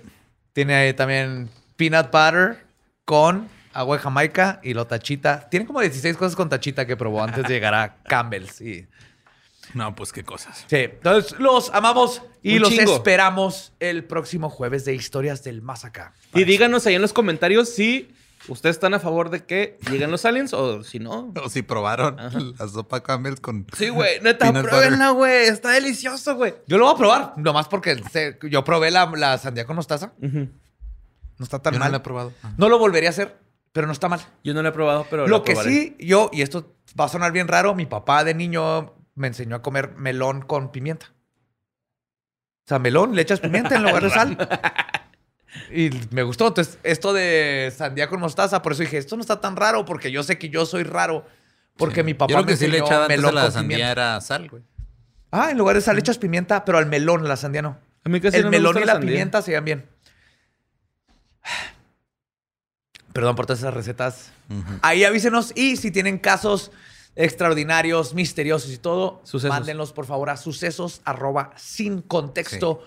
Tiene 0.54 0.76
ahí 0.76 0.94
también 0.94 1.50
peanut 1.76 2.12
butter 2.12 2.64
con 3.06 3.50
agua 3.74 3.98
de 3.98 4.04
Jamaica 4.04 4.60
y 4.64 4.74
lo 4.76 4.86
tachita. 4.86 5.50
Tiene 5.50 5.66
como 5.66 5.80
16 5.82 6.16
cosas 6.18 6.36
con 6.36 6.50
tachita 6.50 6.86
que 6.86 6.96
probó 6.96 7.24
antes 7.24 7.44
de 7.44 7.50
llegar 7.50 7.74
a 7.74 7.96
Campbell's. 8.04 8.62
Y... 8.62 8.86
No, 9.74 9.96
pues 9.96 10.12
qué 10.12 10.24
cosas. 10.24 10.66
Sí, 10.68 10.78
entonces 10.78 11.40
los 11.40 11.72
amamos 11.74 12.22
y 12.44 12.56
Un 12.56 12.62
los 12.62 12.70
chingo. 12.70 12.96
esperamos 12.96 13.74
el 13.80 14.04
próximo 14.04 14.50
jueves 14.52 14.86
de 14.86 14.94
Historias 14.94 15.44
del 15.44 15.62
Más 15.64 15.84
Acá. 15.86 16.14
Y 16.36 16.44
díganos 16.44 16.86
ahí 16.86 16.94
en 16.96 17.02
los 17.02 17.14
comentarios 17.14 17.70
si 17.70 18.12
ustedes 18.50 18.76
están 18.76 18.94
a 18.94 19.00
favor 19.00 19.30
de 19.30 19.46
que 19.46 19.78
lleguen 19.90 20.12
los 20.12 20.26
aliens 20.26 20.54
o 20.54 20.84
si 20.84 21.00
no. 21.00 21.32
O 21.44 21.50
si 21.50 21.62
probaron 21.62 22.18
la 22.60 22.68
sopa 22.68 23.02
Campbell 23.02 23.36
con... 23.40 23.66
Sí, 23.76 23.90
güey. 23.90 24.20
Neta, 24.22 24.52
pruébenla, 24.52 25.12
güey. 25.12 25.48
Está 25.48 25.72
delicioso, 25.72 26.36
güey. 26.36 26.56
Yo 26.68 26.78
lo 26.78 26.86
voy 26.86 26.94
a 26.96 26.98
probar, 26.98 27.34
nomás 27.38 27.68
porque 27.68 28.02
yo 28.50 28.64
probé 28.64 28.92
la, 28.92 29.06
la 29.16 29.38
sandía 29.38 29.66
con 29.66 29.76
mostaza. 29.76 30.14
No 30.20 31.44
está 31.44 31.60
tan 31.60 31.74
Yo 31.74 31.80
no 31.80 31.86
mal. 31.86 31.92
la 31.92 31.98
he 31.98 32.02
probado. 32.02 32.34
No 32.58 32.68
lo 32.70 32.78
volvería 32.80 33.10
a 33.10 33.12
hacer, 33.12 33.38
pero 33.72 33.88
no 33.88 33.94
está 33.94 34.10
mal. 34.10 34.20
Yo 34.44 34.54
no 34.54 34.62
lo 34.62 34.70
he 34.70 34.74
probado, 34.74 35.08
pero 35.10 35.24
Lo 35.24 35.38
lo 35.38 35.44
que 35.44 35.54
probaré. 35.54 35.72
sí, 35.72 35.96
yo, 36.00 36.30
y 36.34 36.42
esto 36.42 36.76
va 37.00 37.06
a 37.06 37.10
sonar 37.10 37.32
bien 37.32 37.48
raro, 37.48 37.76
mi 37.76 37.86
papá 37.86 38.24
de 38.24 38.34
niño 38.34 38.94
me 39.16 39.28
enseñó 39.28 39.56
a 39.56 39.62
comer 39.62 39.96
melón 39.96 40.42
con 40.42 40.72
pimienta. 40.72 41.08
O 42.66 42.70
sea, 42.70 42.80
melón, 42.80 43.16
le 43.16 43.22
echas 43.22 43.40
pimienta 43.40 43.76
en 43.76 43.84
lugar 43.84 44.04
de 44.04 44.10
sal. 44.10 44.38
Y 45.72 45.90
me 46.12 46.24
gustó. 46.24 46.48
Entonces, 46.48 46.78
esto 46.84 47.12
de 47.14 47.74
sandía 47.76 48.08
con 48.08 48.20
mostaza, 48.20 48.62
por 48.62 48.74
eso 48.74 48.82
dije, 48.84 48.98
esto 48.98 49.16
no 49.16 49.22
está 49.22 49.42
tan 49.42 49.56
raro, 49.56 49.86
porque 49.86 50.12
yo 50.12 50.22
sé 50.24 50.38
que 50.38 50.50
yo 50.50 50.66
soy 50.66 50.84
raro. 50.84 51.26
Porque 51.78 52.02
Sí. 52.02 52.04
mi 52.04 52.14
papá 52.14 52.32
Yo 52.32 52.38
lo 52.40 52.44
me 52.44 52.52
que 52.52 52.58
sí 52.58 52.68
le 52.68 52.78
echaba 52.80 53.06
antes 53.06 53.18
a 53.18 53.22
melón 53.22 53.36
la 53.36 53.52
sandía 53.52 53.78
pimienta. 53.78 53.92
era 53.92 54.22
sal, 54.22 54.50
güey. 54.50 54.64
Ah, 55.32 55.52
en 55.52 55.58
lugar 55.58 55.76
de 55.76 55.82
sal 55.82 55.96
le 55.96 56.02
echas 56.02 56.18
pimienta, 56.18 56.66
pero 56.66 56.78
al 56.78 56.86
melón, 56.88 57.28
la 57.28 57.38
sandía 57.38 57.62
no. 57.62 57.78
A 58.04 58.10
mí 58.10 58.20
casi 58.20 58.38
El 58.38 58.44
no 58.46 58.52
me 58.52 58.58
melón 58.58 58.74
gusta 58.74 58.84
y 58.84 58.86
la 58.88 58.94
sandía. 58.94 59.10
pimienta 59.12 59.42
se 59.42 59.52
llevan 59.52 59.66
bien. 59.66 59.90
Perdón 63.14 63.36
por 63.36 63.46
todas 63.46 63.60
esas 63.60 63.74
recetas. 63.74 64.32
Ahí 64.82 65.04
avísenos 65.04 65.52
y 65.56 65.78
si 65.78 65.92
tienen 65.92 66.20
casos 66.20 66.72
extraordinarios, 67.16 68.14
misteriosos 68.14 68.72
y 68.72 68.78
todo, 68.78 69.22
Sucesos. 69.24 69.50
mándenlos 69.56 69.94
por 69.94 70.06
favor 70.06 70.30
a 70.30 70.38
sucesos 70.38 71.02
arroba 71.06 71.52
sin 71.58 72.02
contexto 72.02 72.84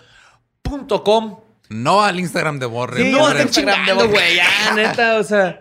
punto 0.62 1.02
com. 1.04 1.40
No 1.72 2.02
al 2.02 2.20
Instagram 2.20 2.58
de 2.58 2.66
Borre. 2.66 3.02
Sí, 3.02 3.12
no, 3.12 3.28
están 3.28 3.42
Instagram 3.42 3.86
de 3.86 3.92
güey. 4.06 4.36
Ya, 4.36 4.74
neta, 4.74 5.16
o 5.16 5.24
sea. 5.24 5.60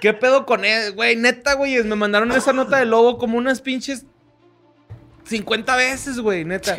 ¿Qué 0.00 0.14
pedo 0.14 0.46
con 0.46 0.64
él? 0.64 0.92
Güey, 0.92 1.16
neta, 1.16 1.54
güey. 1.54 1.82
Me 1.84 1.96
mandaron 1.96 2.32
esa 2.32 2.52
nota 2.52 2.78
de 2.78 2.86
lobo 2.86 3.18
como 3.18 3.36
unas 3.36 3.60
pinches 3.60 4.06
50 5.24 5.76
veces, 5.76 6.18
güey, 6.18 6.44
neta. 6.44 6.76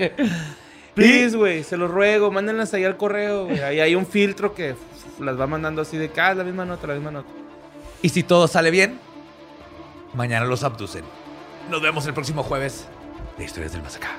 Please, 0.93 1.38
güey, 1.38 1.63
se 1.63 1.77
los 1.77 1.89
ruego, 1.89 2.31
mándenlas 2.31 2.73
ahí 2.73 2.83
al 2.83 2.97
correo, 2.97 3.45
güey. 3.45 3.61
Ahí 3.61 3.79
hay 3.79 3.95
un 3.95 4.05
filtro 4.05 4.53
que 4.53 4.75
las 5.19 5.39
va 5.39 5.47
mandando 5.47 5.81
así 5.81 5.97
de 5.97 6.09
cada 6.09 6.35
la 6.35 6.43
misma 6.43 6.65
nota, 6.65 6.88
la 6.88 6.95
misma 6.95 7.11
nota. 7.11 7.29
Y 8.01 8.09
si 8.09 8.23
todo 8.23 8.47
sale 8.47 8.71
bien, 8.71 8.99
mañana 10.13 10.45
los 10.45 10.63
abducen. 10.63 11.05
Nos 11.69 11.81
vemos 11.81 12.05
el 12.07 12.13
próximo 12.13 12.43
jueves 12.43 12.88
de 13.38 13.45
Historias 13.45 13.71
del 13.71 13.83
Más 13.83 13.95
Acá. 13.95 14.09